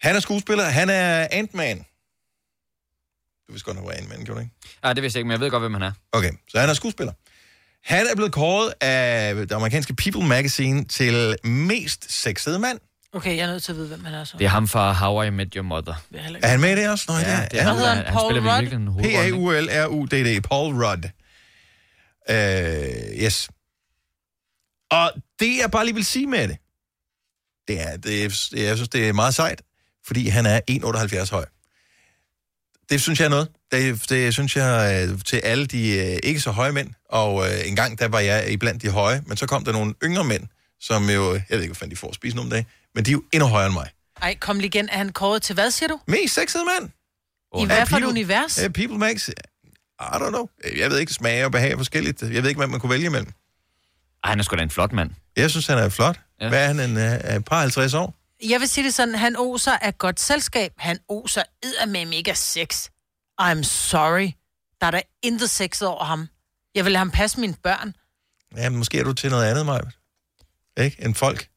Han 0.00 0.16
er 0.16 0.20
skuespiller, 0.20 0.64
han 0.64 0.90
er 0.90 1.26
Ant-Man. 1.30 1.78
Du 3.48 3.52
vidste 3.52 3.64
godt, 3.64 3.76
han 3.76 3.86
var 3.86 3.92
Ant-Man, 3.92 4.24
gjorde 4.24 4.40
du 4.40 4.44
ikke? 4.44 4.54
Nej, 4.82 4.92
det 4.92 5.02
vidste 5.02 5.16
jeg 5.16 5.20
ikke, 5.20 5.28
men 5.28 5.32
jeg 5.32 5.40
ved 5.40 5.50
godt, 5.50 5.62
hvem 5.62 5.74
han 5.74 5.82
er. 5.82 5.92
Okay, 6.12 6.32
så 6.48 6.60
han 6.60 6.68
er 6.68 6.74
skuespiller. 6.74 7.12
Han 7.84 8.06
er 8.06 8.14
blevet 8.14 8.32
kåret 8.32 8.74
af 8.80 9.34
det 9.34 9.52
amerikanske 9.52 9.94
People 9.94 10.26
Magazine 10.28 10.84
til 10.84 11.36
mest 11.44 12.12
sexede 12.22 12.58
mand. 12.58 12.78
Okay, 13.18 13.36
jeg 13.36 13.42
er 13.42 13.46
nødt 13.46 13.62
til 13.62 13.72
at 13.72 13.76
vide, 13.78 13.88
hvem 13.88 14.04
han 14.04 14.14
er 14.14 14.24
så. 14.24 14.38
Det 14.38 14.44
er 14.44 14.48
ham 14.48 14.68
fra 14.68 14.92
How 14.92 15.22
I 15.22 15.30
Met 15.30 15.54
Your 15.54 15.62
Mother. 15.62 15.94
Er 16.42 16.48
han 16.48 16.60
med 16.60 16.72
i 16.72 16.80
det 16.80 16.90
også? 16.90 17.04
Nå, 17.08 17.14
Ja, 17.14 17.30
ja, 17.38 17.44
det 17.50 17.60
er 17.60 17.62
ham, 17.62 17.76
hedder 17.76 17.88
der- 17.88 17.94
han? 17.96 18.04
han 18.04 18.14
Paul 18.14 18.38
Rudd? 18.38 19.02
P-A-U-L-R-U-D-D, 19.02 20.40
Paul 20.42 20.74
Rudd. 20.84 21.04
Uh, 22.30 22.34
yes. 23.24 23.48
Og 24.90 25.12
det 25.40 25.58
jeg 25.58 25.70
bare 25.70 25.84
lige 25.84 25.94
vil 25.94 26.04
sige 26.04 26.26
med 26.26 26.48
det, 26.48 26.56
Det 27.68 27.80
er, 27.80 27.96
det 27.96 28.24
er, 28.24 28.28
det- 28.28 28.62
jeg 28.64 28.76
synes, 28.76 28.88
det 28.88 29.08
er 29.08 29.12
meget 29.12 29.34
sejt, 29.34 29.62
fordi 30.06 30.28
han 30.28 30.46
er 30.46 30.60
1,78 30.70 31.30
høj. 31.30 31.44
Det 32.90 33.00
synes 33.02 33.18
jeg 33.20 33.24
er 33.26 33.30
noget. 33.30 33.48
Det, 33.72 34.08
det 34.10 34.32
synes 34.32 34.56
jeg 34.56 35.08
øh, 35.10 35.18
til 35.24 35.36
alle 35.36 35.66
de 35.66 35.98
øh, 36.12 36.18
ikke 36.22 36.40
så 36.40 36.50
høje 36.50 36.72
mænd. 36.72 36.90
Og 37.10 37.46
øh, 37.46 37.68
en 37.68 37.76
gang, 37.76 37.98
der 37.98 38.08
var 38.08 38.20
jeg 38.20 38.50
iblandt 38.52 38.82
de 38.82 38.88
høje, 38.90 39.22
men 39.26 39.36
så 39.36 39.46
kom 39.46 39.64
der 39.64 39.72
nogle 39.72 39.94
yngre 40.04 40.24
mænd, 40.24 40.46
som 40.80 41.10
jo, 41.10 41.32
jeg 41.34 41.42
ved 41.50 41.58
ikke, 41.60 41.66
hvad 41.66 41.74
fanden 41.74 41.90
de 41.90 41.96
får 42.00 42.08
at 42.08 42.14
spise 42.14 42.36
nogle 42.36 42.50
dage, 42.50 42.66
men 42.94 43.04
de 43.04 43.10
er 43.10 43.12
jo 43.12 43.22
endnu 43.32 43.48
højere 43.48 43.66
end 43.66 43.74
mig. 43.74 43.90
Ej, 44.22 44.34
kom 44.40 44.56
lige 44.56 44.66
igen. 44.66 44.88
Er 44.88 44.96
han 44.96 45.12
kåret 45.12 45.42
til 45.42 45.54
hvad, 45.54 45.70
siger 45.70 45.88
du? 45.88 46.00
Mest 46.06 46.34
sexede 46.34 46.64
mand. 46.64 46.90
I 47.62 47.66
hvad 47.66 47.86
for 47.86 47.96
et 47.96 48.04
univers? 48.04 48.58
Uh, 48.58 48.72
people 48.72 48.98
makes... 48.98 49.28
I 50.00 50.14
don't 50.14 50.28
know. 50.28 50.48
Jeg 50.76 50.90
ved 50.90 50.98
ikke, 50.98 51.12
smag 51.12 51.44
og 51.44 51.52
behag 51.52 51.72
er 51.72 51.76
forskelligt. 51.76 52.22
Jeg 52.22 52.42
ved 52.42 52.48
ikke, 52.48 52.58
hvad 52.58 52.66
man 52.66 52.80
kunne 52.80 52.90
vælge 52.90 53.06
imellem. 53.06 53.32
Ej, 54.24 54.30
han 54.30 54.38
er 54.38 54.42
sgu 54.42 54.56
da 54.56 54.62
en 54.62 54.70
flot 54.70 54.92
mand. 54.92 55.10
Jeg 55.36 55.50
synes, 55.50 55.66
han 55.66 55.78
er 55.78 55.88
flot. 55.88 56.20
Ja. 56.40 56.48
Hvad 56.48 56.62
er 56.62 56.66
han, 56.66 56.80
en, 56.80 57.36
uh, 57.36 57.44
par 57.44 57.60
50 57.60 57.94
år? 57.94 58.14
Jeg 58.48 58.60
vil 58.60 58.68
sige 58.68 58.84
det 58.84 58.94
sådan, 58.94 59.14
han 59.14 59.36
oser 59.36 59.72
af 59.72 59.98
godt 59.98 60.20
selskab. 60.20 60.72
Han 60.78 60.98
oser 61.08 61.42
med 61.86 62.06
mega 62.06 62.34
sex. 62.34 62.88
I'm 63.42 63.62
sorry. 63.62 64.30
Der 64.80 64.86
er 64.86 64.90
der 64.90 65.00
intet 65.22 65.50
sex 65.50 65.82
over 65.82 66.04
ham. 66.04 66.28
Jeg 66.74 66.84
vil 66.84 66.92
lade 66.92 66.98
ham 66.98 67.10
passe 67.10 67.40
mine 67.40 67.54
børn. 67.62 67.94
Ja, 68.56 68.68
men 68.68 68.78
måske 68.78 68.98
er 68.98 69.04
du 69.04 69.12
til 69.12 69.30
noget 69.30 69.50
andet, 69.50 69.66
Maja. 69.66 69.80
Ikke? 70.76 71.04
En 71.04 71.14
folk. 71.14 71.48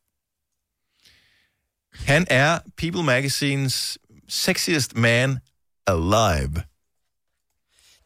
Han 2.05 2.27
er 2.29 2.59
People 2.77 3.03
Magazines 3.03 3.97
sexiest 4.29 4.95
man 4.95 5.39
alive. 5.87 6.63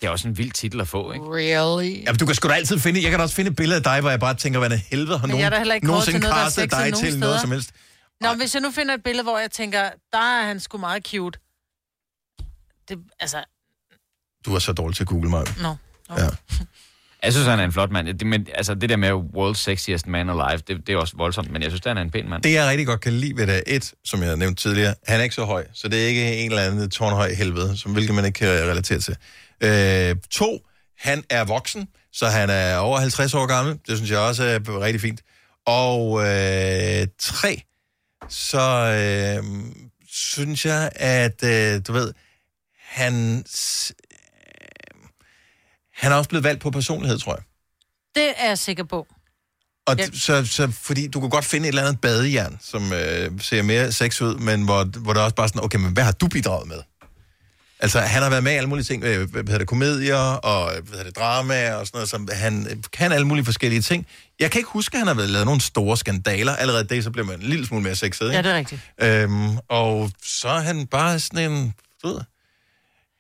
Det 0.02 0.08
er 0.08 0.10
også 0.10 0.28
en 0.28 0.38
vild 0.38 0.52
titel 0.52 0.82
at 0.82 0.88
få, 0.88 1.12
ikke? 1.12 1.26
Really? 1.26 2.04
Ja, 2.04 2.12
men 2.12 2.20
du 2.20 2.26
kan 2.26 2.36
sgu 2.36 2.48
da 2.48 2.54
altid 2.54 2.80
finde... 2.80 3.02
Jeg 3.04 3.10
kan 3.10 3.20
da 3.20 3.24
også 3.24 3.36
finde 3.36 3.50
et 3.52 3.56
billede 3.56 3.78
af 3.78 3.84
dig, 3.84 4.02
hvor 4.02 4.10
jeg 4.10 4.20
bare 4.20 4.34
tænker, 4.34 4.60
hvad 4.60 4.70
i 4.70 4.78
helvede 4.78 5.18
har 5.18 5.28
nogen 5.28 5.46
er 5.46 5.80
nogensinde 5.84 6.20
noget, 6.20 6.46
er 6.46 6.50
sexet 6.50 6.72
dig 6.72 6.80
nogen 6.80 6.93
til 6.93 7.20
noget 7.20 7.20
steder. 7.20 7.39
som 7.39 7.52
helst. 7.52 7.72
Nå, 8.22 8.34
hvis 8.34 8.54
jeg 8.54 8.62
nu 8.62 8.72
finder 8.72 8.93
et 8.93 9.04
billede, 9.04 9.24
hvor 9.24 9.39
jeg 9.39 9.52
tænker, 9.52 9.89
der 10.12 10.18
er 10.18 10.46
han 10.48 10.60
sgu 10.60 10.78
meget 10.78 11.08
cute. 11.08 11.39
Det, 12.89 13.00
altså, 13.20 13.43
Du 14.46 14.56
er 14.56 14.60
så 14.60 14.74
dårlig 14.74 14.96
til 14.96 15.04
at 15.04 15.08
google 15.08 15.30
mig. 15.30 15.46
nå. 15.62 15.76
Ja. 16.10 16.28
Jeg 17.26 17.34
synes, 17.34 17.48
han 17.48 17.60
er 17.60 17.64
en 17.64 17.72
flot 17.72 17.92
mand. 17.92 18.08
Det, 18.08 18.28
men, 18.28 18.48
altså, 18.56 18.76
det 18.76 18.90
der 18.90 18.96
med 18.96 19.12
world's 19.12 19.58
sexiest 19.58 20.08
man 20.08 20.30
alive, 20.30 20.62
det, 20.68 20.88
det 20.88 20.90
er 20.90 20.98
også 20.98 21.14
voldsomt, 21.18 21.52
men 21.52 21.62
jeg 21.62 21.72
synes, 21.72 21.82
han 21.86 21.98
er 21.98 22.02
en 22.02 22.12
pæn 22.12 22.30
mand. 22.30 22.44
Det, 22.44 22.54
jeg 22.54 22.68
rigtig 22.68 22.88
godt 22.88 23.02
kan 23.02 23.14
lide 23.14 23.38
ved 23.38 23.48
det, 23.48 23.56
er 23.56 23.62
et, 23.68 23.94
som 24.04 24.24
jeg 24.24 24.38
nævnte 24.38 24.62
tidligere, 24.64 24.96
han 25.08 25.20
er 25.20 25.24
ikke 25.24 25.36
så 25.36 25.46
høj, 25.46 25.66
så 25.74 25.88
det 25.88 26.04
er 26.04 26.08
ikke 26.08 26.36
en 26.38 26.52
eller 26.52 26.64
anden 26.64 26.90
tårnhøj 26.90 27.34
helvede, 27.34 27.78
som 27.78 27.94
hvilket 27.94 28.16
man 28.16 28.26
ikke 28.26 28.38
kan 28.38 28.48
relatere 28.48 29.00
til. 29.00 29.16
Øh, 29.62 30.16
to, 30.32 30.60
han 30.98 31.24
er 31.30 31.44
voksen, 31.44 31.88
så 32.14 32.26
han 32.28 32.50
er 32.50 32.78
over 32.78 33.00
50 33.00 33.34
år 33.34 33.46
gammel. 33.46 33.80
Det 33.88 33.98
synes 33.98 34.12
jeg 34.12 34.20
også 34.20 34.44
er 34.44 34.82
rigtig 34.82 35.02
fint. 35.02 35.22
Og 35.66 36.20
øh, 36.20 37.08
tre, 37.20 37.62
så 38.30 38.62
øh, 38.96 39.44
synes 40.08 40.66
jeg, 40.66 40.90
at 40.96 41.44
øh, 41.44 41.82
du 41.88 41.94
ved, 41.94 42.14
han, 42.80 43.44
han 45.96 46.12
er 46.12 46.16
også 46.16 46.30
blevet 46.30 46.43
valgt 46.43 46.62
på 46.62 46.72
personlighed, 46.72 47.20
tror 47.20 47.36
jeg. 47.36 47.43
Det 48.16 48.34
er 48.38 48.48
jeg 48.48 48.58
sikker 48.58 48.84
på. 48.84 49.08
Og 49.88 49.98
ja. 49.98 50.06
så, 50.14 50.46
så, 50.46 50.72
fordi 50.72 51.08
du 51.08 51.20
kan 51.20 51.30
godt 51.30 51.46
finde 51.46 51.66
et 51.66 51.68
eller 51.68 51.82
andet 51.82 52.02
badejern, 52.02 52.58
som 52.62 52.93
øh, 52.93 53.32
ser 53.41 53.62
mere 53.62 53.91
sex 53.91 54.22
ud, 54.22 54.36
men 54.36 54.64
hvor, 54.64 54.84
hvor 55.00 55.14
der 55.14 55.22
også 55.22 55.36
bare 55.36 55.48
sådan, 55.48 55.64
okay, 55.64 55.80
men 55.80 55.93
hvad 55.93 56.04
har 56.04 56.12
du 56.12 56.28
bidraget 56.28 56.68
med? 56.68 56.80
Altså, 57.80 58.00
han 58.00 58.24
har 58.24 58.30
været 58.30 58.43
med 58.43 58.52
i 58.52 58.56
alle 58.56 58.70
mulige 58.70 58.86
ting, 58.86 59.04
øh, 59.04 59.32
hvad 59.32 59.43
hedder 59.43 59.58
det, 59.58 59.68
komedier 59.68 60.18
og 60.18 60.76
øh, 60.76 60.84
hvad 60.84 60.91
hedder 60.91 61.04
det, 61.04 61.16
drama 61.16 61.74
og 61.74 61.88
sådan 61.88 61.98
noget, 61.98 62.10
som 62.10 62.28
han 62.32 62.68
øh, 62.70 62.78
kan 62.93 63.12
alle 63.12 63.28
mulige 63.28 63.46
forskellige 63.46 63.82
ting. 63.82 64.08
Jeg 64.39 64.52
kan 64.52 64.60
ikke 64.60 64.70
huske, 64.70 64.96
at 64.96 65.00
han 65.00 65.08
har 65.08 65.14
været 65.14 65.30
lavet 65.30 65.46
nogle 65.46 65.62
store 65.62 65.98
skandaler. 65.98 66.56
Allerede 66.56 66.84
det, 66.84 67.04
så 67.04 67.12
bliver 67.12 67.26
man 67.26 67.36
en 67.36 67.41
lille 67.41 67.66
smule 67.66 67.84
mere 67.84 67.96
sexet, 67.96 68.26
ikke? 68.26 68.36
Ja, 68.36 68.41
det 68.41 68.52
er 68.52 68.56
rigtigt. 68.56 68.82
Øhm, 69.02 69.58
og 69.70 70.12
så 70.24 70.48
er 70.48 70.60
han 70.60 70.88
bare 70.88 71.20
sådan 71.20 71.52
en, 71.52 71.74
du 72.04 72.08
ved, 72.08 72.22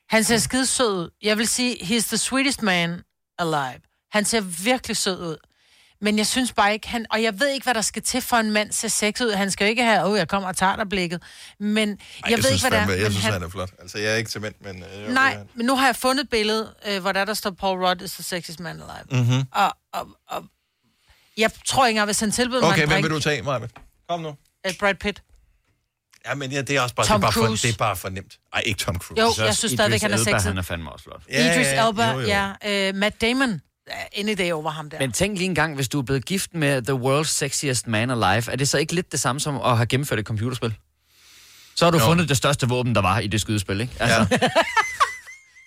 Han 0.09 0.23
ser 0.23 0.37
skide 0.37 0.65
sød 0.65 0.93
ud. 0.93 1.09
Jeg 1.21 1.37
vil 1.37 1.47
sige, 1.47 1.75
he's 1.75 2.07
the 2.07 2.17
sweetest 2.17 2.61
man 2.61 3.01
alive. 3.39 3.81
Han 4.11 4.25
ser 4.25 4.41
virkelig 4.41 4.97
sød 4.97 5.19
ud. 5.19 5.37
Men 6.01 6.17
jeg 6.17 6.27
synes 6.27 6.53
bare 6.53 6.73
ikke, 6.73 6.87
han... 6.87 7.05
Og 7.09 7.23
jeg 7.23 7.39
ved 7.39 7.47
ikke, 7.49 7.63
hvad 7.63 7.73
der 7.73 7.81
skal 7.81 8.01
til 8.01 8.21
for 8.21 8.37
en 8.37 8.51
mand 8.51 8.71
ser 8.71 8.87
sex 8.87 9.21
ud. 9.21 9.31
Han 9.31 9.51
skal 9.51 9.65
jo 9.65 9.69
ikke 9.69 9.83
have, 9.83 10.03
åh, 10.03 10.11
oh, 10.11 10.17
jeg 10.17 10.27
kommer 10.27 10.49
og 10.49 10.57
tager 10.57 10.75
dig 10.75 10.89
blikket. 10.89 11.21
Men 11.59 11.89
Ej, 11.89 11.97
jeg, 12.23 12.31
jeg 12.31 12.37
ved 12.37 12.43
synes 12.43 12.63
ikke, 12.63 12.77
hvad 12.77 12.87
det 12.87 12.99
er. 12.99 13.03
Jeg 13.03 13.11
synes, 13.11 13.23
han... 13.23 13.33
han... 13.33 13.43
er 13.43 13.49
flot. 13.49 13.69
Altså, 13.79 13.97
jeg 13.97 14.11
er 14.13 14.15
ikke 14.15 14.29
til 14.29 14.41
mænd, 14.41 14.55
men... 14.61 14.83
Øh, 14.83 15.13
Nej, 15.13 15.37
men 15.55 15.65
nu 15.65 15.75
har 15.75 15.85
jeg 15.85 15.95
fundet 15.95 16.23
et 16.23 16.29
billede, 16.29 16.73
øh, 16.87 17.01
hvor 17.01 17.11
der, 17.11 17.25
der 17.25 17.33
står, 17.33 17.49
Paul 17.51 17.85
Rudd 17.85 18.01
is 18.01 18.11
the 18.11 18.23
sexiest 18.23 18.59
man 18.59 18.81
alive. 18.81 19.23
Mm-hmm. 19.23 19.43
Og, 19.51 19.77
og, 19.93 20.07
og 20.27 20.45
jeg 21.37 21.51
tror 21.65 21.85
ikke 21.85 21.95
engang, 21.95 22.05
hvis 22.05 22.19
han 22.19 22.31
tilbyder 22.31 22.61
mig 22.61 22.69
Okay, 22.69 22.87
hvem 22.87 23.03
vil 23.03 23.11
du 23.11 23.19
tage, 23.19 23.41
Maja? 23.41 23.67
Kom 24.09 24.21
nu. 24.21 24.35
Øh, 24.67 24.73
Brad 24.79 24.95
Pitt. 24.95 25.21
Ja, 26.29 26.35
men 26.35 26.51
ja, 26.51 26.61
det 26.61 26.75
er 26.75 26.81
også 26.81 26.95
bare, 26.95 27.05
Tom 27.07 27.21
det 27.21 27.27
er 27.27 27.31
bare, 27.31 27.33
for, 27.33 27.45
Cruise. 27.45 27.67
det 27.67 27.73
er 27.73 27.77
bare 27.77 27.95
for 27.95 28.09
nemt. 28.09 28.37
Ej, 28.53 28.61
ikke 28.65 28.77
Tom 28.79 28.95
Cruise. 28.99 29.21
Jo, 29.41 29.45
jeg 29.45 29.55
synes 29.55 29.71
stadigvæk, 29.73 30.01
han 30.01 30.11
er 30.11 30.17
Elba, 30.17 30.31
sexet. 30.31 30.41
han 30.47 30.57
er 30.57 30.61
fandme 30.61 30.91
også 30.91 31.03
flot. 31.03 31.21
Ja, 31.31 31.53
Idris 31.53 31.67
ja, 31.67 31.87
Elba, 31.89 32.11
jo, 32.11 32.19
jo. 32.19 32.27
ja. 32.27 32.87
Øh, 32.89 32.95
Matt 32.95 33.21
Damon. 33.21 33.61
Any 34.17 34.33
day 34.37 34.51
over 34.51 34.69
ham 34.71 34.89
der. 34.89 34.99
Men 34.99 35.11
tænk 35.11 35.37
lige 35.37 35.45
en 35.45 35.55
gang, 35.55 35.75
hvis 35.75 35.87
du 35.89 35.99
er 35.99 36.03
blevet 36.03 36.25
gift 36.25 36.53
med 36.53 36.81
The 36.81 36.93
World's 36.93 37.23
Sexiest 37.37 37.87
Man 37.87 38.09
Alive, 38.11 38.51
er 38.51 38.55
det 38.55 38.69
så 38.69 38.77
ikke 38.77 38.93
lidt 38.95 39.11
det 39.11 39.19
samme 39.19 39.39
som 39.39 39.55
at 39.61 39.75
have 39.77 39.85
gennemført 39.85 40.19
et 40.19 40.25
computerspil? 40.25 40.73
Så 41.75 41.85
har 41.85 41.91
du 41.91 41.97
Jo. 41.97 42.03
fundet 42.05 42.29
det 42.29 42.37
største 42.37 42.67
våben, 42.67 42.95
der 42.95 43.01
var 43.01 43.19
i 43.19 43.27
det 43.27 43.41
skydespil, 43.41 43.81
ikke? 43.81 43.93
Altså, 43.99 44.37
Ja. 44.41 44.47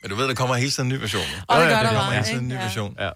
Men 0.02 0.10
du 0.10 0.16
ved, 0.16 0.28
der 0.28 0.34
kommer 0.34 0.54
hele 0.56 0.70
tiden 0.70 0.88
en 0.92 0.96
ny 0.96 1.00
version. 1.00 1.22
Og 1.48 1.60
det 1.60 1.68
gør 1.68 1.76
der 1.82 1.88
kommer 1.88 2.12
hele 2.12 2.24
tiden 2.24 2.38
en 2.38 2.48
ny 2.48 2.52
ikke? 2.52 2.60
Ja. 2.60 2.64
version. 2.66 2.96
Ja. 3.00 3.10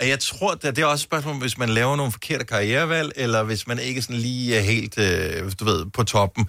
Og 0.00 0.08
jeg 0.08 0.20
tror, 0.20 0.52
at 0.52 0.62
det 0.62 0.78
er 0.78 0.86
også 0.86 1.02
et 1.02 1.08
spørgsmål, 1.08 1.34
hvis 1.38 1.58
man 1.58 1.68
laver 1.68 1.96
nogle 1.96 2.12
forkerte 2.12 2.44
karrierevalg, 2.44 3.12
eller 3.16 3.42
hvis 3.42 3.66
man 3.66 3.78
ikke 3.78 4.02
sådan 4.02 4.16
lige 4.16 4.56
er 4.56 4.60
helt, 4.60 4.98
øh, 4.98 5.52
du 5.60 5.64
ved, 5.64 5.86
på 5.90 6.02
toppen, 6.04 6.48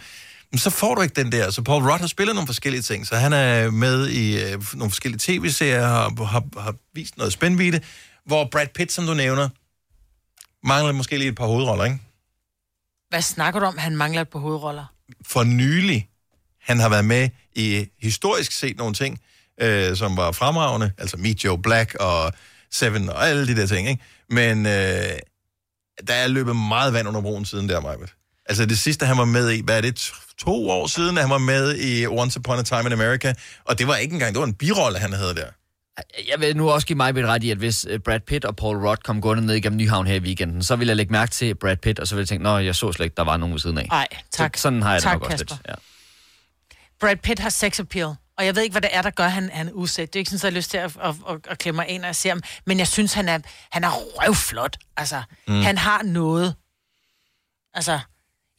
men 0.56 0.60
så 0.60 0.70
får 0.70 0.96
du 0.96 1.02
ikke 1.02 1.24
den 1.24 1.32
der. 1.32 1.50
Så 1.52 1.62
Paul 1.62 1.84
Rudd 1.84 2.00
har 2.00 2.08
spillet 2.08 2.36
nogle 2.36 2.48
forskellige 2.48 2.82
ting, 2.82 3.08
så 3.08 3.16
han 3.16 3.34
er 3.34 3.72
med 3.72 4.08
i 4.08 4.44
øh, 4.44 4.64
nogle 4.74 4.92
forskellige 4.92 5.20
tv-serier, 5.20 5.88
har, 5.88 6.26
har, 6.26 6.62
har 6.62 6.76
vist 6.94 7.18
noget 7.18 7.34
spændvidde, 7.34 7.80
hvor 8.26 8.48
Brad 8.52 8.68
Pitt, 8.68 8.92
som 8.92 9.06
du 9.06 9.14
nævner, 9.14 9.50
mangler 10.68 10.92
måske 10.92 11.18
lige 11.18 11.30
et 11.30 11.36
par 11.36 11.46
hovedroller, 11.46 11.86
ikke? 11.86 12.00
Hvad 13.10 13.22
snakker 13.22 13.60
du 13.60 13.66
om? 13.66 13.78
Han 13.78 13.98
mangler 13.98 14.22
et 14.22 14.30
på 14.30 14.40
hovedroller. 14.40 14.86
for 15.26 15.44
nylig. 15.44 16.10
Han 16.62 16.80
har 16.80 16.90
været 16.90 17.06
med 17.06 17.30
i 17.56 17.86
historisk 18.02 18.52
set 18.52 18.78
nogle 18.78 18.94
ting, 18.94 19.20
øh, 19.62 19.96
som 19.98 20.18
var 20.18 20.32
fremragende, 20.32 20.92
altså 20.98 21.18
Meet 21.18 21.44
Joe 21.44 21.62
Black 21.62 21.96
og 22.00 22.34
Seven 22.72 23.10
og 23.10 23.30
alle 23.30 23.48
de 23.48 23.56
der 23.56 23.68
ting, 23.68 23.90
ikke? 23.90 24.04
Men 24.30 24.66
øh, 24.66 25.18
der 26.08 26.14
er 26.14 26.28
løbet 26.28 26.56
meget 26.56 26.94
vand 26.94 27.08
under 27.08 27.22
broen 27.22 27.46
siden 27.46 27.70
der, 27.70 27.80
Majbet. 27.82 28.14
Altså 28.46 28.66
det 28.66 28.80
sidste, 28.80 29.06
han 29.06 29.18
var 29.18 29.26
med 29.26 29.52
i, 29.52 29.62
hvad 29.62 29.78
er 29.78 29.82
det, 29.82 30.12
to 30.38 30.70
år 30.70 30.88
siden, 30.88 31.18
at 31.18 31.24
han 31.24 31.32
var 31.32 31.38
med 31.38 31.78
i 31.78 32.08
Once 32.08 32.40
Upon 32.40 32.60
a 32.60 32.64
Time 32.64 32.82
in 32.86 32.92
America, 32.92 33.34
og 33.66 33.80
det 33.80 33.88
var 33.88 33.96
ikke 33.96 34.14
engang, 34.14 34.34
det 34.34 34.40
var 34.40 34.48
en 34.48 34.54
birolle, 34.54 35.00
han 35.00 35.14
havde 35.14 35.36
der. 35.36 35.48
Jeg 36.28 36.40
vil 36.40 36.58
nu 36.58 36.70
også 36.70 36.88
give 36.88 36.98
mig 36.98 37.10
et 37.10 37.26
ret 37.26 37.44
i, 37.44 37.52
at 37.52 37.58
hvis 37.58 37.86
øh, 37.90 38.00
Brad 38.00 38.20
Pitt 38.20 38.46
og 38.46 38.56
Paul 38.56 38.78
Rudd 38.88 38.98
kom 38.98 39.22
gående 39.22 39.46
ned 39.46 39.56
igennem 39.56 39.78
Nyhavn 39.78 40.08
her 40.08 40.16
i 40.16 40.20
weekenden, 40.20 40.64
så 40.64 40.76
ville 40.76 40.90
jeg 40.90 40.98
lægge 40.98 41.12
mærke 41.12 41.32
til 41.32 41.56
Brad 41.56 41.78
Pitt, 41.78 42.00
og 42.00 42.08
så 42.08 42.16
ville 42.16 42.22
jeg 42.22 42.28
tænke, 42.28 42.44
nå, 42.44 42.58
jeg 42.58 42.76
så 42.76 42.92
slet 42.92 43.06
ikke, 43.06 43.16
der 43.16 43.24
var 43.24 43.38
nogen 43.38 43.54
ved 43.54 43.60
siden 43.60 43.78
af. 43.78 43.88
Nej, 43.90 44.08
tak. 44.32 44.58
Så, 44.58 44.62
sådan 44.62 44.82
har 44.82 44.94
jeg 44.94 45.02
tak, 45.02 45.14
det 45.14 45.22
nok 45.22 45.32
også 45.32 45.46
Kasper. 45.46 45.56
lidt. 45.56 45.70
Ja. 45.70 45.74
Brad 47.00 47.16
Pitt 47.16 47.40
har 47.40 47.50
sex 47.50 47.80
appeal, 47.80 48.16
og 48.38 48.46
jeg 48.46 48.56
ved 48.56 48.64
ikke, 48.64 48.74
hvad 48.74 48.82
det 48.82 48.90
er, 48.94 49.02
der 49.02 49.10
gør, 49.10 49.26
at 49.26 49.32
han, 49.32 49.50
han 49.54 49.68
er 49.68 49.72
usæt. 49.74 50.14
Det 50.14 50.16
er 50.16 50.22
ikke 50.22 50.32
sådan, 50.32 50.38
at 50.38 50.44
jeg 50.44 50.52
har 50.52 50.58
lyst 50.58 50.72
til 50.72 50.78
at, 50.78 50.98
at, 51.04 51.16
at, 51.30 51.52
at 51.52 51.58
klemme 51.58 51.76
mig 51.76 51.88
ind, 51.88 52.06
jeg 52.06 52.16
ser 52.16 52.30
ham. 52.30 52.42
Men 52.66 52.80
jeg 52.80 52.88
synes, 52.88 53.14
han 53.14 53.30
er, 53.30 53.40
han 53.72 53.84
er 53.84 53.90
røvflot. 53.92 54.78
Altså, 54.98 55.22
mm. 55.48 55.62
han 55.62 55.78
har 55.78 56.04
noget. 56.04 56.56
Altså, 57.74 58.00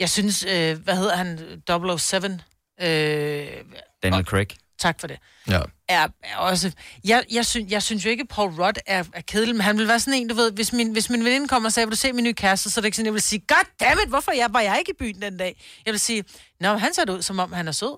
jeg 0.00 0.10
synes, 0.10 0.44
øh, 0.44 0.78
hvad 0.78 0.96
hedder 0.96 1.16
han? 1.16 1.98
007? 1.98 2.16
Øh, 2.80 2.88
Daniel 4.02 4.24
Craig. 4.24 4.46
tak 4.78 5.00
for 5.00 5.06
det. 5.06 5.18
Ja. 5.48 5.60
er, 5.88 6.08
er 6.22 6.36
også... 6.36 6.72
Jeg, 7.04 7.24
jeg, 7.32 7.46
synes, 7.46 7.72
jeg 7.72 7.82
synes 7.82 8.04
jo 8.04 8.10
ikke, 8.10 8.20
at 8.20 8.28
Paul 8.28 8.50
Rudd 8.50 8.76
er, 8.86 9.04
er 9.12 9.20
kedelig, 9.20 9.54
men 9.54 9.62
han 9.62 9.78
vil 9.78 9.88
være 9.88 10.00
sådan 10.00 10.20
en, 10.20 10.28
du 10.28 10.34
ved, 10.34 10.52
hvis 10.52 10.72
min, 10.72 10.92
hvis 10.92 11.10
min 11.10 11.24
veninde 11.24 11.48
kommer 11.48 11.68
og 11.68 11.72
siger, 11.72 11.86
vil 11.86 11.90
du 11.92 11.96
se 11.96 12.12
min 12.12 12.24
nye 12.24 12.32
kæreste, 12.34 12.70
så 12.70 12.80
er 12.80 12.82
det 12.82 12.86
ikke 12.86 12.96
sådan, 12.96 13.06
jeg 13.06 13.12
vil 13.14 13.22
sige, 13.22 13.42
god 13.48 13.64
damn 13.80 14.00
it, 14.02 14.08
hvorfor 14.08 14.32
jeg, 14.32 14.48
var 14.50 14.60
jeg 14.60 14.76
ikke 14.78 14.90
i 14.90 14.94
byen 14.98 15.22
den 15.22 15.36
dag? 15.36 15.64
Jeg 15.86 15.92
vil 15.92 16.00
sige, 16.00 16.24
nå, 16.60 16.76
han 16.76 16.94
ser 16.94 17.04
det 17.04 17.12
ud, 17.12 17.22
som 17.22 17.38
om 17.38 17.52
han 17.52 17.68
er 17.68 17.72
sød. 17.72 17.96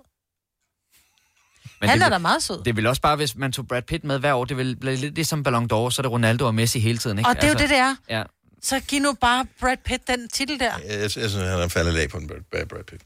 Men 1.80 1.90
Han 1.90 1.98
det 1.98 2.04
er 2.04 2.10
da 2.10 2.18
meget 2.18 2.42
sød. 2.42 2.64
Det 2.64 2.76
vil 2.76 2.86
også 2.86 3.02
bare, 3.02 3.16
hvis 3.16 3.36
man 3.36 3.52
tog 3.52 3.68
Brad 3.68 3.82
Pitt 3.82 4.04
med 4.04 4.18
hver 4.18 4.34
år, 4.34 4.44
det 4.44 4.56
vil 4.56 4.76
blive 4.76 4.96
lidt 4.96 5.14
ligesom 5.14 5.42
Ballon 5.42 5.64
d'Or, 5.64 5.90
så 5.90 5.94
er 5.98 6.02
det 6.02 6.10
Ronaldo 6.12 6.46
og 6.46 6.54
Messi 6.54 6.78
hele 6.78 6.98
tiden, 6.98 7.18
ikke? 7.18 7.28
Altså, 7.28 7.38
Og 7.38 7.42
det 7.42 7.62
er 7.62 7.66
jo 7.66 7.68
det, 7.68 7.70
det 7.70 7.78
er. 7.78 8.18
Ja. 8.18 8.22
Så 8.62 8.80
giv 8.88 9.00
nu 9.02 9.12
bare 9.20 9.46
Brad 9.60 9.76
Pitt 9.84 10.08
den 10.08 10.28
titel 10.28 10.58
der. 10.60 10.70
Jeg, 10.88 11.00
jeg 11.00 11.10
synes, 11.10 11.32
han 11.34 11.44
er 11.44 11.68
faldet 11.68 11.94
lag 11.94 12.08
på 12.10 12.16
en 12.18 12.26
Brad, 12.28 12.66
Brad 12.68 12.84
Pitt. 12.90 13.02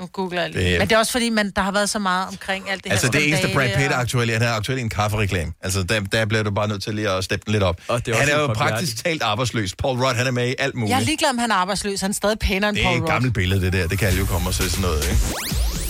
Nu 0.00 0.06
googler 0.06 0.40
jeg 0.42 0.50
lige. 0.50 0.64
Det 0.64 0.74
er- 0.74 0.78
Men 0.78 0.88
det 0.88 0.94
er 0.94 0.98
også 0.98 1.12
fordi, 1.12 1.30
man, 1.30 1.50
der 1.56 1.62
har 1.62 1.72
været 1.72 1.90
så 1.90 1.98
meget 1.98 2.28
omkring 2.28 2.70
alt 2.70 2.84
det 2.84 2.90
Altså 2.90 3.06
her. 3.06 3.10
det 3.12 3.28
eneste 3.28 3.48
Brad 3.54 3.68
Pitt 3.76 3.86
er 3.90 3.94
og- 3.94 4.00
aktuelt, 4.00 4.32
han 4.32 4.42
er 4.42 4.52
aktuelt 4.52 4.78
i 4.78 4.82
en 4.82 4.88
kaffereklame. 4.88 5.52
Altså 5.62 5.82
der, 5.82 6.00
der 6.00 6.24
bliver 6.26 6.42
du 6.42 6.50
bare 6.50 6.68
nødt 6.68 6.82
til 6.82 6.94
lige 6.94 7.10
at 7.10 7.24
steppe 7.24 7.44
den 7.46 7.52
lidt 7.52 7.62
op. 7.62 7.80
Og 7.88 8.06
det 8.06 8.14
er 8.14 8.18
han 8.18 8.28
er 8.28 8.38
jo 8.40 8.46
praktisk 8.46 9.04
talt 9.04 9.22
arbejdsløs. 9.22 9.74
Paul 9.74 9.98
Rudd, 10.04 10.16
han 10.16 10.26
er 10.26 10.30
med 10.30 10.48
i 10.48 10.54
alt 10.58 10.74
muligt. 10.74 10.90
Jeg 10.90 11.00
er 11.00 11.04
ligeglad, 11.04 11.30
om 11.30 11.38
han 11.38 11.50
er 11.50 11.54
arbejdsløs. 11.54 12.00
Han 12.00 12.10
er 12.10 12.14
stadig 12.14 12.38
pænere 12.38 12.68
end 12.68 12.76
det 12.76 12.82
er 12.84 12.88
Paul 12.88 12.96
et 12.96 13.02
Rudd. 13.02 13.10
gammelt 13.12 13.34
billede, 13.34 13.60
det 13.60 13.72
der. 13.72 13.86
Det 13.88 13.98
kan 13.98 14.08
alle 14.08 14.20
jo 14.20 14.26
komme 14.26 14.48
og 14.48 14.54
se 14.54 14.70
sådan 14.70 14.82
noget, 14.82 15.04
ikke? 15.10 15.20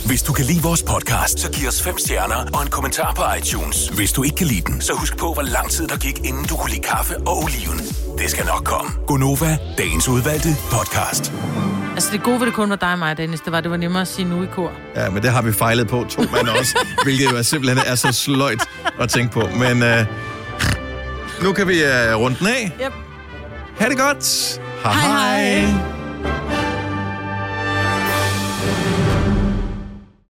Hvis 0.08 0.22
du 0.22 0.32
kan 0.32 0.44
lide 0.44 0.62
vores 0.62 0.82
podcast, 0.82 1.38
så 1.40 1.50
giv 1.52 1.68
os 1.68 1.82
fem 1.82 1.98
stjerner 1.98 2.50
og 2.54 2.62
en 2.62 2.70
kommentar 2.70 3.12
på 3.16 3.22
iTunes. 3.38 3.88
Hvis 3.88 4.12
du 4.12 4.22
ikke 4.22 4.36
kan 4.36 4.46
lide 4.46 4.60
den, 4.60 4.80
så 4.80 4.92
husk 4.92 5.16
på, 5.18 5.32
hvor 5.32 5.42
lang 5.42 5.70
tid 5.70 5.88
der 5.88 5.96
gik, 5.96 6.18
inden 6.24 6.44
du 6.44 6.56
kunne 6.56 6.70
lide 6.70 6.82
kaffe 6.82 7.16
og 7.16 7.36
oliven. 7.42 7.78
Det 8.18 8.30
skal 8.30 8.46
nok 8.46 8.64
komme. 8.64 8.90
Gonova, 9.06 9.58
dagens 9.78 10.08
udvalgte 10.08 10.48
podcast. 10.72 11.32
Altså 11.94 12.08
det 12.12 12.22
gode 12.22 12.40
ved 12.40 12.46
det 12.46 12.54
kun 12.54 12.70
var 12.70 12.76
dig 12.76 12.92
og 12.92 12.98
mig, 12.98 13.16
Dennis, 13.16 13.40
det 13.40 13.52
var, 13.52 13.60
det 13.60 13.70
var 13.70 13.76
nemmere 13.76 14.02
at 14.02 14.08
sige 14.08 14.28
nu 14.28 14.42
i 14.42 14.46
kor. 14.46 14.72
Ja, 14.96 15.10
men 15.10 15.22
det 15.22 15.30
har 15.30 15.42
vi 15.42 15.52
fejlet 15.52 15.88
på 15.88 16.04
to 16.08 16.22
mand 16.22 16.48
også, 16.48 16.78
hvilket 17.04 17.24
jo 17.30 17.36
er 17.36 17.42
simpelthen 17.42 17.78
er 17.86 17.94
så 17.94 18.12
sløjt 18.12 18.62
at 19.00 19.10
tænke 19.10 19.32
på. 19.32 19.42
Men 19.58 19.82
øh, 19.82 20.06
nu 21.42 21.52
kan 21.52 21.68
vi 21.68 21.82
øh, 21.84 22.14
runde 22.16 22.36
den 22.38 22.46
af. 22.46 22.72
Yep. 22.84 22.92
Ha' 23.78 23.88
det 23.88 23.98
godt. 23.98 24.60
Hej, 24.82 24.92
hej. 24.92 25.60
hej. 25.60 26.07